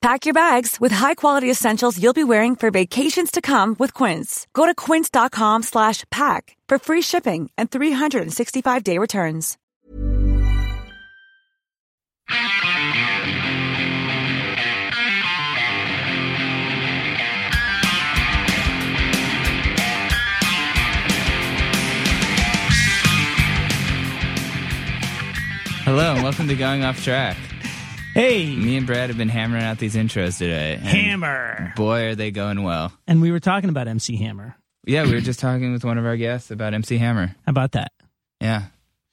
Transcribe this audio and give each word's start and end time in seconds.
Pack 0.00 0.26
your 0.26 0.34
bags 0.34 0.80
with 0.80 0.92
high-quality 0.92 1.50
essentials 1.50 2.00
you'll 2.00 2.12
be 2.12 2.22
wearing 2.22 2.54
for 2.54 2.70
vacations 2.70 3.32
to 3.32 3.40
come 3.42 3.74
with 3.80 3.92
Quince. 3.92 4.46
Go 4.52 4.64
to 4.64 4.74
quince.com 4.74 5.64
slash 5.64 6.04
pack 6.10 6.56
for 6.68 6.78
free 6.78 7.02
shipping 7.02 7.50
and 7.58 7.68
365-day 7.68 8.96
returns. 8.98 9.58
Hello 25.84 26.14
and 26.14 26.22
welcome 26.22 26.46
to 26.46 26.54
Going 26.54 26.84
Off 26.84 27.02
Track. 27.02 27.36
Hey, 28.18 28.52
Me 28.56 28.76
and 28.76 28.84
Brad 28.84 29.10
have 29.10 29.16
been 29.16 29.28
hammering 29.28 29.62
out 29.62 29.78
these 29.78 29.94
intros 29.94 30.38
today. 30.38 30.74
Hammer. 30.74 31.72
Boy, 31.76 32.06
are 32.06 32.14
they 32.16 32.32
going 32.32 32.64
well. 32.64 32.92
And 33.06 33.22
we 33.22 33.30
were 33.30 33.38
talking 33.38 33.70
about 33.70 33.86
MC 33.86 34.16
Hammer. 34.16 34.56
Yeah, 34.84 35.04
we 35.04 35.12
were 35.12 35.20
just 35.20 35.38
talking 35.38 35.72
with 35.72 35.84
one 35.84 35.98
of 35.98 36.04
our 36.04 36.16
guests 36.16 36.50
about 36.50 36.74
MC 36.74 36.98
Hammer. 36.98 37.28
How 37.46 37.50
about 37.50 37.70
that? 37.72 37.92
Yeah. 38.40 38.64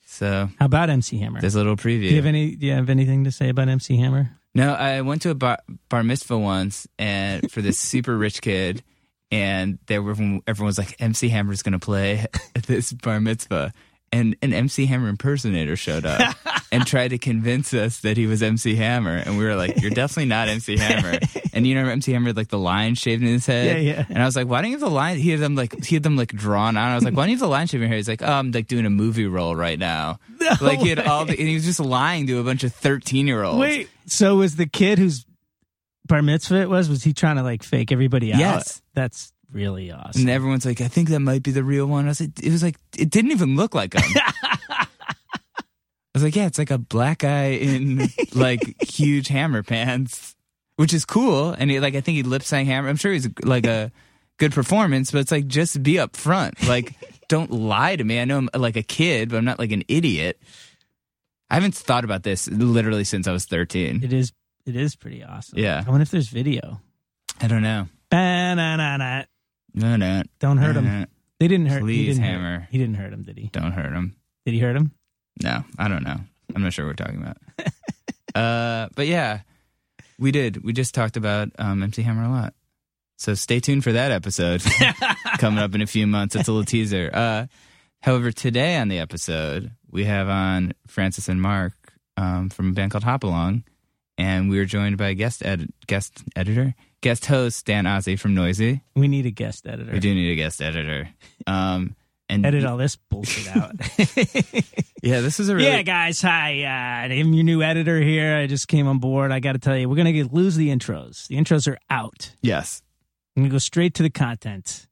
So, 0.08 0.50
How 0.58 0.66
about 0.66 0.90
MC 0.90 1.20
Hammer? 1.20 1.40
this 1.40 1.54
little 1.54 1.76
do 1.76 1.88
you 1.92 2.00
preview. 2.14 2.16
have 2.16 2.26
any? 2.26 2.56
Do 2.56 2.66
you 2.66 2.74
have 2.74 2.90
anything 2.90 3.26
to 3.26 3.32
say 3.32 3.50
about 3.50 3.70
MC 3.70 3.96
Hammer? 3.98 4.32
No, 4.56 4.74
I 4.74 5.02
went 5.02 5.22
to 5.22 5.30
a 5.30 5.36
bar, 5.36 5.60
bar 5.88 6.02
mitzvah 6.02 6.40
once 6.40 6.88
and 6.98 7.52
for 7.52 7.62
this 7.62 7.78
super 7.92 8.18
rich 8.18 8.42
kid, 8.42 8.82
and 9.30 9.78
there 9.86 10.02
were 10.02 10.14
everyone 10.14 10.66
was 10.66 10.80
like, 10.80 10.96
MC 11.00 11.30
Hammer's 11.30 11.62
going 11.62 11.74
to 11.74 11.80
play 11.80 12.26
at 12.56 12.64
this 12.64 12.92
bar 12.92 13.22
mitzvah. 13.22 13.72
And 14.16 14.38
an 14.42 14.54
MC 14.54 14.86
Hammer 14.86 15.10
impersonator 15.10 15.76
showed 15.76 16.06
up 16.06 16.36
and 16.72 16.88
tried 16.88 17.10
to 17.10 17.18
convince 17.18 17.74
us 17.74 18.00
that 18.00 18.16
he 18.16 18.28
was 18.28 18.42
MC 18.42 18.76
Hammer. 18.76 19.18
And 19.18 19.38
we 19.38 19.44
were 19.44 19.56
like, 19.56 19.82
You're 19.82 19.92
definitely 19.92 20.28
not 20.28 20.48
MC 20.48 20.78
Hammer. 20.78 21.20
And 21.54 21.68
you 21.68 21.76
know, 21.76 21.90
MC 21.90 22.14
Hammer 22.14 22.28
had 22.28 22.38
like 22.38 22.48
the 22.48 22.58
line 22.58 22.96
shaved 22.96 23.22
in 23.22 23.28
his 23.28 23.46
head. 23.46 23.84
Yeah, 23.84 23.94
yeah. 23.94 24.06
And 24.08 24.22
I 24.22 24.26
was 24.26 24.36
like, 24.36 24.48
Why 24.48 24.62
don't 24.62 24.72
you 24.72 24.78
have 24.78 24.88
the 24.88 24.90
line? 24.90 25.18
He 25.18 25.32
had 25.32 25.42
them 25.42 25.56
like, 25.56 25.84
he 25.84 25.96
had 25.96 26.04
them 26.04 26.16
like 26.16 26.30
drawn 26.30 26.78
on. 26.78 26.92
I 26.92 26.96
was 26.96 27.04
like, 27.04 27.14
Why 27.14 27.24
don't 27.24 27.32
you 27.32 27.36
have 27.36 27.42
the 27.42 27.48
line 27.48 27.68
shaved 27.68 27.76
in 27.76 27.82
your 27.82 27.88
hair? 27.90 27.98
He's 27.98 28.08
like, 28.08 28.22
Oh, 28.22 28.32
I'm 28.32 28.52
like 28.52 28.68
doing 28.68 28.86
a 28.86 28.90
movie 28.90 29.28
role 29.28 29.56
right 29.56 29.78
now. 29.78 30.20
No 30.40 30.54
like 30.62 30.80
he 30.80 30.90
had 30.90 31.00
all 31.00 31.26
the, 31.26 31.38
and 31.38 31.48
he 31.48 31.54
was 31.54 31.66
just 31.66 31.80
lying 31.80 32.28
to 32.28 32.40
a 32.40 32.44
bunch 32.44 32.64
of 32.64 32.74
13 32.74 33.28
year 33.28 33.44
olds. 33.44 33.60
Wait, 33.60 33.90
so 34.06 34.38
was 34.38 34.56
the 34.56 34.66
kid 34.68 34.98
whose 34.98 35.26
bar 36.06 36.22
mitzvah 36.22 36.62
it 36.62 36.70
was? 36.70 36.88
Was 36.88 37.04
he 37.04 37.14
trying 37.14 37.36
to 37.36 37.44
like 37.44 37.64
fake 37.64 37.92
everybody 37.92 38.32
out? 38.34 38.40
Yes. 38.40 38.82
that's 38.94 39.34
really 39.52 39.92
awesome. 39.92 40.22
And 40.22 40.30
everyone's 40.30 40.66
like, 40.66 40.82
I 40.82 40.88
think 40.88 41.10
that 41.10 41.20
might 41.20 41.44
be 41.44 41.52
the 41.52 41.64
real 41.64 41.86
one. 41.86 42.06
I 42.06 42.10
was 42.10 42.22
like, 42.22 42.40
it 42.42 42.52
was 42.52 42.64
like, 42.64 42.78
it 42.98 43.10
didn't 43.10 43.32
even 43.32 43.56
look 43.56 43.74
like 43.74 43.94
him. 43.94 44.04
I 44.16 44.88
was 46.14 46.24
like, 46.24 46.36
yeah, 46.36 46.46
it's 46.46 46.58
like 46.58 46.72
a 46.72 46.78
black 46.78 47.20
guy 47.20 47.48
in 47.52 48.08
like 48.34 48.82
huge 48.82 49.28
hammer 49.28 49.64
pants, 49.64 50.36
which 50.78 50.94
is 50.94 51.04
cool. 51.04 51.52
And 51.52 51.70
he, 51.70 51.80
like, 51.80 51.96
I 51.96 52.02
think 52.02 52.16
he 52.16 52.24
lip 52.24 52.44
sang 52.44 52.66
hammer. 52.66 52.88
I'm 52.88 52.96
sure 52.96 53.12
he's 53.12 53.28
like 53.44 53.66
a 53.66 53.92
good 54.38 54.54
performance, 54.54 55.12
but 55.12 55.20
it's 55.20 55.32
like, 55.32 55.48
just 55.48 55.84
be 55.84 56.00
up 56.00 56.16
front. 56.16 56.66
Like, 56.68 56.96
don't 57.28 57.52
lie 57.52 57.96
to 57.96 58.04
me. 58.04 58.20
I 58.20 58.26
know 58.26 58.38
I'm 58.38 58.50
like 58.56 58.78
a 58.78 58.84
kid, 58.84 59.30
but 59.30 59.38
I'm 59.38 59.46
not 59.46 59.60
like 59.60 59.72
an 59.72 59.84
idiot. 59.88 60.40
I 61.50 61.56
haven't 61.56 61.76
thought 61.76 62.04
about 62.06 62.24
this 62.24 62.48
literally 62.48 63.04
since 63.04 63.28
I 63.28 63.32
was 63.32 63.46
13. 63.46 64.04
It 64.04 64.14
is. 64.14 64.32
It 64.66 64.76
is 64.76 64.96
pretty 64.96 65.24
awesome. 65.24 65.60
Yeah. 65.60 65.84
I 65.86 65.90
wonder 65.90 66.02
if 66.02 66.12
there's 66.12 66.30
video. 66.30 66.82
I 67.40 67.48
don't 67.48 67.62
know. 67.62 67.88
Ba-na-na-na. 68.10 69.24
No, 69.76 69.96
no. 69.98 70.24
Don't 70.40 70.58
hurt 70.58 70.76
him. 70.76 71.06
They 71.40 71.48
didn't 71.48 71.68
hurt. 71.68 71.80
he 71.80 71.84
Please, 71.84 72.16
didn't 72.16 72.24
hurt- 72.24 72.32
Hammer. 72.32 72.68
He 72.72 72.78
didn't 72.78 72.96
hurt 72.96 73.12
him, 73.14 73.24
did 73.24 73.38
he? 73.38 73.48
Don't 73.52 73.74
hurt 73.74 73.92
him. 73.94 74.16
Did 74.46 74.54
he 74.54 74.60
hurt 74.60 74.76
him? 74.76 74.92
No, 75.44 75.64
I 75.78 75.88
don't 75.90 76.04
know. 76.04 76.18
I'm 76.56 76.64
not 76.64 76.72
sure 76.74 76.86
what 76.86 76.98
we're 76.98 77.06
talking 77.06 77.22
about. 77.22 77.38
uh, 78.36 78.90
but 78.96 79.08
yeah, 79.08 79.42
we 80.18 80.32
did. 80.32 80.64
We 80.64 80.72
just 80.74 80.94
talked 80.96 81.18
about 81.18 81.50
um, 81.60 81.84
MC 81.84 82.02
Hammer 82.04 82.24
a 82.24 82.30
lot. 82.30 82.54
So 83.18 83.34
stay 83.34 83.60
tuned 83.60 83.84
for 83.84 83.92
that 83.94 84.12
episode 84.12 84.62
coming 85.40 85.60
up 85.60 85.76
in 85.76 85.82
a 85.82 85.88
few 85.88 86.08
months. 86.08 86.36
It's 86.36 86.48
a 86.48 86.52
little 86.52 86.66
teaser. 86.66 87.10
Uh, 87.14 87.48
however, 88.02 88.32
today 88.32 88.78
on 88.78 88.88
the 88.88 89.00
episode, 89.00 89.72
we 89.90 90.06
have 90.06 90.30
on 90.30 90.74
Frances 90.88 91.28
and 91.30 91.42
Mark 91.42 91.74
um, 92.18 92.50
from 92.50 92.70
a 92.70 92.74
band 92.74 92.92
called 92.92 93.04
Hop 93.06 93.24
Along, 93.24 93.64
and 94.18 94.50
we 94.50 94.58
were 94.58 94.66
joined 94.66 94.98
by 94.98 95.14
guest 95.14 95.46
ed- 95.46 95.70
guest 95.88 96.24
editor, 96.36 96.76
guest 97.06 97.28
host 97.28 97.68
Dan 97.68 97.86
Ozzi 97.86 98.18
from 98.18 98.34
Noisey. 98.34 98.82
We 98.96 99.08
need 99.08 99.28
a 99.28 99.32
guest 99.32 99.68
editor. 99.68 99.92
We 99.92 100.00
do 100.00 100.12
need 100.16 100.32
a 100.32 100.36
guest 100.36 100.60
editor. 100.60 101.08
Um, 101.46 101.96
and 102.28 102.44
Edit 102.44 102.66
all 102.66 102.78
this 102.78 102.96
bullshit 102.96 103.56
out. 103.56 103.76
yeah, 105.04 105.22
this 105.22 105.40
is 105.40 105.50
a 105.50 105.56
really 105.56 105.68
Yeah, 105.68 105.84
guys. 105.84 106.20
Hi, 106.24 106.64
uh, 106.64 107.14
I'm 107.14 107.32
your 107.36 107.44
new 107.44 107.62
editor 107.62 108.02
here. 108.02 108.36
I 108.36 108.48
just 108.48 108.68
came 108.68 108.88
on 108.88 108.98
board. 108.98 109.32
I 109.32 109.40
got 109.40 109.52
to 109.52 109.60
tell 109.60 109.78
you, 109.78 109.88
we're 109.88 109.98
gonna 109.98 110.14
get, 110.14 110.34
lose 110.34 110.56
the 110.56 110.70
intros. 110.70 111.28
The 111.28 111.36
intros 111.36 111.72
are 111.72 111.78
out. 111.92 112.32
yes. 112.42 112.82
I'm 113.38 113.44
gonna 113.44 113.52
go 113.52 113.60
straight 113.60 113.94
to 113.96 114.04
the 114.04 114.10
content. 114.10 114.88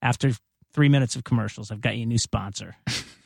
After 0.00 0.30
three 0.72 0.88
minutes 0.88 1.16
of 1.16 1.24
commercials, 1.24 1.72
I've 1.72 1.80
got 1.80 1.96
you 1.96 2.04
a 2.04 2.06
new 2.06 2.18
sponsor. 2.18 2.76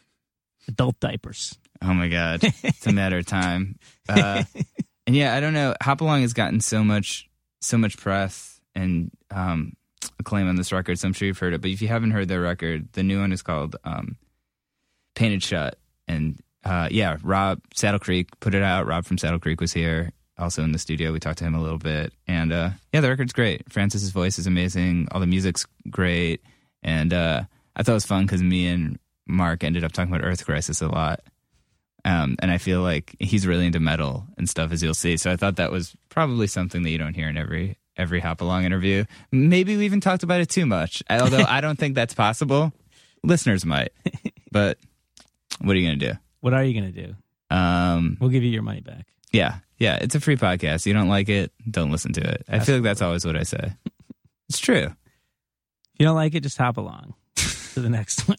Adult 0.68 0.98
diapers. 0.98 1.58
Oh 1.82 1.92
my 1.92 2.08
god, 2.08 2.40
it's 2.42 2.86
a 2.86 2.92
matter 2.92 3.18
of 3.18 3.26
time. 3.26 3.76
Uh, 4.08 4.44
and 5.06 5.14
yeah, 5.14 5.34
I 5.34 5.40
don't 5.40 5.52
know. 5.52 5.74
Hop 5.82 6.00
Along 6.00 6.22
has 6.22 6.32
gotten 6.32 6.60
so 6.60 6.82
much, 6.82 7.28
so 7.60 7.78
much 7.78 7.96
press 7.96 8.60
and 8.74 9.10
um, 9.30 9.74
acclaim 10.18 10.48
on 10.48 10.56
this 10.56 10.72
record. 10.72 10.98
So 10.98 11.08
I'm 11.08 11.12
sure 11.12 11.26
you've 11.26 11.38
heard 11.38 11.54
it. 11.54 11.60
But 11.60 11.70
if 11.70 11.82
you 11.82 11.88
haven't 11.88 12.12
heard 12.12 12.28
their 12.28 12.40
record, 12.40 12.92
the 12.92 13.02
new 13.02 13.20
one 13.20 13.32
is 13.32 13.42
called 13.42 13.76
um, 13.84 14.16
"Painted 15.14 15.42
Shut." 15.42 15.78
And 16.08 16.40
uh, 16.64 16.88
yeah, 16.90 17.16
Rob 17.22 17.60
Saddle 17.74 18.00
Creek 18.00 18.28
put 18.40 18.54
it 18.54 18.62
out. 18.62 18.86
Rob 18.86 19.04
from 19.04 19.18
Saddle 19.18 19.38
Creek 19.38 19.60
was 19.60 19.72
here, 19.72 20.12
also 20.38 20.62
in 20.62 20.72
the 20.72 20.78
studio. 20.78 21.12
We 21.12 21.20
talked 21.20 21.38
to 21.38 21.44
him 21.44 21.54
a 21.54 21.62
little 21.62 21.78
bit, 21.78 22.12
and 22.26 22.52
uh, 22.52 22.70
yeah, 22.92 23.00
the 23.00 23.08
record's 23.08 23.32
great. 23.32 23.70
Frances's 23.72 24.10
voice 24.10 24.38
is 24.38 24.46
amazing. 24.46 25.08
All 25.10 25.20
the 25.20 25.26
music's 25.26 25.66
great, 25.88 26.42
and 26.82 27.12
uh, 27.12 27.44
I 27.76 27.82
thought 27.82 27.92
it 27.92 27.94
was 27.94 28.06
fun 28.06 28.26
because 28.26 28.42
me 28.42 28.66
and 28.66 28.98
Mark 29.26 29.64
ended 29.64 29.84
up 29.84 29.92
talking 29.92 30.12
about 30.12 30.26
Earth 30.26 30.44
Crisis 30.44 30.82
a 30.82 30.88
lot. 30.88 31.20
Um, 32.04 32.36
and 32.38 32.50
I 32.50 32.58
feel 32.58 32.80
like 32.82 33.14
he's 33.18 33.46
really 33.46 33.66
into 33.66 33.80
metal 33.80 34.26
and 34.38 34.48
stuff, 34.48 34.72
as 34.72 34.82
you'll 34.82 34.94
see. 34.94 35.16
So 35.16 35.30
I 35.30 35.36
thought 35.36 35.56
that 35.56 35.70
was 35.70 35.94
probably 36.08 36.46
something 36.46 36.82
that 36.82 36.90
you 36.90 36.98
don't 36.98 37.14
hear 37.14 37.28
in 37.28 37.36
every 37.36 37.76
every 37.96 38.20
hop 38.20 38.40
along 38.40 38.64
interview. 38.64 39.04
Maybe 39.30 39.76
we 39.76 39.84
even 39.84 40.00
talked 40.00 40.22
about 40.22 40.40
it 40.40 40.48
too 40.48 40.64
much, 40.64 41.02
although 41.10 41.44
I 41.46 41.60
don't 41.60 41.78
think 41.78 41.94
that's 41.94 42.14
possible. 42.14 42.72
Listeners 43.22 43.66
might, 43.66 43.92
but 44.52 44.78
what 45.60 45.76
are 45.76 45.78
you 45.78 45.86
gonna 45.86 46.12
do? 46.12 46.18
What 46.40 46.54
are 46.54 46.64
you 46.64 46.72
gonna 46.72 46.92
do? 46.92 47.14
do? 47.50 47.54
Um, 47.54 48.16
We'll 48.20 48.30
give 48.30 48.42
you 48.44 48.50
your 48.50 48.62
money 48.62 48.80
back. 48.80 49.06
yeah, 49.32 49.56
yeah, 49.78 49.98
it's 50.00 50.14
a 50.14 50.20
free 50.20 50.36
podcast. 50.36 50.86
You 50.86 50.94
don't 50.94 51.08
like 51.08 51.28
it, 51.28 51.52
don't 51.70 51.90
listen 51.90 52.14
to 52.14 52.20
it. 52.22 52.44
I 52.48 52.60
feel 52.60 52.76
like 52.76 52.84
that's 52.84 53.02
always 53.02 53.26
what 53.26 53.36
I 53.36 53.42
say. 53.42 53.72
It's 54.48 54.58
true. 54.58 54.84
If 54.86 55.98
you 55.98 56.06
don't 56.06 56.14
like 56.16 56.34
it, 56.34 56.40
just 56.40 56.56
hop 56.56 56.78
along 56.78 57.12
to 57.36 57.80
the 57.80 57.90
next 57.90 58.26
one. 58.26 58.38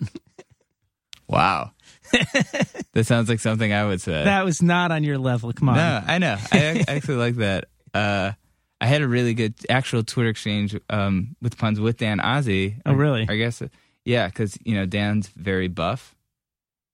Wow, 1.27 1.71
that 2.93 3.05
sounds 3.05 3.29
like 3.29 3.39
something 3.39 3.71
I 3.71 3.85
would 3.85 4.01
say. 4.01 4.23
that 4.23 4.45
was 4.45 4.61
not 4.61 4.91
on 4.91 5.03
your 5.03 5.17
level. 5.17 5.51
Come 5.53 5.69
on. 5.69 5.75
No, 5.75 6.03
I 6.05 6.17
know. 6.17 6.37
I 6.51 6.83
actually 6.87 7.17
like 7.17 7.35
that. 7.35 7.65
Uh, 7.93 8.31
I 8.79 8.85
had 8.85 9.01
a 9.01 9.07
really 9.07 9.33
good 9.33 9.53
actual 9.69 10.03
Twitter 10.03 10.29
exchange 10.29 10.75
um, 10.89 11.35
with 11.41 11.57
puns 11.57 11.79
with 11.79 11.97
Dan 11.97 12.17
Ozzi. 12.17 12.81
Oh, 12.85 12.93
really? 12.93 13.27
I 13.29 13.35
guess, 13.35 13.61
yeah, 14.05 14.27
because 14.27 14.57
you 14.63 14.75
know 14.75 14.85
Dan's 14.85 15.27
very 15.27 15.67
buff, 15.67 16.15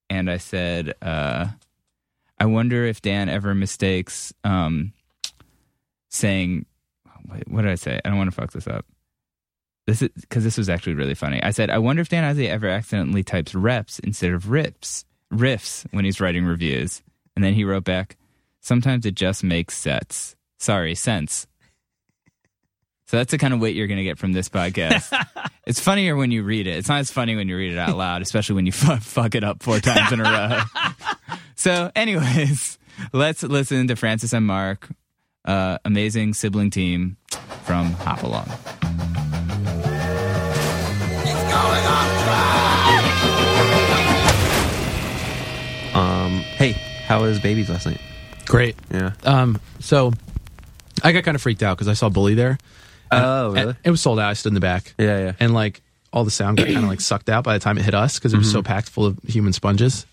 and 0.10 0.30
I 0.30 0.38
said, 0.38 0.94
uh, 1.02 1.48
I 2.38 2.46
wonder 2.46 2.86
if 2.86 3.02
Dan 3.02 3.30
ever 3.30 3.56
mistakes 3.56 4.34
um, 4.44 4.92
saying, 6.10 6.66
what 7.48 7.62
did 7.62 7.72
I 7.72 7.76
say? 7.76 8.00
I 8.04 8.10
don't 8.10 8.18
want 8.18 8.32
to 8.32 8.36
fuck 8.36 8.52
this 8.52 8.68
up. 8.68 8.86
This 9.88 10.02
is 10.02 10.10
because 10.20 10.44
this 10.44 10.58
was 10.58 10.70
actually 10.70 10.96
really 10.96 11.16
funny. 11.16 11.42
I 11.42 11.52
said, 11.52 11.70
I 11.70 11.78
wonder 11.80 12.02
if 12.02 12.10
Dan 12.10 12.36
Ozzi 12.36 12.48
ever 12.48 12.68
accidentally 12.68 13.24
types 13.24 13.56
reps 13.56 14.00
instead 14.00 14.34
of 14.34 14.52
rips. 14.52 15.06
riffs 15.34 15.86
when 15.92 16.04
he's 16.06 16.20
writing 16.20 16.46
reviews. 16.46 17.02
And 17.36 17.44
then 17.44 17.54
he 17.54 17.64
wrote 17.64 17.86
back, 17.86 18.18
sometimes 18.60 19.06
it 19.06 19.16
just 19.16 19.44
makes 19.44 19.78
sets. 19.78 20.36
Sorry, 20.60 20.94
sense. 20.94 21.48
So 23.08 23.16
that's 23.16 23.32
the 23.32 23.38
kind 23.38 23.54
of 23.54 23.62
weight 23.62 23.76
you're 23.76 23.88
going 23.88 24.00
to 24.00 24.04
get 24.04 24.18
from 24.18 24.34
this 24.34 24.50
podcast. 24.50 25.14
it's 25.66 25.80
funnier 25.80 26.18
when 26.18 26.32
you 26.32 26.44
read 26.44 26.68
it. 26.68 26.72
It's 26.72 26.90
not 26.90 27.00
as 27.00 27.10
funny 27.10 27.38
when 27.38 27.48
you 27.48 27.56
read 27.56 27.72
it 27.72 27.78
out 27.78 27.96
loud, 27.96 28.22
especially 28.22 28.56
when 28.56 28.66
you 28.66 28.74
f- 28.76 29.04
fuck 29.04 29.36
it 29.36 29.46
up 29.46 29.64
four 29.64 29.80
times 29.80 30.12
in 30.12 30.20
a 30.20 30.24
row. 30.24 30.62
so, 31.56 31.90
anyways, 31.96 32.78
let's 33.14 33.44
listen 33.44 33.88
to 33.88 33.96
Frances 33.96 34.34
and 34.34 34.46
Mark, 34.46 34.90
uh, 35.46 35.78
amazing 35.86 36.34
sibling 36.34 36.70
team 36.70 37.16
from 37.64 37.94
Hop 37.94 38.24
Along. 38.24 38.50
Um, 45.94 46.40
hey, 46.58 46.74
how 47.06 47.22
was 47.24 47.40
Baby's 47.40 47.70
last 47.70 47.86
night? 47.88 48.00
Great. 48.46 48.76
Yeah. 48.92 49.14
Um, 49.24 49.60
so 49.80 50.14
I 51.04 51.12
got 51.12 51.24
kind 51.24 51.36
of 51.36 51.42
freaked 51.42 51.64
out 51.64 51.76
because 51.78 51.88
I 51.88 51.94
saw 51.94 52.10
Bully 52.10 52.36
there. 52.36 52.58
Oh, 53.12 53.56
And 53.56 53.76
it 53.84 53.90
was 53.90 54.02
sold 54.02 54.20
out. 54.20 54.30
I 54.30 54.34
stood 54.34 54.50
in 54.50 54.54
the 54.54 54.60
back. 54.60 54.94
Yeah, 54.98 55.18
yeah. 55.20 55.32
And 55.40 55.54
like 55.54 55.82
all 56.14 56.24
the 56.24 56.32
sound 56.32 56.58
got 56.58 56.68
kind 56.68 56.78
of 56.80 56.84
like 56.84 57.02
sucked 57.02 57.30
out 57.30 57.44
by 57.44 57.54
the 57.54 57.60
time 57.60 57.78
it 57.78 57.86
hit 57.86 57.96
us 57.96 58.20
because 58.20 58.34
it 58.34 58.38
was 58.38 58.52
so 58.52 58.62
packed 58.62 58.90
full 58.90 59.06
of 59.06 59.18
human 59.24 59.54
sponges. 59.54 60.06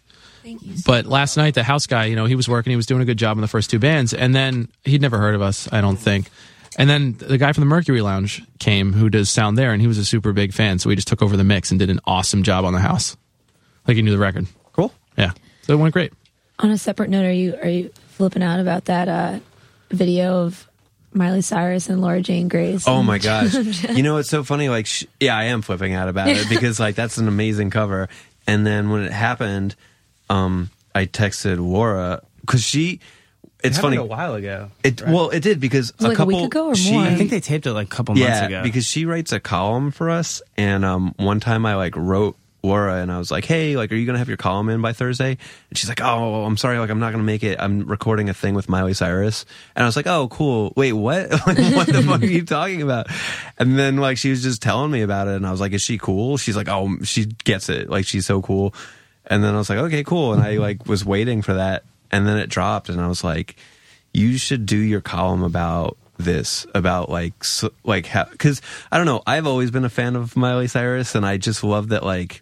But 0.86 1.06
last 1.06 1.36
night, 1.36 1.54
the 1.54 1.62
house 1.62 1.86
guy, 1.86 2.04
you 2.06 2.16
know, 2.16 2.26
he 2.26 2.34
was 2.34 2.48
working. 2.48 2.70
He 2.70 2.76
was 2.76 2.86
doing 2.86 3.00
a 3.02 3.04
good 3.06 3.16
job 3.18 3.36
in 3.36 3.40
the 3.42 3.48
first 3.48 3.70
two 3.70 3.78
bands, 3.78 4.12
and 4.12 4.34
then 4.34 4.68
he'd 4.84 5.00
never 5.00 5.16
heard 5.18 5.34
of 5.34 5.40
us, 5.42 5.68
I 5.72 5.80
don't 5.80 5.96
think. 5.96 6.30
And 6.76 6.90
then 6.90 7.12
the 7.18 7.38
guy 7.38 7.52
from 7.52 7.62
the 7.62 7.66
Mercury 7.66 8.00
Lounge 8.00 8.42
came, 8.58 8.92
who 8.92 9.08
does 9.08 9.30
sound 9.30 9.56
there, 9.56 9.72
and 9.72 9.80
he 9.80 9.86
was 9.86 9.98
a 9.98 10.04
super 10.04 10.32
big 10.32 10.52
fan. 10.52 10.78
So 10.78 10.90
he 10.90 10.96
just 10.96 11.08
took 11.08 11.22
over 11.22 11.36
the 11.36 11.44
mix 11.44 11.70
and 11.70 11.78
did 11.78 11.90
an 11.90 12.00
awesome 12.04 12.42
job 12.42 12.64
on 12.64 12.72
the 12.72 12.80
house, 12.80 13.16
like 13.86 13.96
he 13.96 14.02
knew 14.02 14.10
the 14.10 14.18
record. 14.18 14.46
Cool. 14.72 14.92
Yeah, 15.16 15.32
so 15.62 15.74
it 15.74 15.76
went 15.76 15.92
great. 15.92 16.12
On 16.58 16.70
a 16.70 16.78
separate 16.78 17.10
note, 17.10 17.24
are 17.24 17.32
you 17.32 17.56
are 17.62 17.68
you 17.68 17.90
flipping 18.08 18.42
out 18.42 18.60
about 18.60 18.86
that 18.86 19.08
uh, 19.08 19.38
video 19.90 20.44
of 20.44 20.68
Miley 21.12 21.42
Cyrus 21.42 21.88
and 21.88 22.00
Laura 22.00 22.20
Jane 22.20 22.48
Grace? 22.48 22.86
Oh 22.88 23.02
my 23.02 23.18
gosh. 23.18 23.54
you 23.90 24.02
know, 24.02 24.16
it's 24.16 24.30
so 24.30 24.42
funny. 24.42 24.68
Like, 24.68 24.86
sh- 24.86 25.04
yeah, 25.20 25.36
I 25.36 25.44
am 25.44 25.62
flipping 25.62 25.94
out 25.94 26.08
about 26.08 26.28
it 26.28 26.48
because 26.48 26.80
like 26.80 26.96
that's 26.96 27.18
an 27.18 27.28
amazing 27.28 27.70
cover. 27.70 28.08
And 28.46 28.66
then 28.66 28.90
when 28.90 29.02
it 29.02 29.12
happened, 29.12 29.74
um, 30.28 30.70
I 30.94 31.06
texted 31.06 31.58
Laura 31.58 32.22
because 32.40 32.62
she. 32.62 33.00
It's 33.64 33.78
funny. 33.78 33.96
a 33.96 34.04
while 34.04 34.34
ago. 34.34 34.70
It 34.82 35.02
well, 35.02 35.30
it 35.30 35.40
did 35.40 35.58
because 35.60 35.90
it 35.90 36.00
a 36.00 36.04
like 36.04 36.12
a 36.12 36.16
couple. 36.16 36.36
week 36.36 36.46
ago 36.46 36.68
or 36.68 36.74
she, 36.74 36.92
more? 36.92 37.02
I 37.02 37.14
think 37.14 37.30
they 37.30 37.40
taped 37.40 37.66
it 37.66 37.72
like 37.72 37.86
a 37.86 37.90
couple 37.90 38.14
months 38.14 38.40
ago. 38.40 38.62
because 38.62 38.86
she 38.86 39.06
writes 39.06 39.32
a 39.32 39.40
column 39.40 39.90
for 39.90 40.10
us, 40.10 40.42
and 40.56 40.84
um, 40.84 41.14
one 41.16 41.40
time 41.40 41.64
I 41.66 41.76
like 41.76 41.96
wrote 41.96 42.36
Laura, 42.64 42.96
and 43.02 43.12
I 43.12 43.18
was 43.18 43.30
like, 43.30 43.44
"Hey, 43.44 43.76
like, 43.76 43.92
are 43.92 43.94
you 43.94 44.06
gonna 44.06 44.18
have 44.18 44.28
your 44.28 44.38
column 44.38 44.70
in 44.70 44.80
by 44.80 44.92
Thursday?" 44.92 45.36
And 45.70 45.78
she's 45.78 45.88
like, 45.88 46.00
"Oh, 46.00 46.44
I'm 46.44 46.56
sorry, 46.56 46.78
like, 46.78 46.90
I'm 46.90 46.98
not 46.98 47.12
gonna 47.12 47.22
make 47.22 47.42
it. 47.42 47.60
I'm 47.60 47.86
recording 47.86 48.30
a 48.30 48.34
thing 48.34 48.54
with 48.54 48.68
Miley 48.68 48.94
Cyrus." 48.94 49.44
And 49.76 49.82
I 49.82 49.86
was 49.86 49.96
like, 49.96 50.06
"Oh, 50.06 50.28
cool. 50.28 50.72
Wait, 50.74 50.94
what? 50.94 51.30
what 51.44 51.86
the 51.86 52.02
fuck 52.06 52.22
are 52.22 52.26
you 52.26 52.44
talking 52.44 52.82
about?" 52.82 53.08
And 53.58 53.78
then 53.78 53.98
like 53.98 54.16
she 54.16 54.30
was 54.30 54.42
just 54.42 54.62
telling 54.62 54.90
me 54.90 55.02
about 55.02 55.28
it, 55.28 55.36
and 55.36 55.46
I 55.46 55.50
was 55.50 55.60
like, 55.60 55.72
"Is 55.72 55.82
she 55.82 55.98
cool?" 55.98 56.38
She's 56.38 56.56
like, 56.56 56.68
"Oh, 56.68 56.96
she 57.02 57.26
gets 57.44 57.68
it. 57.68 57.90
Like, 57.90 58.06
she's 58.06 58.26
so 58.26 58.40
cool." 58.40 58.74
And 59.26 59.44
then 59.44 59.54
I 59.54 59.58
was 59.58 59.68
like, 59.68 59.78
"Okay, 59.78 60.02
cool." 60.02 60.32
And 60.32 60.42
I 60.42 60.56
like 60.56 60.86
was 60.86 61.04
waiting 61.04 61.42
for 61.42 61.54
that, 61.54 61.84
and 62.14 62.26
then 62.26 62.38
it 62.38 62.48
dropped, 62.48 62.88
and 62.88 63.00
I 63.00 63.08
was 63.08 63.22
like 63.22 63.56
you 64.16 64.38
should 64.38 64.64
do 64.64 64.78
your 64.78 65.00
column 65.00 65.42
about 65.42 65.98
this 66.16 66.64
about 66.74 67.10
like 67.10 67.42
so, 67.42 67.72
like 67.82 68.06
how 68.06 68.24
because 68.26 68.62
i 68.92 68.96
don't 68.96 69.06
know 69.06 69.20
i've 69.26 69.48
always 69.48 69.72
been 69.72 69.84
a 69.84 69.88
fan 69.88 70.14
of 70.14 70.36
miley 70.36 70.68
cyrus 70.68 71.16
and 71.16 71.26
i 71.26 71.36
just 71.36 71.64
love 71.64 71.88
that 71.88 72.04
like 72.04 72.40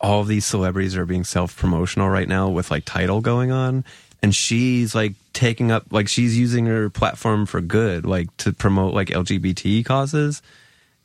all 0.00 0.20
of 0.20 0.26
these 0.26 0.44
celebrities 0.44 0.96
are 0.96 1.06
being 1.06 1.22
self-promotional 1.22 2.08
right 2.08 2.26
now 2.26 2.48
with 2.48 2.72
like 2.72 2.84
title 2.84 3.20
going 3.20 3.52
on 3.52 3.84
and 4.24 4.34
she's 4.34 4.94
like 4.94 5.12
taking 5.34 5.70
up 5.70 5.84
like 5.90 6.08
she's 6.08 6.38
using 6.38 6.64
her 6.64 6.88
platform 6.88 7.44
for 7.44 7.60
good 7.60 8.06
like 8.06 8.34
to 8.38 8.54
promote 8.54 8.94
like 8.94 9.08
lgbt 9.08 9.84
causes. 9.84 10.40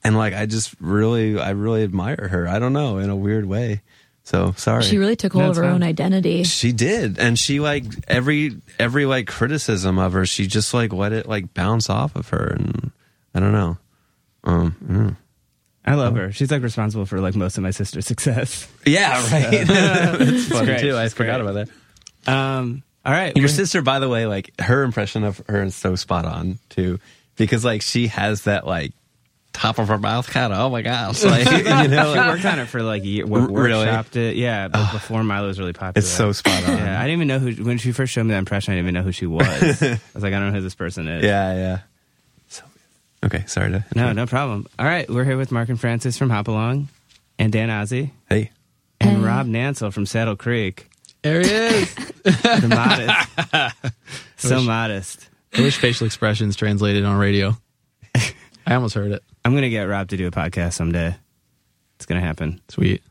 And 0.05 0.17
like 0.17 0.33
i 0.33 0.45
just 0.45 0.73
really 0.79 1.37
i 1.37 1.49
really 1.49 1.83
admire 1.83 2.29
her. 2.31 2.47
I 2.47 2.59
don't 2.59 2.71
know 2.71 2.97
in 2.97 3.09
a 3.09 3.17
weird 3.17 3.45
way 3.45 3.81
so 4.29 4.53
sorry 4.57 4.83
She 4.83 4.97
really 4.97 5.15
took 5.15 5.33
hold 5.33 5.45
No, 5.45 5.49
of 5.51 5.57
her 5.57 5.63
it's 5.63 5.73
own 5.73 5.83
identity. 5.83 6.43
she 6.43 6.71
did, 6.71 7.17
and 7.19 7.37
she 7.37 7.59
like 7.59 7.83
every 8.07 8.57
every 8.77 9.05
like 9.05 9.27
criticism 9.27 9.97
of 9.97 10.13
her, 10.13 10.25
she 10.25 10.45
just 10.47 10.73
like 10.73 10.93
let 10.93 11.11
it 11.13 11.27
like 11.27 11.53
bounce 11.53 11.89
off 11.89 12.15
of 12.15 12.29
her, 12.29 12.45
and 12.57 12.91
I 13.33 13.39
don't 13.39 13.51
know. 13.53 13.77
Um, 14.43 14.75
mm. 14.87 15.17
I 15.85 15.95
love 15.95 16.15
her. 16.15 16.31
She's 16.31 16.51
like 16.51 16.61
responsible 16.61 17.05
for 17.07 17.19
like 17.19 17.35
most 17.35 17.57
of 17.57 17.63
my 17.63 17.71
sister's 17.71 18.05
success. 18.05 18.67
yeah, 18.85 19.19
right. 19.31 19.65
That's 19.67 20.47
funny 20.47 20.65
great. 20.65 20.79
too. 20.81 20.95
I 20.95 21.05
It's 21.05 21.13
forgot 21.15 21.41
great. 21.41 21.49
about 21.51 21.67
that. 22.25 22.31
Um, 22.31 22.83
all 23.05 23.13
right. 23.13 23.35
Your 23.35 23.47
sister, 23.47 23.81
by 23.81 23.97
the 23.99 24.09
way, 24.09 24.27
like 24.27 24.51
her 24.61 24.83
impression 24.83 25.23
of 25.23 25.41
her 25.47 25.63
is 25.63 25.75
so 25.75 25.95
spot 25.95 26.25
on 26.25 26.59
too, 26.69 26.99
because 27.37 27.65
like 27.65 27.81
she 27.81 28.07
has 28.07 28.43
that 28.43 28.67
like 28.67 28.91
top 29.53 29.79
of 29.79 29.87
her 29.89 29.97
mouth 29.97 30.29
kind 30.29 30.53
of. 30.53 30.59
Oh 30.59 30.69
my 30.69 30.81
gosh, 30.81 31.23
like 31.23 31.45
you 31.51 31.63
know, 31.63 32.13
She 32.13 32.19
like, 32.19 32.27
worked 32.33 32.45
on 32.45 32.59
it 32.59 32.65
for 32.67 32.81
like 32.83 33.03
a 33.03 33.07
year. 33.07 33.25
Work, 33.27 33.49
Really? 33.51 33.85
Workshopped 33.85 34.15
it. 34.15 34.35
Yeah, 34.35 34.67
but 34.67 34.91
before 34.91 35.23
Milo 35.23 35.47
was 35.47 35.59
really 35.59 35.73
popular. 35.73 35.99
it's 35.99 36.07
so 36.07 36.31
spot 36.31 36.63
on. 36.67 36.77
Yeah, 36.77 36.99
I 36.99 37.03
didn't 37.07 37.21
even 37.23 37.27
know 37.27 37.39
who 37.39 37.63
when 37.63 37.77
she 37.77 37.91
first 37.91 38.13
showed 38.13 38.23
me 38.23 38.29
that 38.31 38.37
impression. 38.39 38.73
I 38.73 38.77
didn't 38.77 38.85
even 38.89 38.93
know 38.95 39.03
who 39.03 39.11
she 39.11 39.25
was. 39.25 39.47
I 39.83 39.99
was 40.13 40.23
like, 40.23 40.33
I 40.33 40.39
don't 40.39 40.47
know 40.47 40.55
who 40.55 40.61
this 40.61 40.75
person 40.75 41.07
is. 41.07 41.23
yeah, 41.23 41.53
yeah. 41.55 41.79
So. 42.47 42.63
Okay, 43.25 43.43
sorry 43.47 43.71
to 43.71 43.85
No, 43.95 44.11
no 44.13 44.25
problem. 44.27 44.67
All 44.77 44.85
right, 44.85 45.09
we're 45.09 45.25
here 45.25 45.37
with 45.37 45.51
Mark 45.51 45.69
and 45.69 45.79
Frances 45.79 46.17
from 46.17 46.29
Hop 46.29 46.47
Along, 46.47 46.87
and 47.37 47.51
Dan 47.51 47.69
Ozzi, 47.69 48.11
Hey, 48.29 48.51
and 49.01 49.17
Hey. 49.17 49.23
Robb 49.23 49.47
Nansel 49.47 49.91
from 49.91 50.05
Saddle 50.05 50.35
Creek. 50.35 50.87
There 51.21 51.41
he 51.41 51.49
is. 51.49 51.95
The 52.23 52.67
modest, 52.69 53.85
so 54.37 54.61
modest. 54.61 55.29
I 55.53 55.61
wish 55.61 55.77
facial 55.77 56.05
expressions 56.05 56.55
translated 56.55 57.03
on 57.05 57.17
radio. 57.17 57.57
I 58.67 58.75
almost 58.75 58.93
heard 58.93 59.11
it. 59.13 59.23
I'm 59.45 59.53
gonna 59.53 59.69
get 59.69 59.83
Rob 59.83 60.09
to 60.09 60.17
do 60.17 60.27
a 60.27 60.31
podcast 60.31 60.73
someday. 60.73 61.15
It's 61.95 62.05
gonna 62.05 62.21
happen. 62.21 62.61
Sweet. 62.69 63.01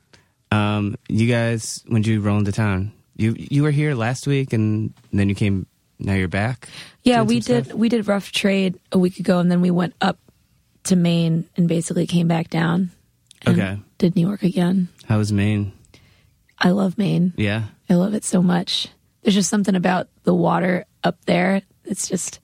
Um, 0.50 0.96
you 1.08 1.28
guys, 1.28 1.84
when 1.88 2.02
did 2.02 2.10
you 2.10 2.20
roll 2.20 2.38
into 2.38 2.52
town? 2.52 2.92
You 3.16 3.34
you 3.36 3.62
were 3.62 3.70
here 3.70 3.94
last 3.94 4.26
week, 4.26 4.52
and 4.52 4.92
then 5.12 5.28
you 5.28 5.34
came. 5.34 5.66
Now 5.98 6.14
you're 6.14 6.28
back. 6.28 6.68
Yeah, 7.02 7.22
we 7.22 7.40
did 7.40 7.66
stuff? 7.66 7.76
we 7.76 7.88
did 7.88 8.06
rough 8.06 8.30
trade 8.30 8.78
a 8.92 8.98
week 8.98 9.18
ago, 9.18 9.40
and 9.40 9.50
then 9.50 9.60
we 9.60 9.70
went 9.72 9.94
up 10.00 10.18
to 10.84 10.96
Maine 10.96 11.48
and 11.56 11.68
basically 11.68 12.06
came 12.06 12.28
back 12.28 12.50
down. 12.50 12.92
and 13.44 13.60
Okay. 13.60 13.78
Did 13.98 14.14
New 14.14 14.26
York 14.26 14.42
again. 14.44 14.88
How 15.06 15.18
was 15.18 15.32
Maine? 15.32 15.72
I 16.58 16.70
love 16.70 16.96
Maine. 16.98 17.34
Yeah. 17.36 17.64
I 17.90 17.94
love 17.94 18.14
it 18.14 18.24
so 18.24 18.42
much. 18.42 18.88
There's 19.22 19.34
just 19.34 19.50
something 19.50 19.74
about 19.74 20.08
the 20.22 20.32
water 20.34 20.86
up 21.02 21.24
there. 21.24 21.62
It's 21.84 22.08
just, 22.08 22.38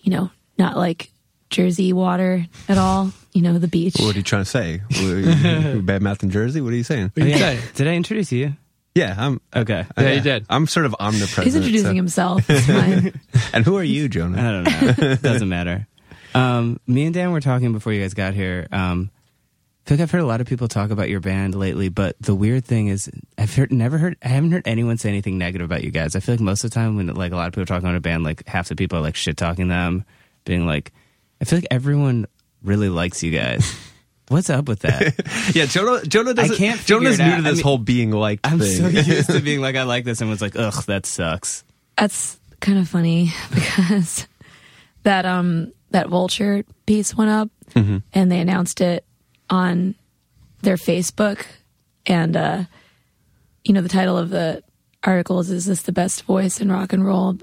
you 0.00 0.10
know, 0.12 0.30
not 0.58 0.76
like 0.76 1.10
Jersey 1.50 1.92
water 1.92 2.46
at 2.68 2.78
all. 2.78 3.12
You 3.32 3.42
know, 3.42 3.58
the 3.58 3.68
beach. 3.68 3.94
what 3.98 4.14
are 4.14 4.18
you 4.18 4.24
trying 4.24 4.42
to 4.44 4.50
say? 4.50 4.80
You- 4.90 5.82
Bad 5.82 6.02
mouth 6.02 6.22
in 6.22 6.30
Jersey? 6.30 6.60
What 6.60 6.72
are 6.72 6.76
you 6.76 6.82
saying? 6.84 7.12
What 7.14 7.24
did 7.24 7.28
you 7.32 7.36
say? 7.38 7.60
Did 7.74 7.86
I 7.88 7.94
introduce 7.94 8.32
you? 8.32 8.54
Yeah, 8.94 9.14
I'm. 9.16 9.40
Okay. 9.54 9.86
Yeah, 9.96 10.10
you 10.12 10.20
did. 10.20 10.46
I'm 10.50 10.66
sort 10.66 10.84
of 10.86 10.96
omnipresent. 10.98 11.44
He's 11.44 11.54
introducing 11.54 11.92
so- 11.92 11.94
himself. 11.94 12.44
Fine. 12.66 13.20
And 13.52 13.64
who 13.64 13.76
are 13.76 13.84
you, 13.84 14.08
Jonah? 14.08 14.38
I 14.40 14.50
don't 14.50 14.98
know. 14.98 15.14
Doesn't 15.22 15.48
matter. 15.48 15.86
Um, 16.34 16.80
me 16.86 17.04
and 17.04 17.14
Dan 17.14 17.30
were 17.32 17.40
talking 17.40 17.72
before 17.72 17.92
you 17.92 18.00
guys 18.00 18.14
got 18.14 18.34
here. 18.34 18.66
Um, 18.72 19.10
I 19.86 19.88
feel 19.88 19.96
like 19.96 20.02
I've 20.02 20.10
heard 20.10 20.20
a 20.22 20.26
lot 20.26 20.40
of 20.40 20.46
people 20.46 20.68
talk 20.68 20.90
about 20.90 21.08
your 21.08 21.20
band 21.20 21.54
lately, 21.54 21.88
but 21.88 22.14
the 22.20 22.34
weird 22.34 22.64
thing 22.64 22.88
is, 22.88 23.10
I've 23.38 23.54
heard 23.54 23.72
never 23.72 23.96
heard, 23.98 24.16
I 24.22 24.28
haven't 24.28 24.52
heard 24.52 24.62
anyone 24.66 24.98
say 24.98 25.08
anything 25.08 25.38
negative 25.38 25.64
about 25.64 25.82
you 25.82 25.90
guys. 25.90 26.14
I 26.14 26.20
feel 26.20 26.34
like 26.34 26.40
most 26.40 26.62
of 26.64 26.70
the 26.70 26.74
time 26.74 26.96
when 26.96 27.06
like 27.08 27.32
a 27.32 27.36
lot 27.36 27.46
of 27.48 27.52
people 27.54 27.62
are 27.62 27.66
talking 27.66 27.88
about 27.88 27.96
a 27.96 28.00
band, 28.00 28.22
like 28.22 28.46
half 28.46 28.68
the 28.68 28.76
people 28.76 28.98
are 28.98 29.02
like 29.02 29.16
shit 29.16 29.36
talking 29.36 29.68
them, 29.68 30.04
being 30.44 30.66
like, 30.66 30.92
I 31.40 31.44
feel 31.44 31.58
like 31.58 31.68
everyone 31.70 32.26
really 32.62 32.88
likes 32.88 33.22
you 33.22 33.30
guys. 33.32 33.74
What's 34.28 34.48
up 34.50 34.68
with 34.68 34.80
that? 34.80 35.14
Yeah, 35.54 35.66
Jonah. 35.66 36.04
Jonah 36.06 36.34
doesn't. 36.34 36.54
I 36.54 36.56
can't 36.58 36.78
figure 36.78 37.00
Jonah's 37.00 37.18
new 37.18 37.24
out. 37.24 37.36
to 37.38 37.42
this 37.42 37.52
I 37.52 37.54
mean, 37.54 37.62
whole 37.64 37.78
being 37.78 38.10
liked 38.12 38.44
thing. 38.44 38.52
I'm 38.52 38.58
thing. 38.60 38.76
so 38.76 38.88
used 39.12 39.30
to 39.30 39.40
being 39.42 39.60
like, 39.60 39.74
I 39.74 39.82
like 39.82 40.04
this, 40.04 40.20
and 40.20 40.30
was 40.30 40.40
like, 40.40 40.54
ugh, 40.56 40.84
that 40.84 41.04
sucks. 41.06 41.64
That's 41.98 42.38
kind 42.60 42.78
of 42.78 42.88
funny 42.88 43.32
because 43.52 44.28
that 45.02 45.24
um 45.26 45.72
that 45.90 46.08
vulture 46.08 46.64
piece 46.86 47.14
went 47.16 47.30
up 47.30 47.50
Mm-hmm. 47.74 47.98
and 48.12 48.30
they 48.32 48.40
announced 48.40 48.80
it 48.80 49.04
on 49.48 49.94
their 50.62 50.74
Facebook 50.76 51.46
and 52.04 52.36
uh 52.36 52.64
you 53.64 53.72
know 53.72 53.80
the 53.80 53.88
title 53.88 54.18
of 54.18 54.28
the 54.30 54.62
article 55.04 55.38
is 55.40 55.50
is 55.50 55.66
this 55.66 55.82
the 55.82 55.92
best 55.92 56.24
voice 56.24 56.60
in 56.60 56.70
rock 56.70 56.92
and 56.92 57.04
roll 57.06 57.36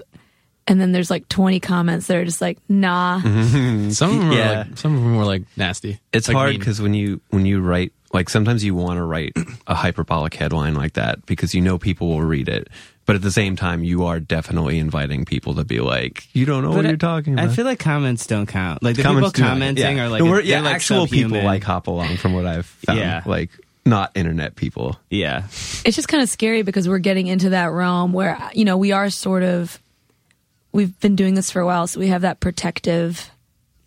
and 0.68 0.80
then 0.80 0.92
there's 0.92 1.10
like 1.10 1.28
20 1.28 1.58
comments 1.60 2.06
that 2.06 2.16
are 2.16 2.24
just 2.24 2.40
like 2.40 2.58
nah 2.68 3.20
Some 3.22 4.10
of 4.10 4.18
them 4.20 4.32
Yeah. 4.32 4.48
were 4.50 4.56
like 4.70 4.78
some 4.78 4.94
of 4.96 5.02
them 5.02 5.16
were 5.16 5.24
like 5.24 5.42
nasty. 5.56 5.98
it's 6.12 6.28
Like 6.28 6.36
hard 6.36 6.58
because 6.58 6.80
when 6.80 6.94
you 6.94 7.20
when 7.30 7.44
you 7.46 7.60
write 7.60 7.92
like 8.12 8.28
sometimes 8.28 8.62
you 8.64 8.74
want 8.74 8.98
to 8.98 9.02
write 9.02 9.32
a 9.66 9.74
hyperbolic 9.74 10.34
headline 10.34 10.74
like 10.74 10.94
that 10.94 11.26
because 11.26 11.54
you 11.54 11.60
know 11.60 11.76
people 11.78 12.08
will 12.08 12.22
read 12.22 12.48
it, 12.48 12.68
but 13.04 13.16
at 13.16 13.20
the 13.22 13.30
same 13.30 13.54
time 13.54 13.84
you 13.84 14.06
are 14.06 14.18
definitely 14.18 14.78
inviting 14.78 15.26
people 15.26 15.54
to 15.56 15.64
be 15.64 15.80
like, 15.80 16.26
you 16.34 16.46
don't 16.46 16.62
know 16.62 16.70
what 16.70 16.86
I- 16.86 16.88
you're 16.88 16.96
talking 16.96 17.34
about. 17.34 17.48
I 17.50 17.52
feel 17.54 17.66
like 17.66 17.78
comments 17.78 18.26
don't 18.26 18.46
count. 18.46 18.82
Like 18.82 18.96
the 18.96 19.02
Comments 19.02 19.30
people 19.32 19.46
commenting 19.48 19.96
yeah. 19.98 20.04
are 20.04 20.08
like, 20.08 20.22
No, 20.24 20.30
we're- 20.30 20.42
yeah, 20.44 20.60
like 20.62 20.76
actual 20.76 21.06
people 21.06 21.42
like 21.42 21.62
hop 21.64 21.86
along 21.86 22.16
from 22.16 22.32
what 22.32 22.46
I've 22.46 22.64
found. 22.66 22.98
Yeah. 22.98 23.22
like 23.26 23.50
not 23.84 24.10
internet 24.14 24.54
people. 24.56 24.98
Yeah. 25.10 25.44
it's 25.84 25.94
just 25.96 26.08
kind 26.08 26.22
of 26.22 26.28
scary 26.30 26.62
because 26.62 26.88
we're 26.88 26.98
getting 26.98 27.26
into 27.26 27.50
that 27.50 27.66
realm 27.72 28.12
where 28.14 28.38
you 28.54 28.64
know 28.64 28.76
we 28.78 28.92
are 28.92 29.10
sort 29.10 29.42
of 29.42 29.78
we've 30.72 30.98
been 31.00 31.16
doing 31.16 31.34
this 31.34 31.50
for 31.50 31.60
a 31.60 31.66
while 31.66 31.86
so 31.86 31.98
we 32.00 32.08
have 32.08 32.22
that 32.22 32.40
protective 32.40 33.30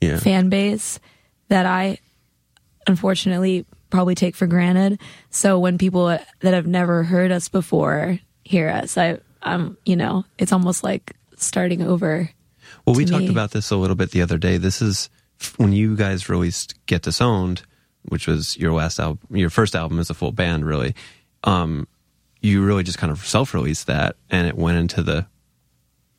Yeah. 0.01 0.17
fan 0.19 0.49
base 0.49 0.99
that 1.49 1.65
i 1.65 1.99
unfortunately 2.87 3.65
probably 3.89 4.15
take 4.15 4.35
for 4.35 4.47
granted 4.47 4.99
so 5.29 5.59
when 5.59 5.77
people 5.77 6.05
that 6.07 6.53
have 6.53 6.65
never 6.67 7.03
heard 7.03 7.31
us 7.31 7.49
before 7.49 8.19
hear 8.43 8.69
us 8.69 8.97
i 8.97 9.17
um 9.43 9.77
you 9.85 9.95
know 9.95 10.23
it's 10.37 10.51
almost 10.53 10.83
like 10.83 11.15
starting 11.35 11.81
over 11.81 12.29
Well, 12.85 12.95
we 12.95 13.05
to 13.05 13.11
talked 13.11 13.29
about 13.29 13.51
this 13.51 13.71
a 13.71 13.75
little 13.75 13.95
bit 13.95 14.11
the 14.11 14.21
other 14.21 14.37
day. 14.37 14.57
This 14.57 14.81
is 14.81 15.09
when 15.57 15.73
you 15.73 15.95
guys 15.95 16.29
released 16.29 16.75
Get 16.85 17.01
Disowned, 17.01 17.63
which 18.03 18.27
was 18.27 18.55
your 18.57 18.71
last 18.73 18.99
album, 18.99 19.19
your 19.35 19.49
first 19.49 19.75
album 19.75 19.97
as 19.99 20.11
a 20.11 20.13
full 20.13 20.31
band, 20.31 20.65
really. 20.67 20.93
Um, 21.43 21.87
you 22.41 22.63
really 22.63 22.83
just 22.83 22.99
kind 22.99 23.11
of 23.11 23.25
self-released 23.25 23.87
that, 23.87 24.15
and 24.29 24.47
it 24.47 24.55
went 24.55 24.77
into 24.77 25.01
the 25.01 25.25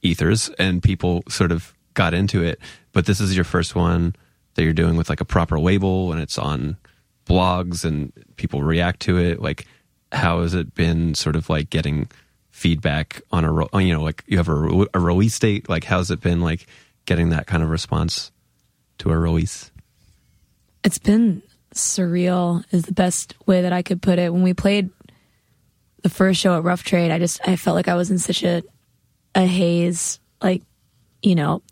ethers, 0.03 0.51
and 0.59 0.83
people 0.83 1.23
sort 1.29 1.53
of 1.53 1.75
got 1.95 2.15
into 2.15 2.43
it. 2.43 2.59
But 2.93 3.07
this 3.07 3.21
is 3.21 3.35
your 3.35 3.45
first 3.45 3.75
one 3.75 4.15
that 4.55 4.65
you're 4.65 4.73
doing 4.73 4.97
with 4.97 5.09
like 5.09 5.21
a 5.21 5.25
proper 5.25 5.59
label, 5.59 6.13
and 6.13 6.21
it's 6.21 6.39
on 6.39 6.77
blogs, 7.27 7.85
and 7.85 8.13
people 8.37 8.63
react 8.63 9.01
to 9.01 9.19
it. 9.19 9.41
Like, 9.41 9.67
how 10.11 10.43
has 10.43 10.55
it 10.55 10.75
been? 10.75 11.15
Sort 11.15 11.37
of 11.37 11.49
like 11.49 11.71
getting 11.71 12.09
feedback 12.51 13.23
on 13.31 13.45
a 13.45 13.83
you 13.83 13.95
know 13.95 14.03
like 14.03 14.23
you 14.27 14.37
have 14.37 14.49
a, 14.49 14.87
a 14.93 15.01
release 15.01 15.39
date 15.39 15.71
like 15.71 15.85
how's 15.85 16.11
it 16.11 16.21
been 16.21 16.43
like 16.43 16.67
getting 17.07 17.31
that 17.31 17.47
kind 17.47 17.63
of 17.63 17.71
response 17.71 18.31
to 18.99 19.11
a 19.11 19.17
release 19.17 19.73
it's 20.85 20.99
been 20.99 21.43
surreal 21.75 22.65
is 22.73 22.85
the 22.85 22.93
best 22.93 23.35
way 23.47 23.63
that 23.63 23.73
I 23.73 23.83
could 23.83 24.03
put 24.03 24.19
it. 24.19 24.33
When 24.33 24.43
we 24.43 24.55
played 24.55 24.91
the 26.03 26.09
first 26.09 26.41
show 26.41 26.57
at 26.57 26.65
Rough 26.65 26.83
Trade, 26.83 27.11
I 27.11 27.19
just 27.19 27.47
I 27.47 27.57
felt 27.57 27.75
like 27.75 27.89
I 27.89 27.95
was 27.95 28.11
in 28.11 28.19
such 28.19 28.43
a 28.43 28.63
a 29.35 29.47
haze, 29.47 30.21
like 30.43 30.63
you 31.23 31.35
know, 31.35 31.63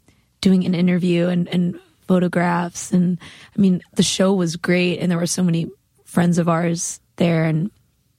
doing 0.40 0.64
an 0.64 0.74
interview 0.74 1.28
and 1.28 1.48
and 1.48 1.78
photographs, 2.06 2.92
and 2.92 3.18
I 3.56 3.60
mean 3.60 3.82
the 3.94 4.02
show 4.02 4.34
was 4.34 4.56
great, 4.56 4.98
and 4.98 5.10
there 5.10 5.18
were 5.18 5.26
so 5.26 5.42
many 5.42 5.70
friends 6.04 6.38
of 6.38 6.48
ours 6.48 7.00
there 7.16 7.44
and 7.44 7.70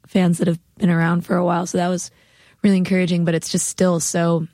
fans 0.07 0.37
that 0.37 0.47
have 0.47 0.59
been 0.77 0.89
around 0.89 1.25
for 1.25 1.35
a 1.35 1.45
while, 1.45 1.65
so 1.65 1.77
that 1.77 1.89
was 1.89 2.11
really 2.63 2.77
encouraging. 2.77 3.25
But 3.25 3.35
it's 3.35 3.49
just 3.49 3.67
still 3.67 3.99
so 3.99 4.47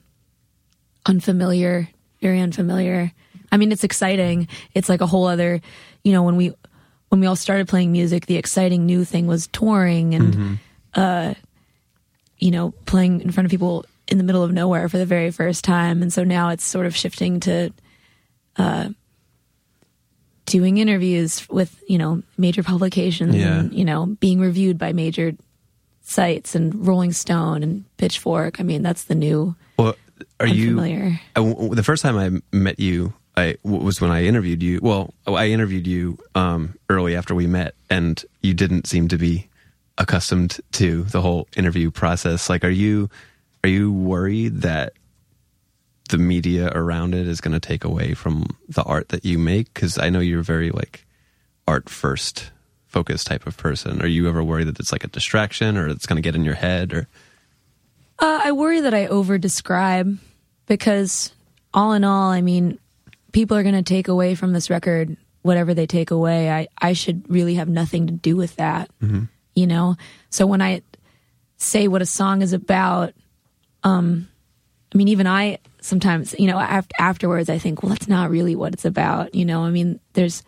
unfamiliar, 1.06 1.90
very 2.22 2.40
unfamiliar. 2.40 3.12
I 3.52 3.58
mean, 3.58 3.72
it's 3.72 3.84
exciting. 3.84 4.48
It's 4.74 4.90
like 4.90 5.02
a 5.02 5.08
whole 5.08 5.26
other, 5.26 5.62
you 6.04 6.12
know, 6.12 6.24
when 6.24 6.36
we 6.36 6.54
when 7.10 7.22
we 7.22 7.28
all 7.28 7.36
started 7.36 7.68
playing 7.68 7.92
music, 7.92 8.26
the 8.26 8.36
exciting 8.36 8.86
new 8.86 9.06
thing 9.06 9.28
was 9.28 9.48
touring 9.48 10.16
and 10.16 10.60
uh 10.94 11.34
you 12.40 12.52
know, 12.52 12.72
playing 12.86 13.22
in 13.22 13.32
front 13.32 13.46
of 13.46 13.52
people 13.52 13.84
in 14.08 14.18
the 14.18 14.24
middle 14.24 14.44
of 14.44 14.52
nowhere 14.52 14.88
for 14.90 14.98
the 14.98 15.06
very 15.06 15.32
first 15.32 15.64
time. 15.64 16.02
And 16.02 16.12
so 16.14 16.24
now 16.24 16.50
it's 16.50 16.64
sort 16.66 16.86
of 16.86 16.96
shifting 16.96 17.40
to 17.42 17.72
uh 18.58 18.90
doing 20.46 20.78
interviews 20.78 21.48
with, 21.50 21.84
you 21.90 21.98
know, 21.98 22.24
major 22.38 22.64
publications 22.64 23.36
Yeah. 23.36 23.60
and, 23.60 23.74
you 23.74 23.84
know, 23.84 24.06
being 24.06 24.40
reviewed 24.40 24.78
by 24.78 24.94
major 24.94 25.34
sites 26.04 26.56
and 26.56 26.88
Rolling 26.88 27.12
Stone 27.12 27.64
and 27.64 27.84
Pitchfork. 27.98 28.60
I 28.62 28.64
mean, 28.64 28.82
that's 28.82 29.04
the 29.06 29.16
new 29.16 29.56
well 29.78 29.96
are 30.40 30.48
you. 30.48 30.80
I 31.36 31.42
the 31.76 31.84
first 31.84 32.02
time 32.02 32.18
I 32.18 32.56
met 32.56 32.80
you 32.80 33.14
I 33.36 33.56
was 33.64 34.00
when 34.02 34.10
I 34.10 34.24
interviewed 34.24 34.64
you 34.64 34.80
well 34.82 35.14
I 35.28 35.48
interviewed 35.50 35.86
you 35.86 36.18
um 36.34 36.76
early 36.90 37.16
after 37.16 37.36
we 37.36 37.46
met 37.46 37.76
and 37.90 38.24
you 38.42 38.54
didn't 38.54 38.88
seem 38.88 39.10
to 39.10 39.18
be 39.18 39.48
accustomed 39.98 40.60
to 40.74 41.04
the 41.04 41.22
whole 41.22 41.48
interview 41.58 41.92
process 41.92 42.50
like 42.50 42.64
are 42.64 42.70
you 42.70 43.10
are 43.64 43.70
you 43.70 43.92
worried 43.92 44.62
that 44.62 44.94
the 46.10 46.18
media 46.18 46.72
around 46.74 47.14
it 47.14 47.28
is 47.28 47.42
going 47.42 47.54
to 47.54 47.60
take 47.60 47.84
away 47.84 48.14
from 48.14 48.46
the 48.70 48.84
art 48.84 49.10
that 49.10 49.26
you 49.26 49.38
make 49.38 49.74
because 49.74 49.98
i 49.98 50.10
know 50.10 50.20
you're 50.20 50.42
very 50.42 50.70
like 50.72 51.06
art 51.68 51.90
first 51.90 52.52
focused 52.86 53.28
type 53.28 53.46
of 53.46 53.58
person 53.58 54.02
are 54.02 54.08
you 54.08 54.28
ever 54.30 54.44
worried 54.44 54.68
that 54.68 54.80
it's 54.80 54.92
like 54.92 55.04
a 55.04 55.10
distraction 55.10 55.76
or 55.78 55.88
it's 55.88 56.06
going 56.06 56.16
to 56.16 56.22
get 56.22 56.36
in 56.36 56.46
your 56.46 56.56
head 56.56 56.94
or 56.94 57.08
Uh, 58.20 58.42
I 58.46 58.52
worry 58.52 58.82
that 58.82 58.94
I 58.96 59.06
over 59.06 59.38
describe 59.38 60.18
because, 60.66 61.32
all 61.72 61.94
in 61.94 62.04
all, 62.04 62.32
I 62.32 62.42
mean, 62.42 62.80
people 63.32 63.56
are 63.56 63.62
going 63.62 63.76
to 63.76 63.84
take 63.84 64.08
away 64.08 64.34
from 64.34 64.54
this 64.54 64.72
record 64.72 65.16
whatever 65.44 65.76
they 65.76 65.86
take 65.86 66.10
away. 66.10 66.50
I, 66.50 66.68
I 66.82 66.94
should 66.94 67.30
really 67.30 67.56
have 67.56 67.70
nothing 67.70 68.08
to 68.08 68.14
do 68.14 68.36
with 68.36 68.56
that, 68.56 68.90
you 69.54 69.68
know? 69.68 69.98
So 70.32 70.48
when 70.48 70.64
I 70.64 70.82
say 71.58 71.88
what 71.88 72.02
a 72.02 72.08
song 72.08 72.42
is 72.42 72.54
about, 72.54 73.14
um, 73.84 74.28
I 74.94 74.98
mean, 74.98 75.08
even 75.10 75.28
I 75.28 75.60
sometimes, 75.82 76.36
you 76.38 76.48
know, 76.48 76.58
af- 76.60 76.88
afterwards, 77.00 77.50
I 77.50 77.58
think, 77.58 77.84
well, 77.84 77.90
that's 77.92 78.08
not 78.08 78.30
really 78.30 78.56
what 78.56 78.74
it's 78.74 78.86
about, 78.86 79.36
you 79.36 79.46
know? 79.46 79.64
I 79.64 79.70
mean, 79.70 80.00
there's, 80.14 80.44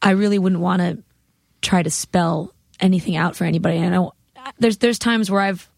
I 0.00 0.10
really 0.10 0.38
wouldn't 0.38 0.60
want 0.60 0.80
to 0.82 1.02
try 1.60 1.82
to 1.82 1.90
spell 1.90 2.52
anything 2.80 3.16
out 3.16 3.36
for 3.36 3.44
anybody. 3.44 3.78
I 3.78 3.88
know 3.88 4.12
there's 4.58 4.78
there's 4.78 4.98
times 4.98 5.30
where 5.30 5.40
I've 5.40 5.68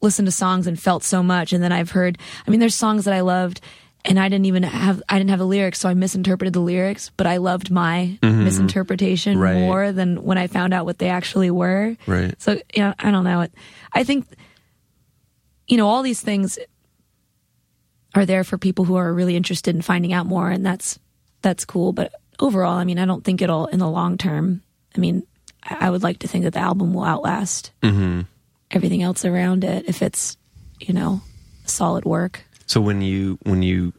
listened 0.00 0.26
to 0.26 0.32
songs 0.32 0.66
and 0.66 0.80
felt 0.80 1.02
so 1.02 1.22
much, 1.22 1.52
and 1.52 1.62
then 1.62 1.72
I've 1.72 1.90
heard. 1.90 2.18
I 2.46 2.50
mean, 2.50 2.60
there's 2.60 2.74
songs 2.74 3.04
that 3.04 3.12
I 3.14 3.20
loved, 3.20 3.60
and 4.04 4.18
I 4.18 4.28
didn't 4.30 4.46
even 4.46 4.62
have 4.62 5.02
I 5.08 5.18
didn't 5.18 5.30
have 5.30 5.38
the 5.38 5.46
lyrics, 5.46 5.78
so 5.80 5.88
I 5.90 5.94
misinterpreted 5.94 6.54
the 6.54 6.60
lyrics. 6.60 7.10
But 7.16 7.26
I 7.26 7.36
loved 7.36 7.70
my 7.70 8.18
misinterpretation 8.22 9.38
Right. 9.38 9.54
more 9.60 9.92
than 9.92 10.22
when 10.22 10.38
I 10.38 10.46
found 10.46 10.72
out 10.72 10.86
what 10.86 10.98
they 10.98 11.08
actually 11.10 11.50
were. 11.50 11.96
Right. 12.06 12.34
So 12.40 12.58
yeah, 12.74 12.94
I 12.98 13.10
don't 13.10 13.24
know. 13.24 13.42
It. 13.42 13.52
I 13.92 14.04
think 14.04 14.26
you 15.74 15.78
know 15.78 15.88
all 15.88 16.04
these 16.04 16.20
things 16.20 16.56
are 18.14 18.24
there 18.24 18.44
for 18.44 18.56
people 18.56 18.84
who 18.84 18.94
are 18.94 19.12
really 19.12 19.34
interested 19.34 19.74
in 19.74 19.82
finding 19.82 20.12
out 20.12 20.24
more, 20.24 20.48
and 20.48 20.64
that's 20.64 21.00
that's 21.42 21.64
cool. 21.64 21.92
But 21.92 22.14
overall, 22.38 22.78
I 22.78 22.84
mean, 22.84 23.00
I 23.00 23.06
don't 23.06 23.24
think 23.24 23.42
it'll 23.42 23.66
in 23.66 23.80
the 23.80 23.90
long 23.90 24.16
term. 24.16 24.62
I 24.94 25.00
mean, 25.00 25.26
I 25.64 25.90
would 25.90 26.04
like 26.04 26.20
to 26.20 26.28
think 26.28 26.44
that 26.44 26.52
the 26.52 26.60
album 26.60 26.94
will 26.94 27.02
outlast 27.02 27.72
mm-hmm. 27.82 28.20
everything 28.70 29.02
else 29.02 29.24
around 29.24 29.64
it 29.64 29.88
if 29.88 30.00
it's 30.00 30.36
you 30.78 30.94
know 30.94 31.22
solid 31.64 32.04
work. 32.04 32.44
So 32.66 32.80
when 32.80 33.02
you 33.02 33.40
when 33.42 33.64
you 33.64 33.94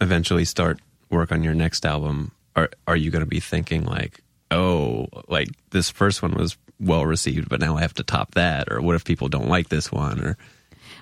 eventually 0.00 0.44
start 0.44 0.78
work 1.10 1.32
on 1.32 1.42
your 1.42 1.54
next 1.54 1.84
album, 1.84 2.30
are 2.54 2.70
are 2.86 2.96
you 2.96 3.10
going 3.10 3.24
to 3.24 3.26
be 3.26 3.40
thinking 3.40 3.84
like, 3.84 4.22
oh, 4.52 5.08
like 5.26 5.48
this 5.70 5.90
first 5.90 6.22
one 6.22 6.36
was 6.36 6.56
well 6.78 7.04
received, 7.04 7.48
but 7.48 7.58
now 7.58 7.76
I 7.76 7.80
have 7.80 7.94
to 7.94 8.04
top 8.04 8.36
that, 8.36 8.70
or 8.70 8.80
what 8.80 8.94
if 8.94 9.04
people 9.04 9.28
don't 9.28 9.48
like 9.48 9.70
this 9.70 9.90
one, 9.90 10.20
or 10.20 10.36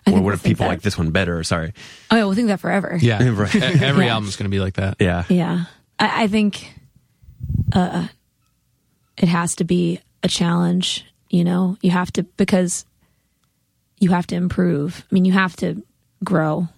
I 0.06 0.12
or 0.12 0.20
what 0.20 0.34
if 0.34 0.42
people 0.42 0.64
that- 0.64 0.68
like 0.70 0.82
this 0.82 0.98
one 0.98 1.10
better? 1.10 1.42
Sorry, 1.44 1.72
Oh 2.10 2.16
yeah, 2.16 2.24
we'll 2.24 2.34
think 2.34 2.48
that 2.48 2.60
forever. 2.60 2.98
Yeah, 3.00 3.22
Right. 3.30 3.54
Every 3.54 4.06
Yeah. 4.06 4.14
album's 4.14 4.36
going 4.36 4.44
to 4.50 4.54
be 4.54 4.60
like 4.60 4.74
that. 4.74 4.96
yeah, 5.00 5.24
Yeah, 5.28 5.64
I, 5.98 6.24
I 6.24 6.26
think 6.28 6.74
uh, 7.72 8.06
it 9.16 9.28
has 9.28 9.56
to 9.56 9.64
be 9.64 10.00
a 10.22 10.28
challenge. 10.28 11.04
You 11.30 11.44
know, 11.44 11.76
you 11.82 11.90
have 11.90 12.12
to 12.12 12.22
because 12.22 12.84
you 13.98 14.10
have 14.10 14.26
to 14.28 14.36
improve. 14.36 15.04
I 15.10 15.14
mean, 15.14 15.24
you 15.24 15.32
have 15.32 15.56
to 15.56 15.82
grow 16.22 16.68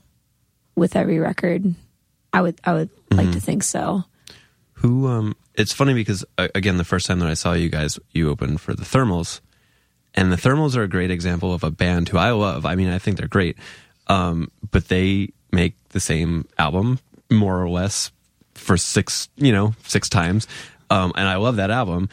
with 0.77 0.97
every 0.97 1.19
record. 1.19 1.75
I 2.33 2.43
would, 2.43 2.61
I 2.65 2.75
would 2.75 2.91
like 3.11 3.33
to 3.33 3.41
think 3.41 3.63
so. 3.63 4.05
Who? 4.75 5.09
Um, 5.09 5.35
it's 5.55 5.73
funny 5.73 5.95
because 5.95 6.25
uh, 6.39 6.49
again, 6.55 6.77
the 6.77 6.85
first 6.85 7.07
time 7.07 7.19
that 7.21 7.29
I 7.29 7.35
saw 7.35 7.53
you 7.55 7.69
guys, 7.71 7.99
you 8.13 8.29
opened 8.31 8.61
for 8.61 8.75
the 8.75 8.85
Thermals, 8.85 9.41
and 10.17 10.33
the 10.33 10.37
Thermals 10.37 10.77
are 10.77 10.83
a 10.83 10.89
great 10.89 11.11
example 11.11 11.53
of 11.53 11.63
a 11.63 11.71
band 11.71 12.09
who 12.09 12.19
I 12.19 12.31
love. 12.31 12.65
I 12.67 12.75
mean, 12.75 12.89
I 12.89 12.99
think 12.99 13.19
they're 13.19 13.29
great, 13.29 13.57
um, 14.09 14.51
but 14.71 14.89
they 14.89 15.33
make 15.53 15.75
the 15.91 16.01
same 16.01 16.47
album 16.59 16.99
more 17.31 17.61
or 17.63 17.69
less 17.69 18.11
for 18.55 18.77
six, 18.77 19.29
you 19.37 19.53
know, 19.53 19.75
six 19.85 20.09
times, 20.09 20.49
um, 20.91 21.13
and 21.17 21.29
I 21.29 21.37
love 21.37 21.57
that 21.57 21.71
album. 21.71 22.09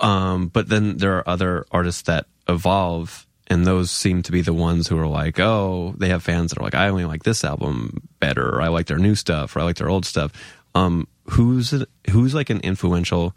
Um, 0.00 0.48
but 0.48 0.68
then 0.68 0.96
there 0.96 1.18
are 1.18 1.28
other 1.28 1.66
artists 1.70 2.02
that 2.02 2.26
evolve. 2.48 3.26
And 3.48 3.66
those 3.66 3.90
seem 3.90 4.22
to 4.22 4.32
be 4.32 4.40
the 4.40 4.54
ones 4.54 4.88
who 4.88 4.98
are 4.98 5.06
like, 5.06 5.38
oh, 5.38 5.94
they 5.98 6.08
have 6.08 6.22
fans 6.22 6.50
that 6.50 6.58
are 6.58 6.64
like, 6.64 6.76
I 6.76 6.88
only 6.88 7.04
like 7.04 7.22
this 7.22 7.44
album 7.44 8.08
better, 8.18 8.48
or 8.48 8.62
I 8.62 8.68
like 8.68 8.86
their 8.86 8.98
new 8.98 9.14
stuff, 9.14 9.54
or 9.54 9.60
I 9.60 9.64
like 9.64 9.76
their 9.76 9.90
old 9.90 10.06
stuff. 10.06 10.32
Um, 10.74 11.06
who's 11.24 11.74
who's 12.10 12.34
like 12.34 12.48
an 12.48 12.60
influential 12.60 13.34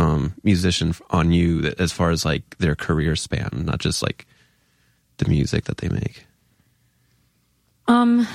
um, 0.00 0.34
musician 0.42 0.94
on 1.10 1.30
you 1.30 1.60
that, 1.60 1.78
as 1.78 1.92
far 1.92 2.10
as 2.10 2.24
like 2.24 2.56
their 2.56 2.74
career 2.74 3.14
span, 3.14 3.50
not 3.66 3.78
just 3.78 4.02
like 4.02 4.26
the 5.18 5.28
music 5.28 5.64
that 5.64 5.76
they 5.76 5.90
make. 5.90 6.24
Um, 7.86 8.26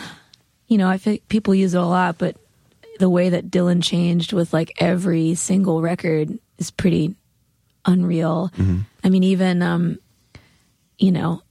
you 0.68 0.78
know, 0.78 0.88
I 0.88 1.00
think 1.00 1.28
people 1.28 1.56
use 1.56 1.74
it 1.74 1.82
a 1.82 1.86
lot, 1.86 2.20
but 2.20 2.38
the 3.00 3.10
way 3.10 3.30
that 3.30 3.50
Dylan 3.50 3.84
changed 3.84 4.32
with 4.32 4.54
like 4.54 4.74
every 4.78 5.34
single 5.34 5.82
record 5.82 6.38
is 6.60 6.70
pretty 6.70 7.16
unreal. 7.84 8.52
I 9.04 9.10
mean, 9.10 9.24
even 9.24 9.64
um, 9.64 9.98
you 11.00 11.12
know, 11.12 11.42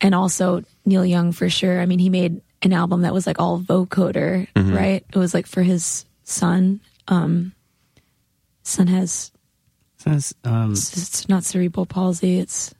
and 0.00 0.16
also 0.16 0.64
Neil 0.84 1.06
Young 1.06 1.30
for 1.30 1.48
sure. 1.48 1.80
I 1.80 1.86
mean, 1.86 2.00
he 2.00 2.10
made 2.10 2.40
an 2.62 2.72
album 2.72 3.02
that 3.02 3.14
was 3.14 3.26
like 3.26 3.38
all 3.38 3.60
vocoder, 3.60 4.48
right? 4.74 5.04
It 5.08 5.18
was 5.18 5.32
like 5.32 5.46
for 5.46 5.62
his 5.62 6.06
son. 6.24 6.80
Um, 7.06 7.52
son 8.62 8.88
has 8.88 9.30
Says, 10.00 10.34
um, 10.44 10.72
It's, 10.72 10.96
it's 10.96 11.28
not 11.28 11.44
cerebral 11.44 11.84
palsy. 11.84 12.38
It's 12.38 12.74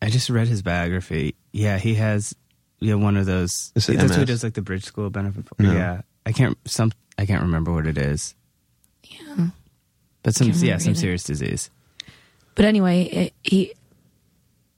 I 0.00 0.08
just 0.08 0.30
read 0.30 0.48
his 0.48 0.62
biography. 0.62 1.34
Yeah, 1.52 1.76
he 1.76 1.94
has 1.96 2.34
yeah 2.80 2.94
one 2.94 3.18
of 3.18 3.26
those. 3.26 3.70
Is 3.74 3.86
it 3.88 3.98
that's 3.98 4.12
what 4.12 4.20
he 4.20 4.24
does, 4.24 4.42
like 4.42 4.54
the 4.54 4.62
bridge 4.62 4.84
school 4.84 5.10
benefit. 5.10 5.44
No. 5.58 5.72
Yeah, 5.72 6.00
I 6.24 6.32
can't 6.32 6.56
some. 6.66 6.90
I 7.18 7.26
can't 7.26 7.42
remember 7.42 7.70
what 7.72 7.86
it 7.86 7.98
is, 7.98 8.34
yeah. 9.04 9.48
but 10.22 10.34
some 10.34 10.48
yeah 10.48 10.78
some 10.78 10.92
either. 10.92 11.00
serious 11.00 11.24
disease. 11.24 11.70
But 12.54 12.64
anyway, 12.64 13.02
it, 13.04 13.34
he 13.42 13.74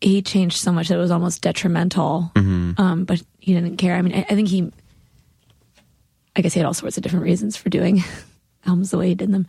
he 0.00 0.22
changed 0.22 0.56
so 0.56 0.72
much 0.72 0.88
that 0.88 0.96
it 0.96 1.00
was 1.00 1.12
almost 1.12 1.40
detrimental. 1.40 2.32
Um, 2.34 3.04
but 3.06 3.22
he 3.38 3.54
didn't 3.54 3.76
care. 3.76 3.94
I 3.94 4.02
mean, 4.02 4.12
I, 4.12 4.26
I 4.28 4.34
think 4.34 4.48
he. 4.48 4.72
I 6.34 6.40
guess 6.40 6.52
he 6.52 6.58
had 6.58 6.66
all 6.66 6.74
sorts 6.74 6.96
of 6.96 7.04
different 7.04 7.24
reasons 7.24 7.56
for 7.56 7.70
doing 7.70 8.02
albums 8.66 8.90
the 8.90 8.98
way 8.98 9.08
he 9.08 9.14
did 9.14 9.30
them. 9.30 9.46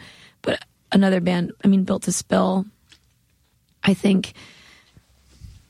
Another 0.91 1.19
band, 1.19 1.51
I 1.63 1.67
mean, 1.67 1.83
Built 1.83 2.03
to 2.03 2.11
Spill. 2.11 2.65
I 3.83 3.93
think 3.93 4.33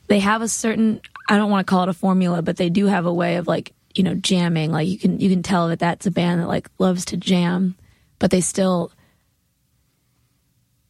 they 0.08 0.20
have 0.20 0.42
a 0.42 0.48
certain. 0.48 1.00
I 1.28 1.36
don't 1.36 1.50
want 1.50 1.66
to 1.66 1.70
call 1.70 1.82
it 1.82 1.88
a 1.88 1.94
formula, 1.94 2.42
but 2.42 2.56
they 2.56 2.70
do 2.70 2.86
have 2.86 3.06
a 3.06 3.12
way 3.12 3.36
of 3.36 3.46
like 3.46 3.72
you 3.94 4.02
know 4.04 4.14
jamming. 4.14 4.72
Like 4.72 4.88
you 4.88 4.98
can 4.98 5.20
you 5.20 5.28
can 5.28 5.42
tell 5.42 5.68
that 5.68 5.80
that's 5.80 6.06
a 6.06 6.10
band 6.10 6.40
that 6.40 6.48
like 6.48 6.68
loves 6.78 7.04
to 7.06 7.16
jam, 7.16 7.76
but 8.18 8.30
they 8.30 8.40
still 8.40 8.92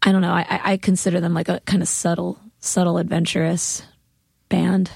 I 0.02 0.12
don't 0.12 0.22
know. 0.22 0.32
I, 0.32 0.60
I 0.64 0.76
consider 0.76 1.20
them 1.20 1.34
like 1.34 1.48
a 1.48 1.60
kind 1.60 1.82
of 1.82 1.88
subtle, 1.88 2.38
subtle, 2.60 2.98
adventurous 2.98 3.82
band. 4.48 4.90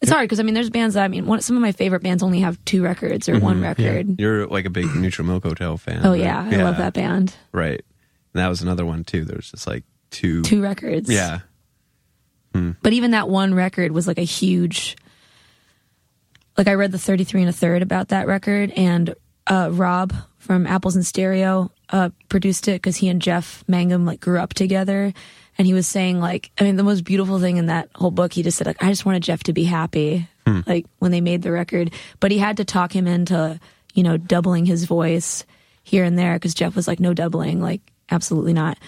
It's 0.00 0.10
hard 0.10 0.24
because 0.24 0.40
I 0.40 0.42
mean, 0.42 0.54
there's 0.54 0.70
bands 0.70 0.94
that 0.94 1.04
I 1.04 1.08
mean, 1.08 1.26
one, 1.26 1.40
some 1.42 1.54
of 1.54 1.62
my 1.62 1.72
favorite 1.72 2.02
bands 2.02 2.22
only 2.22 2.40
have 2.40 2.62
two 2.64 2.82
records 2.82 3.28
or 3.28 3.38
one 3.38 3.56
mm-hmm. 3.56 3.64
record. 3.64 4.20
You're 4.20 4.46
like 4.46 4.64
a 4.64 4.70
big 4.70 4.86
Neutral 4.96 5.28
Milk 5.28 5.44
Hotel 5.44 5.76
fan. 5.76 6.00
Oh 6.04 6.10
right? 6.10 6.20
yeah, 6.20 6.48
I 6.50 6.56
love 6.56 6.78
that 6.78 6.94
band. 6.94 7.34
Right. 7.52 7.84
And 8.34 8.42
that 8.42 8.48
was 8.48 8.62
another 8.62 8.86
one 8.86 9.04
too. 9.04 9.24
There 9.24 9.36
was 9.36 9.50
just 9.50 9.66
like 9.66 9.84
two. 10.10 10.42
Two 10.42 10.62
records. 10.62 11.10
Yeah. 11.10 11.40
But 12.82 12.92
even 12.92 13.12
that 13.12 13.28
one 13.28 13.54
record 13.54 13.92
was 13.92 14.06
like 14.06 14.18
a 14.18 14.22
huge. 14.22 14.96
Like 16.58 16.68
I 16.68 16.74
read 16.74 16.92
the 16.92 16.98
33 16.98 17.42
and 17.42 17.48
a 17.48 17.52
third 17.52 17.80
about 17.80 18.08
that 18.08 18.26
record, 18.26 18.72
and 18.76 19.14
uh, 19.46 19.70
Rob 19.72 20.12
from 20.36 20.66
Apples 20.66 20.96
in 20.96 21.02
Stereo 21.02 21.72
uh, 21.88 22.10
produced 22.28 22.68
it 22.68 22.72
because 22.72 22.96
he 22.96 23.08
and 23.08 23.22
Jeff 23.22 23.64
Mangum 23.66 24.04
like 24.04 24.20
grew 24.20 24.38
up 24.38 24.52
together, 24.52 25.14
and 25.56 25.66
he 25.66 25.72
was 25.72 25.86
saying 25.86 26.20
like, 26.20 26.50
I 26.58 26.64
mean, 26.64 26.76
the 26.76 26.82
most 26.82 27.04
beautiful 27.04 27.38
thing 27.38 27.56
in 27.56 27.66
that 27.66 27.88
whole 27.94 28.10
book, 28.10 28.34
he 28.34 28.42
just 28.42 28.58
said 28.58 28.66
like, 28.66 28.82
I 28.82 28.90
just 28.90 29.06
wanted 29.06 29.22
Jeff 29.22 29.44
to 29.44 29.54
be 29.54 29.64
happy, 29.64 30.28
like 30.66 30.84
when 30.98 31.10
they 31.10 31.22
made 31.22 31.40
the 31.40 31.52
record, 31.52 31.90
but 32.20 32.30
he 32.30 32.36
had 32.36 32.58
to 32.58 32.64
talk 32.66 32.94
him 32.94 33.06
into 33.06 33.58
you 33.94 34.02
know 34.02 34.18
doubling 34.18 34.66
his 34.66 34.84
voice 34.84 35.46
here 35.84 36.04
and 36.04 36.18
there 36.18 36.34
because 36.34 36.52
Jeff 36.54 36.76
was 36.76 36.86
like, 36.86 37.00
no 37.00 37.14
doubling, 37.14 37.62
like 37.62 37.80
absolutely 38.10 38.52
not. 38.52 38.78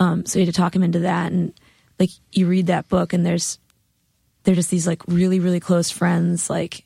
Um, 0.00 0.26
so 0.26 0.38
you 0.38 0.44
had 0.46 0.54
to 0.54 0.60
talk 0.60 0.74
him 0.74 0.82
into 0.82 1.00
that, 1.00 1.32
and 1.32 1.52
like 1.98 2.10
you 2.32 2.46
read 2.46 2.66
that 2.68 2.88
book, 2.88 3.12
and 3.12 3.24
there's 3.26 3.58
they're 4.44 4.54
just 4.54 4.70
these 4.70 4.86
like 4.86 5.02
really 5.08 5.40
really 5.40 5.60
close 5.60 5.90
friends, 5.90 6.48
like 6.48 6.84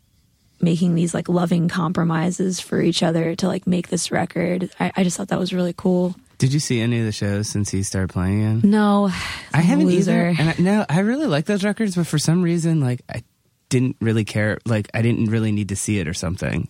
making 0.60 0.94
these 0.94 1.12
like 1.12 1.28
loving 1.28 1.68
compromises 1.68 2.60
for 2.60 2.80
each 2.80 3.02
other 3.02 3.34
to 3.36 3.48
like 3.48 3.66
make 3.66 3.88
this 3.88 4.10
record. 4.10 4.70
I, 4.78 4.92
I 4.96 5.04
just 5.04 5.16
thought 5.16 5.28
that 5.28 5.38
was 5.38 5.52
really 5.52 5.74
cool. 5.76 6.14
Did 6.38 6.52
you 6.52 6.60
see 6.60 6.80
any 6.80 6.98
of 6.98 7.04
the 7.04 7.12
shows 7.12 7.48
since 7.48 7.70
he 7.70 7.82
started 7.82 8.12
playing 8.12 8.42
again? 8.42 8.70
No, 8.70 9.10
I 9.52 9.60
haven't 9.60 9.86
loser. 9.86 10.10
either. 10.10 10.34
And 10.38 10.48
I, 10.50 10.54
no, 10.58 10.86
I 10.88 11.00
really 11.00 11.26
like 11.26 11.44
those 11.44 11.62
records, 11.64 11.94
but 11.94 12.06
for 12.06 12.18
some 12.18 12.42
reason, 12.42 12.80
like 12.80 13.02
I 13.08 13.22
didn't 13.68 13.96
really 14.00 14.24
care. 14.24 14.58
Like 14.66 14.88
I 14.94 15.02
didn't 15.02 15.26
really 15.26 15.52
need 15.52 15.68
to 15.68 15.76
see 15.76 15.98
it 15.98 16.08
or 16.08 16.14
something. 16.14 16.68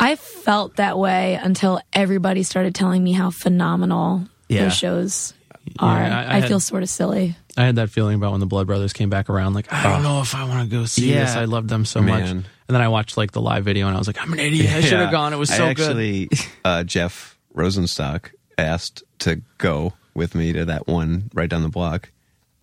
I 0.00 0.16
felt 0.16 0.76
that 0.76 0.98
way 0.98 1.34
until 1.34 1.80
everybody 1.92 2.42
started 2.42 2.74
telling 2.74 3.04
me 3.04 3.12
how 3.12 3.30
phenomenal 3.30 4.26
Yeah. 4.52 4.64
those 4.64 4.76
shows 4.76 5.34
are. 5.78 5.88
I- 5.88 6.08
I 6.08 6.36
I, 6.36 6.40
had- 6.40 6.48
feel 6.48 6.60
sort 6.60 6.82
of 6.82 6.88
silly. 6.88 7.36
I 7.56 7.64
had 7.64 7.76
that 7.76 7.90
feeling 7.90 8.16
about 8.16 8.30
when 8.32 8.40
the 8.40 8.46
Blood 8.46 8.66
Brothers 8.66 8.92
came 8.94 9.10
back 9.10 9.28
around. 9.28 9.52
Like, 9.54 9.70
I 9.72 9.82
don't 9.82 10.02
know 10.02 10.22
if 10.22 10.34
I 10.34 10.44
want 10.44 10.68
to 10.70 10.74
go 10.74 10.86
see 10.86 11.12
Yeah. 11.12 11.24
this. 11.24 11.36
I 11.36 11.44
loved 11.44 11.68
them 11.68 11.84
so 11.84 12.00
much. 12.00 12.30
And 12.30 12.44
then 12.68 12.80
I 12.80 12.88
watched 12.88 13.16
like 13.18 13.32
the 13.32 13.42
live 13.42 13.64
video, 13.64 13.86
and 13.88 13.94
I 13.94 13.98
was 13.98 14.06
like, 14.06 14.18
I'm 14.20 14.32
an 14.32 14.38
idiot. 14.38 14.72
I 14.72 14.80
should 14.80 14.98
have 14.98 15.10
gone. 15.10 15.32
It 15.34 15.36
was 15.36 15.50
so 15.54 15.66
I 15.66 15.74
good. 15.74 16.28
uh, 16.64 16.82
Jeff 16.84 17.36
Rosenstock 17.54 18.30
asked 18.56 19.02
to 19.20 19.42
go 19.58 19.92
with 20.14 20.34
me 20.34 20.52
to 20.54 20.64
that 20.66 20.86
one 20.86 21.30
right 21.34 21.48
down 21.50 21.62
the 21.62 21.68
block 21.68 22.10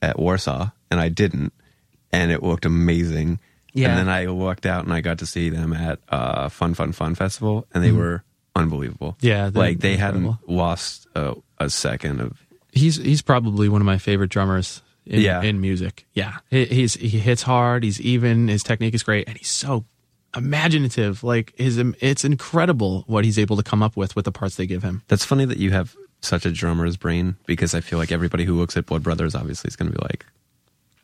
at 0.01 0.17
Warsaw, 0.17 0.69
and 0.89 0.99
I 0.99 1.09
didn't, 1.09 1.53
and 2.11 2.31
it 2.31 2.41
looked 2.41 2.65
amazing. 2.65 3.39
Yeah. 3.73 3.89
And 3.89 3.97
then 3.99 4.09
I 4.09 4.27
walked 4.27 4.65
out 4.65 4.83
and 4.85 4.91
I 4.93 5.01
got 5.01 5.19
to 5.19 5.27
see 5.27 5.49
them 5.49 5.73
at 5.73 5.99
uh, 6.09 6.49
Fun 6.49 6.73
Fun 6.73 6.91
Fun 6.91 7.13
Festival, 7.13 7.67
and 7.73 7.83
they 7.83 7.91
were 7.91 8.23
unbelievable. 8.55 9.15
Yeah, 9.21 9.51
like 9.53 9.79
they 9.79 9.93
incredible. 9.93 10.31
hadn't 10.33 10.49
lost 10.49 11.07
a, 11.15 11.35
a 11.59 11.69
second 11.69 12.21
of. 12.21 12.45
He's 12.71 12.97
he's 12.97 13.21
probably 13.21 13.67
one 13.69 13.81
of 13.81 13.85
my 13.85 13.97
favorite 13.97 14.29
drummers 14.29 14.81
in, 15.05 15.21
Yeah. 15.21 15.41
in 15.41 15.59
music. 15.59 16.05
Yeah, 16.13 16.37
he, 16.49 16.65
he's 16.65 16.93
he 16.95 17.09
hits 17.09 17.41
hard. 17.43 17.83
He's 17.83 17.99
even. 18.01 18.47
His 18.47 18.63
technique 18.63 18.93
is 18.93 19.03
great, 19.03 19.27
and 19.27 19.37
he's 19.37 19.49
so 19.49 19.85
imaginative. 20.37 21.23
Like 21.23 21.53
his, 21.57 21.77
it's 21.77 22.23
incredible 22.23 23.03
what 23.07 23.25
he's 23.25 23.39
able 23.39 23.57
to 23.57 23.63
come 23.63 23.81
up 23.83 23.97
with 23.97 24.15
with 24.15 24.25
the 24.25 24.31
parts 24.31 24.55
they 24.55 24.67
give 24.67 24.83
him. 24.83 25.01
That's 25.07 25.25
funny 25.25 25.45
that 25.45 25.57
you 25.57 25.71
have 25.71 25.95
such 26.21 26.45
a 26.45 26.51
drummer's 26.51 26.97
brain 26.97 27.35
because 27.45 27.73
I 27.73 27.81
feel 27.81 27.97
like 27.97 28.11
everybody 28.11 28.43
who 28.45 28.55
looks 28.55 28.75
at 28.77 28.85
Blood 28.85 29.03
Brothers 29.03 29.35
obviously 29.35 29.69
is 29.69 29.75
going 29.75 29.91
to 29.91 29.97
be 29.97 30.03
like 30.03 30.25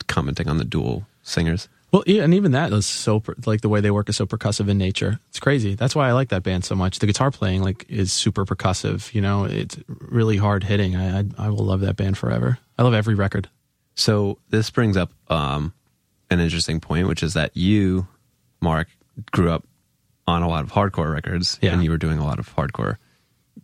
commenting 0.07 0.47
on 0.47 0.57
the 0.57 0.65
dual 0.65 1.07
singers. 1.23 1.67
Well, 1.95 2.03
yeah, 2.05 2.23
and 2.23 2.33
even 2.33 2.51
that 2.51 2.73
is 2.73 2.85
so 2.85 3.21
per- 3.21 3.35
like 3.45 3.61
the 3.61 3.69
way 3.69 3.79
they 3.79 3.89
work 3.89 4.09
is 4.09 4.17
so 4.17 4.25
percussive 4.25 4.67
in 4.67 4.77
nature. 4.77 5.17
It's 5.29 5.39
crazy. 5.39 5.75
That's 5.75 5.95
why 5.95 6.09
I 6.09 6.11
like 6.11 6.27
that 6.27 6.43
band 6.43 6.65
so 6.65 6.75
much. 6.75 6.99
The 6.99 7.05
guitar 7.07 7.31
playing 7.31 7.61
like 7.63 7.85
is 7.87 8.11
super 8.11 8.45
percussive. 8.45 9.13
You 9.13 9.21
know, 9.21 9.45
it's 9.45 9.77
really 9.87 10.35
hard 10.35 10.65
hitting. 10.65 10.97
I 10.97 11.19
I, 11.19 11.23
I 11.37 11.49
will 11.51 11.63
love 11.63 11.79
that 11.79 11.95
band 11.95 12.17
forever. 12.17 12.59
I 12.77 12.83
love 12.83 12.93
every 12.93 13.15
record. 13.15 13.47
So 13.95 14.39
this 14.49 14.69
brings 14.71 14.97
up 14.97 15.13
um, 15.29 15.71
an 16.29 16.41
interesting 16.41 16.81
point, 16.81 17.07
which 17.07 17.23
is 17.23 17.35
that 17.35 17.55
you, 17.55 18.09
Mark, 18.59 18.89
grew 19.31 19.49
up 19.49 19.65
on 20.27 20.41
a 20.43 20.49
lot 20.49 20.65
of 20.65 20.73
hardcore 20.73 21.13
records, 21.13 21.57
Yeah. 21.61 21.71
and 21.71 21.81
you 21.81 21.91
were 21.91 21.97
doing 21.97 22.19
a 22.19 22.25
lot 22.25 22.39
of 22.39 22.53
hardcore 22.53 22.97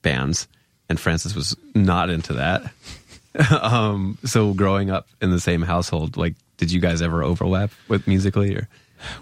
bands, 0.03 0.47
and 0.87 0.97
Frances 0.97 1.35
was 1.35 1.57
not 1.75 2.09
into 2.09 2.31
that. 2.35 2.71
um, 3.61 4.17
so 4.23 4.53
growing 4.53 4.89
up 4.89 5.09
in 5.21 5.31
the 5.31 5.39
same 5.41 5.63
household, 5.63 6.15
like, 6.15 6.35
did 6.61 6.71
you 6.71 6.79
guys 6.79 7.01
ever 7.01 7.23
overlap 7.23 7.71
with 7.87 8.07
musically? 8.07 8.55
Or 8.55 8.69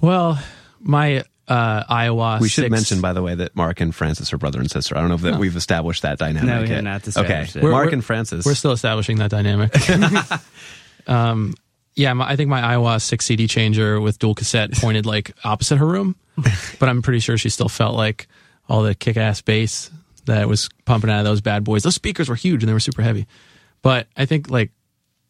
Well, 0.02 0.38
my 0.82 1.24
uh, 1.48 1.84
Aiwa. 1.86 2.42
we 2.42 2.50
should 2.50 2.64
six- 2.66 2.72
mention, 2.72 3.00
by 3.02 3.14
the 3.14 3.22
way, 3.22 3.34
that 3.34 3.56
Mark 3.56 3.80
and 3.80 3.96
Frances 3.96 4.34
are 4.34 4.38
brother 4.38 4.60
and 4.60 4.70
sister. 4.70 4.98
I 4.98 5.00
don't 5.00 5.08
know 5.08 5.16
if 5.16 5.22
that 5.22 5.40
we've 5.40 5.56
established 5.56 6.02
that 6.02 6.20
dynamic. 6.20 6.44
No, 6.48 6.56
we 6.62 6.68
have 6.68 6.70
yet. 6.70 6.84
not 6.84 7.02
Okay, 7.02 7.08
established 7.44 7.56
it. 7.56 7.64
We're- 7.64 7.72
Mark 7.72 7.86
we're- 7.86 7.94
and 7.94 8.04
Frances. 8.06 8.46
We're 8.46 8.56
still 8.56 8.74
establishing 8.74 9.18
that 9.20 9.32
dynamic. 9.32 9.74
um, 11.08 11.56
yeah, 11.96 12.14
my, 12.14 12.30
I 12.30 12.36
think 12.36 12.50
my 12.50 12.62
Aiwa 12.62 13.02
six 13.02 13.26
CD 13.26 13.48
changer 13.48 14.00
with 14.00 14.20
dual 14.20 14.36
cassette 14.36 14.74
pointed 14.74 15.06
like 15.06 15.32
opposite 15.44 15.78
her 15.78 15.86
room, 15.88 16.16
but 16.80 16.88
I'm 16.90 17.02
pretty 17.02 17.20
sure 17.20 17.38
she 17.38 17.50
still 17.50 17.70
felt 17.70 17.96
like 17.96 18.28
all 18.68 18.84
the 18.84 18.94
kick 18.96 19.18
ass 19.18 19.42
bass 19.42 19.90
that 20.26 20.48
was 20.48 20.70
pumping 20.86 21.10
out 21.10 21.20
of 21.20 21.26
those 21.26 21.42
bad 21.42 21.64
boys. 21.64 21.84
Those 21.84 21.96
speakers 21.96 22.30
were 22.30 22.36
huge 22.36 22.62
and 22.64 22.70
they 22.70 22.74
were 22.74 22.80
super 22.80 23.02
heavy. 23.02 23.28
But 23.82 24.08
I 24.16 24.26
think 24.26 24.50
like 24.52 24.72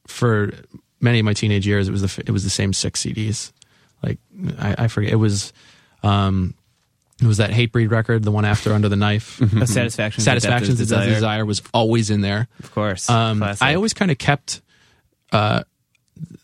for 0.07 0.51
many 1.01 1.19
of 1.19 1.25
my 1.25 1.33
teenage 1.33 1.65
years, 1.67 1.87
it 1.87 1.91
was 1.91 2.01
the 2.01 2.23
it 2.25 2.31
was 2.31 2.43
the 2.43 2.49
same 2.49 2.73
six 2.73 3.03
CDs. 3.03 3.51
Like 4.03 4.19
I, 4.57 4.75
I 4.85 4.87
forget 4.87 5.11
it 5.11 5.17
was. 5.17 5.53
Um, 6.03 6.53
it 7.21 7.27
was 7.27 7.37
that 7.37 7.49
Hatebreed 7.49 7.91
record, 7.91 8.23
the 8.23 8.31
one 8.31 8.45
after 8.45 8.71
Under 8.71 8.87
the 8.87 8.95
Knife. 8.95 9.41
A 9.61 9.67
satisfaction. 9.67 10.23
Satisfaction 10.23 10.77
to 10.77 10.85
Death 10.85 11.05
Desire 11.05 11.45
was 11.45 11.61
always 11.73 12.09
in 12.09 12.21
there. 12.21 12.47
Of 12.63 12.71
course. 12.71 13.09
Um, 13.09 13.43
I 13.59 13.75
always 13.75 13.93
kind 13.93 14.09
of 14.09 14.17
kept 14.17 14.61
uh, 15.33 15.63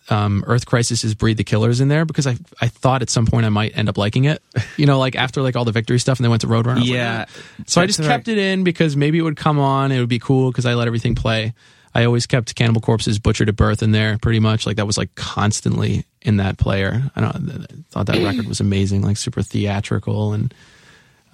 um, 0.10 0.44
Earth 0.48 0.66
Crisis's 0.66 1.16
Breed 1.16 1.38
the 1.38 1.44
Killers 1.44 1.80
in 1.80 1.88
there 1.88 2.06
because 2.06 2.28
I 2.28 2.36
I 2.60 2.68
thought 2.68 3.02
at 3.02 3.10
some 3.10 3.26
point 3.26 3.46
I 3.46 3.50
might 3.50 3.78
end 3.78 3.90
up 3.90 3.98
liking 3.98 4.26
it. 4.26 4.42
You 4.78 4.86
know, 4.86 5.00
like 5.00 5.16
after 5.16 5.42
like 5.42 5.56
all 5.56 5.64
the 5.64 5.72
victory 5.72 6.00
stuff 6.00 6.20
and 6.20 6.26
they 6.26 6.30
went 6.30 6.42
to 6.42 6.48
Roadrunner. 6.48 6.76
Was 6.76 6.82
like, 6.82 6.90
Yeah. 6.90 7.26
"Eh." 7.30 7.64
so 7.66 7.80
I 7.82 7.86
just 7.86 8.00
right. 8.00 8.10
kept 8.10 8.28
it 8.28 8.38
in 8.38 8.66
because 8.66 8.98
maybe 8.98 9.18
it 9.18 9.22
would 9.22 9.38
come 9.38 9.58
on. 9.58 9.94
It 9.94 10.00
would 10.02 10.10
be 10.10 10.20
cool 10.20 10.52
because 10.52 10.66
I 10.66 10.74
let 10.74 10.88
everything 10.88 11.16
play. 11.16 11.54
I 11.96 12.04
always 12.04 12.28
kept 12.28 12.54
Cannibal 12.56 12.82
Corpse's 12.82 13.18
Butchered 13.20 13.48
at 13.50 13.56
Birth 13.56 13.82
in 13.82 13.92
there 13.92 14.18
pretty 14.22 14.40
much. 14.42 14.66
Like 14.68 14.76
that 14.76 14.86
was 14.86 14.98
like 14.98 15.16
constantly 15.16 16.06
in 16.22 16.38
that 16.38 16.58
player. 16.58 17.10
I 17.16 17.22
don't 17.22 17.36
I 17.52 17.66
thought 17.90 18.06
that 18.08 18.24
record 18.24 18.48
was 18.48 18.60
amazing, 18.60 19.02
like 19.02 19.16
super 19.18 19.42
theatrical 19.42 20.34
and 20.34 20.54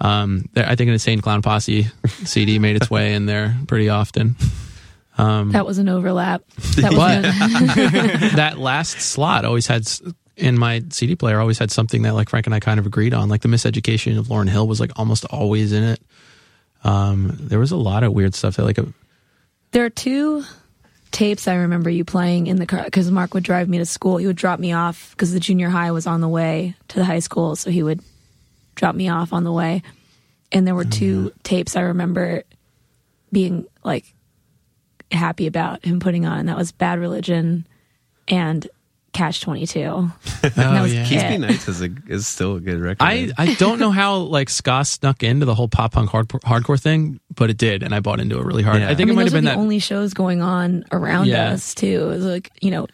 um 0.00 0.48
I 0.56 0.76
think 0.76 0.88
an 0.88 0.94
Insane 0.94 1.20
Clown 1.20 1.42
Posse 1.42 1.88
CD 2.24 2.58
made 2.60 2.76
its 2.76 2.88
way 2.88 3.14
in 3.14 3.26
there 3.26 3.56
pretty 3.66 3.88
often. 3.88 4.36
That 5.52 5.66
was 5.66 5.78
an 5.78 5.88
overlap. 5.88 6.42
That 6.76 6.92
was 6.92 7.22
But- 7.24 8.30
that 8.36 8.54
last 8.58 9.00
slot 9.00 9.44
always 9.44 9.66
had 9.66 9.86
in 10.36 10.58
my 10.58 10.82
CD 10.90 11.16
player 11.16 11.38
always 11.40 11.58
had 11.58 11.70
something 11.70 12.02
that 12.02 12.14
like 12.14 12.28
Frank 12.30 12.46
and 12.46 12.54
I 12.54 12.60
kind 12.60 12.80
of 12.80 12.86
agreed 12.86 13.14
on. 13.14 13.28
Like 13.28 13.42
the 13.42 13.48
miseducation 13.48 14.18
of 14.18 14.28
Lauryn 14.28 14.48
Hill 14.48 14.66
was 14.66 14.80
like 14.80 14.92
almost 14.96 15.24
always 15.26 15.72
in 15.72 15.82
it. 15.84 16.00
Um, 16.84 17.36
there 17.38 17.58
was 17.58 17.70
a 17.70 17.76
lot 17.76 18.02
of 18.02 18.12
weird 18.12 18.34
stuff 18.34 18.56
that 18.56 18.64
like 18.64 18.78
a, 18.78 18.86
There 19.72 19.84
are 19.84 19.90
two 19.90 20.44
tapes 21.10 21.48
I 21.48 21.54
remember 21.54 21.90
you 21.90 22.04
playing 22.04 22.46
in 22.46 22.56
the 22.56 22.66
car 22.66 22.84
because 22.84 23.10
Mark 23.10 23.34
would 23.34 23.44
drive 23.44 23.68
me 23.68 23.78
to 23.78 23.86
school. 23.86 24.18
He 24.18 24.26
would 24.26 24.36
drop 24.36 24.60
me 24.60 24.72
off 24.72 25.10
because 25.12 25.32
the 25.32 25.40
junior 25.40 25.68
high 25.68 25.90
was 25.90 26.06
on 26.06 26.20
the 26.20 26.28
way 26.28 26.74
to 26.88 26.98
the 26.98 27.04
high 27.04 27.18
school, 27.18 27.56
so 27.56 27.70
he 27.70 27.82
would 27.82 28.00
drop 28.74 28.94
me 28.94 29.08
off 29.08 29.32
on 29.32 29.44
the 29.44 29.52
way. 29.52 29.82
And 30.50 30.66
there 30.66 30.74
were 30.74 30.84
two 30.84 31.30
mm-hmm. 31.30 31.38
tapes 31.42 31.76
I 31.76 31.82
remember 31.82 32.44
being 33.32 33.66
like 33.82 34.04
happy 35.10 35.46
about 35.46 35.84
him 35.84 36.00
putting 36.00 36.26
on. 36.26 36.40
and 36.40 36.48
That 36.48 36.56
was 36.56 36.72
Bad 36.72 36.98
Religion 36.98 37.66
and 38.28 38.68
Catch 39.12 39.40
Twenty 39.42 39.66
Two. 39.66 40.10
Oh, 40.44 40.82
was 40.82 40.92
yeah. 40.92 41.02
it. 41.02 41.06
Keasbey 41.06 41.38
Nights 41.40 41.68
is 41.68 41.80
a 41.82 41.90
is 42.08 42.26
still 42.26 42.56
a 42.56 42.60
good 42.60 42.80
record. 42.80 42.98
I, 43.02 43.30
I 43.38 43.54
don't 43.54 43.78
know 43.78 43.90
how 43.90 44.16
like 44.16 44.48
ska 44.50 44.84
snuck 44.84 45.22
into 45.22 45.46
the 45.46 45.54
whole 45.54 45.68
pop 45.68 45.92
punk 45.92 46.10
hardcore, 46.10 46.40
hardcore 46.40 46.80
thing, 46.80 47.20
but 47.34 47.48
it 47.50 47.56
did, 47.58 47.82
and 47.82 47.94
I 47.94 48.00
bought 48.00 48.18
into 48.20 48.38
it 48.38 48.44
really 48.44 48.62
hard. 48.62 48.80
Yeah. 48.80 48.86
I 48.90 48.94
think 48.94 49.02
I 49.02 49.04
mean, 49.04 49.10
it 49.12 49.16
might 49.16 49.24
have 49.24 49.32
been 49.32 49.44
the 49.44 49.50
that. 49.50 49.58
only 49.58 49.78
shows 49.78 50.14
going 50.14 50.42
on 50.42 50.84
around 50.92 51.26
Yeah. 51.26 51.50
us 51.52 51.74
too. 51.74 52.02
It 52.04 52.06
was 52.06 52.24
like 52.24 52.50
you 52.60 52.70
know 52.70 52.86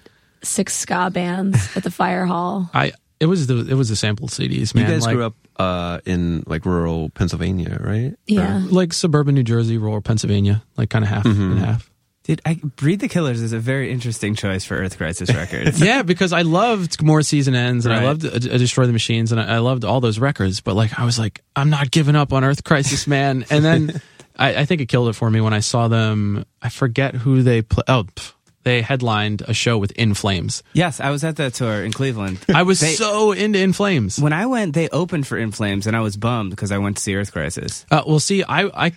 six 0.43 0.77
ska 0.77 1.11
bands 1.11 1.77
at 1.77 1.83
the 1.85 1.91
fire 1.91 2.27
hall. 2.27 2.71
I 2.75 2.93
it 3.21 3.27
was 3.27 3.47
the 3.47 3.67
it 3.69 3.75
was 3.75 3.89
the 3.89 3.97
sampled 3.97 4.31
CDs, 4.31 4.75
you 4.75 4.85
guys 4.85 5.05
like, 5.05 5.15
grew 5.17 5.25
up 5.25 5.35
uh, 5.57 6.01
in 6.07 6.45
like 6.47 6.65
rural 6.65 7.11
Pennsylvania, 7.11 7.79
right? 7.81 8.15
Yeah. 8.27 8.63
like 8.71 8.93
suburban 8.93 9.35
New 9.35 9.43
Jersey, 9.43 9.77
rural 9.79 10.01
Pennsylvania, 10.01 10.63
like 10.77 10.91
kind 10.91 11.05
of 11.05 11.09
half 11.11 11.25
and 11.25 11.59
half. 11.59 11.88
Dude, 12.29 12.43
I, 12.45 12.61
Breed 12.77 13.01
the 13.01 13.09
Killers 13.09 13.41
is 13.41 13.55
a 13.55 13.59
very 13.59 13.91
interesting 13.91 14.35
choice 14.35 14.63
for 14.63 14.77
Earth 14.77 14.99
Crisis 14.99 15.35
Records. 15.35 15.81
yeah, 15.85 16.03
because 16.03 16.35
I 16.35 16.43
loved 16.43 16.99
Gomorrah's 16.99 17.27
Season 17.27 17.55
Ends 17.55 17.87
and 17.87 17.95
I 17.95 18.05
loved 18.05 18.27
uh, 18.27 18.39
Destroy 18.39 18.85
the 18.87 18.93
Machines 18.93 19.33
and 19.33 19.41
I, 19.41 19.55
I 19.55 19.59
loved 19.61 19.83
all 19.87 20.03
those 20.03 20.19
records. 20.19 20.61
But 20.61 20.75
like, 20.77 20.99
I 21.01 21.07
was 21.07 21.19
like, 21.19 21.41
I'm 21.57 21.71
not 21.71 21.91
giving 21.91 22.15
up 22.17 22.35
on 22.35 22.45
Earth 22.45 22.65
Crisis, 22.65 23.07
man. 23.07 23.47
And 23.51 23.65
then 23.65 24.03
I, 24.37 24.57
I 24.57 24.65
think 24.67 24.83
it 24.83 24.87
killed 24.91 25.09
it 25.09 25.15
for 25.15 25.31
me 25.31 25.41
when 25.41 25.55
I 25.55 25.61
saw 25.61 25.89
them. 25.89 26.45
I 26.61 26.69
forget 26.69 27.15
who 27.15 27.43
they 27.43 27.63
play. 27.63 27.85
Oh, 27.89 28.05
pff, 28.05 28.35
they 28.63 28.83
headlined 28.83 29.41
a 29.49 29.55
show 29.55 29.79
with 29.79 29.93
In 29.93 30.13
Flames. 30.13 30.63
yes, 30.75 31.01
I 31.01 31.09
was 31.09 31.25
at 31.25 31.37
that 31.37 31.55
tour 31.55 31.83
in 31.83 31.93
Cleveland. 31.93 32.41
I 32.55 32.63
was 32.63 32.81
They- 32.81 32.93
so 32.93 33.33
into 33.33 33.59
In 33.59 33.73
Flames. 33.73 34.19
When 34.21 34.35
I 34.35 34.45
went, 34.45 34.75
they 34.75 34.91
opened 34.91 35.27
for 35.27 35.39
In 35.39 35.51
Flames, 35.51 35.87
and 35.87 35.97
I 35.97 36.01
was 36.01 36.19
bummed 36.19 36.51
because 36.51 36.71
I 36.73 36.77
went 36.77 36.99
to 36.99 37.03
see 37.03 37.15
Earth 37.17 37.33
Crisis. 37.33 37.87
Uh, 37.91 38.03
well, 38.07 38.21
see, 38.21 38.43
I, 38.45 38.65
I, 38.89 38.93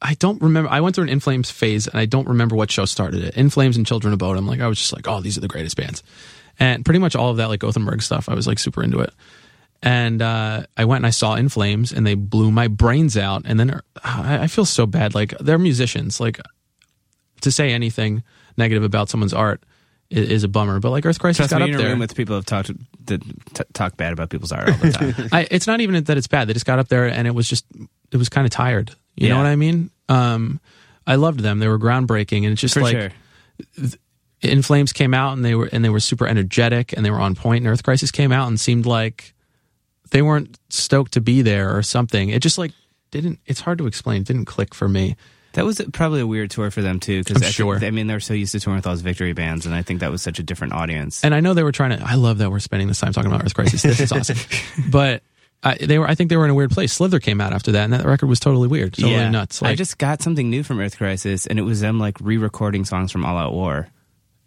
I 0.00 0.14
don't 0.14 0.40
remember. 0.40 0.70
I 0.70 0.80
went 0.80 0.94
through 0.94 1.04
an 1.04 1.10
In 1.10 1.20
Flames 1.20 1.50
phase, 1.50 1.88
and 1.88 1.98
I 1.98 2.06
don't 2.06 2.28
remember 2.28 2.54
what 2.54 2.70
show 2.70 2.84
started 2.84 3.24
it. 3.24 3.36
In 3.36 3.50
Flames 3.50 3.76
and 3.76 3.86
Children 3.86 4.12
of 4.12 4.20
Bodom. 4.20 4.46
Like, 4.46 4.60
I 4.60 4.68
was 4.68 4.78
just 4.78 4.92
like, 4.92 5.08
oh, 5.08 5.20
these 5.20 5.36
are 5.36 5.40
the 5.40 5.48
greatest 5.48 5.76
bands, 5.76 6.02
and 6.58 6.84
pretty 6.84 7.00
much 7.00 7.16
all 7.16 7.30
of 7.30 7.38
that, 7.38 7.48
like 7.48 7.60
Gothenburg 7.60 8.02
stuff. 8.02 8.28
I 8.28 8.34
was 8.34 8.46
like 8.46 8.58
super 8.58 8.82
into 8.82 9.00
it, 9.00 9.12
and 9.82 10.22
uh, 10.22 10.64
I 10.76 10.84
went 10.84 11.00
and 11.00 11.06
I 11.06 11.10
saw 11.10 11.34
In 11.34 11.48
Flames, 11.48 11.92
and 11.92 12.06
they 12.06 12.14
blew 12.14 12.50
my 12.50 12.68
brains 12.68 13.16
out. 13.16 13.42
And 13.44 13.58
then 13.58 13.70
uh, 13.70 13.80
I, 14.02 14.38
I 14.44 14.46
feel 14.46 14.64
so 14.64 14.86
bad. 14.86 15.14
Like 15.14 15.36
they're 15.38 15.58
musicians. 15.58 16.20
Like 16.20 16.40
to 17.40 17.50
say 17.50 17.72
anything 17.72 18.22
negative 18.56 18.82
about 18.82 19.08
someone's 19.08 19.34
art 19.34 19.62
is, 20.10 20.30
is 20.30 20.44
a 20.44 20.48
bummer. 20.48 20.80
But 20.80 20.90
like 20.90 21.06
Earth 21.06 21.18
Crisis 21.18 21.38
Trust 21.38 21.50
got 21.50 21.58
me, 21.58 21.64
up 21.64 21.68
in 21.68 21.74
a 21.74 21.78
there. 21.78 21.90
room 21.90 21.98
with 21.98 22.14
people 22.14 22.34
who 22.34 22.36
have 22.36 22.46
talked 22.46 22.70
that 23.06 23.22
t- 23.54 23.64
talk 23.72 23.96
bad 23.96 24.12
about 24.12 24.30
people's 24.30 24.52
art 24.52 24.68
all 24.68 24.76
the 24.76 24.92
time. 24.92 25.28
I, 25.32 25.48
it's 25.50 25.66
not 25.66 25.80
even 25.80 26.02
that 26.04 26.16
it's 26.16 26.26
bad. 26.26 26.48
They 26.48 26.52
just 26.52 26.66
got 26.66 26.78
up 26.78 26.88
there 26.88 27.06
and 27.06 27.26
it 27.26 27.32
was 27.34 27.48
just 27.48 27.64
it 28.12 28.16
was 28.16 28.28
kind 28.28 28.46
of 28.46 28.50
tired. 28.50 28.94
You 29.16 29.30
know 29.30 29.36
what 29.36 29.46
I 29.46 29.56
mean? 29.56 29.90
Um, 30.08 30.60
I 31.06 31.16
loved 31.16 31.40
them. 31.40 31.58
They 31.58 31.66
were 31.66 31.78
groundbreaking, 31.78 32.44
and 32.44 32.52
it's 32.52 32.60
just 32.60 32.74
for 32.74 32.82
like 32.82 32.96
sure. 32.96 33.88
In 34.40 34.62
Flames 34.62 34.92
came 34.92 35.14
out 35.14 35.32
and 35.32 35.44
they 35.44 35.56
were 35.56 35.68
and 35.72 35.84
they 35.84 35.88
were 35.88 36.00
super 36.00 36.26
energetic 36.26 36.92
and 36.92 37.04
they 37.04 37.10
were 37.10 37.18
on 37.18 37.34
point. 37.34 37.64
And 37.64 37.72
Earth 37.72 37.82
Crisis 37.82 38.12
came 38.12 38.30
out 38.30 38.46
and 38.46 38.60
seemed 38.60 38.86
like 38.86 39.34
they 40.10 40.22
weren't 40.22 40.58
stoked 40.68 41.12
to 41.14 41.20
be 41.20 41.42
there 41.42 41.76
or 41.76 41.82
something. 41.82 42.28
It 42.28 42.40
just 42.40 42.58
like 42.58 42.72
didn't. 43.10 43.40
It's 43.46 43.60
hard 43.60 43.78
to 43.78 43.86
explain. 43.86 44.22
It 44.22 44.28
didn't 44.28 44.44
click 44.44 44.74
for 44.74 44.88
me. 44.88 45.16
That 45.58 45.64
was 45.64 45.82
probably 45.92 46.20
a 46.20 46.26
weird 46.26 46.52
tour 46.52 46.70
for 46.70 46.82
them 46.82 47.00
too, 47.00 47.18
because 47.18 47.42
I'm 47.42 47.50
sure. 47.50 47.84
I 47.84 47.90
mean, 47.90 48.06
they're 48.06 48.20
so 48.20 48.32
used 48.32 48.52
to 48.52 48.60
touring 48.60 48.76
with 48.76 48.86
all 48.86 48.92
those 48.92 49.00
victory 49.00 49.32
bands, 49.32 49.66
and 49.66 49.74
I 49.74 49.82
think 49.82 49.98
that 50.00 50.10
was 50.12 50.22
such 50.22 50.38
a 50.38 50.44
different 50.44 50.72
audience. 50.72 51.24
And 51.24 51.34
I 51.34 51.40
know 51.40 51.52
they 51.52 51.64
were 51.64 51.72
trying 51.72 51.98
to. 51.98 52.04
I 52.06 52.14
love 52.14 52.38
that 52.38 52.48
we're 52.52 52.60
spending 52.60 52.86
this 52.86 53.00
time 53.00 53.12
talking 53.12 53.28
about 53.28 53.44
Earth 53.44 53.54
Crisis. 53.54 53.82
This 53.82 53.98
is 53.98 54.12
awesome. 54.12 54.36
but 54.92 55.24
I, 55.64 55.74
they 55.74 55.98
were. 55.98 56.06
I 56.06 56.14
think 56.14 56.30
they 56.30 56.36
were 56.36 56.44
in 56.44 56.52
a 56.52 56.54
weird 56.54 56.70
place. 56.70 56.92
Slither 56.92 57.18
came 57.18 57.40
out 57.40 57.52
after 57.52 57.72
that, 57.72 57.82
and 57.82 57.92
that 57.92 58.04
record 58.04 58.28
was 58.28 58.38
totally 58.38 58.68
weird, 58.68 58.94
totally 58.94 59.30
nuts. 59.30 59.60
I 59.60 59.74
just 59.74 59.98
got 59.98 60.22
something 60.22 60.48
new 60.48 60.62
from 60.62 60.78
Earth 60.78 60.96
Crisis, 60.96 61.44
and 61.48 61.58
it 61.58 61.62
was 61.62 61.80
them 61.80 61.98
like 61.98 62.20
re-recording 62.20 62.84
songs 62.84 63.10
from 63.10 63.26
All 63.26 63.36
Out 63.36 63.52
War. 63.52 63.88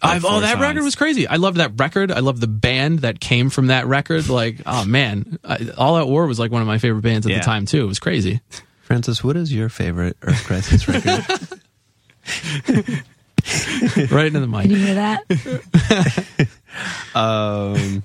I've, 0.02 0.24
oh, 0.24 0.40
that 0.40 0.60
record 0.62 0.82
was 0.82 0.96
crazy. 0.96 1.28
I 1.28 1.36
loved 1.36 1.58
that 1.58 1.74
record. 1.78 2.10
I 2.10 2.20
loved 2.20 2.40
the 2.40 2.48
band 2.48 3.00
that 3.00 3.20
came 3.20 3.50
from 3.50 3.68
that 3.68 3.86
record. 3.86 4.30
Like, 4.30 4.62
oh 4.66 4.86
man, 4.86 5.40
I, 5.44 5.72
All 5.78 5.98
Out 5.98 6.08
War 6.08 6.26
was 6.26 6.40
like 6.40 6.52
one 6.52 6.62
of 6.62 6.70
my 6.70 6.78
favorite 6.78 7.02
bands 7.02 7.28
at 7.28 7.34
Yeah. 7.34 7.40
the 7.40 7.44
time 7.44 7.66
too. 7.66 7.84
It 7.84 7.88
was 7.88 8.00
crazy. 8.00 8.40
Frances, 8.92 9.24
what 9.24 9.38
is 9.38 9.54
your 9.54 9.70
favorite 9.70 10.18
Earth 10.22 10.44
Crisis 10.44 10.86
record? 10.86 11.06
right 14.12 14.26
into 14.28 14.42
the 14.42 14.48
Did 14.48 14.50
mic. 14.50 14.66
you 14.68 14.76
hear 14.76 14.96
that? 14.96 15.24
um, 17.16 18.04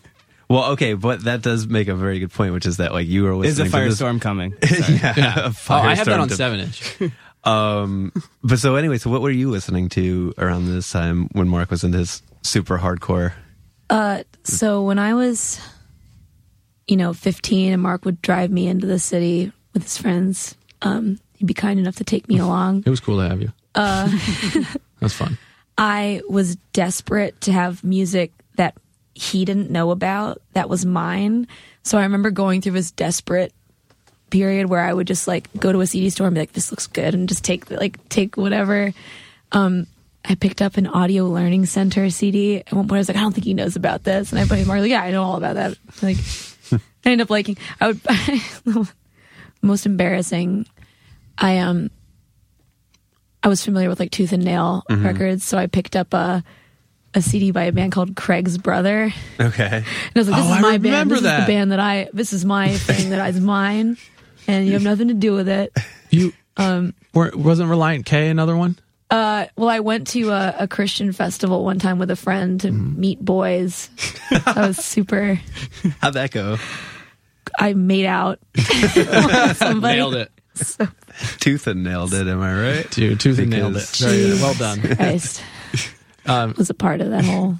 well, 0.49 0.71
okay, 0.73 0.95
but 0.95 1.25
that 1.25 1.43
does 1.43 1.67
make 1.67 1.89
a 1.89 1.97
very 1.97 2.21
good 2.21 2.31
point, 2.33 2.53
which 2.53 2.67
is 2.67 2.77
that 2.77 2.93
like 2.93 3.09
you 3.09 3.25
were 3.25 3.33
Is 3.45 3.59
listening 3.59 3.67
a 3.67 3.71
to 3.71 3.77
this- 3.91 4.01
firestorm 4.01 4.21
coming? 4.21 4.55
yeah, 4.63 5.47
a 5.49 5.53
Oh, 5.69 5.75
I 5.75 5.97
have 5.97 6.07
that 6.07 6.21
on 6.21 6.29
to- 6.29 6.37
seven 6.37 6.61
inch. 6.61 6.97
Um, 7.43 8.13
but 8.45 8.61
so 8.61 8.77
anyway, 8.77 8.99
so 8.99 9.11
what 9.11 9.23
were 9.23 9.31
you 9.31 9.51
listening 9.51 9.89
to 9.91 10.35
around 10.39 10.67
this 10.67 10.89
time 10.93 11.29
when 11.33 11.49
Mark 11.49 11.73
was 11.73 11.83
into 11.83 11.99
his 11.99 12.23
super 12.43 12.79
hardcore? 12.79 13.33
Uh, 13.91 14.23
so 14.45 14.85
when 14.85 15.01
I 15.01 15.15
was, 15.15 15.59
you 16.87 16.97
know, 16.97 17.13
15 17.13 17.73
and 17.73 17.83
Mark 17.83 18.05
would 18.05 18.23
drive 18.23 18.53
me 18.53 18.69
into 18.69 18.87
the 18.87 19.01
city 19.01 19.51
with 19.75 19.83
his 19.83 19.99
friends, 19.99 20.55
um, 20.87 21.19
he'd 21.35 21.47
be 21.47 21.55
kind 21.55 21.79
enough 21.79 21.97
to 21.97 22.05
take 22.05 22.29
me 22.29 22.39
along. 22.39 22.85
It 22.87 22.91
was 22.91 23.01
cool 23.01 23.19
to 23.19 23.29
have 23.29 23.43
you. 23.43 23.53
Uh, 23.75 24.07
that 24.09 24.79
was 25.01 25.13
fun. 25.13 25.39
I 25.77 26.23
was 26.29 26.57
desperate 26.73 27.41
to 27.43 27.53
have 27.53 27.85
music 27.85 28.33
that 28.57 28.77
he 29.15 29.45
didn't 29.45 29.71
know 29.71 29.91
about 29.91 30.41
that 30.53 30.69
was 30.69 30.87
mine. 30.87 31.49
So 31.83 31.99
I 31.99 32.03
remember 32.03 32.31
going 32.31 32.61
through 32.61 32.73
this 32.73 32.91
desperate 32.91 33.53
period 34.31 34.69
where 34.69 34.81
I 34.81 34.93
would 34.93 35.07
just 35.07 35.29
like 35.29 35.49
go 35.59 35.73
to 35.73 35.81
a 35.81 35.87
CD 35.87 36.11
store 36.11 36.27
and 36.27 36.35
be 36.35 36.41
like, 36.41 36.53
"This 36.53 36.71
looks 36.71 36.87
good," 36.87 37.15
and 37.15 37.29
just 37.29 37.45
take 37.45 37.71
like 37.71 38.09
take 38.09 38.37
whatever. 38.37 38.93
Um, 39.53 39.87
I 40.25 40.35
picked 40.35 40.61
up 40.61 40.77
an 40.77 40.87
Audio 40.87 41.25
Learning 41.25 41.67
Center 41.67 42.11
CD. 42.11 42.59
At 42.59 42.73
one 42.73 42.89
point, 42.89 42.99
I 42.99 42.99
was 42.99 43.09
like, 43.09 43.17
"I 43.17 43.21
don't 43.21 43.33
think 43.33 43.45
he 43.45 43.55
knows 43.55 43.77
about 43.77 44.05
this," 44.05 44.33
and 44.33 44.41
I 44.41 44.47
put 44.47 44.67
Mark 44.67 44.81
like, 44.81 44.91
"Yeah, 44.91 45.03
I 45.03 45.11
know 45.11 45.23
all 45.23 45.37
about 45.37 45.55
that." 45.55 45.77
Like, 46.03 46.17
I 46.73 47.11
ended 47.11 47.23
up 47.23 47.31
liking. 47.31 47.57
I 47.81 47.89
would 47.89 48.01
most 49.63 49.87
embarrassing. 49.87 50.67
I 51.39 51.59
um 51.59 51.91
I 53.43 53.49
was 53.49 53.65
familiar 53.65 53.89
with 53.89 54.01
like 54.01 54.11
Tooth 54.11 54.33
and 54.33 54.45
Nail 54.45 54.83
records, 54.89 55.45
so 55.45 55.57
I 55.59 55.67
picked 55.67 55.95
up 55.97 56.13
a 56.15 56.43
a 57.15 57.23
CD 57.23 57.51
by 57.51 57.65
a 57.65 57.73
band 57.73 57.93
called 57.93 58.15
Craig's 58.17 58.59
Brother. 58.59 59.13
Okay, 59.41 59.65
And 59.85 59.85
I 60.15 60.19
was 60.19 60.29
like, 60.29 60.37
"This 60.43 60.51
Oh, 60.51 60.53
is 60.55 60.59
I 60.59 60.61
my 60.61 60.79
band. 60.79 61.11
This 61.11 61.19
is 61.19 61.25
that. 61.25 61.47
the 61.47 61.53
band 61.53 61.73
that 61.73 61.81
I. 61.81 62.09
This 62.13 62.33
is 62.33 62.45
my 62.45 62.69
thing 62.77 63.11
that 63.11 63.27
is 63.35 63.41
mine, 63.41 63.97
and 64.47 64.67
you 64.67 64.73
have 64.75 64.83
nothing 64.83 65.09
to 65.09 65.15
do 65.15 65.33
with 65.33 65.49
it." 65.49 65.73
You 66.11 66.33
um, 66.57 66.95
were, 67.15 67.31
wasn't 67.35 67.71
Relient 67.71 68.05
K 68.07 68.29
another 68.29 68.57
one? 68.57 68.79
Uh, 69.11 69.47
well, 69.57 69.69
I 69.69 69.81
went 69.81 70.09
to 70.09 70.31
a, 70.31 70.55
a 70.61 70.69
Christian 70.69 71.13
festival 71.13 71.65
one 71.65 71.79
time 71.79 71.99
with 72.01 72.11
a 72.11 72.17
friend 72.17 72.61
to 72.63 72.69
Mm-hmm. 72.69 73.01
meet 73.01 73.21
boys. 73.25 73.89
That 74.31 74.57
was 74.57 74.77
super. 74.79 75.41
how'd 76.01 76.15
that 76.15 76.33
go? 76.33 76.57
I 77.59 77.73
made 77.75 78.07
out. 78.07 78.41
with. 78.57 79.63
Nailed 79.81 80.17
it, 80.17 80.31
Tooth 81.41 81.67
and 81.67 81.83
nailed 81.85 82.13
it. 82.15 82.27
Am 82.27 82.41
I 82.41 82.61
right? 82.61 82.91
dude. 82.91 83.21
Tooth 83.21 83.39
and 83.39 83.51
nailed 83.51 83.77
it. 83.77 83.85
Very 83.87 84.17
good. 84.31 84.41
Well 84.41 84.55
done. 84.55 84.81
Christ. 84.97 85.43
Um, 86.27 86.55
was 86.57 86.71
a 86.71 86.75
part 86.75 87.01
of 87.01 87.11
that 87.11 87.25
whole. 87.25 87.57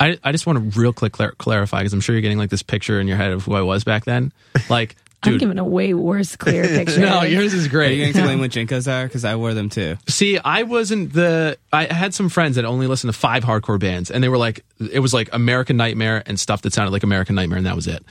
I, 0.00 0.18
I 0.24 0.32
just 0.32 0.46
want 0.46 0.72
to 0.72 0.80
real 0.80 0.92
quick 0.92 1.12
clar- 1.12 1.32
clarify 1.32 1.80
because 1.80 1.92
I'm 1.92 2.00
sure 2.00 2.14
you're 2.14 2.22
getting 2.22 2.38
like 2.38 2.50
this 2.50 2.62
picture 2.62 3.00
in 3.00 3.06
your 3.06 3.16
head 3.18 3.32
of 3.32 3.44
who 3.44 3.54
I 3.54 3.60
was 3.62 3.84
back 3.84 4.04
then. 4.04 4.32
Like, 4.68 4.96
I'm 5.22 5.36
giving 5.36 5.58
a 5.58 5.64
way 5.64 5.92
worse, 5.92 6.34
clear 6.36 6.64
picture. 6.64 7.00
no, 7.00 7.20
yours 7.22 7.52
is 7.52 7.66
Are 7.66 7.68
great. 7.68 7.92
you 7.98 8.04
going 8.04 8.12
to 8.14 8.18
explain 8.18 8.40
what 8.40 8.50
JNCOs 8.52 8.90
are? 8.90 9.06
Because 9.06 9.26
I 9.26 9.36
wore 9.36 9.52
them 9.52 9.68
too. 9.68 9.98
See, 10.08 10.38
I 10.38 10.62
wasn't 10.62 11.12
the. 11.12 11.58
I 11.70 11.92
had 11.92 12.14
some 12.14 12.30
friends 12.30 12.56
that 12.56 12.64
only 12.64 12.86
listened 12.86 13.12
to 13.12 13.18
five 13.18 13.44
hardcore 13.44 13.78
bands, 13.78 14.10
and 14.10 14.24
they 14.24 14.30
were 14.30 14.38
like, 14.38 14.64
it 14.90 15.00
was 15.00 15.12
like 15.12 15.28
American 15.34 15.76
Nightmare 15.76 16.22
and 16.24 16.40
stuff 16.40 16.62
that 16.62 16.72
sounded 16.72 16.92
like 16.92 17.02
American 17.02 17.34
Nightmare, 17.36 17.58
and 17.58 17.66
that 17.66 17.76
was 17.76 17.86
it. 17.86 18.02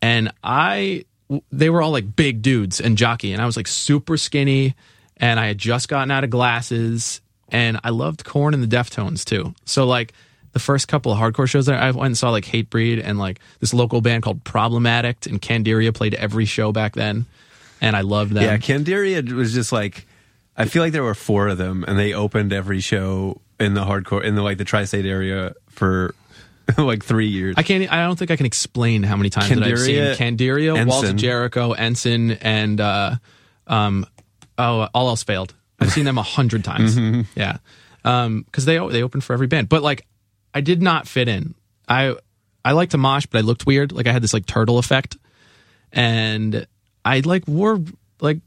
And 0.00 0.32
I, 0.42 1.04
they 1.50 1.70
were 1.70 1.82
all 1.82 1.90
like 1.90 2.16
big 2.16 2.42
dudes 2.42 2.80
and 2.80 2.96
jockey, 2.96 3.32
and 3.32 3.42
I 3.42 3.46
was 3.46 3.56
like 3.56 3.66
super 3.66 4.16
skinny, 4.16 4.74
and 5.16 5.40
I 5.40 5.46
had 5.46 5.58
just 5.58 5.88
gotten 5.88 6.10
out 6.10 6.24
of 6.24 6.30
glasses, 6.30 7.20
and 7.48 7.80
I 7.84 7.90
loved 7.90 8.24
Korn 8.24 8.54
and 8.54 8.62
the 8.62 8.76
Deftones 8.76 9.24
too. 9.24 9.54
So 9.64 9.86
like. 9.86 10.12
The 10.52 10.60
first 10.60 10.88
couple 10.88 11.12
of 11.12 11.18
hardcore 11.18 11.46
shows 11.46 11.66
there, 11.66 11.76
I 11.76 11.90
went 11.90 12.06
and 12.06 12.16
saw 12.16 12.30
like 12.30 12.46
Hatebreed 12.46 13.02
and 13.04 13.18
like 13.18 13.40
this 13.60 13.74
local 13.74 14.00
band 14.00 14.22
called 14.22 14.42
Problematic, 14.42 15.26
and 15.26 15.38
Candiria 15.38 15.92
played 15.92 16.14
every 16.14 16.46
show 16.46 16.72
back 16.72 16.94
then, 16.94 17.26
and 17.82 17.94
I 17.94 18.00
loved 18.00 18.32
them. 18.32 18.42
Yeah, 18.42 18.56
Candiria 18.56 19.30
was 19.32 19.52
just 19.52 19.70
like 19.70 20.06
I 20.56 20.64
feel 20.64 20.82
like 20.82 20.94
there 20.94 21.02
were 21.02 21.14
four 21.14 21.48
of 21.48 21.58
them, 21.58 21.84
and 21.86 21.98
they 21.98 22.14
opened 22.14 22.54
every 22.54 22.80
show 22.80 23.42
in 23.60 23.74
the 23.74 23.84
hardcore 23.84 24.24
in 24.24 24.34
the 24.34 24.40
like 24.40 24.56
the 24.56 24.64
tri-state 24.64 25.04
area 25.04 25.54
for 25.68 26.14
like 26.78 27.04
three 27.04 27.28
years. 27.28 27.54
I 27.56 27.62
can't. 27.62 27.90
I 27.92 28.04
don't 28.04 28.18
think 28.18 28.30
I 28.30 28.36
can 28.36 28.46
explain 28.46 29.02
how 29.02 29.16
many 29.16 29.30
times 29.30 29.48
that 29.48 29.62
I've 29.62 29.78
seen 29.78 29.96
Candiria, 29.96 30.16
Candiria, 30.16 30.86
Walls 30.86 31.08
of 31.08 31.16
Jericho, 31.16 31.72
Ensign, 31.72 32.32
and 32.32 32.80
uh, 32.80 33.16
um, 33.66 34.06
oh, 34.58 34.88
all 34.92 35.08
else 35.08 35.22
failed. 35.22 35.54
I've 35.78 35.92
seen 35.92 36.04
them 36.04 36.18
a 36.18 36.22
hundred 36.22 36.64
times. 36.64 36.96
Mm-hmm. 37.06 37.22
Yeah, 37.36 37.58
because 38.02 38.64
they 38.64 38.78
they 38.78 39.02
open 39.02 39.20
for 39.20 39.32
every 39.32 39.46
band, 39.46 39.68
but 39.68 39.82
like 39.82 40.06
I 40.54 40.60
did 40.60 40.82
not 40.82 41.06
fit 41.06 41.28
in. 41.28 41.54
I 41.88 42.16
I 42.64 42.72
liked 42.72 42.92
to 42.92 42.98
mosh, 42.98 43.26
but 43.26 43.38
I 43.38 43.42
looked 43.42 43.66
weird. 43.66 43.92
Like 43.92 44.06
I 44.06 44.12
had 44.12 44.22
this 44.22 44.32
like 44.32 44.46
turtle 44.46 44.78
effect, 44.78 45.16
and 45.92 46.66
I 47.04 47.20
like 47.20 47.46
wore 47.46 47.80
like 48.20 48.38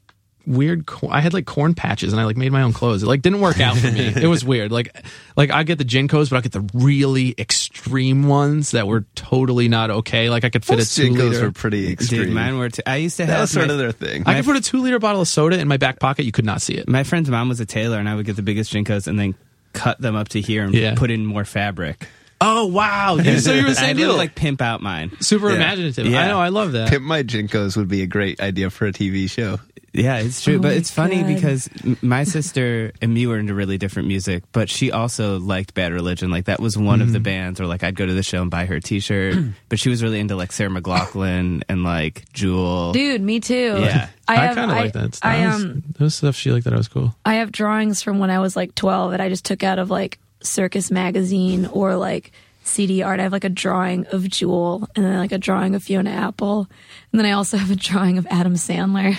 weird. 0.50 0.86
cor- 0.86 1.14
I 1.14 1.22
had 1.22 1.34
like 1.34 1.46
Korn 1.46 1.74
patches, 1.76 2.12
and 2.12 2.20
I 2.20 2.26
like 2.26 2.36
made 2.36 2.52
my 2.52 2.64
own 2.64 2.74
clothes. 2.74 3.04
It 3.04 3.06
like 3.06 3.22
didn't 3.22 3.40
work 3.42 3.60
out 3.62 3.78
for 3.78 3.92
me. 3.92 4.08
it 4.08 4.28
was 4.28 4.44
weird. 4.44 4.72
Like 4.72 4.94
like 5.38 5.52
I 5.52 5.64
get 5.64 5.78
the 5.78 5.86
JNCOs, 5.86 6.30
but 6.30 6.38
I 6.38 6.42
get 6.42 6.52
the 6.52 6.70
really 6.74 7.34
extreme 7.38 8.28
ones 8.28 8.72
that 8.72 8.88
were 8.88 9.06
totally 9.16 9.68
not 9.70 9.90
okay. 9.92 10.30
Like 10.30 10.44
I 10.44 10.50
could 10.50 10.66
fit 10.66 10.78
Most 10.80 10.98
a 10.98 11.02
two 11.02 11.12
JNCOs 11.14 11.30
liter. 11.30 11.42
were 11.46 11.52
pretty 11.52 11.92
extreme. 11.92 12.24
Dude, 12.26 12.34
mine 12.34 12.58
were. 12.58 12.70
T- 12.70 12.82
I 12.86 12.98
used 12.98 13.18
to 13.18 13.26
that 13.26 13.32
have 13.32 13.42
was 13.42 13.52
sort 13.52 13.68
my- 13.68 13.74
of 13.74 13.80
their 13.80 13.92
thing. 13.92 14.24
I 14.26 14.36
could 14.36 14.46
put 14.46 14.58
a 14.58 14.62
two 14.62 14.82
liter 14.82 15.00
bottle 15.00 15.22
of 15.22 15.28
soda 15.28 15.60
in 15.60 15.68
my 15.68 15.78
back 15.78 16.00
pocket. 16.00 16.26
You 16.26 16.32
could 16.32 16.46
not 16.46 16.62
see 16.62 16.74
it. 16.74 16.88
My 16.90 17.04
friend's 17.04 17.30
mom 17.30 17.48
was 17.50 17.60
a 17.60 17.66
tailor, 17.66 17.98
and 18.00 18.10
I 18.10 18.16
would 18.16 18.26
get 18.26 18.36
the 18.36 18.42
biggest 18.42 18.74
JNCOs 18.74 19.08
and 19.08 19.18
then 19.20 19.36
cut 19.74 20.02
them 20.02 20.16
up 20.16 20.30
to 20.30 20.42
here 20.42 20.64
and 20.64 20.74
Yeah. 20.74 20.96
put 20.96 21.12
in 21.12 21.26
more 21.26 21.46
fabric. 21.46 22.08
Oh 22.42 22.68
wow! 22.68 23.18
You- 23.18 23.38
so 23.40 23.52
you 23.54 23.64
were 23.64 23.70
the 23.74 23.80
I 23.82 23.88
same 23.88 23.98
deal. 23.98 24.16
like 24.16 24.34
pimp 24.34 24.62
out 24.62 24.82
mine. 24.82 25.12
super 25.20 25.50
Yeah. 25.50 25.58
imaginative. 25.58 26.06
Yeah. 26.08 26.22
I 26.24 26.28
know. 26.30 26.40
I 26.40 26.48
love 26.50 26.72
that. 26.72 26.88
Pimp 26.90 27.04
My 27.04 27.22
JNCOs 27.22 27.76
would 27.76 27.90
be 27.90 28.02
a 28.02 28.08
great 28.08 28.40
idea 28.40 28.70
for 28.70 28.86
a 28.88 28.94
TV 28.94 29.30
show. 29.30 29.60
Yeah, 29.94 30.18
it's 30.18 30.44
true, 30.44 30.58
Oh 30.58 30.60
but 30.60 30.74
it's 30.74 30.92
funny 30.92 31.18
God. 31.24 31.28
because 31.28 31.70
my 32.02 32.24
sister 32.24 32.92
and 33.02 33.14
me 33.14 33.26
were 33.28 33.38
into 33.40 33.54
really 33.54 33.78
different 33.78 34.08
music, 34.08 34.44
but 34.52 34.70
she 34.70 34.92
also 34.92 35.40
liked 35.40 35.74
Bad 35.74 35.92
Religion. 35.94 36.30
Like 36.32 36.46
that 36.46 36.60
was 36.60 36.78
one 36.78 37.00
Mm-hmm. 37.00 37.08
of 37.08 37.14
the 37.14 37.20
bands, 37.20 37.60
or 37.62 37.66
like 37.66 37.84
I'd 37.84 37.96
go 37.96 38.06
to 38.06 38.14
the 38.14 38.24
show 38.24 38.42
and 38.42 38.52
buy 38.52 38.66
her 38.66 38.76
a 38.76 38.82
T-shirt. 38.82 39.36
but 39.70 39.80
she 39.80 39.90
was 39.90 40.04
really 40.04 40.20
into 40.20 40.36
like 40.36 40.52
Sarah 40.52 40.70
McLachlan 40.70 41.64
and 41.70 41.84
like 41.84 42.26
Jewel. 42.34 42.92
Dude, 42.92 43.22
me 43.22 43.40
too. 43.40 43.78
Yeah. 43.80 44.10
I, 44.28 44.50
I, 44.50 44.54
kind 44.54 44.72
of 44.72 44.78
like 44.78 44.94
that. 44.94 45.16
Stuff. 45.16 45.32
I 45.32 45.38
That 45.40 45.54
was- 45.56 45.64
um 45.64 45.84
those 45.98 46.16
stuff 46.16 46.36
she 46.36 46.52
liked 46.52 46.66
that 46.66 46.74
I 46.74 46.78
was 46.78 46.88
cool. 46.88 47.16
I 47.26 47.36
have 47.36 47.52
drawings 47.52 48.02
from 48.04 48.20
when 48.20 48.30
I 48.30 48.40
was 48.40 48.56
like 48.56 48.76
12 48.76 49.12
that 49.12 49.22
I 49.22 49.30
just 49.30 49.44
took 49.46 49.64
out 49.64 49.80
of 49.80 49.90
like 49.90 50.20
Circus 50.42 50.92
magazine 50.92 51.66
or 51.66 51.96
like 51.96 52.32
CD 52.70 53.02
art. 53.04 53.20
I 53.20 53.24
have 53.24 53.32
like 53.32 53.44
a 53.44 53.50
drawing 53.50 54.06
of 54.08 54.28
Jewel 54.30 54.88
and 54.96 55.04
then 55.04 55.18
like 55.18 55.32
a 55.32 55.38
drawing 55.38 55.76
of 55.76 55.84
Fiona 55.84 56.12
Apple. 56.12 56.68
And 57.12 57.20
then 57.20 57.26
I 57.26 57.32
also 57.32 57.58
have 57.58 57.72
a 57.72 57.76
drawing 57.76 58.18
of 58.18 58.28
Adam 58.30 58.54
Sandler. 58.54 59.16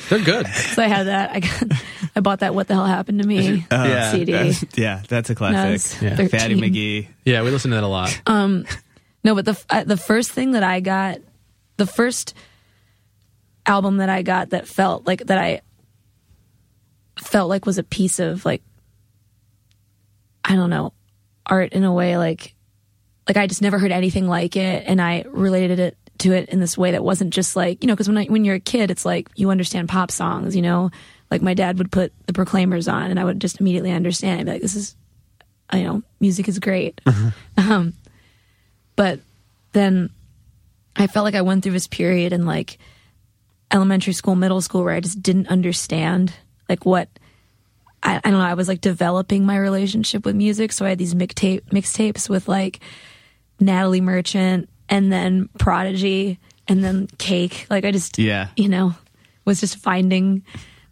They're 0.08 0.20
good. 0.20 0.46
so 0.46 0.82
I 0.82 0.86
had 0.86 1.04
that. 1.08 1.30
I 1.32 1.40
got 1.40 1.82
I 2.16 2.20
bought 2.20 2.40
that 2.40 2.54
What 2.54 2.68
the 2.68 2.74
Hell 2.74 2.86
Happened 2.86 3.20
to 3.20 3.26
Me 3.26 3.66
Yeah, 3.70 4.12
CD. 4.12 4.32
That's- 4.32 4.64
yeah, 4.76 5.02
that's 5.08 5.30
a 5.30 5.34
classic. 5.34 6.00
was 6.00 6.02
Yeah. 6.02 6.28
Fatty 6.28 6.54
McGee. 6.54 7.08
Yeah, 7.24 7.42
we 7.42 7.50
listen 7.50 7.70
to 7.72 7.76
that 7.76 7.84
a 7.84 7.88
lot. 7.88 8.20
Um, 8.26 8.64
No, 9.24 9.34
but 9.34 9.44
the 9.46 9.64
uh, 9.70 9.84
the 9.84 9.96
first 9.96 10.30
thing 10.32 10.52
that 10.52 10.62
I 10.62 10.80
got, 10.80 11.18
the 11.78 11.86
first 11.86 12.34
album 13.66 13.96
that 13.96 14.08
I 14.10 14.22
got 14.22 14.50
that 14.50 14.68
felt 14.68 15.06
like 15.06 15.24
that 15.26 15.38
I 15.38 15.62
felt 17.18 17.48
like 17.48 17.64
was 17.64 17.78
a 17.78 17.82
piece 17.82 18.18
of 18.18 18.44
like 18.44 18.62
I 20.44 20.54
don't 20.56 20.68
know 20.70 20.92
art 21.46 21.72
in 21.72 21.84
a 21.84 21.92
way 21.92 22.16
like 22.16 22.54
like 23.26 23.36
I 23.36 23.46
just 23.46 23.62
never 23.62 23.78
heard 23.78 23.92
anything 23.92 24.28
like 24.28 24.56
it, 24.56 24.84
and 24.86 25.00
I 25.00 25.24
related 25.28 25.78
it 25.78 25.96
to 26.18 26.32
it 26.32 26.48
in 26.50 26.60
this 26.60 26.78
way 26.78 26.92
that 26.92 27.02
wasn't 27.02 27.32
just 27.32 27.56
like 27.56 27.82
you 27.82 27.86
know 27.86 27.94
because 27.94 28.08
when 28.08 28.18
I, 28.18 28.24
when 28.26 28.44
you're 28.44 28.56
a 28.56 28.60
kid, 28.60 28.90
it's 28.90 29.04
like 29.04 29.28
you 29.34 29.50
understand 29.50 29.88
pop 29.88 30.10
songs, 30.10 30.54
you 30.54 30.62
know. 30.62 30.90
Like 31.30 31.42
my 31.42 31.54
dad 31.54 31.78
would 31.78 31.90
put 31.90 32.12
the 32.26 32.32
Proclaimers 32.32 32.86
on, 32.86 33.10
and 33.10 33.18
I 33.18 33.24
would 33.24 33.40
just 33.40 33.60
immediately 33.60 33.92
understand. 33.92 34.40
I'd 34.40 34.44
be 34.46 34.52
like, 34.52 34.62
"This 34.62 34.76
is, 34.76 34.94
you 35.72 35.82
know, 35.82 36.02
music 36.20 36.48
is 36.48 36.58
great." 36.58 37.00
um, 37.56 37.94
but 38.94 39.20
then 39.72 40.10
I 40.94 41.06
felt 41.06 41.24
like 41.24 41.34
I 41.34 41.42
went 41.42 41.62
through 41.62 41.72
this 41.72 41.88
period 41.88 42.32
in 42.32 42.44
like 42.44 42.78
elementary 43.72 44.12
school, 44.12 44.36
middle 44.36 44.60
school, 44.60 44.84
where 44.84 44.94
I 44.94 45.00
just 45.00 45.22
didn't 45.22 45.48
understand 45.48 46.32
like 46.68 46.84
what 46.84 47.08
I, 48.04 48.16
I 48.22 48.30
don't 48.30 48.38
know. 48.38 48.44
I 48.44 48.54
was 48.54 48.68
like 48.68 48.80
developing 48.80 49.46
my 49.46 49.56
relationship 49.56 50.24
with 50.24 50.36
music, 50.36 50.72
so 50.72 50.84
I 50.84 50.90
had 50.90 50.98
these 50.98 51.14
mixtape 51.14 51.62
mixtapes 51.70 52.28
with 52.28 52.46
like 52.48 52.80
Natalie 53.58 54.00
Merchant 54.02 54.68
and 54.88 55.10
then 55.10 55.48
Prodigy 55.58 56.38
and 56.68 56.84
then 56.84 57.08
Cake. 57.18 57.66
Like 57.70 57.84
I 57.84 57.90
just 57.90 58.18
Yeah. 58.18 58.48
you 58.56 58.68
know 58.68 58.94
was 59.44 59.60
just 59.60 59.76
finding 59.78 60.42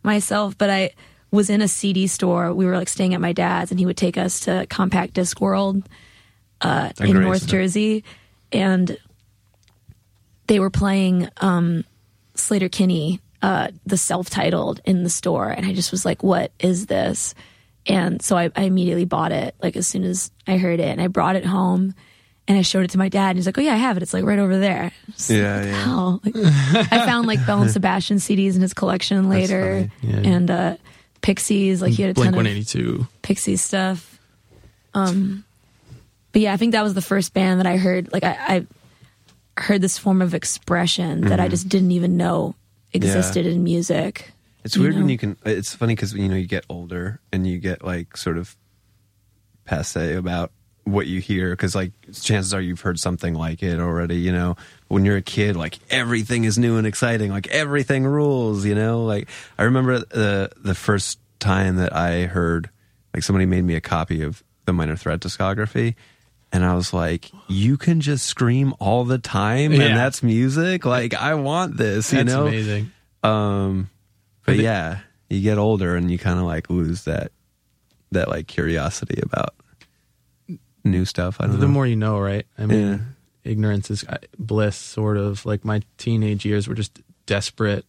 myself. 0.03 0.57
But 0.59 0.71
I 0.71 0.91
was 1.31 1.49
in 1.51 1.61
a 1.63 1.69
CD 1.69 2.07
store. 2.07 2.53
We 2.55 2.67
were 2.67 2.77
like 2.77 2.89
staying 2.89 3.15
at 3.15 3.21
my 3.21 3.33
dad's, 3.33 3.71
and 3.71 3.79
he 3.81 3.87
would 3.87 3.97
take 3.97 4.17
us 4.19 4.41
to 4.41 4.67
Compact 4.69 5.15
Disc 5.15 5.41
World 5.41 5.89
uh, 6.61 6.91
in 7.01 7.21
North 7.21 7.37
isn't? 7.37 7.49
Jersey, 7.49 8.05
and 8.53 8.97
they 10.47 10.61
were 10.61 10.71
playing 10.71 11.29
um, 11.39 11.85
Sleater-Kinney, 12.35 13.21
uh, 13.43 13.69
the 13.85 13.97
self-titled, 13.97 14.81
in 14.85 15.03
the 15.03 15.11
store, 15.11 15.49
and 15.49 15.67
I 15.67 15.73
just 15.75 15.91
was 15.91 16.05
like, 16.05 16.23
"What 16.23 16.53
is 16.59 16.87
this?" 16.87 17.35
And 17.87 18.23
so 18.23 18.37
I, 18.37 18.51
I 18.55 18.63
immediately 18.63 19.05
bought 19.05 19.33
it, 19.33 19.57
like 19.61 19.77
as 19.77 19.89
soon 19.89 20.05
as 20.05 20.31
I 20.47 20.57
heard 20.59 20.79
it, 20.79 20.89
and 20.89 21.01
I 21.01 21.09
brought 21.09 21.35
it 21.35 21.45
home, 21.45 21.95
and 22.47 22.57
I 22.57 22.63
showed 22.63 22.85
it 22.85 22.91
to 22.91 22.99
my 22.99 23.09
dad, 23.09 23.31
and 23.31 23.39
he's 23.39 23.47
like, 23.47 23.59
"Oh 23.59 23.61
yeah, 23.61 23.75
I 23.75 23.79
have 23.79 23.97
it. 23.97 24.03
It's 24.03 24.15
like 24.15 24.25
right 24.25 24.39
over 24.39 24.59
there." 24.59 24.93
Yeah, 25.29 26.19
like, 26.25 26.35
yeah. 26.35 26.43
Like, 26.73 26.93
I 26.93 27.05
found 27.05 27.27
like 27.27 27.45
Belle 27.45 27.63
and 27.63 27.71
Sebastian 27.71 28.19
CDs 28.19 28.55
in 28.55 28.63
his 28.63 28.75
collection 28.75 29.29
later. 29.29 29.91
Yeah. 30.03 30.17
and 30.17 30.51
uh, 30.51 30.77
Pixies. 31.21 31.83
Like 31.83 31.93
he 31.93 32.03
had 32.03 32.13
a 32.13 32.15
Blink 32.15 32.31
ton 32.31 32.37
One 32.37 32.47
of 32.47 32.53
Eighty 32.53 32.65
Two. 32.65 33.07
Pixie 33.23 33.57
stuff. 33.57 34.21
Um, 34.95 35.45
but 36.33 36.43
yeah, 36.43 36.53
I 36.53 36.57
think 36.57 36.73
that 36.73 36.83
was 36.83 36.95
the 36.95 37.03
first 37.03 37.35
band 37.35 37.61
that 37.61 37.67
I 37.67 37.77
heard. 37.77 38.13
Like 38.13 38.25
I, 38.25 38.37
I 38.49 38.67
heard 39.61 39.81
this 39.81 39.99
form 39.99 40.23
of 40.23 40.35
expression 40.35 41.23
that 41.23 41.41
I 41.41 41.49
just 41.49 41.69
didn't 41.69 41.93
even 41.93 42.17
know 42.17 42.55
existed 42.93 43.47
in 43.47 43.63
music. 43.65 44.33
It's 44.65 44.77
weird 44.77 44.95
when 44.95 45.09
you 45.09 45.19
can. 45.19 45.37
It's 45.45 45.75
funny 45.75 45.95
because 45.95 46.15
you 46.15 46.29
know 46.29 46.37
you 46.37 46.47
get 46.47 46.65
older 46.69 47.21
and 47.33 47.47
you 47.47 47.59
get 47.59 47.85
like 47.85 48.17
sort 48.17 48.39
of 48.39 48.57
passe 49.65 50.15
about 50.15 50.53
what 50.85 51.07
you 51.07 51.21
hear 51.21 51.51
because 51.51 51.75
like 51.75 51.93
chances 52.13 52.53
are 52.53 52.61
you've 52.61 52.81
heard 52.81 52.99
something 52.99 53.35
like 53.35 53.63
it 53.63 53.81
already. 53.81 54.17
You 54.17 54.33
know, 54.33 54.57
when 54.89 55.05
you're 55.05 55.17
a 55.17 55.23
kid, 55.23 55.57
like 55.57 55.79
everything 55.91 56.45
is 56.45 56.59
new 56.59 56.77
and 56.77 56.87
exciting. 56.87 57.31
Like 57.31 57.49
everything 57.49 58.05
rules. 58.05 58.65
You 58.65 58.75
know, 58.75 59.05
like 59.05 59.29
I 59.59 59.65
remember 59.65 59.99
the 59.99 60.51
the 60.57 60.75
first 60.75 61.19
time 61.41 61.77
that 61.77 61.95
I 61.95 62.27
heard 62.27 62.71
like 63.15 63.23
somebody 63.25 63.47
made 63.47 63.65
me 63.65 63.75
a 63.75 63.81
copy 63.81 64.23
of 64.23 64.45
the 64.65 64.73
Minor 64.73 64.97
Threat 64.97 65.21
discography. 65.21 65.97
And 66.55 66.65
I 66.65 66.75
was 66.75 66.93
like, 66.93 67.31
you 67.49 67.79
can 67.79 68.01
just 68.03 68.27
scream 68.27 68.75
all 68.79 69.05
the 69.05 69.17
time, 69.19 69.73
Yeah. 69.73 69.83
and 69.85 69.97
that's 69.97 70.23
music. 70.23 70.85
Like, 70.85 71.15
I 71.15 71.35
want 71.35 71.79
this, 71.79 72.13
you 72.13 72.19
That's 72.19 72.29
know. 72.35 72.47
amazing. 72.47 72.93
Um, 73.23 73.89
but 74.45 74.57
yeah, 74.57 74.99
you 75.31 75.41
get 75.41 75.57
older 75.57 75.97
and 75.97 76.11
you 76.11 76.19
kind 76.19 76.39
of 76.39 76.45
like 76.45 76.69
lose 76.69 77.05
that 77.05 77.33
that 78.11 78.29
like 78.29 78.47
curiosity 78.49 79.19
about 79.23 79.55
new 80.85 81.05
stuff. 81.07 81.37
I 81.41 81.47
don't 81.47 81.59
The 81.61 81.67
know. 81.67 81.73
more 81.73 81.87
you 81.87 81.97
know, 81.97 82.19
right? 82.19 82.47
I 82.59 82.67
mean, 82.67 82.89
Yeah. 82.89 82.99
ignorance 83.51 83.91
is 83.91 84.05
uh, 84.05 84.19
bliss. 84.39 84.77
Sort 84.77 85.17
of 85.17 85.47
like 85.47 85.65
my 85.65 85.81
teenage 85.97 86.45
years 86.45 86.69
were 86.69 86.75
just 86.75 87.01
desperate 87.25 87.87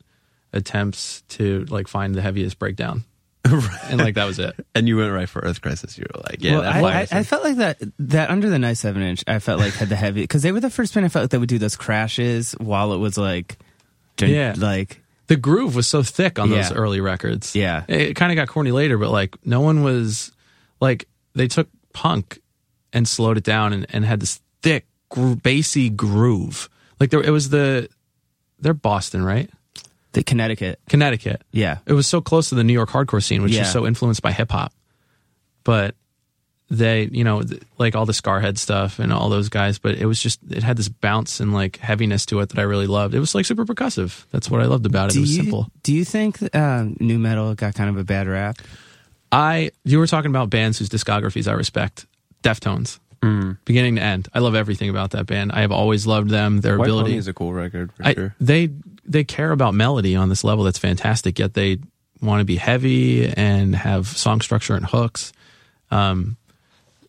attempts 0.54 1.24
to 1.30 1.66
like 1.66 1.88
find 1.88 2.16
the 2.16 2.22
heaviest 2.22 2.60
breakdown, 2.60 3.04
and 3.90 3.98
like 4.00 4.16
that 4.16 4.26
was 4.26 4.40
it. 4.40 4.56
and 4.74 4.88
you 4.88 4.98
went 4.98 5.12
right 5.12 5.28
for 5.28 5.40
Earth 5.42 5.62
Crisis. 5.62 5.98
You 5.98 6.06
were 6.14 6.22
like, 6.22 6.42
yeah, 6.42 6.60
well, 6.60 6.86
I, 6.86 7.02
I, 7.02 7.08
I 7.20 7.24
felt 7.24 7.44
like 7.44 7.58
that 7.58 7.78
that 8.00 8.30
under 8.30 8.50
the 8.50 8.58
nice 8.60 8.80
seven 8.80 9.02
inch. 9.02 9.24
I 9.28 9.40
felt 9.40 9.60
like 9.60 9.74
had 9.74 9.90
the 9.90 9.96
heavy 9.98 10.22
because 10.22 10.42
they 10.44 10.52
were 10.52 10.60
the 10.62 10.70
first 10.70 10.94
band 10.94 11.06
I 11.06 11.10
felt 11.10 11.24
like 11.24 11.30
that 11.32 11.40
would 11.40 11.50
do 11.50 11.58
those 11.60 11.76
crashes 11.76 12.54
while 12.54 12.94
it 12.94 12.98
was 12.98 13.18
like, 13.18 13.58
Yeah. 14.20 14.56
like 14.58 15.02
The 15.28 15.36
groove 15.36 15.76
was 15.76 15.88
so 15.88 16.04
thick 16.04 16.40
on 16.40 16.50
those 16.50 16.70
Yeah. 16.72 16.76
early 16.78 17.02
records. 17.02 17.54
Yeah. 17.56 17.84
it, 17.88 18.16
kind 18.16 18.32
of 18.32 18.36
got 18.38 18.48
corny 18.48 18.72
later, 18.72 18.98
but 18.98 19.12
like 19.12 19.36
no 19.46 19.60
one 19.62 19.84
was 19.84 20.32
like 20.80 21.08
they 21.36 21.48
took 21.48 21.68
punk 21.94 22.40
and 22.94 23.08
slowed 23.08 23.38
it 23.38 23.44
down 23.44 23.74
and, 23.74 23.86
and 23.90 24.06
had 24.06 24.20
this 24.20 24.40
thick, 24.62 24.86
gro- 25.10 25.36
bassy 25.36 25.90
groove. 25.90 26.70
Like 27.00 27.10
there, 27.10 27.22
it 27.22 27.32
was 27.32 27.50
the 27.50 27.90
they're 28.60 28.74
Boston, 28.74 29.24
right? 29.26 29.50
The 30.14 30.24
Connecticut. 30.24 30.80
Connecticut. 30.90 31.42
Yeah, 31.52 31.80
it 31.86 31.94
was 31.94 32.08
so 32.08 32.22
close 32.22 32.50
to 32.50 32.56
the 32.56 32.64
New 32.64 32.74
York 32.74 32.90
hardcore 32.90 33.22
scene, 33.24 33.42
which 33.42 33.54
Yeah. 33.54 33.64
is 33.64 33.72
so 33.72 33.86
influenced 33.86 34.22
by 34.22 34.32
hip 34.32 34.52
hop. 34.52 34.72
But 35.64 35.96
they, 36.70 37.10
you 37.12 37.24
know, 37.24 37.42
th- 37.44 37.62
like 37.78 37.96
all 37.96 38.06
the 38.06 38.14
Skarhead 38.14 38.58
stuff 38.58 39.00
and 39.00 39.12
all 39.14 39.30
those 39.30 39.50
guys, 39.50 39.78
but 39.80 39.96
it 39.96 40.06
was 40.06 40.20
just 40.22 40.40
it 40.50 40.64
had 40.64 40.78
this 40.78 40.90
bounce 40.90 41.40
and 41.40 41.54
like 41.54 41.78
heaviness 41.78 42.26
to 42.28 42.40
it 42.40 42.50
that 42.50 42.60
I 42.60 42.64
really 42.64 42.88
loved. 42.88 43.14
It 43.14 43.20
was 43.20 43.36
like 43.36 43.46
super 43.46 43.66
percussive. 43.66 44.26
That's 44.32 44.50
what 44.50 44.62
I 44.62 44.66
loved 44.66 44.86
about 44.86 45.10
it. 45.10 45.14
do 45.14 45.20
it 45.20 45.22
was 45.22 45.36
you 45.38 45.44
simple. 45.44 45.70
do 45.84 45.94
you 45.94 46.06
think 46.06 46.38
um, 46.56 46.96
nu 47.00 47.20
metal 47.20 47.54
got 47.56 47.76
kind 47.76 47.90
of 47.90 47.98
a 47.98 48.04
bad 48.04 48.28
rap? 48.28 48.58
I 49.32 49.72
you 49.84 50.00
were 50.00 50.08
talking 50.08 50.30
about 50.32 50.50
bands 50.50 50.78
whose 50.80 50.90
discographies 50.90 51.48
I 51.48 51.54
respect. 51.54 52.06
Deftones. 52.44 53.00
Beginning 53.64 53.96
to 53.96 54.02
end. 54.02 54.28
I 54.34 54.40
love 54.40 54.54
everything 54.54 54.90
about 54.90 55.12
that 55.12 55.26
band. 55.28 55.54
I 55.54 55.62
have 55.62 55.72
always 55.72 56.06
loved 56.06 56.30
them, 56.30 56.60
their 56.60 56.78
White 56.78 56.90
ability. 56.90 57.12
Pony 57.12 57.18
is 57.20 57.30
a 57.30 57.34
cool 57.34 57.54
record 57.54 57.94
for 57.94 58.06
I, 58.06 58.14
sure. 58.14 58.36
they 58.42 58.70
they 59.06 59.24
care 59.24 59.52
about 59.52 59.74
melody 59.74 60.16
on 60.16 60.30
this 60.30 60.44
level 60.44 60.64
that's 60.64 60.78
fantastic. 60.78 61.40
Yet 61.40 61.54
they 61.54 61.80
want 62.22 62.40
to 62.42 62.46
be 62.46 62.56
heavy 62.56 63.28
and 63.28 63.76
have 63.76 64.08
song 64.08 64.42
structure 64.42 64.76
and 64.76 64.86
hooks. 64.86 65.34
Um, 65.92 66.38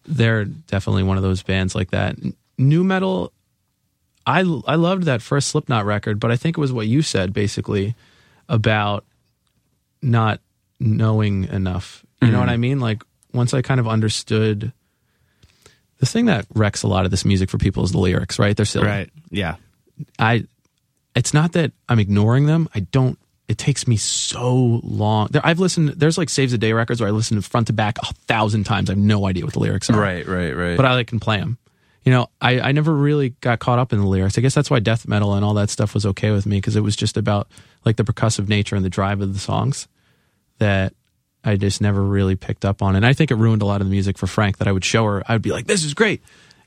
they're 0.07 0.45
definitely 0.45 1.05
one 1.05 1.17
of 1.17 1.23
those 1.23 1.43
bands 1.43 1.75
like 1.75 1.91
that. 1.91 2.17
Nu 2.59 2.85
metal, 2.85 3.33
I 4.27 4.41
I 4.67 4.75
loved 4.75 5.05
that 5.05 5.23
first 5.23 5.49
Slipknot 5.49 5.87
record, 5.87 6.21
but 6.21 6.31
I 6.31 6.37
think 6.37 6.59
it 6.59 6.61
was 6.61 6.73
what 6.73 6.87
you 6.87 7.03
said 7.03 7.33
basically 7.33 7.95
about 8.49 9.05
not 10.03 10.41
knowing 10.79 11.45
enough. 11.45 12.05
You 12.21 12.31
know 12.31 12.41
what 12.41 12.49
I 12.49 12.57
mean? 12.57 12.81
Like 12.81 13.03
once 13.33 13.53
I 13.53 13.63
kind 13.63 13.81
of 13.81 13.89
understood. 13.89 14.73
The 15.99 16.07
thing 16.07 16.27
that 16.27 16.47
wrecks 16.55 16.83
a 16.83 16.89
lot 16.89 17.05
of 17.05 17.11
this 17.11 17.25
music 17.25 17.49
for 17.49 17.57
people 17.57 17.85
is 17.85 17.93
the 17.93 17.99
lyrics, 17.99 18.39
right? 18.39 18.57
They're 18.57 18.67
silly. 18.67 18.87
Right. 18.87 19.11
Yeah. 19.31 19.57
I 20.19 20.47
it's 21.15 21.33
not 21.33 21.53
that 21.53 21.73
I'm 21.89 21.99
ignoring 21.99 22.47
them. 22.47 22.69
I 22.75 22.81
don't 22.81 23.19
it 23.47 23.59
takes 23.59 23.87
me 23.87 23.97
so 23.97 24.81
long. 24.83 25.29
There, 25.31 25.43
I've 25.45 25.59
listened. 25.59 25.91
There's 25.91 26.17
like 26.17 26.31
saves 26.31 26.53
the 26.53 26.59
day 26.59 26.73
records 26.73 27.01
where 27.01 27.09
I 27.09 27.13
listen 27.13 27.37
to 27.37 27.43
front 27.43 27.67
to 27.67 27.73
back 27.73 27.99
a 27.99 28.13
thousand 28.27 28.65
times. 28.65 28.89
I 28.89 28.95
have 28.95 28.99
no 28.99 29.27
idea 29.27 29.45
what 29.45 29.53
the 29.53 29.61
lyrics 29.61 29.91
are. 29.91 30.01
Right, 30.01 30.27
right, 30.27 30.53
right. 30.53 30.77
But 30.77 30.87
I 30.87 30.95
like 30.95 31.09
can 31.09 31.21
play 31.21 31.39
them. 31.39 31.59
You 32.05 32.13
know, 32.13 32.31
I, 32.41 32.61
I 32.61 32.73
never 32.73 32.95
really 32.95 33.31
got 33.41 33.61
caught 33.61 33.79
up 33.79 33.93
in 33.93 33.99
the 33.99 34.07
lyrics. 34.07 34.37
I 34.37 34.41
guess 34.43 34.55
that's 34.55 34.71
why 34.71 34.79
death 34.79 35.09
metal 35.09 35.35
and 35.35 35.45
all 35.45 35.55
that 35.55 35.71
stuff 35.71 35.95
was 35.95 36.05
okay 36.05 36.31
with 36.31 36.45
me 36.47 36.59
because 36.59 36.77
it 36.77 36.83
was 36.83 36.97
just 36.97 37.17
about 37.17 37.49
like 37.85 37.97
the 37.97 38.05
percussive 38.05 38.49
nature 38.49 38.77
and 38.77 38.85
the 38.85 38.91
drive 38.91 39.21
of 39.21 39.33
the 39.33 39.41
songs 39.41 39.89
that 40.59 40.95
I 41.43 41.57
just 41.57 41.81
never 41.81 42.03
really 42.03 42.37
picked 42.37 42.65
up 42.65 42.83
on. 42.83 42.97
And 42.97 43.07
I 43.07 43.13
think 43.13 43.31
it 43.31 43.37
ruined 43.37 43.63
a 43.63 43.67
lot 43.67 43.81
of 43.81 43.87
the 43.87 43.91
music 43.91 44.19
for 44.19 44.27
Frank 44.27 44.59
that 44.59 44.69
I 44.69 44.73
would 44.73 44.85
show 44.85 45.05
her. 45.05 45.23
I 45.27 45.35
would 45.35 45.43
be 45.43 45.51
like, 45.51 45.67
"This 45.67 45.85
is 45.85 45.95
great," 45.95 46.23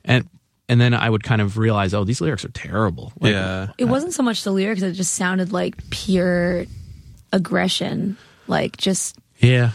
and 0.06 0.28
and 0.70 0.82
then 0.82 0.94
I 0.94 1.10
would 1.10 1.24
kind 1.24 1.42
of 1.42 1.58
realize, 1.58 1.94
"Oh, 1.94 2.04
these 2.04 2.22
lyrics 2.22 2.44
are 2.46 2.50
terrible." 2.50 3.14
Like, 3.20 3.34
yeah. 3.34 3.68
It 3.78 3.86
wasn't 3.86 4.14
so 4.14 4.24
much 4.24 4.44
the 4.44 4.52
lyrics; 4.52 4.82
it 4.82 4.94
just 4.94 5.14
sounded 5.14 5.52
like 5.52 5.90
pure 5.90 6.66
aggression, 7.32 8.18
like 8.48 8.78
just 8.78 9.18
yeah. 9.40 9.72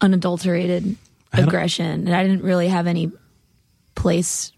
unadulterated 0.00 0.96
I 1.32 1.40
aggression, 1.40 2.06
and 2.06 2.14
I 2.14 2.22
didn't 2.22 2.42
really 2.42 2.68
have 2.68 2.86
any 2.86 3.10
place 3.94 4.52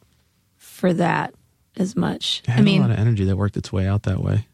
for 0.57 0.93
that 0.95 1.35
as 1.77 1.97
much. 1.97 2.43
It 2.47 2.51
I 2.51 2.61
mean, 2.61 2.83
a 2.83 2.89
lot 2.89 2.91
of 2.93 2.99
energy 2.99 3.25
that 3.25 3.37
worked 3.37 3.57
its 3.57 3.73
way 3.73 3.87
out 3.87 4.03
that 4.05 4.23
way. 4.23 4.47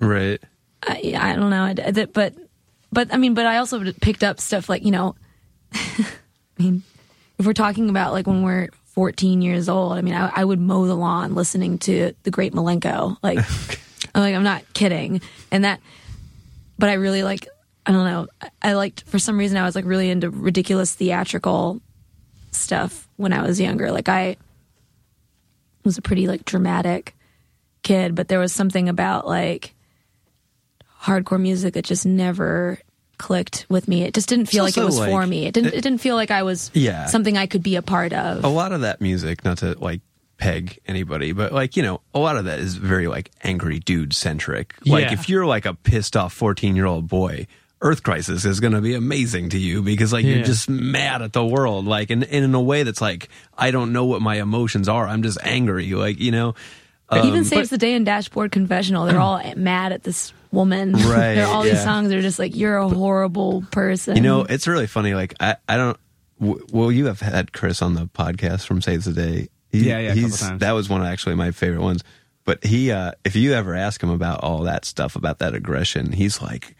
Right. 0.00 0.40
I, 0.82 1.14
I 1.16 1.36
don't 1.36 1.50
know, 1.50 1.62
I, 1.64 1.74
I- 1.86 2.06
but 2.06 2.34
but 2.90 3.12
I 3.12 3.16
mean, 3.16 3.34
but 3.34 3.46
I 3.46 3.58
also 3.58 3.92
picked 3.92 4.24
up 4.24 4.40
stuff 4.40 4.68
like 4.68 4.84
you 4.84 4.90
know, 4.90 5.14
I 5.72 6.06
mean, 6.58 6.82
if 7.38 7.46
we're 7.46 7.52
talking 7.52 7.90
about 7.90 8.12
like 8.12 8.26
when 8.26 8.42
we're 8.42 8.68
14 8.94 9.42
years 9.42 9.68
old, 9.68 9.92
I 9.92 10.02
mean, 10.02 10.14
I, 10.14 10.30
I 10.34 10.44
would 10.44 10.60
mow 10.60 10.86
the 10.86 10.94
lawn 10.96 11.34
listening 11.34 11.78
to 11.78 12.12
the 12.24 12.30
Great 12.30 12.52
Milenko, 12.52 13.16
like, 13.22 13.38
I'm 14.14 14.22
like 14.22 14.34
I'm 14.34 14.42
not 14.42 14.64
kidding, 14.74 15.20
and 15.50 15.64
that, 15.64 15.80
but 16.78 16.88
I 16.88 16.94
really 16.94 17.22
like. 17.22 17.46
I 17.86 17.92
don't 17.92 18.04
know. 18.04 18.26
I- 18.42 18.50
I 18.62 18.72
liked 18.74 19.04
for 19.04 19.18
some 19.18 19.38
reason 19.38 19.56
I 19.56 19.64
was 19.64 19.74
like 19.74 19.84
really 19.86 20.10
into 20.10 20.28
ridiculous 20.30 20.94
theatrical 20.94 21.80
stuff 22.50 23.08
when 23.16 23.32
I 23.32 23.42
was 23.42 23.58
younger. 23.60 23.90
Like 23.90 24.08
I 24.08 24.36
was 25.84 25.96
a 25.96 26.02
pretty 26.02 26.26
like 26.28 26.44
dramatic 26.44 27.14
kid, 27.82 28.14
but 28.14 28.28
there 28.28 28.38
was 28.38 28.52
something 28.52 28.88
about 28.88 29.26
like 29.26 29.74
hardcore 31.02 31.40
music 31.40 31.74
that 31.74 31.84
just 31.86 32.04
never 32.04 32.78
clicked 33.20 33.66
with 33.68 33.86
me. 33.86 34.02
It 34.02 34.14
just 34.14 34.28
didn't 34.28 34.46
feel 34.46 34.64
like 34.64 34.76
it 34.76 34.84
was 34.84 34.98
also, 34.98 35.08
for 35.10 35.24
me. 35.26 35.46
It 35.46 35.54
didn't 35.54 35.68
it- 35.74 35.74
it 35.78 35.80
didn't 35.82 36.00
feel 36.00 36.16
like 36.16 36.32
I 36.32 36.42
was 36.42 36.70
Yeah. 36.74 37.06
something 37.06 37.36
I 37.38 37.46
could 37.46 37.62
be 37.62 37.76
a 37.76 37.82
part 37.82 38.12
of. 38.12 38.42
a 38.44 38.48
lot 38.48 38.72
of 38.72 38.80
that 38.80 39.00
music, 39.00 39.44
not 39.44 39.58
to 39.58 39.76
like 39.78 40.00
peg 40.38 40.78
anybody, 40.86 41.32
but 41.32 41.52
like, 41.52 41.76
you 41.76 41.82
know, 41.82 42.00
a 42.14 42.18
lot 42.18 42.36
of 42.36 42.46
that 42.46 42.58
is 42.58 42.74
very 42.76 43.06
like 43.06 43.30
angry 43.44 43.78
dude 43.78 44.14
centric. 44.14 44.74
Like 44.86 45.04
Yeah. 45.04 45.12
if 45.12 45.28
you're 45.28 45.46
like 45.46 45.66
a 45.66 45.74
pissed 45.74 46.16
off 46.16 46.32
14 46.32 46.74
year 46.74 46.86
old 46.86 47.06
boy, 47.08 47.46
Earth 47.82 48.02
Crisis 48.02 48.44
is 48.44 48.60
going 48.60 48.72
to 48.74 48.80
be 48.82 48.94
amazing 48.94 49.50
to 49.50 49.58
you 49.58 49.82
because 49.82 50.12
like 50.12 50.24
Yeah. 50.24 50.36
you're 50.36 50.44
just 50.44 50.68
mad 50.68 51.22
at 51.22 51.32
the 51.32 51.44
world. 51.44 51.86
Like, 51.86 52.10
and, 52.10 52.24
and 52.24 52.44
in 52.44 52.54
a 52.54 52.60
way 52.60 52.82
that's 52.82 53.00
like, 53.00 53.28
I 53.56 53.70
don't 53.70 53.92
know 53.92 54.04
what 54.06 54.20
my 54.22 54.36
emotions 54.40 54.88
are. 54.88 55.06
I'm 55.06 55.22
just 55.22 55.38
angry. 55.42 55.90
Like, 55.92 56.18
you 56.20 56.30
know, 56.30 56.54
Even 57.12 57.38
um, 57.40 57.44
Saves 57.44 57.70
the 57.70 57.78
Day 57.78 57.94
and 57.94 58.06
Dashboard 58.06 58.52
Confessional, 58.52 59.06
they're 59.06 59.20
all 59.20 59.40
mad 59.56 59.92
at 59.92 60.02
this 60.02 60.32
woman. 60.52 60.92
Right, 60.96 61.34
They're 61.34 61.46
all 61.46 61.62
these 61.62 61.74
yeah. 61.74 61.84
songs 61.84 62.12
are 62.12 62.22
just 62.22 62.38
like 62.38 62.54
you're 62.56 62.76
a 62.76 62.88
horrible 62.88 63.64
person. 63.70 64.16
You 64.16 64.22
know, 64.22 64.42
it's 64.42 64.66
really 64.68 64.86
funny. 64.86 65.14
Like, 65.14 65.34
I, 65.40 65.56
I 65.68 65.76
don't. 65.76 65.96
W- 66.40 66.66
well, 66.72 66.90
you 66.92 67.06
have 67.06 67.20
had 67.20 67.52
Chris 67.52 67.82
on 67.82 67.94
the 67.94 68.06
podcast 68.06 68.66
from 68.66 68.80
Saves 68.82 69.04
the 69.06 69.12
Day. 69.12 69.48
He- 69.70 69.88
Yeah, 69.88 69.98
yeah, 69.98 70.10
a 70.12 70.14
he's 70.14 70.40
times. 70.40 70.60
that 70.60 70.72
was 70.72 70.88
one 70.88 71.00
of 71.00 71.06
actually 71.06 71.34
my 71.36 71.50
favorite 71.50 71.82
ones. 71.82 72.02
But 72.44 72.64
he, 72.64 72.90
uh, 72.90 73.12
if 73.24 73.36
you 73.36 73.52
ever 73.52 73.74
ask 73.74 74.02
him 74.02 74.10
about 74.10 74.40
all 74.42 74.62
that 74.62 74.84
stuff 74.84 75.14
about 75.14 75.38
that 75.40 75.54
aggression, 75.54 76.10
he's 76.12 76.40
like, 76.40 76.74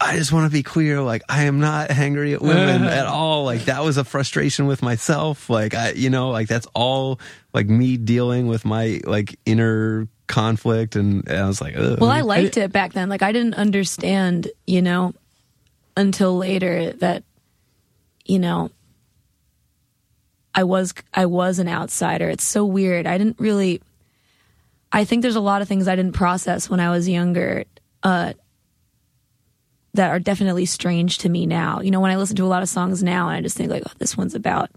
I 0.00 0.16
just 0.16 0.32
want 0.32 0.50
to 0.50 0.52
be 0.52 0.62
clear. 0.62 1.00
Like, 1.00 1.22
I 1.28 1.44
am 1.44 1.58
not 1.58 1.90
angry 1.98 2.34
at 2.34 2.42
women 2.42 2.84
at 2.84 3.06
all. 3.06 3.44
Like, 3.44 3.64
that 3.64 3.82
was 3.82 3.96
a 3.96 4.04
frustration 4.04 4.66
with 4.66 4.82
myself. 4.82 5.50
Like, 5.50 5.74
I, 5.74 5.90
you 5.90 6.10
know, 6.10 6.30
like 6.30 6.48
that's 6.48 6.66
all 6.74 7.20
like 7.52 7.68
me 7.68 7.96
dealing 7.96 8.46
with 8.46 8.64
my 8.64 9.00
like 9.04 9.38
inner 9.44 10.06
conflict. 10.28 10.94
And, 10.94 11.26
and 11.28 11.38
I 11.38 11.46
was 11.46 11.60
like, 11.60 11.76
Ugh. 11.76 11.98
Well, 12.00 12.10
I 12.10 12.20
liked 12.20 12.56
it 12.56 12.72
back 12.72 12.92
then. 12.92 13.08
Like 13.08 13.22
I 13.22 13.32
didn't 13.32 13.54
understand, 13.54 14.48
you 14.66 14.82
know, 14.82 15.14
until 15.96 16.36
later 16.36 16.92
that, 16.92 17.24
you 18.24 18.38
know, 18.38 18.70
I 20.54 20.64
was 20.64 20.92
I 21.14 21.26
was 21.26 21.60
an 21.60 21.68
outsider. 21.68 22.28
It's 22.28 22.46
so 22.46 22.64
weird. 22.64 23.06
I 23.06 23.16
didn't 23.16 23.38
really. 23.38 23.80
I 24.90 25.04
think 25.04 25.22
there's 25.22 25.36
a 25.36 25.40
lot 25.40 25.62
of 25.62 25.68
things 25.68 25.86
I 25.86 25.94
didn't 25.94 26.14
process 26.14 26.68
when 26.68 26.80
I 26.80 26.90
was 26.90 27.08
younger. 27.08 27.64
Uh, 28.02 28.32
that 29.94 30.10
are 30.10 30.18
definitely 30.18 30.66
strange 30.66 31.18
to 31.18 31.28
me 31.28 31.46
now. 31.46 31.80
You 31.80 31.90
know, 31.90 32.00
when 32.00 32.10
I 32.10 32.16
listen 32.16 32.36
to 32.36 32.44
a 32.44 32.46
lot 32.46 32.62
of 32.62 32.68
songs 32.68 33.02
now, 33.02 33.28
and 33.28 33.36
I 33.36 33.40
just 33.40 33.56
think 33.56 33.70
like, 33.70 33.82
oh, 33.86 33.92
this 33.98 34.16
one's 34.16 34.34
about 34.34 34.70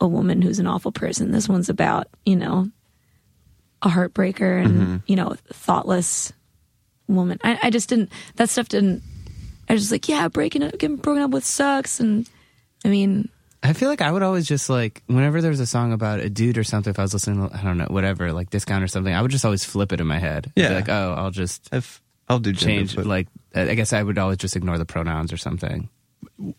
a 0.00 0.08
woman 0.08 0.42
who's 0.42 0.58
an 0.58 0.66
awful 0.66 0.92
person. 0.92 1.30
This 1.30 1.48
one's 1.48 1.68
about 1.68 2.08
you 2.26 2.36
know 2.36 2.68
a 3.82 3.88
heartbreaker 3.88 4.64
and 4.64 4.74
mm-hmm. 4.74 4.96
you 5.06 5.16
know 5.16 5.36
thoughtless 5.52 6.32
woman. 7.06 7.38
I, 7.44 7.58
I 7.64 7.70
just 7.70 7.88
didn't. 7.88 8.10
That 8.36 8.48
stuff 8.48 8.68
didn't. 8.68 9.02
I 9.68 9.72
was 9.72 9.82
just 9.82 9.92
like, 9.92 10.08
yeah, 10.08 10.28
breaking 10.28 10.62
up, 10.62 10.72
getting 10.78 10.96
broken 10.96 11.22
up 11.22 11.30
with 11.30 11.44
sucks, 11.44 12.00
and 12.00 12.28
I 12.84 12.88
mean, 12.88 13.30
I 13.62 13.72
feel 13.72 13.88
like 13.88 14.02
I 14.02 14.12
would 14.12 14.22
always 14.22 14.46
just 14.46 14.68
like 14.68 15.02
whenever 15.06 15.40
there's 15.40 15.60
a 15.60 15.66
song 15.66 15.92
about 15.92 16.20
a 16.20 16.28
dude 16.28 16.58
or 16.58 16.64
something. 16.64 16.90
If 16.90 16.98
I 16.98 17.02
was 17.02 17.14
listening, 17.14 17.48
to, 17.48 17.56
I 17.56 17.62
don't 17.62 17.78
know, 17.78 17.86
whatever, 17.88 18.32
like 18.32 18.50
discount 18.50 18.84
or 18.84 18.88
something, 18.88 19.14
I 19.14 19.22
would 19.22 19.30
just 19.30 19.44
always 19.44 19.64
flip 19.64 19.92
it 19.92 20.00
in 20.00 20.06
my 20.06 20.18
head. 20.18 20.48
I'd 20.48 20.54
be 20.54 20.60
Yeah. 20.62 20.74
like 20.74 20.88
oh, 20.90 21.14
I'll 21.16 21.30
just 21.30 21.68
I've, 21.72 22.00
I'll 22.28 22.38
do 22.38 22.52
gender 22.52 22.74
change. 22.80 22.94
flip. 22.94 23.06
Like 23.06 23.28
I 23.54 23.74
guess 23.74 23.92
I 23.92 24.02
would 24.02 24.18
always 24.18 24.38
just 24.38 24.56
ignore 24.56 24.78
the 24.78 24.86
pronouns 24.86 25.32
or 25.32 25.36
something. 25.36 25.88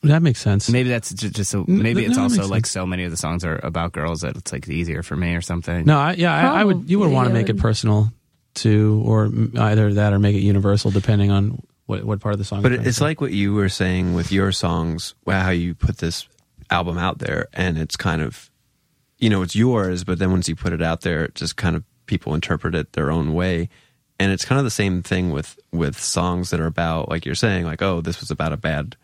That 0.03 0.21
makes 0.21 0.39
sense. 0.39 0.69
Maybe 0.69 0.89
that's 0.89 1.13
ju- 1.13 1.29
just 1.29 1.49
so. 1.51 1.65
Maybe 1.67 2.01
no, 2.01 2.07
it's 2.07 2.15
that 2.17 2.21
also 2.23 2.37
makes 2.41 2.49
like 2.49 2.65
so 2.67 2.85
many 2.85 3.03
of 3.03 3.11
the 3.11 3.17
songs 3.17 3.43
are 3.43 3.59
about 3.63 3.91
girls 3.91 4.21
that 4.21 4.37
it's 4.37 4.53
like 4.53 4.67
easier 4.69 5.03
for 5.03 5.15
me 5.15 5.35
or 5.35 5.41
something. 5.41 5.85
No, 5.85 5.97
I, 5.97 6.13
yeah, 6.13 6.53
I, 6.53 6.61
I 6.61 6.63
would. 6.63 6.89
You 6.89 6.99
would 6.99 7.05
Probably 7.05 7.15
want 7.15 7.27
to 7.29 7.33
make 7.33 7.49
it 7.49 7.53
would. 7.53 7.61
personal 7.61 8.13
too, 8.53 9.01
or 9.05 9.29
either 9.59 9.93
that 9.95 10.13
or 10.13 10.19
make 10.19 10.35
it 10.35 10.41
universal, 10.41 10.91
depending 10.91 11.31
on 11.31 11.61
what 11.87 12.03
what 12.03 12.19
part 12.21 12.33
of 12.33 12.39
the 12.39 12.45
song. 12.45 12.61
But 12.61 12.71
you're 12.73 12.81
it's 12.81 12.99
trying 12.99 13.09
like 13.09 13.21
what 13.21 13.31
you 13.31 13.53
were 13.53 13.69
saying 13.69 14.13
with 14.13 14.31
your 14.31 14.51
songs, 14.51 15.15
wow, 15.25 15.41
how 15.41 15.49
you 15.49 15.73
put 15.75 15.97
this 15.97 16.27
album 16.69 16.97
out 16.97 17.19
there, 17.19 17.47
and 17.53 17.77
it's 17.77 17.95
kind 17.97 18.21
of, 18.21 18.49
you 19.17 19.29
know, 19.29 19.41
it's 19.41 19.55
yours, 19.55 20.03
but 20.03 20.19
then 20.19 20.31
once 20.31 20.47
you 20.47 20.55
put 20.55 20.73
it 20.73 20.81
out 20.81 21.01
there, 21.01 21.25
it 21.25 21.35
just 21.35 21.57
kind 21.57 21.75
of 21.75 21.83
people 22.05 22.33
interpret 22.33 22.75
it 22.75 22.93
their 22.93 23.11
own 23.11 23.33
way, 23.33 23.67
and 24.19 24.31
it's 24.31 24.45
kind 24.45 24.59
of 24.59 24.65
the 24.65 24.71
same 24.71 25.03
thing 25.03 25.31
with 25.31 25.59
with 25.71 25.99
songs 25.99 26.49
that 26.49 26.59
are 26.59 26.67
about, 26.67 27.09
like 27.09 27.25
you're 27.25 27.35
saying, 27.35 27.65
like, 27.65 27.81
oh, 27.81 28.01
this 28.01 28.19
was 28.19 28.31
about 28.31 28.53
a 28.53 28.57
bad 28.57 28.95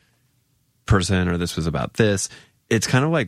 person, 0.85 1.27
or 1.27 1.37
this 1.37 1.55
was 1.55 1.67
about 1.67 1.95
this. 1.95 2.29
It's 2.69 2.87
kind 2.87 3.03
of 3.03 3.11
like 3.11 3.27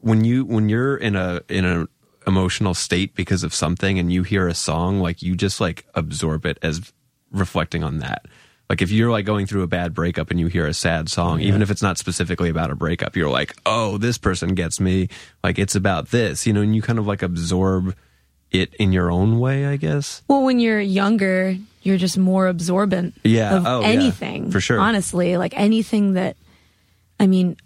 when 0.00 0.24
you 0.24 0.44
when 0.44 0.68
you're 0.68 0.96
in 0.96 1.16
a 1.16 1.40
in 1.48 1.64
a 1.64 1.86
emotional 2.26 2.74
state 2.74 3.14
because 3.14 3.44
of 3.44 3.54
something 3.54 3.98
and 3.98 4.12
you 4.12 4.22
hear 4.22 4.46
a 4.46 4.54
song 4.54 5.00
like 5.00 5.22
you 5.22 5.34
just 5.34 5.60
like 5.60 5.86
absorb 5.94 6.44
it 6.46 6.58
as 6.62 6.92
reflecting 7.30 7.82
on 7.82 7.98
that. 7.98 8.26
Like 8.68 8.82
if 8.82 8.90
you're 8.90 9.10
like 9.10 9.24
going 9.24 9.46
through 9.46 9.62
a 9.62 9.66
bad 9.66 9.94
breakup 9.94 10.30
and 10.30 10.38
you 10.38 10.46
hear 10.46 10.66
a 10.66 10.74
sad 10.74 11.08
song 11.08 11.40
even 11.40 11.62
if 11.62 11.70
it's 11.70 11.82
not 11.82 11.98
specifically 11.98 12.50
about 12.50 12.70
a 12.70 12.74
breakup 12.74 13.16
you're 13.16 13.30
like 13.30 13.56
oh 13.64 13.98
this 13.98 14.18
person 14.18 14.54
gets 14.54 14.80
me. 14.80 15.08
Like 15.42 15.58
it's 15.58 15.74
about 15.74 16.10
this 16.10 16.46
you 16.46 16.52
know 16.52 16.60
and 16.60 16.76
you 16.76 16.82
kind 16.82 16.98
of 16.98 17.06
like 17.06 17.22
absorb 17.22 17.96
it 18.50 18.74
in 18.74 18.92
your 18.92 19.10
own 19.10 19.38
way 19.38 19.66
i 19.66 19.76
guess 19.76 20.22
well, 20.28 20.42
when 20.42 20.58
you're 20.60 20.80
younger, 20.80 21.56
you're 21.82 21.96
just 21.98 22.18
more 22.18 22.46
absorbent 22.48 23.14
Yeah. 23.24 23.56
of 23.56 23.66
Oh, 23.66 23.80
yeah. 23.80 23.86
anything. 23.88 24.50
For 24.50 24.60
sure. 24.60 24.78
honestly, 24.78 25.36
like 25.36 25.54
anything 25.56 26.12
that. 26.14 26.36
I 27.18 27.26
mean, 27.26 27.56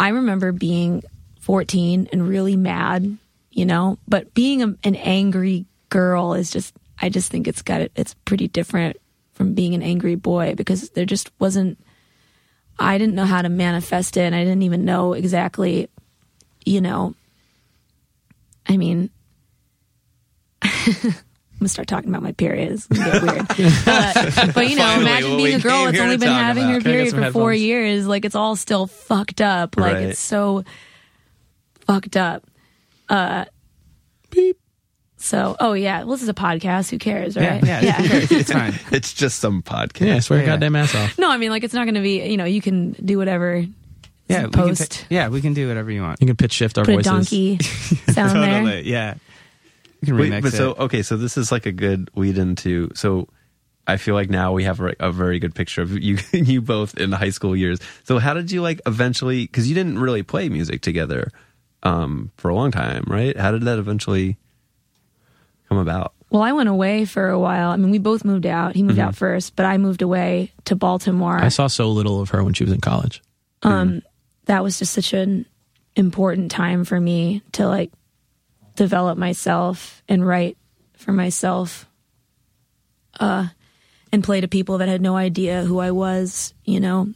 I 0.00 0.08
remember 0.08 0.52
being 0.52 1.02
14 1.40 2.08
and 2.12 2.28
really 2.28 2.56
mad, 2.56 3.16
you 3.50 3.64
know, 3.66 3.98
but 4.08 4.32
being 4.34 4.62
a, 4.62 4.74
an 4.84 4.96
angry 4.96 5.64
girl 5.88 6.34
is 6.34 6.50
just. 6.50 6.74
I 7.00 7.08
just 7.08 7.30
think 7.30 7.48
it's 7.48 7.62
got 7.62 7.80
it. 7.80 7.90
It's 7.96 8.14
pretty 8.24 8.46
different 8.48 8.96
from 9.34 9.54
being 9.54 9.74
an 9.74 9.82
angry 9.82 10.14
boy 10.14 10.54
because 10.56 10.90
there 10.90 11.04
just 11.06 11.30
wasn't. 11.40 11.78
I 12.78 12.98
didn't 12.98 13.14
know 13.14 13.24
how 13.26 13.42
to 13.42 13.48
manifest 13.48 14.16
it, 14.16 14.22
and 14.22 14.34
I 14.34 14.44
didn't 14.44 14.62
even 14.62 14.84
know 14.84 15.12
exactly, 15.14 15.88
you 16.64 16.80
know. 16.80 17.14
I 18.68 18.76
mean, 18.76 19.10
I'm 20.64 21.60
gonna 21.60 21.68
start 21.68 21.88
talking 21.88 22.08
about 22.10 22.22
my 22.22 22.32
periods. 22.32 22.86
It's 22.90 22.98
gonna 22.98 23.12
get 23.12 23.22
weird. 23.22 23.72
Uh, 23.86 24.52
but 24.54 24.68
you 24.68 24.76
know, 24.76 24.82
Finally, 24.84 25.02
imagine 25.06 25.36
being 25.36 25.54
a 25.54 25.60
girl 25.60 25.84
that's 25.84 25.98
only 26.00 26.16
been 26.16 26.28
having 26.28 26.64
about. 26.64 26.74
her 26.74 26.80
Can 26.80 26.90
I 26.90 26.92
get 26.92 26.96
period 26.98 27.10
some 27.10 27.22
for 27.24 27.30
four 27.32 27.52
years. 27.54 28.06
Like 28.06 28.24
it's 28.24 28.34
all 28.34 28.56
still 28.56 28.86
fucked 28.86 29.40
up. 29.40 29.76
Like 29.76 29.94
Right. 29.94 30.02
it's 30.04 30.18
so 30.20 30.64
fucked 31.86 32.16
up. 32.16 32.42
Uh, 33.08 33.44
Beep. 34.30 34.58
So, 35.16 35.56
oh 35.60 35.72
yeah, 35.72 36.00
well, 36.00 36.12
this 36.16 36.22
is 36.22 36.28
a 36.28 36.34
podcast. 36.34 36.90
Who 36.90 36.98
cares, 36.98 37.34
Yeah, 37.36 37.54
right? 37.54 37.64
yeah, 37.64 37.80
it's, 37.98 38.32
it's 38.32 38.52
fine. 38.52 38.74
it's 38.92 39.14
just 39.14 39.38
some 39.38 39.62
podcast 39.62 40.06
Yeah, 40.06 40.20
swear 40.20 40.40
Yeah. 40.40 40.46
goddamn 40.46 40.76
ass 40.76 40.94
off. 40.94 41.18
No, 41.18 41.30
I 41.30 41.38
mean, 41.38 41.50
like 41.50 41.64
it's 41.64 41.72
not 41.72 41.84
going 41.84 41.94
to 41.94 42.02
be. 42.02 42.26
You 42.28 42.36
know, 42.36 42.44
you 42.44 42.60
can 42.60 42.92
do 42.92 43.16
whatever. 43.16 43.64
Yeah, 44.28 44.46
we 44.46 44.50
can 44.50 44.52
post. 44.52 45.06
yeah, 45.10 45.28
we 45.28 45.40
can 45.40 45.54
do 45.54 45.68
whatever 45.68 45.90
you 45.90 46.02
want. 46.02 46.20
You 46.20 46.26
can 46.26 46.36
pitch 46.36 46.52
shift 46.52 46.76
our 46.78 46.84
Put 46.84 46.92
a 46.92 46.96
voices. 46.96 47.12
donkey 47.30 47.58
sound 48.12 48.42
there. 48.42 48.80
Yeah. 48.80 49.14
You 50.06 50.12
can 50.12 50.18
Wait, 50.18 50.32
remix 50.32 50.42
but 50.42 50.52
so 50.52 50.72
okay, 50.74 51.02
so 51.02 51.16
this 51.16 51.36
is 51.36 51.50
like 51.50 51.66
a 51.66 51.72
good 51.72 52.10
lead 52.14 52.36
into 52.38 52.90
so 52.94 53.28
I 53.86 53.96
feel 53.96 54.14
like 54.14 54.30
now 54.30 54.52
we 54.52 54.64
have 54.64 54.80
a, 54.80 54.94
a 55.00 55.10
very 55.12 55.38
good 55.38 55.54
picture 55.54 55.82
of 55.82 55.92
you 55.92 56.18
you 56.32 56.60
both 56.62 56.96
in 56.98 57.10
the 57.10 57.16
high 57.16 57.30
school 57.30 57.54
years. 57.56 57.78
So 58.04 58.18
how 58.18 58.34
did 58.34 58.50
you 58.50 58.62
like 58.62 58.80
eventually? 58.86 59.46
Because 59.46 59.68
you 59.68 59.74
didn't 59.74 59.98
really 59.98 60.22
play 60.22 60.48
music 60.48 60.80
together 60.82 61.30
um, 61.82 62.30
for 62.36 62.48
a 62.48 62.54
long 62.54 62.70
time, 62.70 63.04
right? 63.06 63.36
How 63.36 63.50
did 63.50 63.62
that 63.62 63.78
eventually 63.78 64.36
come 65.68 65.78
about? 65.78 66.12
Well, 66.30 66.42
I 66.42 66.52
went 66.52 66.68
away 66.68 67.04
for 67.04 67.28
a 67.28 67.38
while. 67.38 67.70
I 67.70 67.76
mean, 67.76 67.90
we 67.90 67.98
both 67.98 68.24
moved 68.24 68.46
out. 68.46 68.74
He 68.74 68.82
moved 68.82 68.98
Mm-hmm. 68.98 69.08
out 69.08 69.16
first, 69.16 69.54
but 69.54 69.66
I 69.66 69.78
moved 69.78 70.02
away 70.02 70.52
to 70.64 70.74
Baltimore. 70.76 71.38
I 71.38 71.48
saw 71.48 71.66
so 71.68 71.90
little 71.90 72.20
of 72.20 72.30
her 72.30 72.42
when 72.42 72.54
she 72.54 72.64
was 72.64 72.72
in 72.72 72.80
college. 72.80 73.22
um, 73.62 74.02
that 74.46 74.62
was 74.62 74.78
just 74.78 74.92
such 74.92 75.12
an 75.14 75.46
important 75.96 76.50
time 76.50 76.84
for 76.84 76.98
me 77.00 77.42
to 77.52 77.66
like 77.68 77.92
develop 78.76 79.16
myself 79.18 80.02
and 80.08 80.26
write 80.26 80.56
for 80.96 81.12
myself 81.12 81.86
uh 83.20 83.46
and 84.12 84.22
play 84.22 84.40
to 84.40 84.48
people 84.48 84.78
that 84.78 84.88
had 84.88 85.02
no 85.02 85.16
idea 85.16 85.64
who 85.64 85.80
I 85.80 85.90
was, 85.90 86.54
you 86.64 86.78
know. 86.78 87.08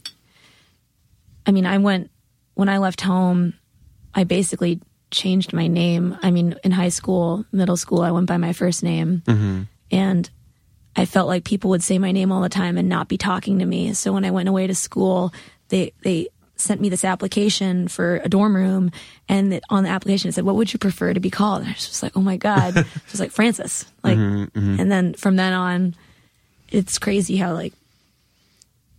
I 1.45 1.51
mean, 1.51 1.65
I 1.65 1.77
went 1.77 2.11
when 2.55 2.67
I 2.67 2.77
left 2.77 2.99
home, 3.01 3.53
I 4.13 4.25
basically 4.25 4.81
changed 5.09 5.53
my 5.53 5.67
name. 5.67 6.17
I 6.21 6.29
mean, 6.29 6.55
in 6.63 6.71
high 6.71 6.89
school, 6.89 7.45
middle 7.53 7.77
school, 7.77 8.01
I 8.01 8.11
went 8.11 8.27
by 8.27 8.35
my 8.37 8.51
first 8.51 8.83
name. 8.83 9.23
And 9.91 10.29
I 10.95 11.05
felt 11.05 11.29
like 11.29 11.45
people 11.45 11.69
would 11.69 11.83
say 11.83 11.97
my 11.99 12.11
name 12.11 12.33
all 12.33 12.41
the 12.41 12.49
time 12.49 12.77
and 12.77 12.89
not 12.89 13.07
be 13.07 13.17
talking 13.17 13.59
to 13.59 13.65
me. 13.65 13.93
So 13.93 14.11
when 14.11 14.25
I 14.25 14.31
went 14.31 14.49
away 14.49 14.67
to 14.67 14.75
school, 14.75 15.33
they 15.69 15.93
they 16.03 16.27
sent 16.59 16.81
me 16.81 16.89
this 16.89 17.05
application 17.05 17.87
for 17.87 18.17
a 18.17 18.29
dorm 18.29 18.55
room, 18.55 18.91
and 19.27 19.59
on 19.69 19.83
the 19.83 19.89
application 19.89 20.29
it 20.29 20.33
said, 20.33 20.45
"What 20.45 20.55
would 20.55 20.71
you 20.73 20.79
prefer 20.79 21.13
to 21.13 21.19
be 21.19 21.29
called?" 21.29 21.61
And 21.61 21.69
I 21.69 21.73
was 21.73 21.87
just 21.87 22.03
like, 22.03 22.15
"Oh 22.15 22.21
my 22.21 22.37
god!" 22.37 22.77
It 22.77 23.11
was 23.11 23.19
like 23.19 23.31
Frances, 23.31 23.85
like, 24.03 24.17
and 24.79 24.91
then 24.91 25.13
from 25.13 25.35
then 25.35 25.53
on, 25.53 25.95
it's 26.69 26.99
crazy 26.99 27.37
how 27.37 27.53
like 27.53 27.73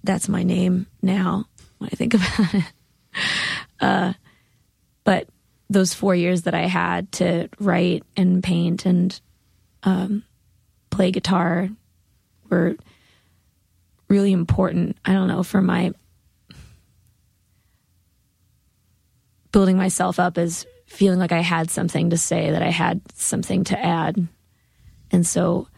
that's 0.02 0.28
my 0.28 0.42
name 0.42 0.86
now 1.02 1.46
when 1.78 1.90
I 1.92 1.96
think 1.96 2.14
about 2.14 2.54
it. 2.54 2.64
Uh, 3.80 4.12
but 5.04 5.28
those 5.68 5.94
four 5.94 6.14
years 6.14 6.42
that 6.42 6.54
I 6.54 6.62
had 6.62 7.12
to 7.12 7.48
write 7.58 8.02
and 8.16 8.42
paint 8.42 8.86
and 8.86 9.18
um, 9.84 10.24
play 10.90 11.11
guitar 11.11 11.68
were 12.48 12.76
really 14.08 14.32
important. 14.32 14.96
I 15.04 15.12
don't 15.12 15.28
know 15.28 15.42
for 15.42 15.62
my 15.62 15.92
building 19.53 19.76
myself 19.76 20.18
up 20.18 20.38
as 20.38 20.66
feeling 20.86 21.18
like 21.18 21.32
I 21.32 21.40
had 21.40 21.70
something 21.70 22.11
to 22.11 22.18
say, 22.18 22.51
that 22.51 22.62
I 22.62 22.70
had 22.70 23.01
something 23.14 23.64
to 23.64 23.78
add. 23.78 24.26
And 25.11 25.26
so, 25.26 25.68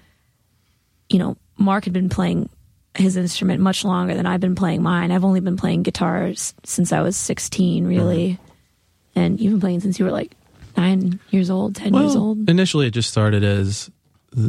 you 1.08 1.18
know, 1.18 1.36
Mark 1.58 1.84
had 1.84 1.92
been 1.92 2.08
playing 2.08 2.48
his 2.94 3.16
instrument 3.16 3.60
much 3.60 3.84
longer 3.84 4.14
than 4.14 4.26
I've 4.26 4.40
been 4.40 4.54
playing 4.54 4.82
mine. 4.82 5.10
I've 5.10 5.24
only 5.24 5.40
been 5.40 5.56
playing 5.56 5.82
guitars 5.82 6.54
since 6.64 6.92
I 6.92 7.00
was 7.00 7.16
16, 7.16 7.86
really. 7.86 8.30
Mm-hmm. 8.32 9.18
And 9.18 9.40
you've 9.40 9.52
been 9.52 9.60
playing 9.60 9.80
since 9.80 9.98
you 9.98 10.04
were 10.04 10.10
like 10.10 10.32
nine 10.76 11.20
years 11.30 11.50
old, 11.50 11.76
10 11.76 11.94
years 11.94 12.16
old. 12.16 12.48
initially, 12.48 12.86
it 12.86 12.92
just 12.92 13.10
started 13.10 13.44
as 13.44 13.90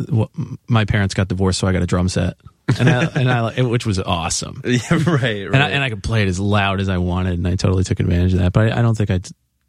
what, 0.09 0.29
my 0.67 0.85
parents 0.85 1.13
got 1.13 1.27
divorced, 1.27 1.59
so 1.59 1.67
I 1.67 1.73
got 1.73 1.81
a 1.81 1.87
drum 1.87 2.09
set, 2.09 2.37
and 2.79 2.89
I, 2.89 3.03
and 3.15 3.29
I 3.31 3.61
which 3.61 3.85
was 3.85 3.99
awesome. 3.99 4.61
Yeah, 4.65 4.79
right, 4.91 5.05
right. 5.07 5.45
And 5.45 5.55
I, 5.57 5.69
and 5.69 5.83
I 5.83 5.89
could 5.89 6.03
play 6.03 6.21
it 6.23 6.27
as 6.27 6.39
loud 6.39 6.79
as 6.81 6.89
I 6.89 6.97
wanted, 6.97 7.33
and 7.33 7.47
I 7.47 7.55
totally 7.55 7.83
took 7.83 7.99
advantage 7.99 8.33
of 8.33 8.39
that. 8.39 8.53
But 8.53 8.71
I, 8.73 8.79
I 8.79 8.81
don't 8.81 8.95
think 8.95 9.09
I 9.11 9.21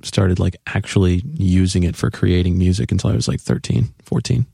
started 0.02 0.38
like 0.38 0.56
actually 0.66 1.22
using 1.34 1.82
it 1.84 1.96
for 1.96 2.10
creating 2.10 2.58
music 2.58 2.92
until 2.92 3.10
I 3.10 3.14
was 3.14 3.28
like 3.28 3.40
13, 3.40 3.88
14. 4.04 4.46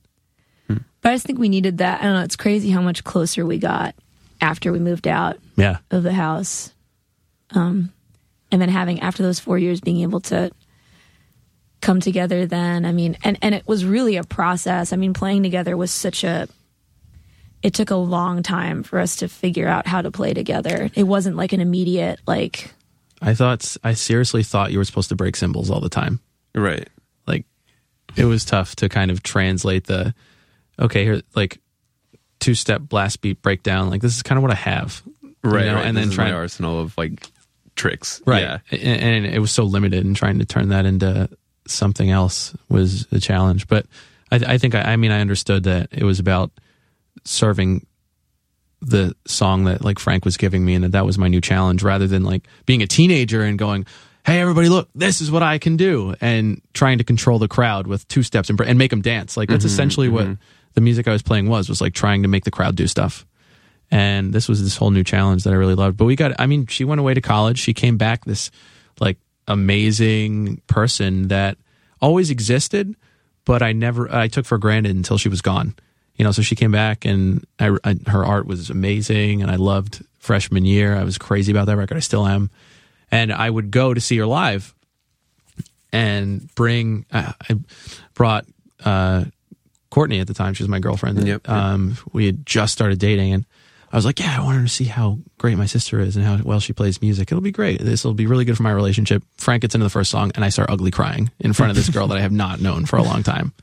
But 0.68 1.12
I 1.12 1.14
just 1.14 1.26
think 1.26 1.38
we 1.38 1.48
needed 1.48 1.78
that. 1.78 2.00
I 2.00 2.04
don't 2.04 2.14
know. 2.14 2.22
It's 2.24 2.36
crazy 2.36 2.70
how 2.70 2.82
much 2.82 3.02
closer 3.04 3.46
we 3.46 3.56
got 3.58 3.94
after 4.40 4.70
we 4.70 4.78
moved 4.78 5.08
out 5.08 5.38
Yeah. 5.56 5.78
of 5.90 6.02
the 6.02 6.12
house. 6.12 6.72
Um, 7.52 7.90
and 8.52 8.60
then 8.60 8.68
having 8.68 9.00
after 9.00 9.22
those 9.22 9.40
four 9.40 9.56
years 9.58 9.80
being 9.80 10.00
able 10.02 10.20
to 10.20 10.50
come 11.80 11.98
together 11.98 12.44
then 12.44 12.84
i 12.84 12.92
mean 12.92 13.16
and 13.24 13.38
and 13.40 13.54
it 13.54 13.66
was 13.66 13.86
really 13.86 14.16
a 14.16 14.22
process 14.22 14.92
i 14.92 14.96
mean 14.96 15.14
playing 15.14 15.42
together 15.42 15.74
was 15.78 15.90
such 15.90 16.24
a 16.24 16.46
it 17.62 17.74
took 17.74 17.90
a 17.90 17.96
long 17.96 18.42
time 18.42 18.82
for 18.82 18.98
us 18.98 19.16
to 19.16 19.28
figure 19.28 19.68
out 19.68 19.86
how 19.86 20.00
to 20.02 20.10
play 20.10 20.32
together 20.34 20.90
it 20.94 21.02
wasn't 21.04 21.36
like 21.36 21.52
an 21.52 21.60
immediate 21.60 22.18
like 22.26 22.72
I 23.22 23.34
thought 23.34 23.76
I 23.84 23.92
seriously 23.94 24.42
thought 24.42 24.72
you 24.72 24.78
were 24.78 24.84
supposed 24.84 25.10
to 25.10 25.14
break 25.16 25.36
cymbals 25.36 25.70
all 25.70 25.80
the 25.80 25.90
time. 25.90 26.20
right. 26.54 26.88
Like 27.26 27.44
it 28.16 28.24
was 28.24 28.44
tough 28.46 28.76
to 28.76 28.88
kind 28.88 29.10
of 29.10 29.22
translate 29.22 29.84
the 29.86 30.14
okay 30.78 31.04
here 31.04 31.20
like 31.34 31.60
two 32.38 32.54
step 32.54 32.80
blast 32.80 33.20
beat 33.20 33.42
breakdown. 33.42 33.90
Like 33.90 34.00
this 34.00 34.16
is 34.16 34.22
kind 34.22 34.38
of 34.38 34.42
what 34.42 34.52
I 34.52 34.54
have, 34.56 35.02
you 35.22 35.34
Right, 35.42 35.66
know, 35.66 35.74
right. 35.74 35.86
and 35.86 35.94
This 35.96 36.04
then 36.04 36.12
is 36.12 36.16
my 36.18 36.24
trying 36.24 36.34
arsenal 36.34 36.80
of 36.80 36.96
like 36.96 37.26
tricks. 37.76 38.22
right, 38.26 38.40
Yeah. 38.42 38.58
and, 38.70 38.80
and 39.26 39.26
it 39.26 39.38
was 39.38 39.50
so 39.50 39.64
limited, 39.64 40.04
and 40.06 40.16
trying 40.16 40.38
to 40.38 40.46
turn 40.46 40.70
that 40.70 40.86
into 40.86 41.28
something 41.66 42.10
else 42.10 42.54
was 42.70 43.06
a 43.12 43.20
challenge. 43.20 43.68
But 43.68 43.84
I, 44.32 44.36
I 44.54 44.58
think 44.58 44.74
I, 44.74 44.80
I 44.92 44.96
mean 44.96 45.10
I 45.10 45.20
understood 45.20 45.64
that 45.64 45.90
it 45.92 46.04
was 46.04 46.18
about 46.18 46.50
serving 47.24 47.86
the 48.80 49.14
song 49.26 49.64
that 49.64 49.84
like 49.84 49.98
Frank 49.98 50.24
was 50.24 50.36
giving 50.36 50.64
me, 50.64 50.74
and 50.74 50.84
that 50.84 50.92
that 50.92 51.06
was 51.06 51.18
my 51.18 51.28
new 51.28 51.40
challenge, 51.40 51.82
rather 51.82 52.06
than 52.06 52.24
like 52.24 52.46
being 52.66 52.82
a 52.82 52.86
teenager 52.86 53.42
and 53.42 53.58
going. 53.58 53.86
Hey 54.26 54.38
everybody! 54.38 54.68
Look, 54.68 54.90
this 54.94 55.22
is 55.22 55.30
what 55.30 55.42
I 55.42 55.56
can 55.56 55.78
do, 55.78 56.14
and 56.20 56.60
trying 56.74 56.98
to 56.98 57.04
control 57.04 57.38
the 57.38 57.48
crowd 57.48 57.86
with 57.86 58.06
two 58.06 58.22
steps 58.22 58.50
and, 58.50 58.60
and 58.60 58.78
make 58.78 58.90
them 58.90 59.00
dance. 59.00 59.34
Like 59.34 59.48
that's 59.48 59.64
mm-hmm, 59.64 59.72
essentially 59.72 60.08
what 60.10 60.24
mm-hmm. 60.26 60.42
the 60.74 60.82
music 60.82 61.08
I 61.08 61.12
was 61.12 61.22
playing 61.22 61.48
was 61.48 61.70
was 61.70 61.80
like 61.80 61.94
trying 61.94 62.22
to 62.22 62.28
make 62.28 62.44
the 62.44 62.50
crowd 62.50 62.76
do 62.76 62.86
stuff. 62.86 63.26
And 63.90 64.32
this 64.32 64.48
was 64.48 64.62
this 64.62 64.76
whole 64.76 64.90
new 64.90 65.02
challenge 65.02 65.44
that 65.44 65.52
I 65.52 65.56
really 65.56 65.74
loved. 65.74 65.96
But 65.96 66.04
we 66.04 66.16
got, 66.16 66.32
I 66.38 66.46
mean, 66.46 66.66
she 66.66 66.84
went 66.84 67.00
away 67.00 67.14
to 67.14 67.20
college. 67.20 67.58
She 67.58 67.74
came 67.74 67.96
back 67.96 68.24
this 68.24 68.50
like 69.00 69.18
amazing 69.48 70.62
person 70.68 71.28
that 71.28 71.58
always 72.00 72.30
existed, 72.30 72.94
but 73.44 73.62
I 73.62 73.72
never, 73.72 74.12
I 74.14 74.28
took 74.28 74.46
for 74.46 74.58
granted 74.58 74.94
until 74.94 75.18
she 75.18 75.28
was 75.28 75.42
gone. 75.42 75.74
You 76.20 76.24
know, 76.24 76.32
so 76.32 76.42
she 76.42 76.54
came 76.54 76.70
back 76.70 77.06
and 77.06 77.46
I, 77.58 77.74
I, 77.82 77.96
her 78.08 78.22
art 78.22 78.44
was 78.44 78.68
amazing 78.68 79.40
and 79.40 79.50
I 79.50 79.56
loved 79.56 80.04
freshman 80.18 80.66
year. 80.66 80.94
I 80.94 81.02
was 81.02 81.16
crazy 81.16 81.50
about 81.50 81.64
that 81.64 81.78
record. 81.78 81.96
I 81.96 82.00
still 82.00 82.26
am. 82.26 82.50
And 83.10 83.32
I 83.32 83.48
would 83.48 83.70
go 83.70 83.94
to 83.94 84.02
see 84.02 84.18
her 84.18 84.26
live 84.26 84.74
and 85.94 86.54
bring, 86.54 87.06
I, 87.10 87.32
I 87.48 87.54
brought, 88.12 88.44
uh, 88.84 89.24
Courtney 89.88 90.20
at 90.20 90.26
the 90.26 90.34
time. 90.34 90.52
She 90.52 90.62
was 90.62 90.68
my 90.68 90.78
girlfriend. 90.78 91.26
Yep. 91.26 91.48
Um, 91.48 91.96
we 92.12 92.26
had 92.26 92.44
just 92.44 92.74
started 92.74 92.98
dating 92.98 93.32
and 93.32 93.46
I 93.90 93.96
was 93.96 94.04
like, 94.04 94.20
yeah, 94.20 94.36
I 94.38 94.44
want 94.44 94.58
her 94.58 94.62
to 94.64 94.68
see 94.68 94.84
how 94.84 95.20
great 95.38 95.56
my 95.56 95.64
sister 95.64 96.00
is 96.00 96.16
and 96.16 96.26
how 96.26 96.38
well 96.44 96.60
she 96.60 96.74
plays 96.74 97.00
music. 97.00 97.32
It'll 97.32 97.40
be 97.40 97.50
great. 97.50 97.80
This 97.80 98.04
will 98.04 98.12
be 98.12 98.26
really 98.26 98.44
good 98.44 98.58
for 98.58 98.62
my 98.62 98.72
relationship. 98.72 99.22
Frank 99.38 99.62
gets 99.62 99.74
into 99.74 99.84
the 99.84 99.88
first 99.88 100.10
song 100.10 100.32
and 100.34 100.44
I 100.44 100.50
start 100.50 100.68
ugly 100.68 100.90
crying 100.90 101.30
in 101.40 101.54
front 101.54 101.70
of 101.70 101.76
this 101.76 101.88
girl 101.88 102.08
that 102.08 102.18
I 102.18 102.20
have 102.20 102.30
not 102.30 102.60
known 102.60 102.84
for 102.84 102.98
a 102.98 103.02
long 103.02 103.22
time. 103.22 103.54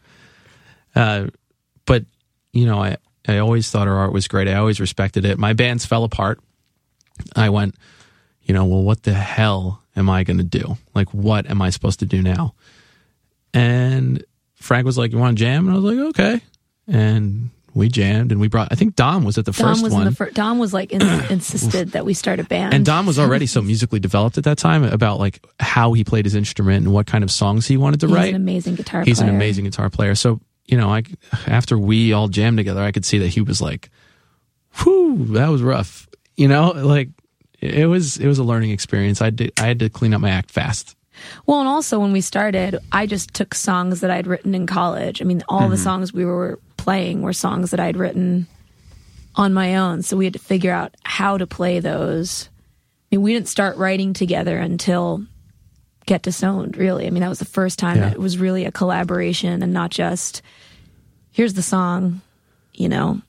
Uh, 0.95 1.27
but 1.85 2.05
you 2.57 2.65
know, 2.65 2.81
I, 2.81 2.97
I 3.27 3.37
always 3.39 3.69
thought 3.69 3.87
her 3.87 3.95
art 3.95 4.13
was 4.13 4.27
great. 4.27 4.47
I 4.47 4.55
always 4.55 4.79
respected 4.79 5.25
it. 5.25 5.37
My 5.37 5.53
bands 5.53 5.85
fell 5.85 6.03
apart. 6.03 6.39
I 7.35 7.49
went, 7.49 7.75
you 8.43 8.53
know, 8.53 8.65
well, 8.65 8.83
what 8.83 9.03
the 9.03 9.13
hell 9.13 9.83
am 9.95 10.09
I 10.09 10.23
going 10.23 10.37
to 10.37 10.43
do? 10.43 10.77
Like, 10.95 11.13
what 11.13 11.49
am 11.49 11.61
I 11.61 11.69
supposed 11.69 11.99
to 11.99 12.05
do 12.05 12.21
now? 12.21 12.53
And 13.53 14.23
Frank 14.55 14.85
was 14.85 14.97
like, 14.97 15.11
you 15.11 15.17
want 15.17 15.37
to 15.37 15.43
jam? 15.43 15.67
And 15.67 15.75
I 15.75 15.79
was 15.79 15.95
like, 15.95 16.07
okay. 16.09 16.41
And 16.87 17.49
we 17.73 17.89
jammed 17.89 18.31
and 18.31 18.41
we 18.41 18.47
brought, 18.47 18.69
I 18.71 18.75
think 18.75 18.95
Dom 18.95 19.23
was 19.23 19.37
at 19.37 19.45
the 19.45 19.51
Dom 19.51 19.69
first 19.69 19.83
was 19.83 19.93
one. 19.93 20.03
in 20.03 20.09
the 20.09 20.15
first. 20.15 20.33
Dom 20.35 20.57
was 20.57 20.73
like 20.73 20.91
in, 20.91 21.01
insisted 21.29 21.91
that 21.91 22.05
we 22.05 22.13
start 22.13 22.39
a 22.39 22.43
band, 22.43 22.73
and 22.73 22.85
Dom 22.85 23.05
was 23.05 23.19
already 23.19 23.45
so 23.45 23.61
musically 23.61 23.99
developed 23.99 24.37
at 24.37 24.45
that 24.45 24.57
time 24.57 24.83
about 24.83 25.19
like 25.19 25.45
how 25.59 25.93
he 25.93 26.03
played 26.03 26.25
his 26.25 26.33
instrument 26.33 26.85
and 26.85 26.93
what 26.93 27.05
kind 27.05 27.23
of 27.23 27.29
songs 27.31 27.67
he 27.67 27.77
wanted 27.77 27.99
to 28.01 28.07
He's 28.07 28.15
write. 28.15 28.29
an 28.29 28.35
amazing 28.35 28.75
guitar. 28.75 29.03
He's 29.03 29.19
an 29.19 29.29
amazing 29.29 29.65
guitar 29.65 29.89
player. 29.89 30.15
So, 30.15 30.39
you 30.67 30.77
know, 30.77 30.93
I 30.93 31.03
after 31.47 31.77
we 31.77 32.13
all 32.13 32.27
jammed 32.27 32.57
together, 32.57 32.81
I 32.83 32.91
could 32.91 33.05
see 33.05 33.17
that 33.19 33.29
he 33.29 33.41
was 33.41 33.61
like, 33.61 33.89
whew, 34.83 35.25
that 35.31 35.47
was 35.49 35.61
rough. 35.61 36.07
You 36.35 36.47
know, 36.47 36.71
like 36.71 37.09
it 37.59 37.87
was 37.87 38.17
it 38.17 38.27
was 38.27 38.37
a 38.39 38.43
learning 38.43 38.71
experience. 38.71 39.21
I 39.21 39.29
did 39.31 39.51
I 39.59 39.67
had 39.67 39.79
to 39.79 39.89
clean 39.89 40.13
up 40.13 40.21
my 40.21 40.29
act 40.29 40.51
fast. 40.51 40.95
Well, 41.47 41.59
and 41.59 41.67
also 41.67 41.99
when 41.99 42.11
we 42.11 42.21
started, 42.21 42.77
I 42.91 43.07
just 43.07 43.33
took 43.33 43.55
songs 43.55 44.01
that 44.01 44.11
I'd 44.11 44.27
written 44.27 44.53
in 44.53 44.67
college. 44.67 45.19
I 45.21 45.25
mean, 45.25 45.41
all 45.49 45.61
Mm-hmm. 45.61 45.71
the 45.71 45.77
songs 45.77 46.13
we 46.13 46.25
were 46.25 46.59
playing 46.77 47.23
were 47.23 47.33
songs 47.33 47.71
that 47.71 47.79
I'd 47.79 47.97
written 47.97 48.45
on 49.35 49.51
my 49.53 49.77
own. 49.77 50.03
So 50.03 50.15
we 50.15 50.25
had 50.25 50.33
to 50.33 50.39
figure 50.39 50.71
out 50.71 50.93
how 51.03 51.37
to 51.37 51.47
play 51.47 51.79
those. 51.79 52.49
I 53.11 53.15
mean, 53.15 53.23
we 53.23 53.33
didn't 53.33 53.47
start 53.47 53.77
writing 53.77 54.13
together 54.13 54.57
until 54.59 55.25
Get 56.07 56.23
Disowned, 56.23 56.75
really. 56.77 57.05
I 57.05 57.11
mean, 57.11 57.21
that 57.21 57.29
was 57.29 57.37
the 57.39 57.45
first 57.45 57.77
time 57.77 57.97
Yeah. 57.97 58.05
that 58.05 58.13
it 58.13 58.19
was 58.19 58.39
really 58.39 58.65
a 58.65 58.71
collaboration 58.71 59.61
and 59.61 59.71
not 59.73 59.91
just, 59.91 60.41
here's 61.31 61.53
the 61.53 61.61
song, 61.61 62.21
you 62.73 62.89
know, 62.89 63.21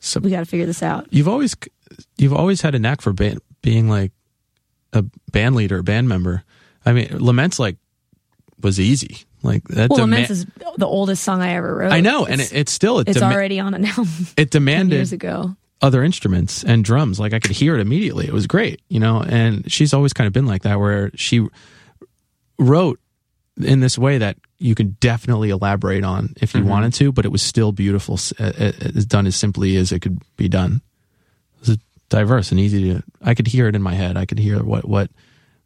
So 0.00 0.18
we 0.18 0.30
got 0.30 0.40
to 0.40 0.46
figure 0.46 0.66
this 0.66 0.82
out. 0.82 1.06
you've 1.10 1.28
always 1.28 1.54
you've 2.16 2.32
always 2.32 2.60
had 2.62 2.74
a 2.74 2.78
knack 2.78 3.00
for 3.02 3.12
being 3.12 3.88
like 3.88 4.12
a 4.92 5.04
band 5.30 5.54
leader, 5.54 5.78
a 5.78 5.82
band 5.84 6.08
member. 6.08 6.42
I 6.86 6.92
mean, 6.92 7.08
Laments 7.18 7.58
like 7.58 7.76
was 8.62 8.80
easy. 8.80 9.18
Like 9.42 9.64
that. 9.68 9.90
Well, 9.90 10.00
Laments 10.00 10.30
is 10.30 10.46
the 10.78 10.86
oldest 10.86 11.22
song 11.22 11.42
I 11.42 11.54
ever 11.54 11.76
wrote. 11.76 11.92
I 11.92 12.00
know, 12.00 12.26
and 12.26 12.40
it's, 12.40 12.52
it, 12.52 12.58
it's 12.60 12.72
still 12.72 12.98
it, 13.00 13.08
it's 13.08 13.18
dema- 13.18 13.32
already 13.32 13.60
on 13.60 13.74
an 13.74 13.84
album 13.84 14.08
it 14.36 14.50
demanded 14.50 14.96
years 14.96 15.12
ago. 15.12 15.54
Other 15.82 16.02
instruments 16.02 16.62
and 16.62 16.84
drums. 16.84 17.18
Like 17.18 17.32
I 17.32 17.38
could 17.38 17.52
hear 17.52 17.74
it 17.74 17.80
immediately. 17.80 18.26
It 18.26 18.32
was 18.32 18.46
great, 18.46 18.82
you 18.88 19.00
know. 19.00 19.22
And 19.22 19.70
she's 19.70 19.94
always 19.94 20.12
kind 20.12 20.26
of 20.26 20.32
been 20.32 20.46
like 20.46 20.62
that, 20.62 20.78
where 20.78 21.10
she 21.14 21.46
wrote 22.58 23.00
in 23.56 23.80
this 23.80 23.98
way 23.98 24.18
that 24.18 24.36
you 24.58 24.74
could 24.74 25.00
definitely 25.00 25.50
elaborate 25.50 26.04
on 26.04 26.34
if 26.40 26.54
you 26.54 26.64
wanted 26.64 26.92
to, 26.94 27.12
but 27.12 27.24
it 27.24 27.32
was 27.32 27.42
still 27.42 27.72
beautiful, 27.72 28.18
uh, 28.38 28.52
uh, 28.58 28.72
as 28.94 29.06
done 29.06 29.26
as 29.26 29.36
simply 29.36 29.76
as 29.76 29.90
it 29.90 30.00
could 30.00 30.20
be 30.36 30.48
done. 30.48 30.82
It 31.62 31.68
was 31.68 31.78
diverse 32.08 32.50
and 32.50 32.60
easy 32.60 32.94
to. 32.94 33.02
I 33.22 33.34
could 33.34 33.46
hear 33.46 33.68
it 33.68 33.74
in 33.74 33.82
my 33.82 33.94
head. 33.94 34.16
I 34.16 34.26
could 34.26 34.38
hear 34.38 34.62
what 34.62 34.86
what 34.86 35.10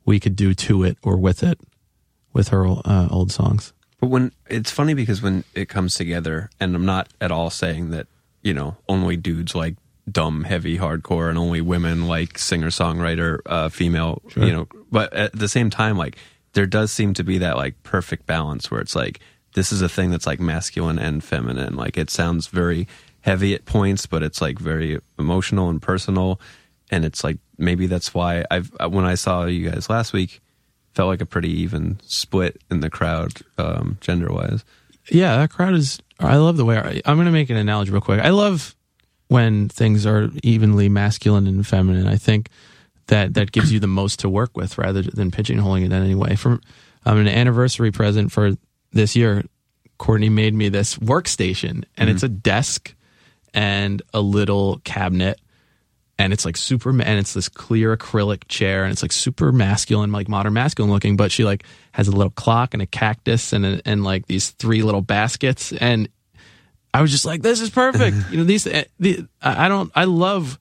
we 0.04 0.20
could 0.20 0.36
do 0.36 0.54
to 0.54 0.84
it 0.84 0.98
or 1.02 1.16
with 1.16 1.42
it, 1.42 1.58
with 2.32 2.48
her 2.48 2.66
uh, 2.66 3.08
old 3.10 3.32
songs. 3.32 3.72
But 4.00 4.08
when 4.08 4.32
it's 4.48 4.70
funny 4.70 4.94
because 4.94 5.22
when 5.22 5.44
it 5.54 5.68
comes 5.68 5.94
together, 5.94 6.50
and 6.60 6.74
I'm 6.76 6.86
not 6.86 7.08
at 7.20 7.32
all 7.32 7.50
saying 7.50 7.90
that 7.90 8.06
you 8.42 8.54
know 8.54 8.76
only 8.88 9.16
dudes 9.16 9.54
like 9.54 9.74
dumb 10.10 10.44
heavy 10.44 10.78
hardcore 10.78 11.28
and 11.28 11.38
only 11.38 11.60
women 11.60 12.06
like 12.06 12.38
singer 12.38 12.68
songwriter 12.68 13.40
uh, 13.46 13.68
female, 13.68 14.22
you 14.36 14.52
know. 14.52 14.68
But 14.90 15.12
at 15.12 15.32
the 15.32 15.48
same 15.48 15.70
time, 15.70 15.96
like 15.96 16.16
there 16.52 16.66
does 16.66 16.92
seem 16.92 17.14
to 17.14 17.24
be 17.24 17.38
that 17.38 17.56
like 17.56 17.82
perfect 17.82 18.26
balance 18.26 18.70
where 18.70 18.80
it's 18.80 18.94
like 18.94 19.20
this 19.54 19.72
is 19.72 19.82
a 19.82 19.88
thing 19.88 20.10
that's 20.10 20.26
like 20.26 20.40
masculine 20.40 20.98
and 20.98 21.22
feminine. 21.22 21.76
Like 21.76 21.96
it 21.96 22.10
sounds 22.10 22.48
very 22.48 22.86
heavy 23.22 23.54
at 23.54 23.64
points, 23.64 24.06
but 24.06 24.22
it's 24.22 24.40
like 24.40 24.58
very 24.58 25.00
emotional 25.18 25.70
and 25.70 25.80
personal. 25.80 26.40
And 26.90 27.04
it's 27.04 27.24
like 27.24 27.38
maybe 27.56 27.86
that's 27.86 28.12
why 28.12 28.44
I've 28.50 28.70
when 28.90 29.04
I 29.04 29.14
saw 29.14 29.46
you 29.46 29.70
guys 29.70 29.88
last 29.88 30.12
week, 30.12 30.40
felt 30.92 31.08
like 31.08 31.20
a 31.20 31.26
pretty 31.26 31.50
even 31.50 31.98
split 32.04 32.60
in 32.70 32.80
the 32.80 32.90
crowd, 32.90 33.32
um, 33.58 33.98
gender 34.00 34.30
wise. 34.30 34.64
Yeah, 35.10 35.36
that 35.38 35.50
crowd 35.50 35.74
is. 35.74 35.98
I 36.20 36.36
love 36.36 36.56
the 36.56 36.64
way. 36.64 37.02
I'm 37.04 37.16
going 37.16 37.26
to 37.26 37.32
make 37.32 37.50
an 37.50 37.56
analogy 37.56 37.90
real 37.90 38.00
quick. 38.00 38.20
I 38.20 38.30
love 38.30 38.74
when 39.28 39.68
things 39.68 40.06
are 40.06 40.30
evenly 40.42 40.88
masculine 40.88 41.46
and 41.46 41.66
feminine. 41.66 42.06
I 42.06 42.16
think 42.16 42.48
that 43.06 43.34
that 43.34 43.52
gives 43.52 43.72
you 43.72 43.80
the 43.80 43.86
most 43.86 44.20
to 44.20 44.28
work 44.28 44.56
with 44.56 44.78
rather 44.78 45.02
than 45.02 45.30
pigeonholing 45.30 45.82
it 45.82 45.86
in 45.86 45.92
any 45.92 46.14
way. 46.14 46.36
For 46.36 46.60
um, 47.04 47.18
an 47.18 47.28
anniversary 47.28 47.90
present 47.90 48.32
for 48.32 48.52
this 48.92 49.14
year, 49.14 49.44
Courtney 49.98 50.28
made 50.28 50.54
me 50.54 50.68
this 50.68 50.96
workstation, 50.96 51.84
and 51.96 52.10
it's 52.10 52.22
a 52.22 52.28
desk 52.28 52.94
and 53.52 54.02
a 54.12 54.20
little 54.20 54.80
cabinet 54.84 55.40
and 56.18 56.32
it's 56.32 56.44
like 56.44 56.56
super 56.56 56.90
and 56.90 57.18
it's 57.18 57.34
this 57.34 57.48
clear 57.48 57.96
acrylic 57.96 58.46
chair 58.48 58.84
and 58.84 58.92
it's 58.92 59.02
like 59.02 59.12
super 59.12 59.52
masculine 59.52 60.12
like 60.12 60.28
modern 60.28 60.52
masculine 60.52 60.92
looking 60.92 61.16
but 61.16 61.32
she 61.32 61.44
like 61.44 61.64
has 61.92 62.08
a 62.08 62.12
little 62.12 62.30
clock 62.30 62.74
and 62.74 62.82
a 62.82 62.86
cactus 62.86 63.52
and 63.52 63.64
a, 63.64 63.80
and 63.84 64.04
like 64.04 64.26
these 64.26 64.50
three 64.50 64.82
little 64.82 65.00
baskets 65.00 65.72
and 65.72 66.08
i 66.94 67.02
was 67.02 67.10
just 67.10 67.26
like 67.26 67.42
this 67.42 67.60
is 67.60 67.68
perfect 67.68 68.16
you 68.30 68.38
know 68.38 68.44
these 68.44 68.64
the 68.64 69.26
i 69.42 69.66
I 69.66 69.68
don't 69.68 69.92
i 69.94 70.04
love 70.04 70.58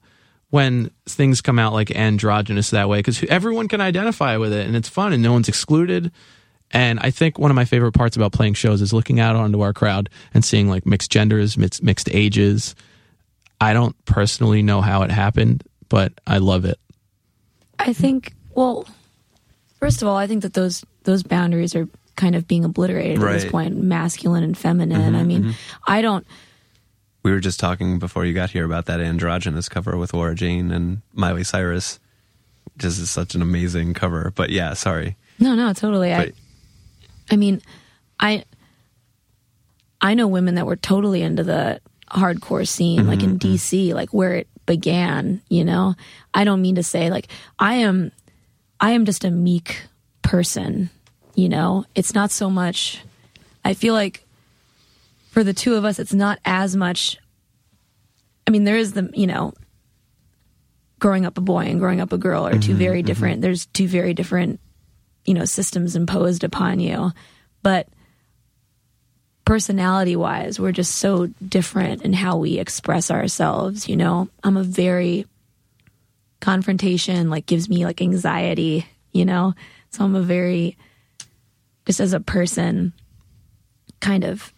when 0.50 0.90
things 1.06 1.40
come 1.40 1.58
out 1.58 1.72
like 1.72 1.90
androgynous 1.96 2.70
that 2.70 2.88
way 2.88 2.98
because 2.98 3.24
everyone 3.24 3.68
can 3.68 3.80
identify 3.80 4.36
with 4.36 4.52
it 4.52 4.66
and 4.66 4.76
it's 4.76 4.88
fun 4.88 5.12
and 5.12 5.22
no 5.22 5.32
one's 5.32 5.48
excluded 5.48 6.12
and 6.74 6.98
I 6.98 7.10
think 7.10 7.38
one 7.38 7.52
of 7.52 7.54
my 7.54 7.64
favorite 7.64 7.92
parts 7.92 8.16
about 8.16 8.32
playing 8.32 8.54
shows 8.54 8.82
is 8.82 8.92
looking 8.92 9.20
out 9.20 9.36
onto 9.36 9.60
our 9.60 9.72
crowd 9.72 10.10
and 10.34 10.44
seeing 10.44 10.68
like 10.68 10.84
mixed 10.84 11.10
genders, 11.10 11.56
mixed, 11.56 11.84
mixed 11.84 12.08
ages. 12.12 12.74
I 13.60 13.72
don't 13.72 13.96
personally 14.06 14.60
know 14.60 14.80
how 14.80 15.02
it 15.02 15.10
happened, 15.10 15.62
but 15.88 16.12
I 16.26 16.38
love 16.38 16.64
it. 16.64 16.78
I 17.78 17.92
think. 17.92 18.34
Well, 18.54 18.88
first 19.78 20.02
of 20.02 20.08
all, 20.08 20.16
I 20.16 20.26
think 20.26 20.42
that 20.42 20.54
those 20.54 20.84
those 21.04 21.22
boundaries 21.22 21.76
are 21.76 21.88
kind 22.16 22.34
of 22.34 22.46
being 22.46 22.64
obliterated 22.64 23.22
at 23.22 23.32
this 23.32 23.50
point, 23.50 23.76
masculine 23.76 24.44
and 24.44 24.56
feminine. 24.56 25.00
Mm-hmm, 25.00 25.16
I 25.16 25.22
mean, 25.24 25.42
mm-hmm. 25.42 25.82
I 25.86 26.02
don't. 26.02 26.26
We 27.22 27.32
were 27.32 27.40
just 27.40 27.58
talking 27.58 27.98
before 27.98 28.24
you 28.24 28.34
got 28.34 28.50
here 28.50 28.64
about 28.64 28.86
that 28.86 29.00
androgynous 29.00 29.68
cover 29.68 29.96
with 29.96 30.12
Laura 30.12 30.34
Jane 30.34 30.70
and 30.70 31.00
Miley 31.12 31.44
Cyrus. 31.44 31.98
This 32.76 32.98
is 32.98 33.10
such 33.10 33.34
an 33.34 33.42
amazing 33.42 33.94
cover. 33.94 34.32
But 34.34 34.50
yeah, 34.50 34.74
sorry. 34.74 35.16
No, 35.38 35.54
no, 35.54 35.72
totally. 35.72 36.12
I, 36.12 36.26
But 36.26 36.34
I 37.30 37.36
mean, 37.36 37.62
I 38.20 38.44
I 40.00 40.14
know 40.14 40.28
women 40.28 40.56
that 40.56 40.66
were 40.66 40.76
totally 40.76 41.22
into 41.22 41.44
the 41.44 41.80
hardcore 42.10 42.68
scene, 42.68 43.00
mm-hmm, 43.00 43.08
like 43.08 43.22
in 43.22 43.38
DC, 43.38 43.94
like 43.94 44.10
where 44.10 44.34
it 44.34 44.48
began. 44.66 45.40
You 45.48 45.64
know, 45.64 45.94
I 46.34 46.44
don't 46.44 46.62
mean 46.62 46.74
to 46.76 46.82
say 46.82 47.10
like 47.10 47.28
I 47.58 47.76
am. 47.76 48.12
I 48.80 48.90
am 48.90 49.06
just 49.06 49.24
a 49.24 49.30
meek 49.30 49.82
person. 50.22 50.90
You 51.34 51.48
know, 51.48 51.84
it's 51.94 52.14
not 52.14 52.30
so 52.30 52.48
much. 52.48 53.02
I 53.64 53.74
feel 53.74 53.94
like 53.94 54.24
for 55.30 55.42
the 55.42 55.54
two 55.54 55.74
of 55.74 55.84
us, 55.84 55.98
it's 55.98 56.14
not 56.14 56.38
as 56.44 56.76
much. 56.76 57.18
I 58.46 58.50
mean, 58.50 58.64
there 58.64 58.76
is 58.76 58.92
the 58.92 59.10
you 59.14 59.26
know, 59.26 59.54
growing 60.98 61.26
up 61.26 61.38
a 61.38 61.40
boy 61.40 61.64
and 61.64 61.80
growing 61.80 62.00
up 62.00 62.12
a 62.12 62.18
girl 62.18 62.46
are 62.46 62.52
2 62.52 62.58
mm-hmm, 62.58 62.74
very 62.74 62.98
mm-hmm. 63.00 63.06
different. 63.06 63.40
There's 63.40 63.66
two 63.66 63.88
very 63.88 64.14
different 64.14 64.60
you 65.24 65.34
know 65.34 65.44
systems 65.44 65.96
imposed 65.96 66.44
upon 66.44 66.80
you 66.80 67.12
but 67.62 67.88
personality 69.44 70.16
wise 70.16 70.58
we're 70.58 70.72
just 70.72 70.96
so 70.96 71.26
different 71.48 72.02
in 72.02 72.12
how 72.12 72.36
we 72.36 72.58
express 72.58 73.10
ourselves 73.10 73.88
you 73.88 73.96
know 73.96 74.28
i'm 74.42 74.56
a 74.56 74.62
very 74.62 75.26
confrontation 76.40 77.30
like 77.30 77.46
gives 77.46 77.68
me 77.68 77.84
like 77.84 78.00
anxiety 78.02 78.86
you 79.12 79.24
know 79.24 79.54
so 79.90 80.04
i'm 80.04 80.14
a 80.14 80.22
very 80.22 80.76
just 81.86 82.00
as 82.00 82.12
a 82.12 82.20
person 82.20 82.92
kind 84.00 84.24
of 84.24 84.52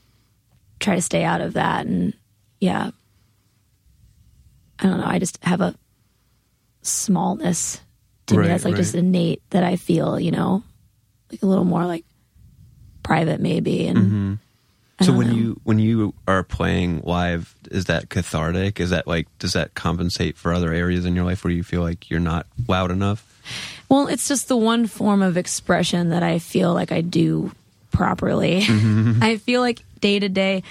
try 0.81 0.95
to 0.95 1.03
stay 1.03 1.25
out 1.25 1.41
of 1.41 1.55
that 1.55 1.87
and 1.87 2.15
yeah 2.61 2.91
i 4.79 4.85
don't 4.85 4.99
know 4.99 5.07
i 5.07 5.19
just 5.19 5.43
have 5.43 5.61
a 5.61 5.75
smallness 6.83 7.81
to 8.27 8.39
me 8.39 8.49
that's 8.49 8.65
like 8.65 8.77
just 8.77 8.95
innate 8.95 9.43
that 9.51 9.63
I 9.63 9.77
feel, 9.77 10.19
you 10.19 10.31
know, 10.31 10.63
like 11.31 11.43
a 11.43 11.47
little 11.47 11.65
more 11.65 11.85
like 11.87 12.05
private 13.03 13.41
maybe. 13.41 13.87
And 13.87 13.99
Mm-hmm. 13.99 14.35
So 15.03 15.13
when 15.13 15.27
know. 15.29 15.35
you 15.35 15.61
when 15.65 15.79
you 15.79 16.15
are 16.27 16.43
playing 16.43 17.03
live, 17.05 17.55
is 17.71 17.85
that 17.85 18.09
cathartic? 18.09 18.81
Is 18.81 18.89
that 18.91 19.07
like 19.07 19.29
does 19.39 19.53
that 19.53 19.75
compensate 19.75 20.39
for 20.39 20.55
other 20.55 20.73
areas 20.73 21.05
in 21.05 21.15
your 21.15 21.27
life 21.27 21.45
where 21.45 21.53
you 21.53 21.63
feel 21.63 21.83
like 21.83 22.09
you're 22.09 22.19
not 22.19 22.47
loud 22.67 22.91
enough? 22.91 23.76
Well, 23.89 24.09
it's 24.09 24.29
just 24.29 24.49
the 24.49 24.57
one 24.57 24.87
form 24.87 25.23
of 25.23 25.37
expression 25.37 26.11
that 26.11 26.23
I 26.23 26.39
feel 26.39 26.75
like 26.75 26.93
I 26.93 27.01
do 27.01 27.53
properly. 27.93 28.65
I 28.69 29.39
feel 29.39 29.61
like 29.61 29.83
day 30.01 30.19
to 30.19 30.29
day, 30.29 30.63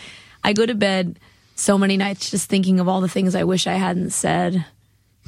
I 0.44 0.54
go 0.54 0.66
to 0.66 0.76
bed 0.76 1.20
so 1.56 1.78
many 1.78 1.98
nights 1.98 2.30
just 2.30 2.50
thinking 2.50 2.80
of 2.80 2.88
all 2.88 3.02
the 3.02 3.08
things 3.08 3.34
I 3.36 3.44
wish 3.44 3.68
I 3.68 3.74
hadn't 3.74 4.12
said 4.12 4.66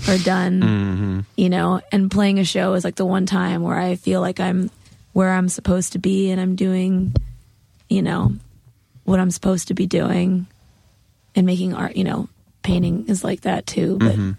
or 0.07 0.17
done, 0.17 0.61
mm-hmm. 0.61 1.19
you 1.35 1.49
know, 1.49 1.81
and 1.91 2.11
playing 2.11 2.39
a 2.39 2.43
show 2.43 2.73
is 2.73 2.83
like 2.83 2.95
the 2.95 3.05
one 3.05 3.25
time 3.25 3.63
where 3.63 3.77
I 3.77 3.95
feel 3.95 4.21
like 4.21 4.39
I'm 4.39 4.69
where 5.13 5.31
I'm 5.31 5.49
supposed 5.49 5.93
to 5.93 5.99
be 5.99 6.29
and 6.29 6.39
I'm 6.39 6.55
doing, 6.55 7.15
you 7.89 8.03
know, 8.03 8.33
what 9.05 9.19
I'm 9.19 9.31
supposed 9.31 9.69
to 9.69 9.73
be 9.73 9.87
doing 9.87 10.45
and 11.35 11.47
making 11.47 11.73
art, 11.73 11.95
you 11.95 12.03
know, 12.03 12.29
painting 12.61 13.07
is 13.07 13.23
like 13.23 13.41
that 13.41 13.65
too. 13.65 13.97
But 13.97 14.11
mm-hmm. 14.11 14.31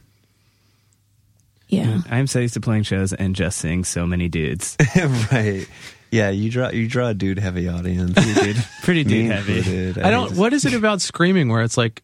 Yeah. 1.69 1.87
Mm. 1.87 2.13
I'm 2.13 2.27
so 2.27 2.41
used 2.41 2.55
to 2.55 2.61
playing 2.61 2.85
shows 2.85 3.13
and 3.13 3.35
just 3.37 3.59
seeing 3.59 3.85
so 3.85 4.07
many 4.07 4.29
dudes. 4.29 4.77
right. 5.33 5.67
Yeah, 6.11 6.31
you 6.31 6.51
draw 6.51 6.71
you 6.71 6.89
draw 6.89 7.09
a 7.09 7.15
dude 7.15 7.39
heavy 7.39 7.69
audience. 7.69 8.15
dude, 8.35 8.57
pretty 8.83 9.05
dude 9.05 9.31
heavy. 9.31 9.59
included. 9.59 9.99
I 9.99 10.11
don't. 10.11 10.37
What 10.37 10.53
is 10.53 10.65
it 10.65 10.75
about 10.75 11.01
screaming 11.03 11.49
where 11.49 11.63
it's 11.63 11.77
like? 11.77 12.03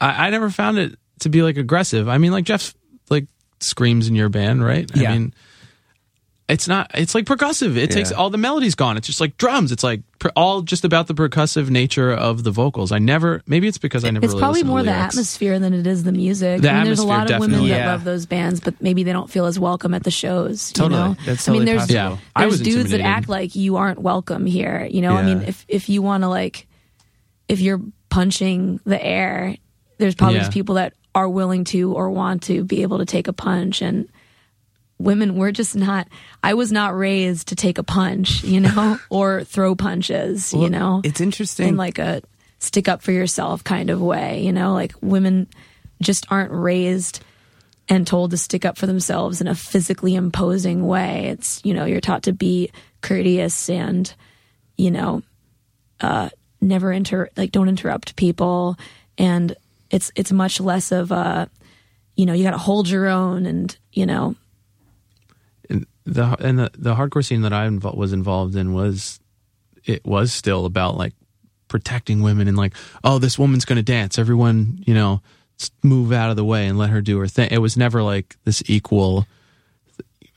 I, 0.00 0.26
I 0.26 0.30
never 0.30 0.50
found 0.50 0.78
it 0.78 0.98
to 1.20 1.28
be 1.28 1.42
like 1.42 1.56
aggressive. 1.56 2.08
I 2.08 2.18
mean, 2.18 2.32
like 2.32 2.44
Jeff 2.44 2.74
like 3.08 3.26
screams 3.60 4.08
in 4.08 4.14
your 4.14 4.28
band, 4.28 4.62
right? 4.64 4.90
Yeah. 4.94 5.10
I 5.10 5.12
mean, 5.14 5.34
it's 6.52 6.68
not. 6.68 6.90
It's 6.94 7.14
like 7.14 7.24
percussive. 7.24 7.76
It 7.76 7.90
takes 7.90 8.12
all 8.12 8.30
the 8.30 8.38
melodies 8.38 8.74
gone. 8.74 8.96
It's 8.96 9.06
just 9.06 9.20
like 9.20 9.36
drums. 9.36 9.72
It's 9.72 9.82
like 9.82 10.02
per, 10.18 10.30
all 10.36 10.62
just 10.62 10.84
about 10.84 11.06
the 11.06 11.14
percussive 11.14 11.70
nature 11.70 12.12
of 12.12 12.44
the 12.44 12.50
vocals. 12.50 12.92
I 12.92 12.98
never. 12.98 13.42
Maybe 13.46 13.66
it's 13.68 13.78
because 13.78 14.04
I 14.04 14.10
never. 14.10 14.24
It's 14.24 14.32
really 14.34 14.40
probably 14.42 14.62
listened 14.62 14.68
to 14.68 14.72
more 14.72 14.82
the 14.82 14.90
atmosphere 14.92 15.58
than 15.58 15.72
it 15.74 15.86
is 15.86 16.04
the 16.04 16.12
music. 16.12 16.62
The 16.62 16.70
I 16.70 16.74
mean, 16.76 16.84
there's 16.84 16.98
a 16.98 17.06
lot 17.06 17.30
of 17.30 17.40
women 17.40 17.50
definitely. 17.50 17.70
that 17.70 17.78
Yeah. 17.78 17.92
love 17.92 18.04
those 18.04 18.26
bands, 18.26 18.60
but 18.60 18.80
maybe 18.80 19.02
they 19.02 19.12
don't 19.12 19.30
feel 19.30 19.46
as 19.46 19.58
welcome 19.58 19.94
at 19.94 20.04
the 20.04 20.10
shows. 20.10 20.70
Totally. 20.72 21.00
You 21.00 21.08
know? 21.08 21.16
That's 21.26 21.48
I 21.48 21.52
mean, 21.52 21.64
there's 21.64 21.80
possible. 21.82 21.94
Yeah. 21.94 22.16
I 22.36 22.40
there's 22.42 22.52
was 22.52 22.60
dudes 22.60 22.90
that 22.90 23.00
act 23.00 23.28
like 23.28 23.54
you 23.56 23.76
aren't 23.76 24.00
welcome 24.00 24.46
here. 24.46 24.86
You 24.90 25.00
know, 25.00 25.16
I 25.16 25.22
mean, 25.22 25.42
if 25.42 25.64
if 25.68 25.88
you 25.88 26.02
want 26.02 26.22
to 26.22 26.28
like, 26.28 26.66
if 27.48 27.60
you're 27.60 27.80
punching 28.10 28.80
the 28.84 29.02
air, 29.02 29.56
there's 29.98 30.14
probably 30.14 30.36
Yeah. 30.36 30.42
just 30.42 30.52
people 30.52 30.74
that 30.74 30.92
are 31.14 31.28
willing 31.28 31.64
to 31.64 31.92
or 31.94 32.10
want 32.10 32.42
to 32.44 32.64
be 32.64 32.82
able 32.82 32.98
to 32.98 33.06
take 33.06 33.28
a 33.28 33.32
punch 33.32 33.80
and. 33.82 34.08
Women, 35.02 35.36
we're 35.36 35.52
just 35.52 35.74
not. 35.76 36.08
I 36.42 36.54
was 36.54 36.72
not 36.72 36.96
raised 36.96 37.48
to 37.48 37.56
take 37.56 37.78
a 37.78 37.82
punch, 37.82 38.44
you 38.44 38.60
know, 38.60 38.98
or 39.10 39.44
throw 39.44 39.74
punches, 39.74 40.52
you 40.52 40.70
know. 40.70 41.00
it's 41.04 41.20
interesting. 41.20 41.68
in 41.68 41.76
like 41.76 41.98
a 41.98 42.22
stick 42.58 42.88
up 42.88 43.02
for 43.02 43.12
yourself 43.12 43.64
kind 43.64 43.90
of 43.90 44.00
way, 44.00 44.42
you 44.42 44.52
know, 44.52 44.72
like 44.72 44.94
women 45.00 45.48
just 46.00 46.26
aren't 46.30 46.52
raised 46.52 47.24
and 47.88 48.06
told 48.06 48.30
to 48.30 48.36
stick 48.36 48.64
up 48.64 48.78
for 48.78 48.86
themselves 48.86 49.40
in 49.40 49.48
a 49.48 49.54
physically 49.54 50.14
imposing 50.14 50.86
way. 50.86 51.26
It's, 51.26 51.60
you 51.64 51.74
know, 51.74 51.84
you're 51.84 52.00
taught 52.00 52.22
to 52.24 52.32
be 52.32 52.70
courteous 53.00 53.68
and 53.68 54.12
you 54.76 54.90
know, 54.90 55.22
uh, 56.00 56.28
never 56.60 56.92
inter 56.92 57.28
like 57.36 57.52
don't 57.52 57.68
interrupt 57.68 58.16
people, 58.16 58.76
and 59.18 59.54
it's 59.90 60.10
it's 60.14 60.32
much 60.32 60.60
less 60.60 60.92
of 60.92 61.12
a, 61.12 61.48
you 62.16 62.26
know, 62.26 62.32
you 62.32 62.42
got 62.42 62.52
to 62.52 62.58
hold 62.58 62.88
your 62.88 63.06
own, 63.06 63.46
and 63.46 63.76
you 63.92 64.06
know, 64.06 64.34
the 66.04 66.36
and 66.40 66.58
the, 66.58 66.70
the 66.76 66.94
hardcore 66.94 67.24
scene 67.24 67.42
that 67.42 67.52
I 67.52 67.66
invo- 67.66 67.96
was 67.96 68.12
involved 68.12 68.56
in 68.56 68.72
was 68.72 69.20
it 69.84 70.04
was 70.04 70.32
still 70.32 70.64
about 70.66 70.96
like 70.96 71.14
protecting 71.68 72.22
women 72.22 72.48
and 72.48 72.56
like 72.56 72.74
oh 73.02 73.18
this 73.18 73.38
woman's 73.38 73.64
going 73.64 73.76
to 73.76 73.82
dance 73.82 74.18
everyone 74.18 74.82
you 74.86 74.94
know 74.94 75.22
move 75.82 76.12
out 76.12 76.28
of 76.28 76.36
the 76.36 76.44
way 76.44 76.66
and 76.66 76.76
let 76.76 76.90
her 76.90 77.00
do 77.00 77.18
her 77.18 77.26
thing 77.26 77.48
it 77.50 77.58
was 77.58 77.76
never 77.76 78.02
like 78.02 78.36
this 78.44 78.62
equal 78.66 79.26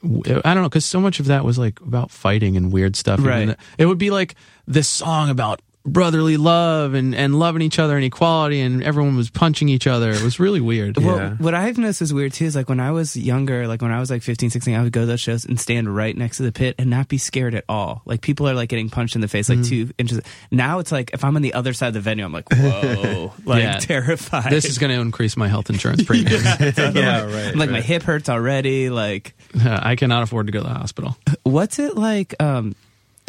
I 0.03 0.53
don't 0.53 0.61
know 0.61 0.69
because 0.69 0.85
so 0.85 0.99
much 0.99 1.19
of 1.19 1.25
that 1.27 1.43
was 1.43 1.57
like 1.57 1.81
about 1.81 2.11
fighting 2.11 2.55
and 2.57 2.71
weird 2.71 2.95
stuff. 2.95 3.17
And 3.17 3.27
Right. 3.27 3.57
It 3.79 3.87
would 3.87 3.97
be 3.97 4.11
like 4.11 4.35
this 4.67 4.87
song 4.87 5.31
about 5.31 5.61
brotherly 5.85 6.35
love 6.37 6.95
and, 6.95 7.13
and 7.13 7.37
loving 7.37 7.61
each 7.61 7.77
other 7.77 7.95
and 7.95 8.03
equality, 8.03 8.59
and 8.59 8.83
everyone 8.83 9.15
was 9.15 9.29
punching 9.29 9.69
each 9.69 9.85
other. 9.85 10.09
It 10.11 10.23
was 10.23 10.39
really 10.39 10.59
weird. 10.61 10.97
Yeah. 10.99 11.05
Well, 11.05 11.29
what 11.37 11.53
I've 11.53 11.77
noticed 11.77 12.01
is 12.01 12.13
weird 12.13 12.33
too 12.33 12.45
is 12.45 12.55
like 12.55 12.67
when 12.69 12.79
I 12.79 12.91
was 12.91 13.15
younger, 13.15 13.67
like 13.67 13.81
when 13.81 13.91
I 13.91 13.99
was 13.99 14.09
like 14.09 14.23
15, 14.23 14.49
16, 14.49 14.73
I 14.75 14.81
would 14.81 14.91
go 14.91 15.01
to 15.01 15.05
those 15.05 15.21
shows 15.21 15.45
and 15.45 15.59
stand 15.59 15.93
right 15.95 16.15
next 16.17 16.37
to 16.37 16.43
the 16.43 16.51
pit 16.51 16.75
and 16.79 16.89
not 16.89 17.07
be 17.07 17.17
scared 17.19 17.53
at 17.53 17.65
all. 17.69 18.01
Like 18.05 18.21
people 18.21 18.49
are 18.49 18.53
like 18.55 18.69
getting 18.69 18.89
punched 18.89 19.15
in 19.15 19.21
the 19.21 19.27
face 19.27 19.47
like 19.47 19.63
two 19.63 19.91
inches. 19.97 20.21
Now 20.51 20.79
it's 20.79 20.91
like 20.91 21.11
if 21.13 21.23
I'm 21.23 21.35
on 21.35 21.41
the 21.43 21.53
other 21.53 21.73
side 21.73 21.89
of 21.89 21.93
the 21.93 22.01
venue, 22.01 22.25
I'm 22.25 22.33
like, 22.33 22.49
whoa, 22.51 23.33
like 23.45 23.61
Yeah. 23.63 23.77
terrified. 23.77 24.51
This 24.51 24.65
is 24.65 24.77
going 24.79 24.91
to 24.93 24.99
increase 24.99 25.37
my 25.37 25.47
health 25.47 25.69
insurance 25.69 26.03
premium. 26.05 26.41
yeah, 26.59 27.23
right. 27.25 27.53
I'm 27.53 27.59
like 27.59 27.69
my 27.69 27.81
hip 27.81 28.01
hurts 28.03 28.27
already. 28.27 28.89
Like, 28.89 29.35
I 29.63 29.95
cannot 29.95 30.23
afford 30.23 30.47
to 30.47 30.51
go 30.51 30.59
to 30.61 30.67
the 30.67 30.73
hospital. 30.73 31.15
what's 31.43 31.77
it 31.79 31.95
like? 31.95 32.33
Um, 32.41 32.75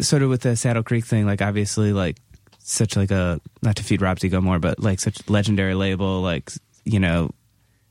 sort 0.01 0.21
of 0.21 0.29
with 0.29 0.41
the 0.41 0.55
Saddle 0.55 0.83
Creek 0.83 1.05
thing. 1.05 1.25
Like, 1.25 1.41
obviously, 1.41 1.93
like 1.93 2.17
such 2.69 2.95
like 2.95 3.11
a 3.11 3.39
not 3.61 3.77
to 3.77 3.83
feed 3.83 4.01
Robb's 4.01 4.25
ego 4.25 4.41
more, 4.41 4.59
but 4.59 4.79
like 4.79 4.99
such 4.99 5.29
legendary 5.29 5.73
label. 5.73 6.21
Like, 6.21 6.51
you 6.83 6.99
know, 6.99 7.31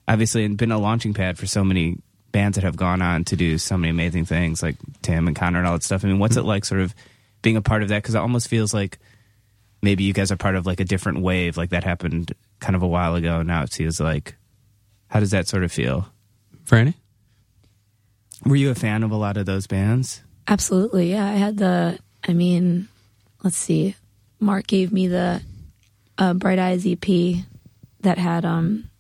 obviously, 0.07 0.45
and 0.45 0.59
been 0.59 0.73
a 0.73 0.79
launching 0.79 1.15
pad 1.15 1.39
for 1.39 1.47
so 1.47 1.65
many 1.65 1.99
bands 2.33 2.57
that 2.57 2.65
have 2.65 2.77
gone 2.77 3.01
on 3.01 3.25
to 3.25 3.37
do 3.37 3.57
so 3.57 3.79
many 3.79 3.91
amazing 3.91 4.27
things, 4.27 4.63
like 4.63 4.77
Tim 5.01 5.27
and 5.27 5.37
Conor 5.37 5.59
and 5.59 5.67
all 5.67 5.75
that 5.75 5.83
stuff. 5.83 6.05
I 6.05 6.09
mean, 6.09 6.19
what's 6.19 6.37
it 6.37 6.41
mm-hmm. 6.41 6.49
like, 6.49 6.65
sort 6.65 6.83
of 6.83 6.95
being 7.41 7.57
a 7.57 7.63
part 7.63 7.83
of 7.83 7.89
that? 7.89 8.03
Because 8.03 8.15
it 8.15 8.19
almost 8.19 8.49
feels 8.49 8.75
like 8.75 8.99
maybe 9.81 10.05
you 10.05 10.13
guys 10.13 10.31
are 10.31 10.37
part 10.37 10.57
of 10.57 10.67
like 10.67 10.81
a 10.81 10.85
different 10.85 11.23
wave. 11.23 11.57
Like 11.57 11.71
that 11.71 11.85
happened 11.85 12.35
kind 12.61 12.77
of 12.77 12.83
a 12.83 12.87
while 12.87 13.15
ago. 13.15 13.43
Now 13.43 13.63
it 13.63 13.73
feels 13.73 13.99
like. 14.01 14.35
How 15.09 15.21
does 15.21 15.31
that 15.31 15.47
sort 15.47 15.63
of 15.63 15.71
feel? 15.71 16.09
Franny? 16.65 16.95
Were 18.45 18.57
you 18.57 18.71
a 18.71 18.75
fan 18.75 19.05
of 19.05 19.13
a 19.13 19.17
lot 19.17 19.37
of 19.37 19.47
those 19.47 19.69
bands? 19.69 20.21
Absolutely. 20.49 21.13
Yeah. 21.13 21.25
I 21.25 21.35
had 21.35 21.59
the, 21.59 21.99
I 22.27 22.33
mean, 22.33 22.89
let's 23.45 23.57
see. 23.57 23.95
Mark 24.39 24.67
gave 24.67 24.93
me 24.93 25.09
the 25.09 25.43
uh, 26.19 26.35
Bright 26.35 26.59
Eyes 26.59 26.87
EP 26.87 27.45
that 28.01 28.19
had 28.19 28.45
um, 28.45 28.91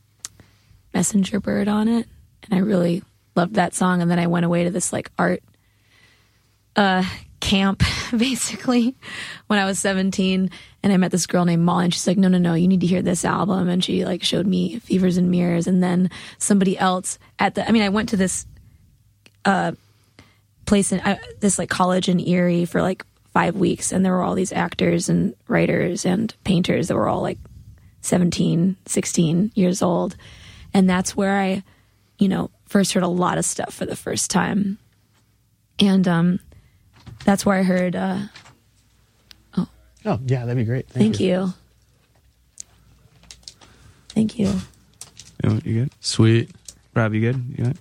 Messenger 0.94 1.40
Bird 1.40 1.68
on 1.68 1.88
it. 1.88 2.06
And 2.44 2.54
I 2.54 2.58
really 2.62 3.02
loved 3.34 3.54
that 3.54 3.74
song. 3.74 4.02
And 4.02 4.10
then 4.10 4.18
I 4.18 4.26
went 4.26 4.46
away 4.46 4.64
to 4.64 4.70
this 4.70 4.92
like 4.92 5.10
art 5.18 5.42
uh, 6.74 7.04
camp, 7.40 7.82
basically, 8.16 8.94
when 9.46 9.58
I 9.58 9.64
was 9.64 9.78
17. 9.78 10.50
And 10.82 10.92
I 10.92 10.96
met 10.96 11.10
this 11.10 11.26
girl 11.26 11.44
named 11.44 11.62
Molly. 11.62 11.84
And 11.84 11.94
she's 11.94 12.06
like, 12.06 12.18
no, 12.18 12.28
no, 12.28 12.38
no, 12.38 12.54
you 12.54 12.68
need 12.68 12.80
to 12.80 12.86
hear 12.86 13.02
this 13.02 13.24
album. 13.24 13.68
And 13.68 13.82
she 13.84 14.04
like 14.04 14.22
showed 14.22 14.46
me 14.46 14.78
Fevers 14.78 15.16
and 15.16 15.30
Mirrors. 15.30 15.66
And 15.66 15.82
then 15.82 16.10
somebody 16.38 16.78
else 16.78 17.18
at 17.38 17.54
the, 17.54 17.68
I 17.68 17.72
mean, 17.72 17.82
I 17.82 17.88
went 17.90 18.08
to 18.10 18.16
this 18.16 18.46
Uh, 19.44 19.72
place 20.66 20.90
in 20.90 21.00
I, 21.04 21.20
this 21.38 21.60
like 21.60 21.70
college 21.70 22.08
in 22.08 22.18
Erie 22.18 22.64
for 22.64 22.82
like 22.82 23.04
five 23.36 23.54
weeks, 23.54 23.92
and 23.92 24.02
there 24.02 24.12
were 24.14 24.22
all 24.22 24.34
these 24.34 24.50
actors 24.50 25.10
and 25.10 25.34
writers 25.46 26.06
and 26.06 26.34
painters 26.44 26.88
that 26.88 26.94
were 26.96 27.06
all 27.06 27.20
like 27.20 27.36
17, 28.00 28.76
16 28.86 29.52
years 29.54 29.82
old, 29.82 30.16
and 30.72 30.88
that's 30.88 31.14
where 31.14 31.38
I, 31.38 31.62
you 32.18 32.28
know, 32.28 32.50
first 32.64 32.94
heard 32.94 33.02
a 33.02 33.08
lot 33.08 33.36
of 33.36 33.44
stuff 33.44 33.74
for 33.74 33.84
the 33.84 33.94
first 33.94 34.30
time, 34.30 34.78
and 35.78 36.08
um, 36.08 36.40
that's 37.26 37.44
where 37.44 37.58
I 37.58 37.62
heard. 37.62 37.94
Uh, 37.94 38.20
Oh, 39.58 40.18
yeah, 40.24 40.46
that'd 40.46 40.56
be 40.56 40.64
great. 40.64 40.88
thank 40.88 41.20
you. 41.20 41.52
Thank 44.08 44.38
you. 44.38 44.50
You 45.44 45.60
good? 45.60 45.90
Sweet. 46.00 46.52
Robb, 46.94 47.12
you 47.12 47.20
good? 47.20 47.44
You 47.58 47.64
good? 47.64 47.78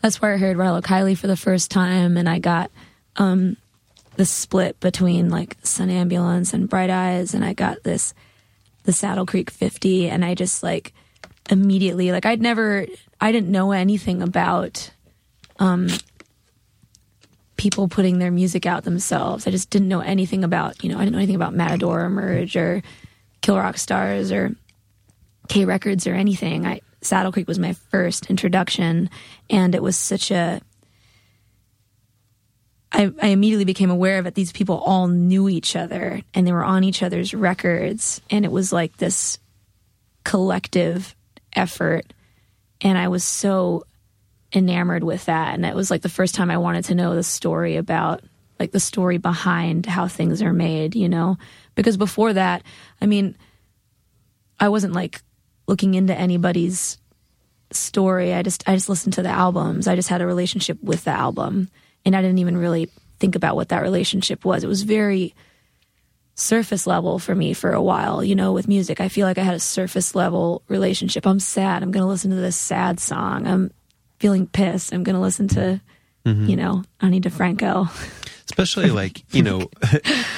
that's 0.00 0.22
where 0.22 0.32
I 0.32 0.38
heard 0.38 0.56
Rilo 0.56 0.80
Kiley 0.80 1.18
for 1.18 1.26
the 1.26 1.36
first 1.36 1.70
time, 1.70 2.16
and 2.16 2.30
I 2.30 2.38
got 2.38 2.70
um, 3.16 3.56
the 4.16 4.26
split 4.26 4.78
between 4.80 5.30
like 5.30 5.56
Son, 5.62 5.90
Ambulance 5.90 6.52
and 6.52 6.68
Bright 6.68 6.90
Eyes, 6.90 7.34
and 7.34 7.44
I 7.44 7.52
got 7.52 7.82
this 7.82 8.14
the 8.84 8.92
Saddle 8.92 9.26
Creek 9.26 9.50
50, 9.50 10.08
and 10.08 10.24
I 10.24 10.34
just 10.34 10.62
like 10.62 10.92
immediately 11.50 12.12
like 12.12 12.26
I'd 12.26 12.40
never 12.40 12.86
I 13.20 13.32
didn't 13.32 13.50
know 13.50 13.72
anything 13.72 14.22
about 14.22 14.90
um, 15.58 15.88
people 17.56 17.88
putting 17.88 18.18
their 18.18 18.30
music 18.30 18.66
out 18.66 18.84
themselves. 18.84 19.46
I 19.46 19.50
just 19.50 19.70
didn't 19.70 19.88
know 19.88 20.00
anything 20.00 20.44
about 20.44 20.82
you 20.82 20.90
know 20.90 20.96
I 20.96 21.00
didn't 21.00 21.12
know 21.12 21.18
anything 21.18 21.36
about 21.36 21.54
Matador 21.54 22.02
or 22.02 22.10
Merge 22.10 22.56
or 22.56 22.82
Kill 23.40 23.56
Rock 23.56 23.78
Stars 23.78 24.32
or 24.32 24.54
K 25.48 25.64
Records 25.64 26.06
or 26.06 26.14
anything. 26.14 26.66
I 26.66 26.80
Saddle 27.00 27.32
Creek 27.32 27.48
was 27.48 27.58
my 27.58 27.72
first 27.72 28.30
introduction, 28.30 29.10
and 29.50 29.74
it 29.74 29.82
was 29.82 29.96
such 29.96 30.30
a. 30.30 30.60
I, 32.92 33.10
I 33.22 33.28
immediately 33.28 33.64
became 33.64 33.90
aware 33.90 34.18
of 34.18 34.26
it. 34.26 34.34
These 34.34 34.52
people 34.52 34.78
all 34.78 35.08
knew 35.08 35.48
each 35.48 35.76
other, 35.76 36.20
and 36.34 36.46
they 36.46 36.52
were 36.52 36.64
on 36.64 36.84
each 36.84 37.02
other's 37.02 37.32
records, 37.32 38.20
and 38.30 38.44
it 38.44 38.52
was 38.52 38.72
like 38.72 38.96
this 38.98 39.38
collective 40.24 41.16
effort. 41.54 42.12
And 42.82 42.98
I 42.98 43.08
was 43.08 43.24
so 43.24 43.84
enamored 44.52 45.04
with 45.04 45.24
that, 45.24 45.54
and 45.54 45.64
it 45.64 45.74
was 45.74 45.90
like 45.90 46.02
the 46.02 46.08
first 46.10 46.34
time 46.34 46.50
I 46.50 46.58
wanted 46.58 46.84
to 46.86 46.94
know 46.94 47.14
the 47.14 47.22
story 47.22 47.76
about 47.76 48.22
like 48.60 48.72
the 48.72 48.80
story 48.80 49.18
behind 49.18 49.86
how 49.86 50.06
things 50.06 50.42
are 50.42 50.52
made, 50.52 50.94
you 50.94 51.08
know? 51.08 51.36
Because 51.74 51.96
before 51.96 52.34
that, 52.34 52.62
I 53.00 53.06
mean, 53.06 53.36
I 54.60 54.68
wasn't 54.68 54.92
like 54.92 55.20
looking 55.66 55.94
into 55.94 56.14
anybody's 56.14 56.98
story. 57.72 58.34
I 58.34 58.42
just 58.42 58.68
I 58.68 58.74
just 58.74 58.90
listened 58.90 59.14
to 59.14 59.22
the 59.22 59.30
albums. 59.30 59.88
I 59.88 59.96
just 59.96 60.10
had 60.10 60.20
a 60.20 60.26
relationship 60.26 60.80
with 60.82 61.04
the 61.04 61.10
album 61.10 61.70
and 62.04 62.16
I 62.16 62.22
didn't 62.22 62.38
even 62.38 62.56
really 62.56 62.88
think 63.18 63.36
about 63.36 63.56
what 63.56 63.68
that 63.70 63.82
relationship 63.82 64.44
was. 64.44 64.64
It 64.64 64.68
was 64.68 64.82
very 64.82 65.34
surface 66.34 66.86
level 66.86 67.18
for 67.18 67.34
me 67.34 67.52
for 67.52 67.72
a 67.72 67.82
while, 67.82 68.24
you 68.24 68.34
know, 68.34 68.52
with 68.52 68.66
music. 68.66 69.00
I 69.00 69.08
feel 69.08 69.26
like 69.26 69.38
I 69.38 69.42
had 69.42 69.54
a 69.54 69.60
surface 69.60 70.14
level 70.14 70.62
relationship. 70.68 71.26
I'm 71.26 71.40
sad. 71.40 71.82
I'm 71.82 71.90
going 71.90 72.02
to 72.02 72.08
listen 72.08 72.30
to 72.30 72.36
this 72.36 72.56
sad 72.56 72.98
song. 72.98 73.46
I'm 73.46 73.70
feeling 74.18 74.46
pissed. 74.46 74.92
I'm 74.92 75.02
going 75.02 75.14
to 75.14 75.20
listen 75.20 75.48
to 75.48 75.80
mm-hmm. 76.24 76.46
you 76.46 76.56
know, 76.56 76.84
Ani 77.00 77.20
DiFranco, 77.20 77.88
especially 78.46 78.90
like 78.90 79.22
you 79.34 79.42
know, 79.42 79.68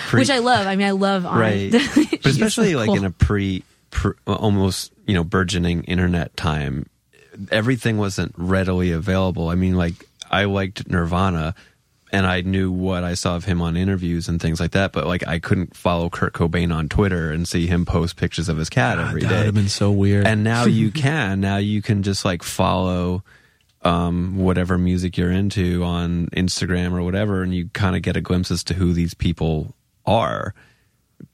pre- 0.07 0.21
which 0.21 0.31
I 0.31 0.39
love. 0.39 0.67
I 0.67 0.77
mean, 0.77 0.87
I 0.87 0.93
love 0.93 1.27
Ani. 1.27 1.41
right, 1.41 1.73
but 1.95 2.27
especially 2.27 2.73
so 2.73 2.79
like 2.79 2.87
cool. 2.87 2.97
in 2.97 3.05
a 3.05 3.11
pre, 3.11 3.63
pre, 3.91 4.13
almost 4.27 4.93
you 5.07 5.15
know, 5.15 5.25
burgeoning 5.25 5.85
internet 5.85 6.37
time, 6.37 6.89
everything 7.51 7.99
wasn't 7.99 8.35
readily 8.37 8.93
available. 8.93 9.49
I 9.49 9.55
mean, 9.55 9.77
like 9.77 9.95
I 10.35 10.45
liked 10.45 10.89
Nirvana. 10.89 11.55
And 12.13 12.27
I 12.27 12.43
knew 12.43 12.71
what 12.71 13.03
I 13.03 13.15
saw 13.15 13.35
of 13.35 13.45
him 13.45 13.61
on 13.61 13.77
interviews 13.77 14.29
and 14.29 14.41
things 14.41 14.61
like 14.61 14.71
that, 14.73 14.93
but 14.93 15.05
like 15.05 15.27
I 15.27 15.41
couldn't 15.41 15.77
follow 15.77 16.09
Kurt 16.09 16.33
Cobain 16.33 16.73
on 16.73 16.89
Twitter 16.89 17.33
and 17.33 17.49
see 17.49 17.67
him 17.67 17.85
post 17.85 18.15
pictures 18.17 18.49
of 18.49 18.57
his 18.57 18.71
cat 18.71 19.01
every 19.01 19.23
that 19.23 19.31
would 19.33 19.47
have 19.47 19.55
been 19.55 19.69
so 19.69 19.91
weird. 19.91 20.25
and 20.25 20.45
now 20.45 20.65
you 20.65 20.91
can 21.05 21.41
now 21.41 21.57
you 21.57 21.83
can 21.83 22.05
just 22.05 22.25
like 22.25 22.45
follow 22.45 23.25
um, 23.83 24.39
whatever 24.39 24.79
music 24.79 25.17
you're 25.19 25.31
into 25.33 25.83
on 25.85 26.29
instagram 26.29 26.93
or 26.93 27.03
whatever 27.03 27.43
and 27.43 27.55
you 27.55 27.69
kind 27.75 27.97
of 27.97 28.03
get 28.03 28.17
a 28.17 28.21
glimpse 28.21 28.51
as 28.51 28.65
to 28.65 28.75
who 28.75 28.93
these 28.95 29.13
people 29.15 29.75
are 30.07 30.55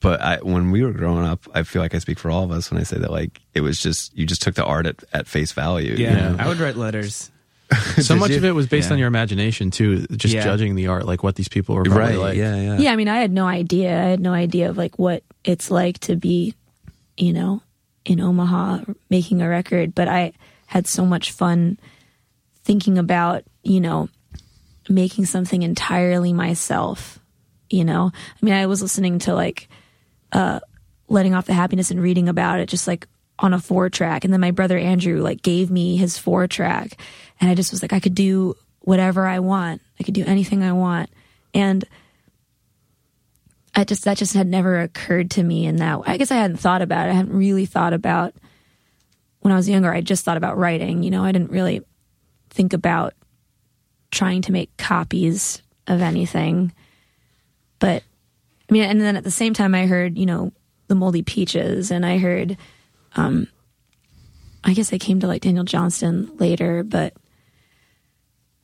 but 0.01 0.19
I, 0.21 0.37
when 0.41 0.69
we 0.71 0.83
were 0.83 0.91
growing 0.91 1.25
up 1.25 1.47
i 1.53 1.63
feel 1.63 1.81
like 1.81 1.95
i 1.95 1.99
speak 1.99 2.19
for 2.19 2.29
all 2.29 2.43
of 2.43 2.51
us 2.51 2.69
when 2.69 2.79
i 2.79 2.83
say 2.83 2.97
that 2.97 3.09
like 3.11 3.39
it 3.53 3.61
was 3.61 3.79
just 3.79 4.17
you 4.17 4.25
just 4.25 4.41
took 4.41 4.55
the 4.55 4.65
art 4.65 4.85
at, 4.85 5.01
at 5.13 5.27
face 5.27 5.53
value 5.53 5.93
you 5.95 6.03
Yeah, 6.05 6.29
know? 6.29 6.35
I 6.39 6.47
would 6.49 6.59
write 6.59 6.75
letters. 6.75 7.30
so 8.01 8.15
much 8.15 8.31
you? 8.31 8.37
of 8.37 8.45
it 8.45 8.51
was 8.51 8.67
based 8.67 8.89
Yeah. 8.89 8.93
on 8.93 8.99
your 8.99 9.07
imagination 9.07 9.71
too, 9.71 10.05
just 10.07 10.33
Yeah. 10.33 10.43
judging 10.43 10.75
the 10.75 10.87
art, 10.87 11.05
like 11.05 11.23
what 11.23 11.35
these 11.35 11.47
people 11.49 11.75
were 11.75 11.83
probably 11.83 12.01
right 12.15 12.17
like. 12.17 12.37
yeah 12.37 12.55
yeah 12.55 12.77
yeah, 12.77 12.91
I 12.91 12.95
mean, 12.95 13.07
I 13.07 13.17
had 13.19 13.31
no 13.31 13.45
idea. 13.47 13.89
I 13.97 14.09
had 14.09 14.19
no 14.19 14.33
idea 14.33 14.69
of 14.69 14.77
like 14.77 14.97
what 14.99 15.23
it's 15.43 15.71
like 15.71 15.99
to 15.99 16.15
be, 16.15 16.53
you 17.17 17.33
know, 17.33 17.61
in 18.05 18.19
Omaha 18.19 18.79
making 19.09 19.41
a 19.41 19.47
record. 19.49 19.93
But 19.95 20.07
I 20.07 20.33
had 20.67 20.87
so 20.87 21.05
much 21.05 21.31
fun 21.31 21.77
thinking 22.63 22.97
about, 22.97 23.43
you 23.63 23.79
know, 23.79 24.09
making 24.89 25.25
something 25.25 25.61
entirely 25.63 26.33
myself. 26.33 27.19
You 27.69 27.85
know, 27.85 28.11
I 28.13 28.45
mean, 28.45 28.53
I 28.53 28.65
was 28.65 28.81
listening 28.81 29.19
to 29.19 29.33
like, 29.33 29.69
uh, 30.33 30.59
letting 31.07 31.33
off 31.33 31.45
the 31.45 31.53
happiness 31.53 31.89
and 31.91 32.01
reading 32.01 32.27
about 32.27 32.59
it, 32.59 32.67
just 32.67 32.87
like 32.87 33.07
on 33.39 33.53
a 33.53 33.59
four 33.59 33.89
track. 33.89 34.23
And 34.23 34.33
then 34.33 34.41
my 34.41 34.51
brother 34.51 34.77
Andrew 34.77 35.21
like 35.21 35.41
gave 35.41 35.71
me 35.71 35.95
his 35.97 36.17
four 36.17 36.47
track, 36.47 36.97
and 37.41 37.49
I 37.49 37.55
just 37.55 37.71
was 37.71 37.81
like, 37.81 37.91
I 37.91 37.99
could 37.99 38.15
do 38.15 38.55
whatever 38.79 39.25
I 39.25 39.39
want. 39.39 39.81
I 39.99 40.03
could 40.03 40.13
do 40.13 40.23
anything 40.25 40.63
I 40.63 40.73
want. 40.73 41.09
And 41.53 41.83
I 43.75 43.83
just 43.83 44.03
that 44.05 44.17
just 44.17 44.33
had 44.33 44.47
never 44.47 44.79
occurred 44.79 45.31
to 45.31 45.43
me 45.43 45.65
in 45.65 45.77
that. 45.77 46.01
I 46.05 46.17
guess 46.17 46.31
I 46.31 46.35
hadn't 46.35 46.57
thought 46.57 46.81
about 46.81 47.07
it. 47.07 47.11
I 47.11 47.15
hadn't 47.15 47.35
really 47.35 47.65
thought 47.65 47.93
about 47.93 48.33
when 49.39 49.51
I 49.51 49.55
was 49.55 49.67
younger. 49.67 49.91
I 49.91 50.01
just 50.01 50.23
thought 50.23 50.37
about 50.37 50.57
writing. 50.57 51.03
You 51.03 51.11
know, 51.11 51.23
I 51.23 51.31
didn't 51.31 51.51
really 51.51 51.81
think 52.49 52.73
about 52.73 53.13
trying 54.11 54.41
to 54.43 54.51
make 54.51 54.75
copies 54.77 55.61
of 55.87 56.01
anything. 56.01 56.73
But 57.79 58.03
I 58.69 58.73
mean, 58.73 58.83
and 58.83 59.01
then 59.01 59.15
at 59.15 59.23
the 59.23 59.31
same 59.31 59.53
time, 59.53 59.73
I 59.73 59.87
heard 59.87 60.17
you 60.17 60.25
know 60.25 60.51
the 60.87 60.95
Moldy 60.95 61.23
Peaches, 61.23 61.91
and 61.91 62.05
I 62.05 62.17
heard. 62.17 62.57
um 63.15 63.47
I 64.63 64.73
guess 64.73 64.93
I 64.93 64.99
came 64.99 65.19
to 65.21 65.27
like 65.27 65.41
Daniel 65.41 65.63
Johnston 65.63 66.37
later, 66.37 66.83
but 66.83 67.13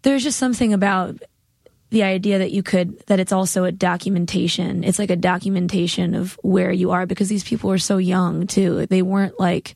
there's 0.07 0.23
just 0.23 0.39
something 0.39 0.73
about 0.73 1.21
the 1.89 2.03
idea 2.03 2.39
that 2.39 2.51
you 2.51 2.63
could 2.63 2.97
that 3.07 3.19
it's 3.19 3.33
also 3.33 3.65
a 3.65 3.73
documentation. 3.73 4.85
It's 4.85 4.99
like 4.99 5.09
a 5.09 5.17
documentation 5.17 6.15
of 6.15 6.39
where 6.43 6.71
you 6.71 6.91
are 6.91 7.05
because 7.05 7.27
these 7.27 7.43
people 7.43 7.69
were 7.69 7.77
so 7.77 7.97
young 7.97 8.47
too. 8.47 8.85
They 8.85 9.01
weren't 9.01 9.37
like 9.37 9.75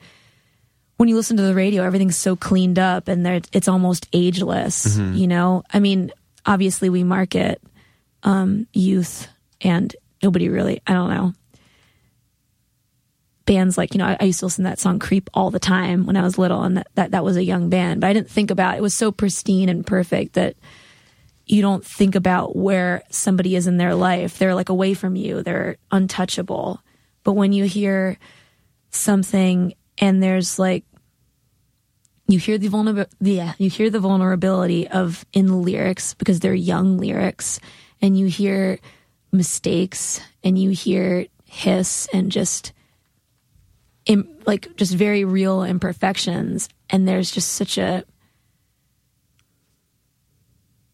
when 0.96 1.10
you 1.10 1.18
listen 1.18 1.36
to 1.36 1.44
the 1.44 1.54
radio 1.54 1.84
everything's 1.84 2.16
so 2.16 2.38
cleaned 2.38 2.80
up 2.80 3.10
and 3.10 3.28
it's 3.52 3.68
almost 3.68 4.08
ageless 4.14 4.98
you 5.16 5.28
know? 5.28 5.64
I 5.74 5.80
mean 5.80 6.12
obviously 6.46 6.90
we 6.90 7.04
market 7.04 7.62
um, 8.24 8.68
youth 8.72 9.28
and 9.60 9.94
nobody 10.24 10.48
really 10.48 10.82
i 10.88 10.94
don't 10.94 11.10
know 11.10 11.34
bands 13.52 13.78
like 13.78 13.94
you 13.94 13.98
know 13.98 14.06
I, 14.06 14.18
I 14.20 14.24
used 14.26 14.40
to 14.40 14.46
listen 14.46 14.64
to 14.64 14.70
that 14.70 14.80
song 14.80 15.00
creep 15.00 15.30
all 15.34 15.52
the 15.52 15.60
time 15.60 16.06
when 16.06 16.16
i 16.16 16.22
was 16.22 16.38
little 16.38 16.64
and 16.64 16.78
that, 16.78 16.88
that 16.96 17.12
that 17.12 17.24
was 17.24 17.36
a 17.36 17.44
young 17.44 17.70
band 17.70 18.02
but 18.02 18.08
i 18.08 18.14
didn't 18.14 18.30
think 18.30 18.50
about 18.50 18.78
it 18.78 18.82
was 18.82 18.96
so 18.96 19.12
pristine 19.12 19.70
and 19.70 19.86
perfect 19.86 20.34
that 20.34 20.56
you 21.52 21.62
don't 21.62 21.86
think 21.86 22.16
about 22.16 22.56
where 22.56 23.04
somebody 23.10 23.58
is 23.58 23.68
in 23.68 23.76
their 23.76 23.94
life. 23.94 24.38
They're 24.38 24.56
like 24.56 24.70
away 24.70 24.94
from 24.94 25.18
you, 25.18 25.44
they're 25.44 25.76
untouchable. 25.92 26.82
But 27.24 27.34
when 27.34 27.52
you 27.52 27.66
hear 27.66 28.18
something 28.92 29.74
and 29.98 30.24
there's 30.24 30.58
like, 30.58 30.86
you 32.28 32.40
hear 32.40 32.58
the 32.58 32.70
vulnerability, 32.70 33.16
yeah, 33.20 33.54
you 33.58 33.70
hear 33.70 33.90
the 33.90 34.00
vulnerability 34.00 34.88
of 34.88 35.26
in 35.34 35.48
the 35.48 35.56
lyrics 35.56 36.14
because 36.14 36.40
they're 36.40 36.54
young 36.54 36.98
lyrics, 36.98 37.60
and 38.02 38.18
you 38.18 38.28
hear 38.28 38.80
mistakes 39.34 40.22
and 40.42 40.58
you 40.58 40.70
hear 40.70 41.28
hiss 41.46 42.08
and 42.14 42.32
just, 42.32 42.72
im, 44.12 44.28
like 44.46 44.76
just 44.76 44.94
very 44.94 45.24
real 45.24 45.64
imperfections, 45.64 46.70
and 46.90 47.08
there's 47.08 47.32
just 47.32 47.54
such 47.54 47.78
a 47.78 48.04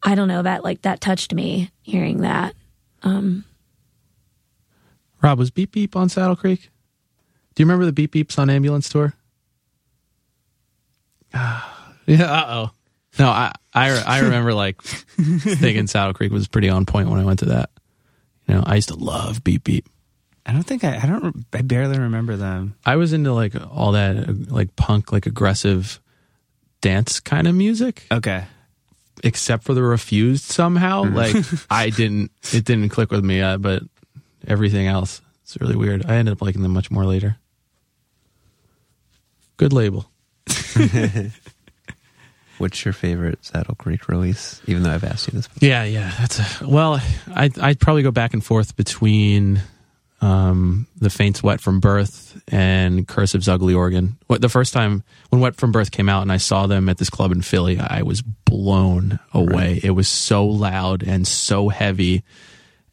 I 0.03 0.15
don't 0.15 0.27
know 0.27 0.43
that 0.43 0.63
like 0.63 0.83
that 0.83 1.01
touched 1.01 1.33
me 1.33 1.71
hearing 1.81 2.21
that. 2.21 2.55
Um, 3.03 3.43
Robb, 5.21 5.39
was 5.39 5.51
Beep 5.51 5.71
Beep 5.71 5.95
on 5.95 6.09
Saddle 6.09 6.35
Creek? 6.35 6.69
Do 7.55 7.63
you 7.63 7.65
remember 7.65 7.85
the 7.85 7.91
Beep 7.91 8.13
Beeps 8.13 8.37
on 8.37 8.49
Ambulance 8.49 8.89
Tour? 8.89 9.13
yeah, 11.33 11.61
uh 12.07 12.45
oh. 12.47 12.71
No, 13.19 13.29
I, 13.29 13.51
I, 13.73 14.03
I 14.05 14.19
remember 14.19 14.53
like 14.53 14.81
thinking 14.83 15.87
Saddle 15.87 16.13
Creek 16.13 16.31
was 16.31 16.47
pretty 16.47 16.69
on 16.69 16.85
point 16.85 17.09
when 17.09 17.19
I 17.19 17.25
went 17.25 17.39
to 17.39 17.45
that. 17.45 17.71
You 18.47 18.55
know, 18.55 18.63
I 18.65 18.75
used 18.75 18.89
to 18.89 18.95
love 18.95 19.43
Beep 19.43 19.63
Beep. 19.63 19.89
I 20.47 20.53
don't 20.53 20.63
think 20.63 20.83
I. 20.85 20.97
I 20.97 21.05
don't. 21.05 21.45
I 21.53 21.61
barely 21.61 21.99
remember 21.99 22.37
them. 22.37 22.75
I 22.85 22.95
was 22.95 23.11
into 23.11 23.33
like 23.33 23.53
all 23.69 23.91
that 23.91 24.49
like 24.49 24.75
punk, 24.77 25.11
like 25.11 25.25
aggressive 25.25 25.99
dance 26.79 27.19
kind 27.19 27.47
of 27.47 27.53
music, 27.55 28.05
Okay. 28.11 28.45
except 29.23 29.63
for 29.63 29.73
the 29.73 29.83
Refused 29.83 30.45
somehow. 30.45 31.03
Like 31.03 31.35
I 31.69 31.89
didn't, 31.89 32.31
it 32.53 32.63
didn't 32.63 32.89
click 32.89 33.11
with 33.11 33.25
me. 33.25 33.41
Uh, 33.41 33.57
but 33.57 33.83
everything 34.47 34.87
else, 34.87 35.21
it's 35.43 35.57
really 35.59 35.75
weird. 35.75 36.05
I 36.05 36.15
ended 36.15 36.31
up 36.31 36.41
liking 36.41 36.61
them 36.61 36.71
much 36.71 36.89
more 36.89 37.05
later. 37.05 37.37
Good 39.57 39.73
label. 39.73 40.09
What's 42.57 42.83
your 42.85 42.93
favorite 42.93 43.43
Saddle 43.45 43.75
Creek 43.75 44.07
release? 44.07 44.61
Even 44.65 44.83
though 44.83 44.91
I've 44.91 45.03
asked 45.03 45.27
you 45.27 45.33
this. 45.33 45.47
Before. 45.47 45.67
Yeah, 45.67 45.83
yeah. 45.83 46.11
That's 46.19 46.61
a, 46.61 46.67
well, 46.67 47.01
I 47.27 47.51
I'd 47.61 47.79
probably 47.79 48.01
go 48.03 48.11
back 48.11 48.33
and 48.33 48.43
forth 48.43 48.75
between 48.75 49.61
um, 50.19 50.87
the 50.97 51.09
Faint's 51.09 51.43
Wet 51.43 51.61
from 51.61 51.79
Birth 51.79 52.41
and 52.47 53.07
Cursive's 53.07 53.47
Ugly 53.47 53.73
Organ. 53.73 54.17
What 54.27 54.41
the 54.41 54.49
first 54.49 54.73
time 54.73 55.03
when 55.29 55.41
Wet 55.41 55.55
from 55.55 55.71
Birth 55.71 55.91
came 55.91 56.09
out 56.09 56.23
and 56.23 56.31
I 56.31 56.37
saw 56.37 56.65
them 56.65 56.89
at 56.89 56.97
this 56.97 57.09
club 57.09 57.31
in 57.31 57.41
Philly, 57.41 57.79
I 57.79 58.01
was 58.01 58.21
blown 58.21 59.19
away. 59.33 59.79
It 59.83 59.91
was 59.91 60.07
so 60.07 60.45
loud 60.45 61.03
and 61.03 61.27
so 61.27 61.69
heavy. 61.69 62.23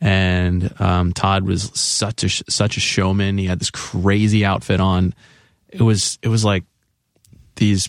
And 0.01 0.79
um, 0.81 1.13
Todd 1.13 1.45
was 1.45 1.71
such 1.79 2.25
a 2.25 2.29
such 2.29 2.77
a 2.77 2.81
showman. 2.81 3.39
He 3.39 3.47
had 3.47 3.59
this 3.59 3.71
crazy 3.71 4.45
outfit 4.45 4.81
on. 4.81 5.15
It 5.71 5.83
was 5.83 6.19
it 6.21 6.29
was 6.29 6.45
like 6.45 6.65
these 7.57 7.89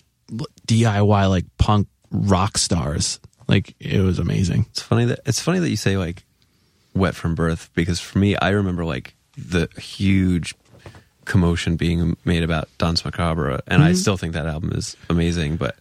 DIY 0.66 1.28
like 1.28 1.44
punk 1.58 1.88
rock 2.10 2.56
stars. 2.56 3.20
Like 3.48 3.74
it 3.78 4.00
was 4.00 4.18
amazing. 4.18 4.66
It's 4.70 4.80
funny 4.80 5.04
that 5.06 5.20
it's 5.26 5.40
funny 5.40 5.58
that 5.58 5.68
you 5.68 5.76
say 5.76 5.98
like 5.98 6.24
wet 6.94 7.14
from 7.14 7.34
birth 7.34 7.70
because 7.74 8.00
for 8.00 8.18
me, 8.18 8.34
I 8.36 8.50
remember 8.50 8.84
like 8.84 9.15
the 9.36 9.68
huge 9.80 10.54
commotion 11.24 11.76
being 11.76 12.16
made 12.24 12.42
about 12.42 12.68
Danse 12.78 13.04
Macabre, 13.04 13.60
and 13.66 13.82
I 13.82 13.92
still 13.94 14.16
think 14.16 14.32
that 14.34 14.46
album 14.46 14.72
is 14.74 14.96
amazing. 15.10 15.56
But 15.56 15.76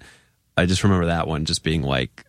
I 0.57 0.65
just 0.65 0.83
remember 0.83 1.05
that 1.07 1.27
one 1.27 1.45
just 1.45 1.63
being 1.63 1.81
like 1.83 2.25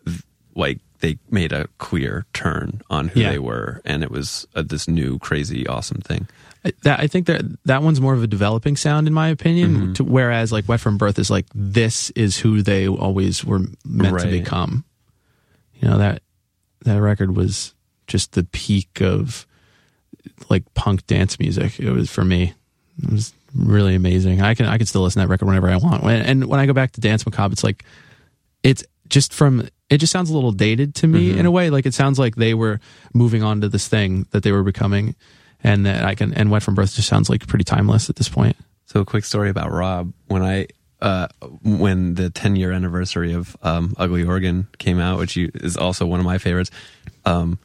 like 0.55 0.79
they 1.01 1.19
made 1.31 1.53
a 1.53 1.69
queer 1.79 2.25
turn 2.33 2.81
on 2.89 3.09
who 3.09 3.21
Yeah. 3.21 3.31
they 3.33 3.39
were, 3.39 3.81
and 3.85 4.03
it 4.03 4.11
was 4.11 4.47
uh, 4.55 4.63
this 4.63 4.89
new 4.89 5.19
crazy 5.19 5.67
awesome 5.67 6.01
thing. 6.01 6.27
I- 6.65 6.73
That 6.83 7.01
I 7.01 7.07
think 7.07 7.27
that 7.27 7.43
that 7.65 7.83
one's 7.83 8.01
more 8.01 8.15
of 8.15 8.23
a 8.23 8.27
developing 8.27 8.77
sound 8.77 9.07
in 9.07 9.13
my 9.15 9.29
opinion. 9.29 9.95
To, 9.95 10.05
whereas 10.05 10.53
like 10.53 10.69
Wet 10.69 10.81
from 10.81 10.97
Birth 10.99 11.19
is 11.19 11.31
like 11.31 11.47
this 11.55 12.11
is 12.11 12.39
who 12.39 12.63
they 12.63 12.89
always 12.89 13.45
were 13.45 13.61
meant 13.85 14.19
to 14.21 14.27
become. 14.31 14.85
You 15.81 15.89
know 15.89 15.99
that 15.99 16.23
that 16.85 17.01
record 17.01 17.37
was 17.37 17.75
just 18.07 18.33
the 18.33 18.45
peak 18.45 19.01
of 19.01 19.47
like 20.49 20.63
punk 20.75 21.07
dance 21.07 21.39
music. 21.39 21.79
It 21.79 21.91
was 21.91 22.11
for 22.11 22.25
me. 22.25 22.55
It 23.03 23.11
was 23.11 23.33
really 23.55 23.95
amazing. 23.95 24.43
I 24.43 24.55
can 24.55 24.67
I 24.67 24.79
can 24.79 24.87
still 24.87 25.03
listen 25.03 25.21
to 25.21 25.27
that 25.27 25.31
record 25.31 25.47
whenever 25.47 25.69
I 25.69 25.77
want. 25.77 26.05
And 26.05 26.47
when 26.47 26.61
I 26.61 26.67
go 26.67 26.73
back 26.73 26.93
to 26.93 27.01
Danse 27.01 27.25
Macabre, 27.27 27.53
it's 27.53 27.65
like 27.65 27.85
it's 28.63 28.85
just 29.09 29.33
from 29.33 29.69
it 29.89 29.99
just 29.99 30.13
sounds 30.13 30.31
a 30.31 30.35
little 30.35 30.53
dated 30.53 30.95
to 30.97 31.07
me 31.07 31.39
in 31.39 31.47
a 31.47 31.51
way. 31.51 31.71
Like 31.71 31.87
it 31.87 31.95
sounds 31.95 32.19
like 32.19 32.37
they 32.37 32.55
were 32.55 32.81
moving 33.15 33.43
on 33.43 33.61
to 33.61 33.69
this 33.69 33.87
thing 33.89 34.27
that 34.31 34.43
they 34.43 34.53
were 34.53 34.65
becoming, 34.65 35.15
and 35.63 35.87
that 35.87 36.05
I 36.05 36.15
can 36.15 36.35
and 36.35 36.51
Wet 36.51 36.63
from 36.63 36.75
Birth 36.75 36.95
just 36.95 37.09
sounds 37.09 37.31
like 37.31 37.47
pretty 37.47 37.65
timeless 37.65 38.11
at 38.11 38.17
this 38.17 38.29
point. 38.29 38.57
So 38.87 39.01
a 39.01 39.05
quick 39.05 39.25
story 39.25 39.51
about 39.51 39.73
Robb. 39.73 40.13
When 40.27 40.43
I 40.43 40.69
uh, 41.01 41.29
when 41.63 42.15
the 42.15 42.31
10 42.31 42.57
year 42.57 42.73
anniversary 42.73 43.33
of 43.33 43.57
um, 43.63 43.95
Ugly 43.99 44.25
Organ 44.25 44.67
came 44.79 44.99
out, 44.99 45.19
which 45.19 45.37
you, 45.37 45.51
is 45.55 45.77
also 45.77 46.07
one 46.07 46.21
of 46.21 46.27
my 46.27 46.39
favorites, 46.39 46.71
um, 47.25 47.59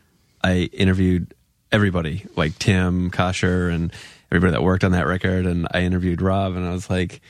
I 0.44 0.70
interviewed 0.74 1.34
everybody 1.72 2.26
like 2.36 2.58
Tim 2.60 3.12
Kasher 3.12 3.74
and 3.74 3.92
everybody 4.32 4.52
that 4.52 4.64
worked 4.64 4.84
on 4.84 4.92
that 4.92 5.08
record, 5.08 5.46
and 5.46 5.68
I 5.72 5.82
interviewed 5.82 6.22
Robb, 6.22 6.56
and 6.56 6.66
I 6.66 6.72
was 6.72 6.90
like, 6.90 7.22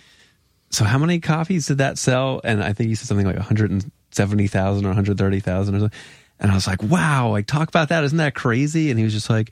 "So 0.70 0.86
how 0.86 0.98
many 0.98 1.20
copies 1.20 1.68
did 1.68 1.80
that 1.80 1.98
sell?" 1.98 2.42
And 2.44 2.64
I 2.64 2.74
think 2.74 2.90
he 2.90 2.96
said 2.96 3.08
something 3.08 3.26
like 3.26 3.38
170,000 3.38 4.86
or 4.86 4.90
130,000 4.90 5.76
or 5.76 5.80
something. 5.80 6.00
And 6.40 6.52
I 6.52 6.56
was 6.56 6.68
like, 6.68 6.82
"Wow! 6.84 7.30
Like 7.30 7.46
talk 7.46 7.70
about 7.70 7.90
that! 7.90 8.04
Isn't 8.04 8.18
that 8.18 8.36
crazy?" 8.36 8.90
And 8.90 8.98
he 8.98 9.04
was 9.04 9.14
just 9.14 9.30
like. 9.30 9.52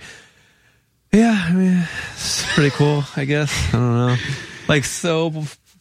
Yeah, 1.11 1.43
I 1.49 1.53
mean, 1.53 1.87
it's 2.11 2.45
pretty 2.53 2.69
cool, 2.69 3.03
I 3.15 3.25
guess. 3.25 3.51
I 3.69 3.71
don't 3.71 3.95
know. 3.95 4.15
Like, 4.67 4.85
so 4.85 5.31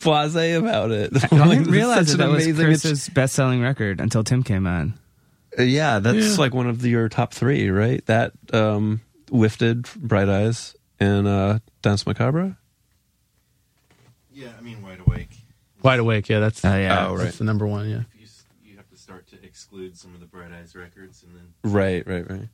blase 0.02 0.56
about 0.56 0.90
it. 0.90 1.12
I 1.32 1.36
Like, 1.36 1.48
didn't 1.50 1.60
it's 1.64 1.68
realize 1.68 2.10
that, 2.12 2.16
that 2.16 2.30
was 2.30 2.46
Chris's 2.46 3.10
best-selling 3.10 3.60
record 3.60 4.00
until 4.00 4.24
Tim 4.24 4.42
came 4.42 4.66
on. 4.66 4.94
Uh, 5.58 5.62
Yeah, 5.62 5.98
that's 5.98 6.38
like 6.38 6.54
one 6.54 6.68
of 6.68 6.80
the, 6.82 6.88
your 6.90 7.08
top 7.08 7.32
three, 7.34 7.70
right? 7.70 8.04
That, 8.06 8.32
um, 8.52 9.00
Lifted, 9.30 9.86
Bright 9.96 10.28
Eyes, 10.28 10.74
and 11.00 11.26
uh, 11.26 11.58
Danse 11.82 12.06
Macabre? 12.06 12.56
Yeah, 14.32 14.48
I 14.58 14.62
mean, 14.62 14.82
Wide 14.82 15.00
Awake. 15.06 15.30
Wide 15.82 15.98
Awake, 16.00 16.28
yeah, 16.28 16.40
that's 16.40 16.64
Oh 16.64 16.76
yeah. 16.76 17.06
Oh, 17.08 17.16
that's 17.16 17.24
right. 17.24 17.38
the 17.38 17.44
number 17.44 17.66
one. 17.66 17.88
Yeah, 17.88 18.02
You, 18.18 18.24
s- 18.24 18.44
you 18.64 18.76
have 18.76 18.88
to 18.90 18.96
start 18.96 19.26
to 19.28 19.36
exclude 19.44 19.96
some 19.96 20.14
of 20.14 20.20
the 20.20 20.26
Bright 20.26 20.50
Eyes 20.52 20.74
records, 20.74 21.22
and 21.22 21.34
then 21.34 21.72
Right, 21.72 22.06
right, 22.06 22.28
right. 22.30 22.48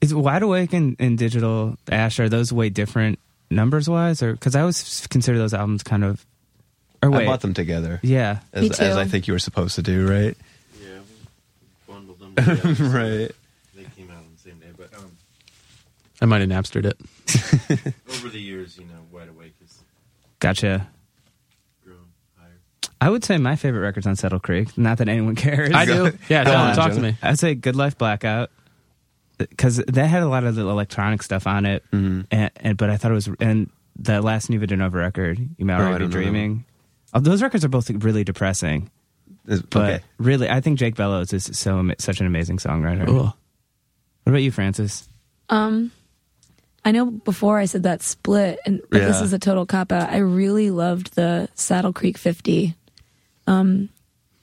Is 0.00 0.14
Wide 0.14 0.42
Awake 0.42 0.72
and, 0.74 0.94
and 0.98 1.16
Digital 1.16 1.76
Ash 1.90 2.20
are 2.20 2.28
those 2.28 2.52
way 2.52 2.68
different 2.68 3.18
numbers 3.50 3.88
wise, 3.88 4.22
or 4.22 4.32
because 4.32 4.54
I 4.54 4.60
always 4.60 5.06
consider 5.06 5.38
those 5.38 5.54
albums 5.54 5.82
kind 5.82 6.04
of. 6.04 6.24
Or 7.02 7.10
wait, 7.10 7.22
I 7.22 7.26
bought 7.26 7.40
them 7.40 7.54
together, 7.54 7.98
yeah. 8.02 8.40
Me 8.54 8.68
as, 8.70 8.80
as. 8.80 8.96
I 8.96 9.04
think 9.06 9.26
you 9.26 9.32
were 9.32 9.38
supposed 9.38 9.74
to 9.76 9.82
do, 9.82 10.06
right? 10.08 10.36
yeah, 10.82 10.98
we 10.98 11.92
bundled 11.94 12.18
them 12.18 12.25
together. 12.25 12.25
so 12.25 12.25
right. 12.80 13.30
They 13.74 13.84
came 13.96 14.10
out 14.10 14.18
on 14.18 14.30
the 14.34 14.40
same 14.42 14.58
day, 14.58 14.68
but 14.76 14.92
um, 14.96 15.12
I 16.20 16.24
might 16.26 16.40
have 16.40 16.50
Napstered 16.50 16.86
it. 16.86 17.94
over 18.10 18.28
the 18.28 18.40
years, 18.40 18.78
you 18.78 18.84
know, 18.84 18.94
Wide 19.12 19.28
Awake 19.28 19.54
has 19.60 19.82
Gotcha. 20.38 20.88
grown 21.84 21.96
higher. 22.38 22.50
I 23.00 23.10
would 23.10 23.24
say 23.24 23.38
my 23.38 23.56
favorite 23.56 23.80
record's 23.80 24.06
on 24.06 24.16
Saddle 24.16 24.40
Creek. 24.40 24.76
Not 24.78 24.98
that 24.98 25.08
anyone 25.08 25.34
cares. 25.36 25.72
I 25.74 25.84
do. 25.84 26.12
Yeah, 26.28 26.44
Go 26.44 26.50
tell 26.52 26.60
on, 26.62 26.74
talk 26.76 26.88
to 26.90 26.96
Jonah. 26.96 27.08
me. 27.12 27.18
I'd 27.22 27.38
say 27.38 27.54
Good 27.54 27.76
Life 27.76 27.96
Blackout. 27.98 28.50
because 29.38 29.76
that 29.78 30.06
had 30.06 30.22
a 30.22 30.28
lot 30.28 30.44
of 30.44 30.54
the 30.54 30.62
electronic 30.62 31.22
stuff 31.22 31.46
on 31.46 31.66
it, 31.66 31.84
Mm-hmm. 31.92 32.22
and, 32.30 32.50
and 32.56 32.76
but 32.78 32.90
I 32.90 32.96
thought 32.96 33.10
it 33.10 33.14
was 33.14 33.28
and 33.40 33.70
the 33.98 34.20
last 34.22 34.50
Neva 34.50 34.66
Dinova 34.66 34.92
record, 34.94 35.38
You 35.58 35.64
May 35.64 35.72
Oh, 35.74 35.76
I 35.76 35.80
Already 35.80 35.92
Be 35.92 35.98
don't 35.98 36.00
know 36.00 36.06
that 36.06 36.12
Dreaming. 36.30 36.64
Oh, 37.14 37.20
those 37.20 37.42
records 37.42 37.64
are 37.64 37.68
both 37.68 37.88
really 37.90 38.24
depressing, 38.24 38.82
Is- 38.82 38.90
but 39.46 39.76
okay. 39.76 40.00
really, 40.18 40.50
I 40.50 40.60
think 40.60 40.78
Jake 40.78 40.96
Bellows 40.96 41.32
is 41.32 41.56
so 41.58 41.90
such 41.98 42.20
an 42.20 42.26
amazing 42.26 42.58
songwriter. 42.58 43.06
Cool. 43.06 43.24
What 43.24 44.30
about 44.30 44.42
you, 44.42 44.50
Frances? 44.50 45.08
Um, 45.48 45.92
I 46.84 46.90
know 46.92 47.06
before 47.06 47.58
I 47.58 47.66
said 47.66 47.84
that 47.84 48.02
split, 48.02 48.58
and 48.66 48.80
but 48.90 49.00
this 49.00 49.20
is 49.20 49.32
a 49.32 49.38
total 49.38 49.66
cop 49.66 49.92
out. 49.92 50.10
I 50.10 50.18
really 50.18 50.70
loved 50.70 51.14
the 51.14 51.48
Saddle 51.54 51.92
Creek 51.92 52.18
50 52.18 52.74
um, 53.46 53.88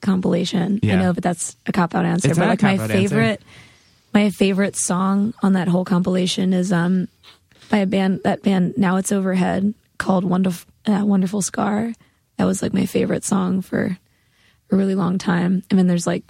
compilation. 0.00 0.80
I 0.82 0.96
know, 0.96 1.12
but 1.12 1.22
that's 1.22 1.56
a 1.66 1.72
cop 1.72 1.94
out 1.94 2.04
answer. 2.04 2.28
It's 2.28 2.38
but 2.38 2.44
not 2.44 2.48
a 2.48 2.52
like 2.52 2.62
my 2.62 2.76
cop-out 2.76 2.90
answer. 2.90 3.08
favorite, 3.08 3.42
my 4.12 4.30
favorite 4.30 4.76
song 4.76 5.34
on 5.42 5.54
that 5.54 5.68
whole 5.68 5.84
compilation 5.84 6.52
is 6.52 6.72
um 6.72 7.08
by 7.70 7.78
a 7.78 7.86
band 7.86 8.20
that 8.24 8.42
band 8.42 8.74
Now 8.76 8.96
It's 8.96 9.12
Overhead 9.12 9.74
called 9.98 10.24
Wonderful 10.24 10.70
uh, 10.86 11.04
Wonderful 11.04 11.42
Scar. 11.42 11.92
That 12.36 12.44
was 12.44 12.62
like 12.62 12.74
my 12.74 12.86
favorite 12.86 13.24
song 13.24 13.62
for 13.62 13.98
a 14.74 14.76
really 14.76 14.94
long 14.94 15.18
time. 15.18 15.62
And 15.70 15.78
then 15.78 15.86
there's 15.86 16.06
like 16.06 16.24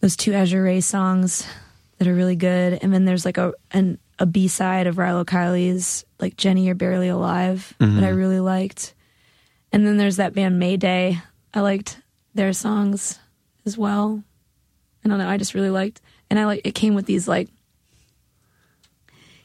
those 0.00 0.16
two 0.16 0.32
Azure 0.32 0.62
Ray 0.62 0.80
songs 0.80 1.46
that 1.98 2.08
are 2.08 2.14
really 2.14 2.36
good. 2.36 2.78
And 2.82 2.92
then 2.92 3.04
there's 3.04 3.24
like 3.24 3.38
a 3.38 3.52
an, 3.70 3.98
a 4.18 4.26
B 4.26 4.48
side 4.48 4.86
of 4.86 4.96
Rilo 4.96 5.24
Kiley's 5.24 6.04
like 6.20 6.36
Jenny 6.36 6.66
You're 6.66 6.74
Barely 6.74 7.08
Alive 7.08 7.74
that 7.78 7.86
I 7.86 7.88
mm-hmm. 7.88 8.16
really 8.16 8.40
liked. 8.40 8.94
And 9.72 9.86
then 9.86 9.96
there's 9.96 10.16
that 10.16 10.34
band 10.34 10.58
Mayday. 10.58 11.20
I 11.54 11.60
liked 11.60 12.00
their 12.34 12.52
songs 12.52 13.18
as 13.66 13.76
well. 13.76 14.22
I 15.04 15.08
don't 15.08 15.18
know, 15.18 15.28
I 15.28 15.36
just 15.36 15.54
really 15.54 15.70
liked 15.70 16.00
and 16.30 16.38
I 16.38 16.46
like 16.46 16.62
it 16.64 16.74
came 16.74 16.94
with 16.94 17.06
these 17.06 17.26
like 17.26 17.48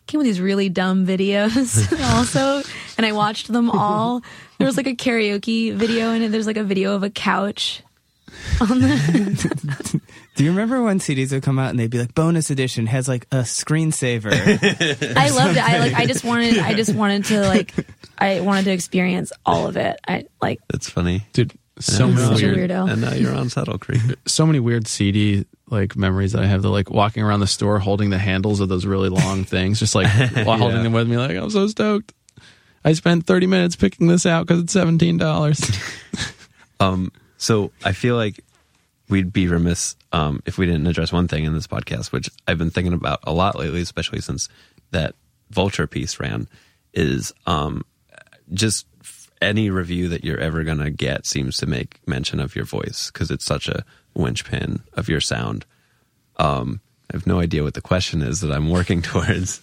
came 0.05 0.19
with 0.19 0.25
these 0.25 0.39
really 0.39 0.69
dumb 0.69 1.05
videos 1.05 1.91
also 2.15 2.61
and 2.97 3.05
I 3.05 3.11
watched 3.11 3.51
them 3.51 3.69
all. 3.69 4.21
There 4.57 4.65
was 4.65 4.77
like 4.77 4.87
a 4.87 4.95
karaoke 4.95 5.73
video 5.73 6.11
in 6.11 6.21
it. 6.21 6.29
There's 6.29 6.47
like 6.47 6.57
a 6.57 6.63
video 6.63 6.95
of 6.95 7.03
a 7.03 7.09
couch 7.09 7.83
on 8.61 8.79
the 8.79 10.01
Do 10.35 10.43
you 10.43 10.51
remember 10.51 10.83
when 10.83 10.99
CDs 10.99 11.31
would 11.31 11.43
come 11.43 11.57
out 11.57 11.71
and 11.71 11.79
they'd 11.79 11.89
be 11.89 11.97
like 11.99 12.13
bonus 12.13 12.49
edition 12.51 12.85
has 12.85 13.07
like 13.07 13.25
a 13.31 13.38
screensaver? 13.38 14.31
I 15.17 15.29
loved 15.29 15.57
it. 15.57 15.63
I 15.63 15.79
like. 15.79 15.93
I 15.93 16.05
just 16.05 16.23
wanted. 16.23 16.59
I 16.59 16.73
just 16.73 16.93
wanted 16.93 17.25
to 17.25 17.41
like. 17.41 17.73
I 18.17 18.41
wanted 18.41 18.65
to 18.65 18.71
experience 18.71 19.31
all 19.45 19.67
of 19.67 19.77
it. 19.77 19.99
I 20.07 20.25
like. 20.41 20.59
That's 20.69 20.89
funny. 20.89 21.25
Dude, 21.33 21.53
so 21.79 22.05
And 22.05 22.15
many 22.15 22.43
weird, 22.43 22.69
weirdo. 22.69 22.91
And 22.91 23.01
now 23.01 23.13
you're 23.13 23.33
on 23.33 23.49
Saddle 23.49 23.77
Creek. 23.79 24.01
so 24.27 24.45
many 24.45 24.59
weird 24.59 24.88
CD 24.88 25.45
like 25.69 25.95
memories 25.95 26.33
that 26.33 26.43
I 26.43 26.47
have. 26.47 26.61
The 26.61 26.69
like 26.69 26.89
walking 26.91 27.23
around 27.23 27.39
the 27.39 27.47
store 27.47 27.79
holding 27.79 28.09
the 28.11 28.17
handles 28.19 28.59
of 28.59 28.69
those 28.69 28.85
really 28.85 29.09
long 29.09 29.43
things, 29.43 29.79
just 29.79 29.95
like 29.95 30.07
while 30.45 30.57
holding 30.57 30.83
them 30.83 30.93
with 30.93 31.07
me. 31.07 31.17
Like 31.17 31.35
I'm 31.35 31.49
so 31.49 31.67
stoked. 31.67 32.13
I 32.85 32.93
spent 32.93 33.25
30 33.25 33.47
minutes 33.47 33.75
picking 33.75 34.07
this 34.07 34.25
out 34.25 34.45
because 34.45 34.63
it's 34.63 34.73
seventeen 34.73 35.17
dollars. 35.17 35.59
Um, 36.79 37.11
so 37.38 37.71
I 37.83 37.93
feel 37.93 38.15
like 38.15 38.43
we'd 39.09 39.31
be 39.31 39.47
remiss 39.47 39.95
um, 40.11 40.41
if 40.45 40.57
we 40.57 40.65
didn't 40.65 40.88
address 40.88 41.11
one 41.11 41.27
thing 41.27 41.45
in 41.45 41.53
this 41.53 41.67
podcast, 41.67 42.11
which 42.11 42.29
I've 42.47 42.57
been 42.57 42.69
thinking 42.69 42.93
about 42.93 43.19
a 43.23 43.33
lot 43.33 43.57
lately, 43.57 43.81
especially 43.81 44.21
since 44.21 44.49
that 44.91 45.15
Vulture 45.49 45.88
piece 45.88 46.19
ran, 46.19 46.47
is 46.93 47.33
um, 47.45 47.83
just 48.53 48.85
any 49.41 49.69
review 49.69 50.09
that 50.09 50.23
you're 50.23 50.39
ever 50.39 50.63
going 50.63 50.79
to 50.79 50.89
get 50.89 51.25
seems 51.25 51.57
to 51.57 51.65
make 51.65 51.99
mention 52.07 52.39
of 52.39 52.55
your 52.55 52.65
voice 52.65 53.11
because 53.11 53.31
it's 53.31 53.45
such 53.45 53.67
a 53.67 53.85
winchpin 54.15 54.81
of 54.93 55.07
your 55.07 55.21
sound. 55.21 55.65
Um, 56.38 56.81
I 57.11 57.15
have 57.15 57.27
no 57.27 57.39
idea 57.39 57.63
what 57.63 57.73
the 57.73 57.81
question 57.81 58.21
is 58.21 58.41
that 58.41 58.51
I'm 58.51 58.69
working 58.69 59.01
towards, 59.03 59.61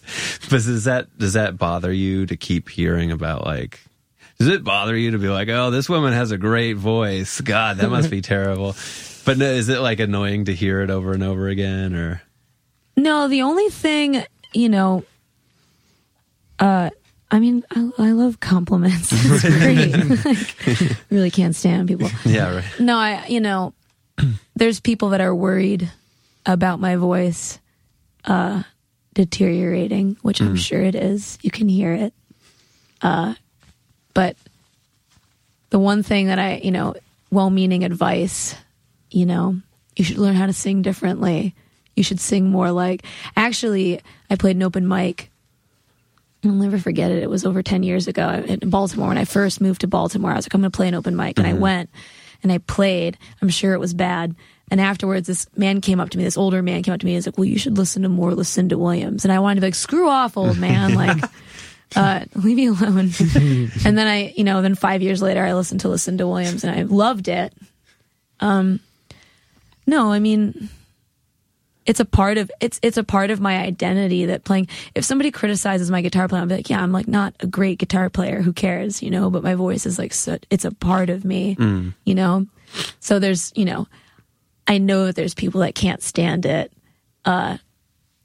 but 0.49 0.63
does 0.63 0.85
that 0.85 1.17
does 1.19 1.35
that 1.35 1.59
bother 1.59 1.93
you 1.93 2.27
to 2.27 2.37
keep 2.37 2.69
hearing 2.69 3.11
about 3.11 3.45
like? 3.45 3.81
Does 4.39 4.49
it 4.49 4.65
bother 4.65 4.97
you 4.97 5.13
to 5.13 5.19
be 5.19 5.29
like, 5.29 5.49
oh, 5.49 5.71
this 5.71 5.89
woman 5.89 6.13
has 6.13 6.31
a 6.33 6.39
great 6.39 6.75
voice? 6.75 7.41
God, 7.41 7.77
that 7.79 7.89
must 7.91 8.11
be 8.11 8.21
terrible. 8.35 8.75
But 9.25 9.39
no, 9.39 9.47
is 9.47 9.69
it 9.69 9.79
like 9.81 10.01
annoying 10.01 10.47
to 10.47 10.55
hear 10.55 10.81
it 10.83 10.91
over 10.91 11.13
and 11.13 11.23
over 11.23 11.49
again, 11.49 11.95
or 11.95 12.21
No, 12.97 13.29
the 13.29 13.43
only 13.43 13.69
thing 13.71 14.25
you 14.53 14.69
know. 14.69 15.05
Uh, 16.59 16.91
I 17.31 17.41
mean, 17.41 17.65
I, 17.71 17.91
I 17.99 18.13
love 18.13 18.39
compliments. 18.41 19.11
It's 19.13 19.43
great. 20.25 20.25
like, 20.25 20.97
really 21.11 21.31
can't 21.31 21.57
stand 21.57 21.89
people. 21.89 22.09
yeah, 22.25 22.57
right? 22.57 22.65
No, 22.81 22.97
I. 22.99 23.27
You 23.29 23.41
know, 23.41 23.73
there's 24.57 24.79
people 24.81 25.11
that 25.11 25.21
are 25.21 25.35
worried 25.35 25.91
about 26.47 26.79
my 26.81 26.97
voice 26.97 27.59
uh, 28.27 28.63
deteriorating, 29.15 30.17
which 30.23 30.41
I'm 30.41 30.57
sure 30.57 30.83
it 30.83 30.95
is. 30.95 31.39
You 31.43 31.51
can 31.51 31.69
hear 31.69 31.93
it. 31.95 32.13
Uh, 33.01 33.35
but 34.15 34.37
the 35.71 35.79
one 35.79 36.03
thing 36.03 36.29
that 36.29 36.39
I, 36.39 36.61
you 36.63 36.71
know, 36.71 36.95
well-meaning 37.31 37.85
advice, 37.85 38.55
you 39.11 39.27
know, 39.27 39.61
you 39.97 40.05
should 40.05 40.19
learn 40.19 40.35
how 40.35 40.47
to 40.47 40.53
sing 40.53 40.83
differently. 40.83 41.55
You 41.97 42.03
should 42.03 42.21
sing 42.21 42.49
more 42.49 42.71
like. 42.71 43.05
Actually, 43.37 44.01
I 44.31 44.37
played 44.37 44.57
an 44.57 44.63
open 44.63 44.89
mic. 44.89 45.31
I'll 46.45 46.53
never 46.53 46.79
forget 46.79 47.11
it. 47.11 47.23
It 47.23 47.31
was 47.31 47.45
over 47.45 47.63
10 47.63 47.83
years 47.83 48.07
ago 48.07 48.45
in 48.47 48.69
Baltimore. 48.71 49.09
When 49.09 49.19
I 49.19 49.25
first 49.25 49.61
moved 49.61 49.81
to 49.81 49.87
Baltimore, 49.87 50.33
I 50.33 50.37
was 50.37 50.47
like, 50.47 50.55
I'm 50.55 50.61
going 50.61 50.71
to 50.71 50.77
play 50.77 50.89
an 50.89 50.95
open 50.95 51.17
mic. 51.17 51.39
And 51.39 51.47
I 51.47 51.53
mm-hmm. 51.53 51.61
went 51.61 51.91
and 52.43 52.53
I 52.53 52.59
played. 52.59 53.17
I'm 53.41 53.49
sure 53.49 53.73
it 53.73 53.81
was 53.81 53.95
bad. 53.95 54.35
And 54.71 54.81
afterwards, 54.81 55.27
this 55.27 55.47
man 55.57 55.81
came 55.81 56.01
up 56.01 56.11
to 56.11 56.19
me, 56.19 56.25
this 56.25 56.37
older 56.37 56.63
man 56.63 56.83
came 56.83 56.95
up 56.95 57.01
to 57.01 57.07
me 57.07 57.13
and 57.13 57.19
was 57.19 57.27
like, 57.27 57.39
Well, 57.39 57.45
you 57.45 57.59
should 57.59 57.77
listen 57.77 58.03
to 58.03 58.09
more 58.09 58.35
Lucinda 58.35 58.79
Williams. 58.79 59.25
And 59.25 59.33
I 59.33 59.39
wanted 59.39 59.57
to 59.57 59.61
be 59.63 59.67
like, 59.69 59.75
Screw 59.75 60.09
off, 60.09 60.37
old 60.37 60.59
man. 60.59 60.95
Like, 60.95 61.23
uh, 61.97 62.25
leave 62.35 62.57
me 62.57 62.67
alone. 62.67 63.11
and 63.85 63.99
then 63.99 64.07
I, 64.07 64.33
you 64.37 64.45
know, 64.45 64.63
then 64.63 64.75
five 64.75 65.03
years 65.03 65.23
later, 65.23 65.45
I 65.45 65.55
listened 65.55 65.81
to 65.81 65.89
Lucinda 65.89 66.27
Williams 66.27 66.65
and 66.65 66.77
I 66.77 66.83
loved 66.83 67.29
it. 67.29 67.53
Um, 68.41 68.81
no, 69.87 70.13
I 70.13 70.19
mean, 70.19 70.69
it's 71.87 72.01
a 72.01 72.05
part 72.05 72.39
of 72.39 72.51
it's 72.61 72.81
it's 72.83 72.97
a 72.97 73.05
part 73.05 73.31
of 73.31 73.41
my 73.41 73.59
identity 73.59 74.27
that 74.27 74.45
playing. 74.45 74.69
If 74.95 75.05
somebody 75.05 75.31
criticizes 75.31 75.91
my 75.91 76.01
guitar 76.01 76.27
playing, 76.29 76.43
I'll 76.43 76.49
be 76.49 76.57
like, 76.57 76.71
yeah, 76.71 76.83
I'm 76.83 76.93
like 76.93 77.09
not 77.09 77.35
a 77.41 77.47
great 77.47 77.79
guitar 77.79 78.09
player. 78.11 78.41
Who 78.41 78.53
cares, 78.53 79.03
you 79.03 79.11
know? 79.11 79.31
But 79.31 79.43
my 79.43 79.55
voice 79.55 79.85
is 79.87 79.99
like, 79.99 80.15
so, 80.15 80.39
it's 80.51 80.65
a 80.65 80.73
part 80.73 81.11
of 81.11 81.25
me, 81.25 81.57
you 82.05 82.15
know. 82.15 82.47
So 83.01 83.19
there's, 83.19 83.53
you 83.55 83.67
know, 83.67 83.87
I 84.67 84.79
know 84.79 85.07
that 85.07 85.15
there's 85.15 85.35
people 85.35 85.61
that 85.61 85.75
can't 85.75 86.03
stand 86.03 86.47
it, 86.47 86.73
uh, 87.25 87.59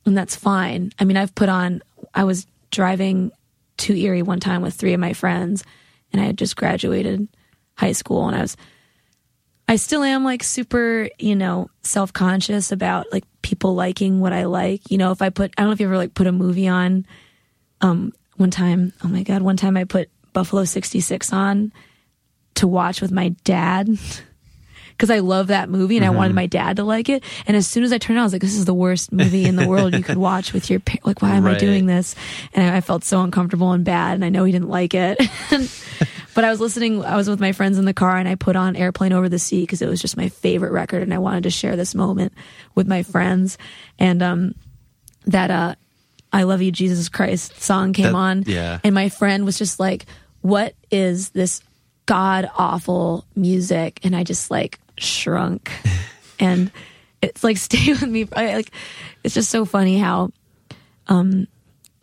and 0.06 0.18
that's 0.18 0.36
fine. 0.36 0.92
I 0.98 1.04
mean, 1.04 1.18
I've 1.18 1.36
put 1.36 1.50
on. 1.50 1.82
I 2.16 2.24
was 2.24 2.48
driving 2.72 3.32
to 3.80 4.00
Erie 4.00 4.22
one 4.22 4.40
time 4.40 4.62
with 4.62 4.74
three 4.74 4.94
of 4.94 5.00
my 5.00 5.14
friends, 5.14 5.64
and 6.12 6.22
I 6.22 6.26
had 6.26 6.38
just 6.38 6.56
graduated 6.56 7.28
high 7.76 7.94
school, 7.94 8.28
and 8.28 8.36
I 8.36 8.42
was. 8.42 8.58
I 9.68 9.76
still 9.76 10.02
am 10.02 10.24
like 10.24 10.42
super, 10.42 11.10
you 11.20 11.36
know, 11.36 11.70
self 11.84 12.12
conscious 12.12 12.72
about 12.72 13.06
like 13.12 13.24
people 13.44 13.76
liking 13.76 14.20
what 14.20 14.34
I 14.34 14.46
like. 14.46 14.90
You 14.90 14.98
know, 14.98 15.12
if 15.12 15.22
I 15.22 15.30
put, 15.30 15.54
I 15.58 15.62
don't 15.62 15.70
know 15.70 15.74
if 15.74 15.80
you 15.80 15.86
ever 15.86 15.98
like 15.98 16.16
put 16.16 16.26
a 16.26 16.32
movie 16.32 16.68
on. 16.68 17.06
Um, 17.82 18.12
one 18.38 18.50
time, 18.50 18.94
oh 19.04 19.08
my 19.08 19.22
god, 19.22 19.44
one 19.44 19.58
time 19.58 19.78
I 19.78 19.84
put 19.84 20.10
Buffalo 20.34 20.66
'66 20.66 21.32
on 21.32 21.72
to 22.56 22.68
watch 22.68 23.00
with 23.00 23.12
my 23.12 23.30
dad 23.44 23.90
because 25.00 25.10
I 25.10 25.20
love 25.20 25.48
that 25.48 25.70
movie 25.70 25.96
and 25.96 26.06
I 26.06 26.10
wanted 26.10 26.36
my 26.36 26.46
dad 26.46 26.76
to 26.76 26.84
like 26.84 27.08
it. 27.08 27.24
And 27.48 27.56
as 27.56 27.66
soon 27.66 27.86
as 27.86 27.94
I 27.94 27.98
turned 28.00 28.18
it 28.18 28.20
on, 28.20 28.24
I 28.24 28.26
was 28.26 28.34
like, 28.34 28.42
"This 28.42 28.56
is 28.58 28.66
the 28.66 28.74
worst 28.74 29.14
movie 29.14 29.46
in 29.46 29.56
the 29.56 29.66
world 29.74 29.94
you 29.94 30.04
could 30.04 30.18
watch 30.18 30.52
with 30.52 30.70
your 30.70 30.82
pa- 30.82 30.98
like. 31.06 31.22
Why 31.22 31.36
am 31.36 31.46
I 31.46 31.58
doing 31.58 31.86
this?" 31.86 32.16
And 32.54 32.70
I, 32.70 32.78
I 32.78 32.82
felt 32.82 33.06
so 33.06 33.22
uncomfortable 33.22 33.72
and 33.72 33.86
bad. 33.86 34.16
And 34.16 34.26
I 34.26 34.30
know 34.30 34.44
he 34.44 34.52
didn't 34.52 34.68
like 34.68 34.94
it. 34.94 35.18
but 36.36 36.44
I 36.44 36.50
was 36.50 36.60
listening. 36.60 37.04
I 37.06 37.16
was 37.16 37.30
with 37.30 37.40
my 37.40 37.54
friends 37.54 37.78
in 37.78 37.86
the 37.86 37.94
car, 37.94 38.18
and 38.18 38.28
I 38.28 38.36
put 38.36 38.58
on 38.58 38.76
"Airplane 38.76 39.14
Over 39.14 39.30
the 39.30 39.40
Sea" 39.40 39.62
because 39.62 39.82
it 39.82 39.88
was 39.88 40.02
just 40.02 40.18
my 40.18 40.28
favorite 40.28 40.74
record, 40.74 41.02
and 41.04 41.14
I 41.14 41.18
wanted 41.20 41.44
to 41.44 41.50
share 41.50 41.78
this 41.78 41.96
moment 41.96 42.34
with 42.76 42.88
my 42.88 43.04
friends. 43.04 43.58
And 43.98 44.22
um, 44.22 44.56
that 45.28 45.50
uh, 45.50 45.76
"I 46.34 46.44
Love 46.44 46.62
You, 46.62 46.72
Jesus 46.74 47.08
Christ" 47.08 47.62
song 47.62 47.94
came 47.94 48.08
That- 48.08 48.16
on, 48.16 48.44
yeah. 48.48 48.80
and 48.84 48.94
my 48.94 49.08
friend 49.08 49.46
was 49.46 49.58
just 49.58 49.80
like, 49.80 50.06
"What 50.42 50.76
is 50.92 51.30
this 51.30 51.62
god 52.06 52.50
awful 52.58 53.26
music?" 53.36 54.00
And 54.04 54.16
I 54.16 54.24
just 54.24 54.50
like 54.52 54.80
shrunk, 55.02 55.72
and 56.40 56.72
it's 57.22 57.44
like 57.44 57.58
stay 57.70 57.92
with 57.94 58.08
me. 58.08 58.28
I, 58.36 58.56
like 58.56 58.72
it's 59.24 59.34
just 59.36 59.50
so 59.50 59.66
funny 59.66 59.98
how 60.00 60.32
um 61.08 61.48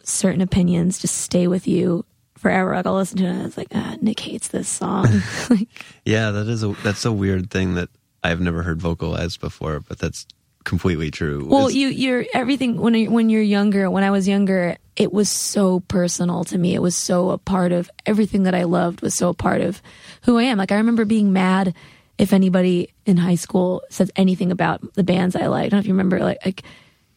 certain 0.02 0.40
opinions 0.40 0.98
just 0.98 1.16
stay 1.18 1.46
with 1.46 1.66
you 1.66 2.04
forever. 2.38 2.74
Like 2.74 2.86
I'll 2.86 2.94
listen 2.94 3.18
to 3.18 3.24
it, 3.24 3.30
and 3.30 3.46
it's 3.46 3.56
like, 3.56 3.68
ah, 3.74 3.96
Nick 4.00 4.20
hates 4.20 4.48
this 4.48 4.68
song. 4.68 5.06
like, 5.50 5.68
Yeah, 6.04 6.30
that 6.32 6.46
is 6.48 6.62
a 6.62 6.68
that's 6.82 7.04
a 7.04 7.12
weird 7.12 7.50
thing 7.50 7.74
that 7.74 7.88
I've 8.22 8.40
never 8.40 8.62
heard 8.62 8.80
vocalized 8.80 9.40
before, 9.40 9.80
but 9.80 9.98
that's 9.98 10.26
completely 10.64 11.10
true. 11.10 11.46
Well, 11.48 11.68
It's- 11.68 11.74
you 11.74 11.88
you're 11.88 12.24
everything 12.34 12.76
when 12.80 13.10
when 13.12 13.30
you're 13.30 13.42
younger. 13.42 13.88
When 13.90 14.02
I 14.04 14.10
was 14.10 14.26
younger, 14.28 14.76
it 14.96 15.12
was 15.12 15.28
so 15.28 15.80
personal 15.80 16.44
to 16.44 16.58
me. 16.58 16.74
It 16.74 16.82
was 16.82 16.96
so 16.96 17.30
a 17.30 17.38
part 17.38 17.72
of 17.72 17.90
everything 18.04 18.42
that 18.44 18.54
I 18.54 18.64
loved. 18.64 19.00
Was 19.00 19.14
so 19.14 19.28
a 19.30 19.34
part 19.34 19.60
of 19.60 19.80
who 20.22 20.38
I 20.38 20.44
am. 20.44 20.58
Like 20.58 20.72
I 20.72 20.76
remember 20.76 21.04
being 21.04 21.32
mad 21.32 21.74
if 22.18 22.32
anybody 22.32 22.92
in 23.04 23.16
high 23.16 23.34
school 23.34 23.82
said 23.90 24.10
anything 24.16 24.50
about 24.50 24.94
the 24.94 25.04
bands 25.04 25.36
I 25.36 25.46
like, 25.46 25.66
I 25.66 25.68
don't 25.68 25.78
know 25.78 25.80
if 25.80 25.86
you 25.86 25.92
remember, 25.92 26.18
like, 26.20 26.44
like 26.44 26.62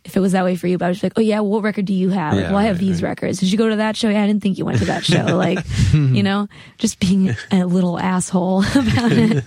if 0.05 0.15
it 0.15 0.19
was 0.19 0.31
that 0.31 0.43
way 0.43 0.55
for 0.55 0.67
you, 0.67 0.77
but 0.77 0.85
I 0.85 0.89
was 0.89 1.03
like, 1.03 1.13
oh 1.17 1.21
yeah, 1.21 1.39
what 1.39 1.63
record 1.63 1.85
do 1.85 1.93
you 1.93 2.09
have? 2.09 2.33
Like, 2.33 2.45
well, 2.45 2.57
I 2.57 2.63
have 2.63 2.77
right, 2.77 2.79
these 2.79 3.01
right. 3.01 3.09
records. 3.09 3.39
Did 3.39 3.51
you 3.51 3.57
go 3.57 3.69
to 3.69 3.77
that 3.77 3.95
show? 3.95 4.09
Yeah, 4.09 4.23
I 4.23 4.27
didn't 4.27 4.41
think 4.41 4.57
you 4.57 4.65
went 4.65 4.79
to 4.79 4.85
that 4.85 5.05
show. 5.05 5.19
Like, 5.39 5.59
you 5.93 6.23
know, 6.23 6.47
just 6.77 6.99
being 6.99 7.35
a 7.51 7.65
little 7.65 7.97
asshole 7.97 8.63
about 8.75 9.11
it. 9.11 9.43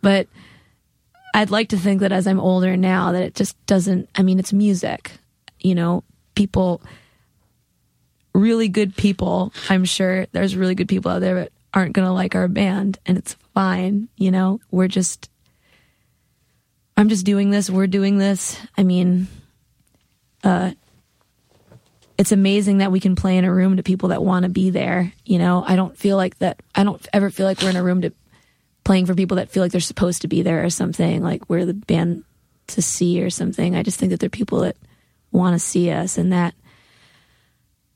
But 0.00 0.26
I'd 1.34 1.50
like 1.50 1.70
to 1.70 1.76
think 1.76 2.00
that 2.00 2.12
as 2.12 2.26
I'm 2.26 2.40
older 2.40 2.76
now, 2.76 3.12
that 3.12 3.22
it 3.22 3.34
just 3.34 3.56
doesn't. 3.66 4.08
I 4.14 4.22
mean, 4.22 4.38
it's 4.38 4.52
music. 4.52 5.12
You 5.60 5.74
know, 5.74 6.04
people, 6.34 6.82
really 8.34 8.68
good 8.68 8.96
people. 8.96 9.52
I'm 9.68 9.84
sure 9.84 10.26
there's 10.32 10.56
really 10.56 10.74
good 10.74 10.88
people 10.88 11.10
out 11.10 11.20
there 11.20 11.34
that 11.34 11.52
aren't 11.74 11.94
going 11.94 12.06
to 12.06 12.12
like 12.12 12.34
our 12.34 12.48
band, 12.48 12.98
and 13.06 13.18
it's 13.18 13.36
fine. 13.54 14.08
You 14.16 14.30
know, 14.30 14.60
we're 14.70 14.88
just. 14.88 15.28
I'm 16.96 17.08
just 17.08 17.24
doing 17.24 17.50
this. 17.50 17.70
We're 17.70 17.86
doing 17.86 18.18
this. 18.18 18.60
I 18.76 18.84
mean, 18.84 19.26
uh, 20.44 20.72
it's 22.18 22.32
amazing 22.32 22.78
that 22.78 22.92
we 22.92 23.00
can 23.00 23.16
play 23.16 23.38
in 23.38 23.44
a 23.44 23.52
room 23.52 23.76
to 23.76 23.82
people 23.82 24.10
that 24.10 24.22
want 24.22 24.44
to 24.44 24.50
be 24.50 24.70
there. 24.70 25.12
You 25.24 25.38
know, 25.38 25.64
I 25.66 25.74
don't 25.76 25.96
feel 25.96 26.16
like 26.16 26.38
that. 26.38 26.60
I 26.74 26.84
don't 26.84 27.06
ever 27.12 27.30
feel 27.30 27.46
like 27.46 27.62
we're 27.62 27.70
in 27.70 27.76
a 27.76 27.82
room 27.82 28.02
to 28.02 28.12
playing 28.84 29.06
for 29.06 29.14
people 29.14 29.38
that 29.38 29.50
feel 29.50 29.62
like 29.62 29.72
they're 29.72 29.80
supposed 29.80 30.22
to 30.22 30.28
be 30.28 30.42
there 30.42 30.64
or 30.64 30.70
something. 30.70 31.22
Like 31.22 31.48
we're 31.48 31.64
the 31.64 31.74
band 31.74 32.24
to 32.68 32.82
see 32.82 33.22
or 33.22 33.30
something. 33.30 33.74
I 33.74 33.82
just 33.82 33.98
think 33.98 34.10
that 34.10 34.20
they're 34.20 34.28
people 34.28 34.60
that 34.60 34.76
want 35.30 35.54
to 35.54 35.58
see 35.58 35.90
us, 35.90 36.18
and 36.18 36.32
that 36.32 36.54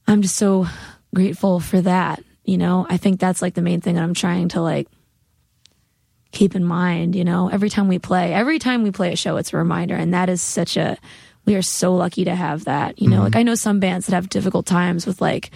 I'm 0.07 0.22
just 0.22 0.36
so 0.36 0.66
grateful 1.14 1.61
for 1.61 1.80
that. 1.82 2.22
You 2.44 2.59
know, 2.59 2.86
I 2.88 2.96
think 2.96 3.20
that's 3.20 3.42
like 3.42 3.54
the 3.54 3.62
main 3.62 3.80
thing 3.80 3.96
that 3.96 4.02
I'm 4.02 4.14
trying 4.14 4.48
to 4.50 4.61
like 4.61 4.88
keep 6.37 6.55
in 6.55 6.64
mind, 6.64 7.16
you 7.16 7.24
know, 7.24 7.49
every 7.49 7.70
time 7.70 7.89
we 7.89 7.99
play, 7.99 8.34
every 8.34 8.59
time 8.59 8.82
we 8.82 8.91
play 8.91 9.12
a 9.12 9.16
show, 9.16 9.37
it's 9.39 9.53
a 9.53 9.57
reminder. 9.57 9.95
And 9.95 10.12
that 10.14 10.28
is 10.28 10.43
such 10.43 10.76
a, 10.76 10.99
we 11.47 11.55
are 11.55 11.62
so 11.62 11.95
lucky 11.95 12.24
to 12.24 12.34
have 12.34 12.66
that, 12.66 13.01
you 13.01 13.09
know, 13.09 13.16
mm-hmm. 13.16 13.24
like 13.24 13.37
I 13.37 13.43
know 13.43 13.55
some 13.55 13.80
bands 13.80 14.07
that 14.07 14.14
have 14.14 14.28
difficult 14.28 14.66
times 14.66 15.07
with 15.07 15.20
like, 15.20 15.51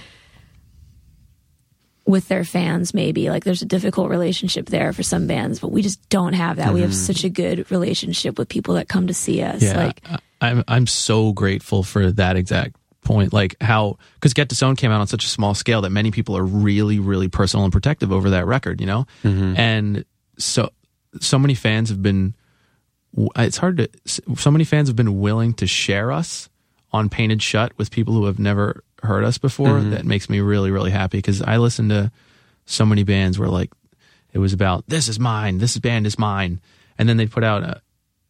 with 2.06 2.28
their 2.28 2.44
fans, 2.44 2.94
maybe 2.94 3.30
like 3.30 3.44
there's 3.44 3.62
a 3.62 3.66
difficult 3.66 4.10
relationship 4.10 4.66
there 4.66 4.92
for 4.92 5.02
some 5.02 5.26
bands, 5.26 5.60
but 5.60 5.70
we 5.70 5.82
just 5.82 6.08
don't 6.08 6.32
have 6.32 6.56
that. 6.56 6.72
We 6.72 6.80
have 6.80 6.90
mm-hmm. 6.90 6.96
such 6.96 7.24
a 7.24 7.28
good 7.28 7.70
relationship 7.70 8.38
with 8.38 8.48
people 8.48 8.74
that 8.74 8.88
come 8.88 9.06
to 9.06 9.14
see 9.14 9.42
us. 9.42 9.62
Yeah, 9.62 9.76
Like, 9.76 10.00
I- 10.06 10.18
I'm 10.40 10.64
I'm 10.66 10.86
so 10.86 11.32
grateful 11.32 11.82
for 11.82 12.10
that 12.12 12.36
exact 12.36 12.74
point. 13.02 13.32
Like 13.32 13.56
how 13.60 13.98
because 14.14 14.32
Get 14.32 14.48
Disowned 14.48 14.78
came 14.78 14.90
out 14.90 15.00
on 15.00 15.06
such 15.06 15.24
a 15.24 15.28
small 15.28 15.54
scale 15.54 15.82
that 15.82 15.90
many 15.90 16.10
people 16.10 16.34
are 16.36 16.44
really 16.44 16.98
really 16.98 17.28
personal 17.28 17.64
and 17.64 17.72
protective 17.72 18.10
over 18.10 18.30
that 18.30 18.46
record. 18.46 18.80
You 18.80 18.86
know, 18.86 19.06
mm-hmm. 19.22 19.54
and 19.58 20.04
so 20.42 20.70
so 21.20 21.38
many 21.38 21.54
fans 21.54 21.88
have 21.88 22.02
been. 22.02 22.34
It's 23.36 23.56
hard 23.56 23.78
to. 23.78 23.88
So 24.06 24.50
many 24.50 24.64
fans 24.64 24.88
have 24.88 24.96
been 24.96 25.20
willing 25.20 25.54
to 25.54 25.66
share 25.66 26.12
us 26.12 26.48
on 26.92 27.08
Painted 27.08 27.42
Shut 27.42 27.76
with 27.76 27.90
people 27.90 28.14
who 28.14 28.26
have 28.26 28.38
never 28.38 28.84
heard 29.02 29.24
us 29.24 29.38
before. 29.38 29.68
Mm-hmm. 29.68 29.90
That 29.90 30.04
makes 30.04 30.28
me 30.28 30.40
really 30.40 30.70
really 30.70 30.90
happy 30.90 31.18
because 31.18 31.42
I 31.42 31.56
listen 31.56 31.88
to 31.88 32.12
so 32.66 32.84
many 32.84 33.02
bands 33.02 33.38
where 33.38 33.48
like 33.48 33.72
it 34.32 34.38
was 34.38 34.52
about 34.52 34.84
this 34.88 35.08
is 35.08 35.18
mine, 35.18 35.58
this 35.58 35.76
band 35.78 36.06
is 36.06 36.18
mine, 36.18 36.60
and 36.98 37.08
then 37.08 37.16
they 37.16 37.26
put 37.26 37.44
out 37.44 37.62
a, 37.62 37.82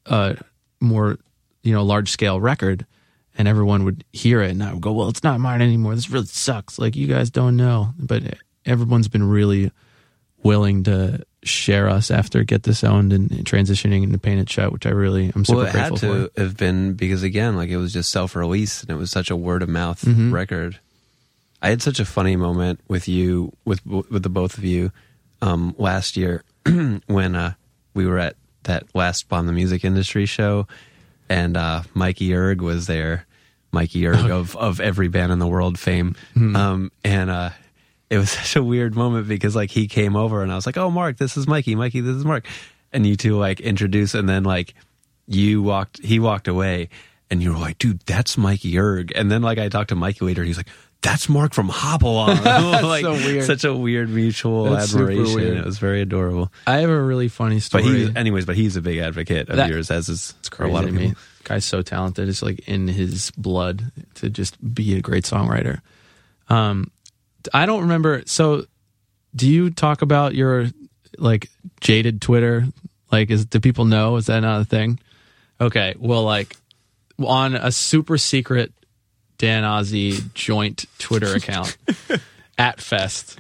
a 0.07 0.37
more 0.81 1.19
you 1.63 1.75
know 1.75 1.85
large 1.85 2.11
scale 2.11 2.41
record, 2.41 2.87
and 3.37 3.47
everyone 3.47 3.85
would 3.85 4.05
hear 4.13 4.43
it 4.43 4.51
and 4.51 4.63
I 4.63 4.73
would 4.73 4.83
go, 4.83 4.93
well, 4.93 5.09
it's 5.09 5.23
not 5.23 5.41
mine 5.41 5.61
anymore. 5.61 5.95
This 5.95 6.11
really 6.11 6.27
sucks. 6.27 6.79
Like 6.79 6.97
you 6.97 7.07
guys 7.07 7.31
don't 7.31 7.57
know, 7.57 7.93
but 7.99 8.23
everyone's 8.65 9.09
been 9.09 9.29
really 9.29 9.71
willing 10.43 10.85
to 10.85 11.25
share 11.43 11.89
us 11.89 12.11
after 12.11 12.45
Get 12.45 12.63
Disowned 12.63 13.13
and 13.13 13.29
transitioning 13.31 14.03
into 14.03 14.19
Painted 14.19 14.51
Shut, 14.51 14.73
which 14.73 14.87
I 14.87 14.91
really 14.91 15.33
I'm 15.35 15.45
super 15.45 15.59
well, 15.59 15.67
it 15.67 15.75
had 15.75 15.97
to 15.97 16.29
for. 16.29 16.41
have 16.41 16.57
been 16.57 16.95
because 16.95 17.23
again, 17.23 17.57
like 17.57 17.71
it 17.71 17.77
was 17.79 17.93
just 17.93 18.11
self 18.11 18.37
release 18.37 18.83
and 18.83 18.91
it 18.91 18.97
was 18.97 19.11
such 19.11 19.31
a 19.31 19.37
word 19.37 19.63
of 19.63 19.69
mouth 19.69 20.03
Mhm. 20.03 20.33
record. 20.33 20.79
I 21.63 21.69
had 21.71 21.83
such 21.83 22.01
a 22.01 22.05
funny 22.05 22.37
moment 22.37 22.81
with 22.89 23.07
you, 23.09 23.53
with 23.65 23.85
with 23.87 24.23
the 24.23 24.29
both 24.31 24.57
of 24.59 24.65
you, 24.65 24.93
um, 25.43 25.75
last 25.79 26.17
year 26.17 26.43
when 27.07 27.35
uh, 27.35 27.53
we 27.95 28.07
were 28.07 28.19
at 28.19 28.37
that 28.65 28.85
last 28.95 29.29
Bomb 29.29 29.47
the 29.47 29.53
Music 29.53 29.85
Industry 29.85 30.27
show, 30.27 30.67
and 31.29 31.57
uh, 31.57 31.83
Mikey 31.95 32.35
Erg 32.35 32.61
was 32.63 32.87
there. 32.87 33.27
Mikey 33.73 34.07
Erg 34.07 34.31
of 34.31 34.57
of 34.57 34.81
every 34.81 35.09
band 35.09 35.33
in 35.33 35.39
the 35.39 35.47
world 35.47 35.79
fame, 35.79 36.17
um, 36.37 36.91
and 37.05 37.31
uh, 37.31 37.51
it 38.11 38.19
was 38.19 38.31
such 38.31 38.57
a 38.57 38.63
weird 38.63 38.95
moment 38.95 39.29
because 39.29 39.57
like 39.57 39.71
he 39.71 39.87
came 39.89 40.17
over 40.17 40.43
and 40.43 40.53
I 40.53 40.57
was 40.57 40.67
like, 40.67 40.77
"Oh, 40.77 40.91
Mark, 40.91 41.17
this 41.17 41.37
is 41.37 41.47
Mikey. 41.47 41.75
Mikey, 41.77 42.01
this 42.01 42.17
is 42.17 42.25
Mark," 42.25 42.47
and 42.93 43.07
you 43.07 43.17
two 43.17 43.37
like 43.39 43.61
introduce, 43.61 44.15
and 44.15 44.29
then 44.29 44.43
like 44.45 44.75
you 45.27 45.63
walked, 45.63 46.03
he 46.05 46.19
walked 46.19 46.49
away, 46.49 46.89
and 47.31 47.43
you 47.43 47.53
were 47.53 47.59
like, 47.59 47.79
"Dude, 47.79 48.01
that's 48.01 48.37
Mikey 48.37 48.79
Erg," 48.79 49.13
and 49.15 49.31
then 49.31 49.43
like 49.43 49.59
I 49.59 49.69
talked 49.69 49.89
to 49.91 49.97
Mikey 49.97 50.25
later, 50.25 50.43
and 50.43 50.49
he's 50.49 50.57
like. 50.59 50.69
That's 51.03 51.31
Mark 51.31 51.55
from 51.55 51.71
Hop 51.71 52.03
Along. 52.03 52.37
like, 52.45 53.01
so 53.01 53.13
weird. 53.15 53.45
Such 53.45 53.65
a 53.65 53.75
weird 53.75 54.11
mutual 54.11 54.65
That's 54.65 54.93
admiration. 54.95 55.35
weird. 55.35 55.57
It 55.57 55.65
was 55.65 55.79
very 55.79 56.03
adorable. 56.03 56.53
I 56.67 56.81
have 56.81 56.91
a 56.91 57.03
really 57.03 57.29
funny 57.29 57.55
But 57.55 57.63
story. 57.63 57.85
he, 58.09 58.15
anyways, 58.15 58.45
but 58.45 58.55
he's 58.55 58.77
a 58.77 58.83
big 58.83 58.99
advocate 58.99 59.49
of 59.49 59.57
That- 59.57 59.71
yours, 59.71 59.91
as 59.91 60.11
is 60.11 60.35
It's 60.41 60.51
for 60.51 60.57
crazy 60.57 60.71
a 60.71 60.75
lot 60.75 60.85
of 60.85 60.91
people. 60.91 61.09
me. 61.09 61.15
Guy's 61.45 61.65
so 61.65 61.81
talented. 61.81 62.29
It's 62.29 62.43
like 62.43 62.69
in 62.69 62.87
his 62.87 63.31
blood 63.31 63.91
to 64.17 64.29
just 64.29 64.59
be 64.75 64.95
a 64.95 65.01
great 65.01 65.25
songwriter. 65.25 65.81
Um, 66.51 66.91
I 67.53 67.67
don't 67.67 67.83
remember. 67.83 68.23
So, 68.27 68.65
do 69.35 69.49
you 69.49 69.71
talk 69.71 70.03
about 70.03 70.35
your 70.35 70.69
like 71.19 71.49
jaded 71.81 72.21
Twitter? 72.21 72.67
Like, 73.11 73.31
is 73.31 73.47
do 73.47 73.61
people 73.61 73.85
know? 73.85 74.17
Is 74.17 74.27
that 74.27 74.41
not 74.41 74.61
a 74.61 74.65
thing? 74.65 74.99
Okay. 75.61 75.95
Well, 75.99 76.25
like 76.25 76.57
on 77.19 77.55
a 77.55 77.71
super 77.71 78.17
secret 78.19 78.73
Dan 79.39 79.63
Ozzi 79.63 80.33
joint 80.35 80.87
Twitter 80.99 81.35
account 81.35 81.77
at 82.59 82.81
Fest. 82.81 83.39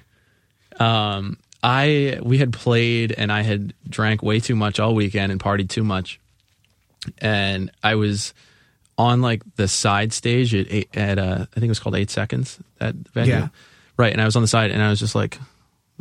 Um, 0.79 1.39
I 1.63 2.19
we 2.23 2.39
had 2.39 2.53
played 2.53 3.13
and 3.13 3.31
I 3.31 3.43
had 3.43 3.75
drank 3.89 4.23
way 4.23 4.41
too 4.41 4.57
much 4.57 4.81
all 4.81 4.95
weekend 4.95 5.31
and 5.31 5.41
partied 5.41 5.69
too 5.69 5.85
much, 5.85 6.19
and 7.19 7.71
I 7.83 7.97
was 7.97 8.33
on 8.97 9.21
like 9.23 9.43
the 9.57 9.69
side 9.69 10.13
stage 10.13 10.55
at 10.55 10.67
eight, 10.71 10.89
at 10.97 11.19
uh, 11.19 11.47
I 11.51 11.55
think 11.55 11.65
it 11.65 11.69
was 11.69 11.81
called 11.81 11.95
Eight 11.97 12.11
Seconds 12.11 12.59
that 12.79 12.95
venue, 12.95 13.33
Yeah. 13.33 13.49
Right? 13.97 14.12
And 14.12 14.20
I 14.20 14.24
was 14.24 14.36
on 14.36 14.43
the 14.43 14.49
side 14.49 14.70
and 14.70 14.82
I 14.82 14.91
was 14.91 14.99
just 14.99 15.14
like 15.14 15.38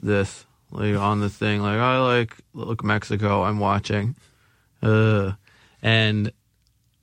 this, 0.01 0.45
like 0.71 0.95
on 0.95 1.19
the 1.19 1.29
thing, 1.29 1.61
like 1.61 1.77
I 1.77 1.99
like 1.99 2.35
look 2.53 2.83
Mexico, 2.83 3.43
I'm 3.43 3.59
watching, 3.59 4.15
uh, 4.81 5.33
and 5.81 6.31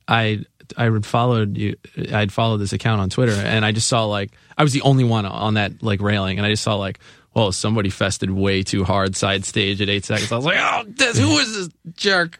I 0.07 0.45
I 0.75 0.85
had 0.85 1.05
followed 1.05 1.57
you. 1.57 1.75
I'd 2.13 2.31
followed 2.31 2.57
this 2.57 2.73
account 2.73 3.01
on 3.01 3.09
Twitter, 3.09 3.33
and 3.33 3.63
I 3.63 3.71
just 3.71 3.87
saw 3.87 4.05
like 4.05 4.31
I 4.57 4.63
was 4.63 4.73
the 4.73 4.81
only 4.81 5.03
one 5.03 5.25
on 5.25 5.55
that 5.55 5.83
like 5.83 6.01
railing, 6.01 6.37
and 6.37 6.45
I 6.45 6.49
just 6.49 6.63
saw 6.63 6.75
like, 6.75 6.99
well, 7.33 7.51
somebody 7.51 7.89
fested 7.89 8.31
way 8.31 8.63
too 8.63 8.83
hard 8.83 9.15
side 9.15 9.45
stage 9.45 9.81
at 9.81 9.89
eight 9.89 10.05
seconds. 10.05 10.31
I 10.31 10.35
was 10.35 10.45
like, 10.45 10.57
oh, 10.59 10.83
this, 10.87 11.17
who 11.19 11.37
is 11.37 11.55
this 11.55 11.69
jerk? 11.95 12.39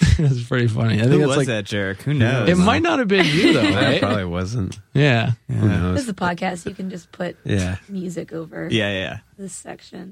it 0.18 0.18
was 0.20 0.44
pretty 0.44 0.68
funny. 0.68 0.94
I 1.00 1.04
think 1.04 1.12
Who 1.20 1.26
was 1.26 1.36
like 1.36 1.46
that 1.48 1.64
jerk? 1.64 2.02
Who 2.02 2.14
knows? 2.14 2.48
it 2.48 2.56
might 2.56 2.82
not 2.82 2.98
have 3.00 3.08
been 3.08 3.26
you 3.26 3.52
though, 3.54 3.62
That 3.70 3.74
right? 3.82 4.00
probably 4.00 4.24
wasn't. 4.24 4.78
Yeah. 4.94 5.32
Who 5.48 5.92
this 5.94 6.02
is 6.02 6.08
a 6.08 6.14
podcast. 6.14 6.66
You 6.66 6.74
can 6.74 6.88
just 6.90 7.10
put 7.12 7.36
Yeah. 7.44 7.76
music 7.88 8.32
over 8.32 8.68
Yeah, 8.70 8.92
yeah. 8.92 9.18
this 9.36 9.52
section. 9.54 10.10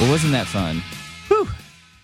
Well, 0.00 0.10
wasn't 0.10 0.30
that 0.32 0.46
fun? 0.46 0.80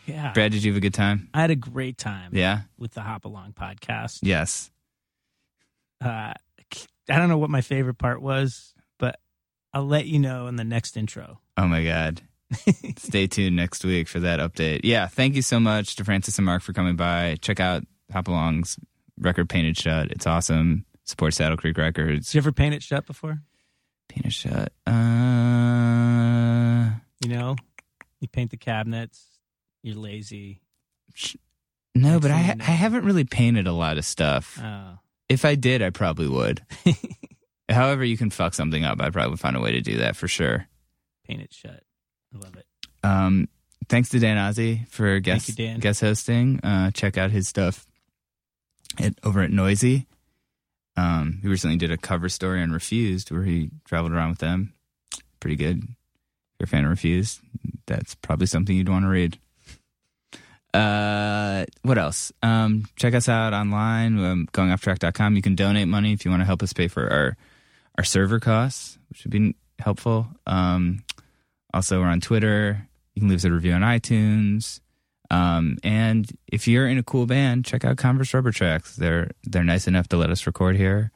Yeah. 0.06 0.32
Brad, 0.32 0.50
did 0.50 0.64
you 0.64 0.72
have 0.72 0.76
a 0.76 0.80
good 0.80 0.92
time? 0.94 1.28
I 1.32 1.40
had 1.42 1.52
a 1.52 1.56
great 1.56 1.96
time 1.96 2.30
Yeah. 2.34 2.62
with 2.76 2.92
the 2.92 3.02
Hop 3.02 3.24
Along 3.24 3.52
podcast. 3.52 4.18
Yes. 4.22 4.70
Uh, 6.04 6.34
I 7.08 7.18
don't 7.18 7.28
know 7.28 7.38
what 7.38 7.50
my 7.50 7.60
favorite 7.60 7.94
part 7.96 8.20
was, 8.20 8.73
but 8.73 8.73
I'll 9.74 9.84
let 9.86 10.06
you 10.06 10.18
know 10.18 10.46
in 10.46 10.56
the 10.56 10.64
next 10.64 10.96
intro. 10.96 11.40
Oh 11.58 11.66
my 11.66 11.84
God. 11.84 12.22
Stay 12.96 13.26
tuned 13.26 13.56
next 13.56 13.84
week 13.84 14.06
for 14.08 14.20
that 14.20 14.38
update. 14.40 14.80
Yeah. 14.84 15.08
Thank 15.08 15.34
you 15.34 15.42
so 15.42 15.58
much 15.60 15.96
to 15.96 16.04
Frances 16.04 16.38
and 16.38 16.46
Mark 16.46 16.62
for 16.62 16.72
coming 16.72 16.94
by. 16.96 17.36
Check 17.42 17.58
out 17.60 17.82
Hop 18.12 18.26
Along's 18.26 18.78
record 19.18 19.48
Painted 19.48 19.76
Shut. 19.76 20.10
It's 20.12 20.26
awesome. 20.26 20.84
Support 21.04 21.34
Saddle 21.34 21.56
Creek 21.56 21.76
Records. 21.76 22.28
Did 22.28 22.34
you 22.34 22.40
ever 22.40 22.52
paint 22.52 22.74
it 22.74 22.82
shut 22.82 23.04
before? 23.06 23.42
Painted 24.08 24.32
Shut. 24.32 24.72
Uh, 24.86 24.92
You 27.20 27.30
know, 27.30 27.56
you 28.20 28.28
paint 28.28 28.50
the 28.52 28.56
cabinets. 28.56 29.24
You're 29.82 29.96
lazy. 29.96 30.60
no, 31.94 32.20
but 32.20 32.30
I, 32.30 32.56
I 32.58 32.62
haven't 32.62 33.04
really 33.04 33.24
painted 33.24 33.66
a 33.66 33.72
lot 33.72 33.98
of 33.98 34.04
stuff. 34.04 34.58
Oh, 34.62 34.98
If 35.28 35.44
I 35.44 35.56
did, 35.56 35.82
I 35.82 35.90
probably 35.90 36.28
would. 36.28 36.62
However, 37.68 38.04
you 38.04 38.16
can 38.16 38.30
fuck 38.30 38.54
something 38.54 38.84
up. 38.84 39.00
I'd 39.00 39.12
probably 39.12 39.36
find 39.36 39.56
a 39.56 39.60
way 39.60 39.72
to 39.72 39.80
do 39.80 39.98
that 39.98 40.16
for 40.16 40.28
sure. 40.28 40.66
paint 41.26 41.40
it 41.42 41.52
shut. 41.52 41.82
I 42.34 42.38
love 42.38 42.56
it. 42.56 42.66
Um, 43.02 43.48
thanks 43.88 44.10
to 44.10 44.18
Dan 44.18 44.36
Ozzi 44.36 44.86
for 44.88 45.18
guest 45.20 45.48
you, 45.48 45.54
Dan. 45.54 45.80
guest 45.80 46.00
hosting. 46.00 46.60
Uh, 46.62 46.90
check 46.90 47.16
out 47.16 47.30
his 47.30 47.48
stuff 47.48 47.86
at 48.98 49.14
over 49.24 49.40
at 49.42 49.50
Noisey. 49.50 50.06
Um, 50.96 51.38
he 51.42 51.48
recently 51.48 51.76
did 51.76 51.90
a 51.90 51.96
cover 51.96 52.28
story 52.28 52.62
on 52.62 52.70
Refused, 52.70 53.30
where 53.32 53.42
he 53.42 53.70
traveled 53.84 54.12
around 54.12 54.30
with 54.30 54.38
them. 54.38 54.74
Pretty 55.40 55.56
good. 55.56 55.78
If 55.82 55.88
you're 56.60 56.64
a 56.64 56.68
fan 56.68 56.84
of 56.84 56.90
Refused, 56.90 57.40
that's 57.86 58.14
probably 58.14 58.46
something 58.46 58.76
you'd 58.76 58.88
want 58.88 59.04
to 59.04 59.08
read. 59.08 59.38
Uh, 60.72 61.64
what 61.82 61.98
else? 61.98 62.32
Um, 62.42 62.86
check 62.96 63.14
us 63.14 63.28
out 63.28 63.52
online, 63.52 64.18
um, 64.24 64.48
goingofftrack.com. 64.52 65.36
You 65.36 65.42
can 65.42 65.54
donate 65.54 65.88
money 65.88 66.12
if 66.12 66.24
you 66.24 66.30
want 66.30 66.40
to 66.40 66.46
help 66.46 66.62
us 66.62 66.72
pay 66.72 66.88
for 66.88 67.10
our 67.12 67.36
our 67.96 68.04
server 68.04 68.40
costs, 68.40 68.98
which 69.08 69.24
would 69.24 69.30
be 69.30 69.54
helpful. 69.78 70.26
Um, 70.46 71.04
also, 71.72 72.00
we're 72.00 72.06
on 72.06 72.20
Twitter. 72.20 72.88
You 73.14 73.20
can 73.20 73.28
leave 73.28 73.38
us 73.38 73.44
a 73.44 73.50
review 73.50 73.72
on 73.72 73.82
iTunes. 73.82 74.80
Um, 75.30 75.78
and 75.82 76.30
if 76.46 76.68
you're 76.68 76.86
in 76.88 76.98
a 76.98 77.02
cool 77.02 77.26
band, 77.26 77.64
check 77.64 77.84
out 77.84 77.96
Converse 77.96 78.34
Rubber 78.34 78.52
Tracks. 78.52 78.96
They're 78.96 79.30
they're 79.44 79.64
nice 79.64 79.88
enough 79.88 80.08
to 80.08 80.16
let 80.16 80.30
us 80.30 80.46
record 80.46 80.76
here, 80.76 81.10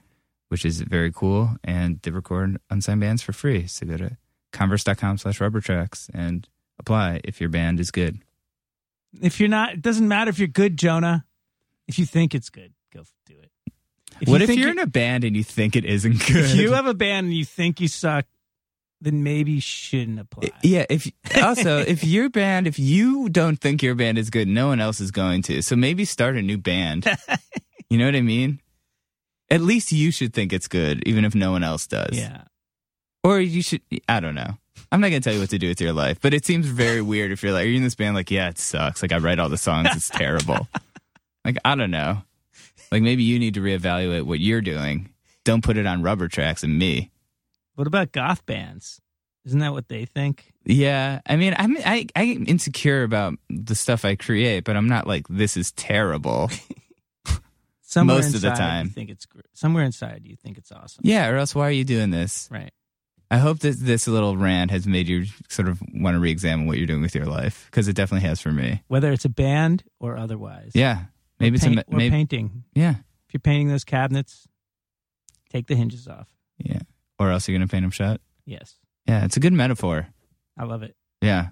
which 0.49 0.64
is 0.64 0.81
very 0.81 1.12
cool. 1.12 1.57
And 1.62 2.01
they 2.03 2.11
record 2.11 2.59
unsigned 2.70 3.01
bands 3.01 3.22
for 3.22 3.33
free. 3.33 3.66
So 3.66 3.87
go 3.87 3.97
to 3.97 4.16
converse.com 4.53 5.18
slash 5.18 5.41
rubber 5.41 5.61
tracks 5.61 6.11
and 6.14 6.49
apply 6.79 7.20
if 7.24 7.41
your 7.41 7.51
band 7.51 7.81
is 7.81 7.91
good. 7.91 8.18
If 9.20 9.41
you're 9.41 9.49
not, 9.49 9.74
it 9.74 9.83
doesn't 9.83 10.07
matter 10.07 10.31
if 10.31 10.39
you're 10.39 10.49
good, 10.49 10.76
Jonah. 10.76 11.24
If 11.87 11.99
you 11.99 12.07
think 12.07 12.35
it's 12.35 12.51
good, 12.51 12.72
go 12.93 13.05
do 13.26 13.35
it. 13.41 13.51
What 14.27 14.41
you 14.41 14.49
if 14.49 14.57
you're 14.57 14.71
in 14.71 14.79
a 14.79 14.87
band 14.87 15.25
and 15.25 15.37
you 15.37 15.45
think 15.45 15.77
it 15.77 15.85
isn't 15.85 16.27
good? 16.27 16.37
If 16.45 16.55
you 16.57 16.73
have 16.73 16.87
a 16.87 16.95
band 16.95 17.27
and 17.27 17.35
you 17.35 17.45
think 17.45 17.81
you 17.81 17.89
suck, 17.89 18.27
then 19.01 19.23
maybe 19.23 19.53
you 19.53 19.61
shouldn't 19.61 20.19
apply. 20.19 20.51
Yeah. 20.62 20.87
If 20.89 21.11
also 21.43 21.79
if 21.79 22.05
your 22.05 22.29
band, 22.29 22.66
if 22.66 22.79
you 22.79 23.29
don't 23.29 23.61
think 23.61 23.83
your 23.83 23.95
band 23.95 24.19
is 24.19 24.31
good, 24.31 24.49
no 24.49 24.69
one 24.69 24.81
else 24.81 25.01
is 25.01 25.11
going 25.11 25.43
to. 25.43 25.62
So 25.62 25.77
maybe 25.77 26.05
start 26.05 26.37
a 26.37 26.43
new 26.43 26.59
band. 26.59 27.07
you 27.91 27.99
know 27.99 28.07
what 28.07 28.16
I 28.16 28.23
mean? 28.23 28.61
At 29.51 29.61
least 29.61 29.93
you 29.93 30.11
should 30.11 30.35
think 30.35 30.53
it's 30.53 30.69
good, 30.69 31.03
even 31.07 31.25
if 31.25 31.35
no 31.35 31.53
one 31.53 31.64
else 31.64 31.87
does. 31.87 32.11
Yeah. 32.12 32.43
Or 33.25 33.41
you 33.41 33.62
should. 33.62 33.83
I 34.09 34.21
don't 34.21 34.35
know. 34.35 34.59
I'm 34.91 35.01
not 35.01 35.09
gonna 35.09 35.21
tell 35.21 35.35
you 35.35 35.41
what 35.41 35.51
to 35.51 35.59
do 35.59 35.69
with 35.69 35.81
your 35.81 35.93
life, 35.93 36.19
but 36.21 36.33
it 36.33 36.45
seems 36.45 36.66
very 36.66 37.03
weird 37.03 37.31
if 37.31 37.43
you're 37.43 37.53
like, 37.53 37.64
are 37.64 37.69
you 37.69 37.77
in 37.77 37.83
this 37.83 37.95
band? 37.95 38.14
Like, 38.14 38.31
yeah, 38.31 38.49
it 38.49 38.59
sucks. 38.59 39.03
Like, 39.03 39.12
I 39.12 39.19
write 39.19 39.39
all 39.39 39.49
the 39.49 39.59
songs. 39.59 39.89
It's 39.93 40.09
terrible. 40.09 40.66
like, 41.45 41.59
I 41.64 41.75
don't 41.75 41.91
know. 41.91 42.23
Like, 42.91 43.03
maybe 43.03 43.22
you 43.22 43.39
need 43.39 43.55
to 43.55 43.61
reevaluate 43.61 44.22
what 44.22 44.41
you're 44.41 44.61
doing. 44.61 45.11
Don't 45.45 45.62
put 45.64 45.76
it 45.76 45.86
on 45.86 46.03
rubber 46.03 46.28
tracks 46.28 46.62
and 46.62 46.78
me. 46.78 47.11
What 47.74 47.86
about 47.86 48.12
goth 48.12 48.45
bands? 48.47 49.01
Isn't 49.45 49.61
that 49.61 49.72
what 49.72 49.89
they 49.89 50.05
think? 50.05 50.53
Yeah, 50.64 51.20
I 51.26 51.36
mean, 51.36 51.55
I'm 51.57 51.76
I 51.78 52.07
I 52.14 52.26
get 52.26 52.49
insecure 52.49 53.03
about 53.03 53.34
the 53.49 53.74
stuff 53.74 54.05
I 54.05 54.14
create, 54.14 54.64
but 54.64 54.76
I'm 54.76 54.89
not 54.89 55.07
like 55.07 55.26
this 55.28 55.57
is 55.57 55.72
terrible. 55.72 56.51
Somewhere 57.80 58.16
Most 58.16 58.34
of 58.34 58.43
the 58.43 58.51
time. 58.51 58.86
you 58.89 58.93
think 58.93 59.09
it's 59.09 59.26
somewhere 59.55 59.82
inside 59.82 60.20
you 60.26 60.36
think 60.36 60.59
it's 60.59 60.70
awesome. 60.70 61.01
Yeah, 61.05 61.26
or 61.30 61.36
else 61.36 61.55
why 61.55 61.68
are 61.68 61.70
you 61.72 61.84
doing 61.84 62.11
this? 62.11 62.47
Right. 62.51 62.70
I 63.30 63.39
hope 63.39 63.61
that 63.61 63.78
this 63.78 64.07
little 64.07 64.36
rant 64.36 64.70
has 64.70 64.86
made 64.86 65.09
you 65.09 65.24
sort 65.49 65.68
of 65.68 65.80
want 65.95 66.14
to 66.14 66.20
re-examine 66.20 66.66
what 66.66 66.76
you're 66.76 66.86
doing 66.86 67.01
with 67.01 67.14
your 67.14 67.24
life 67.24 67.66
because 67.70 67.89
it 67.89 67.95
definitely 67.97 68.28
has 68.28 68.43
for 68.43 68.53
me. 68.53 68.82
Whether 68.89 69.11
it's 69.12 69.24
a 69.24 69.30
band 69.30 69.84
or 70.01 70.18
otherwise. 70.18 70.72
Yeah, 70.74 71.05
maybe 71.41 71.57
it's 71.57 71.64
a, 71.64 71.68
Paint, 71.68 71.76
ma- 71.89 71.95
or 71.95 71.99
maybe 71.99 72.11
painting. 72.11 72.64
yeah, 72.74 72.95
If 73.28 73.34
you're 73.34 73.41
painting 73.41 73.68
those 73.68 73.84
cabinets, 73.84 74.47
take 75.51 75.66
the 75.66 75.74
hinges 75.74 76.07
off. 76.09 76.26
yeah, 76.59 76.80
or 77.18 77.30
else 77.30 77.49
you're 77.49 77.57
gonna 77.59 77.68
paint 77.68 77.82
them 77.84 77.91
shut. 77.91 78.20
Yes. 78.45 78.76
Yeah, 79.07 79.24
it's 79.24 79.36
a 79.36 79.41
good 79.41 79.53
metaphor. 79.53 80.09
I 80.59 80.64
love 80.64 80.82
it. 80.82 80.95
Yeah. 81.22 81.49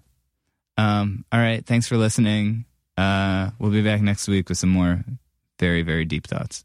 Um. 0.77 1.25
All 1.33 1.41
right. 1.41 1.65
Thanks 1.65 1.89
for 1.89 1.97
listening. 1.97 2.67
Uh, 2.99 3.51
we'll 3.59 3.71
be 3.71 3.83
back 3.83 4.01
next 4.03 4.29
week 4.29 4.49
with 4.49 4.59
some 4.59 4.71
more 4.71 5.03
very 5.59 5.83
very 5.83 6.05
deep 6.05 6.27
thoughts. 6.27 6.65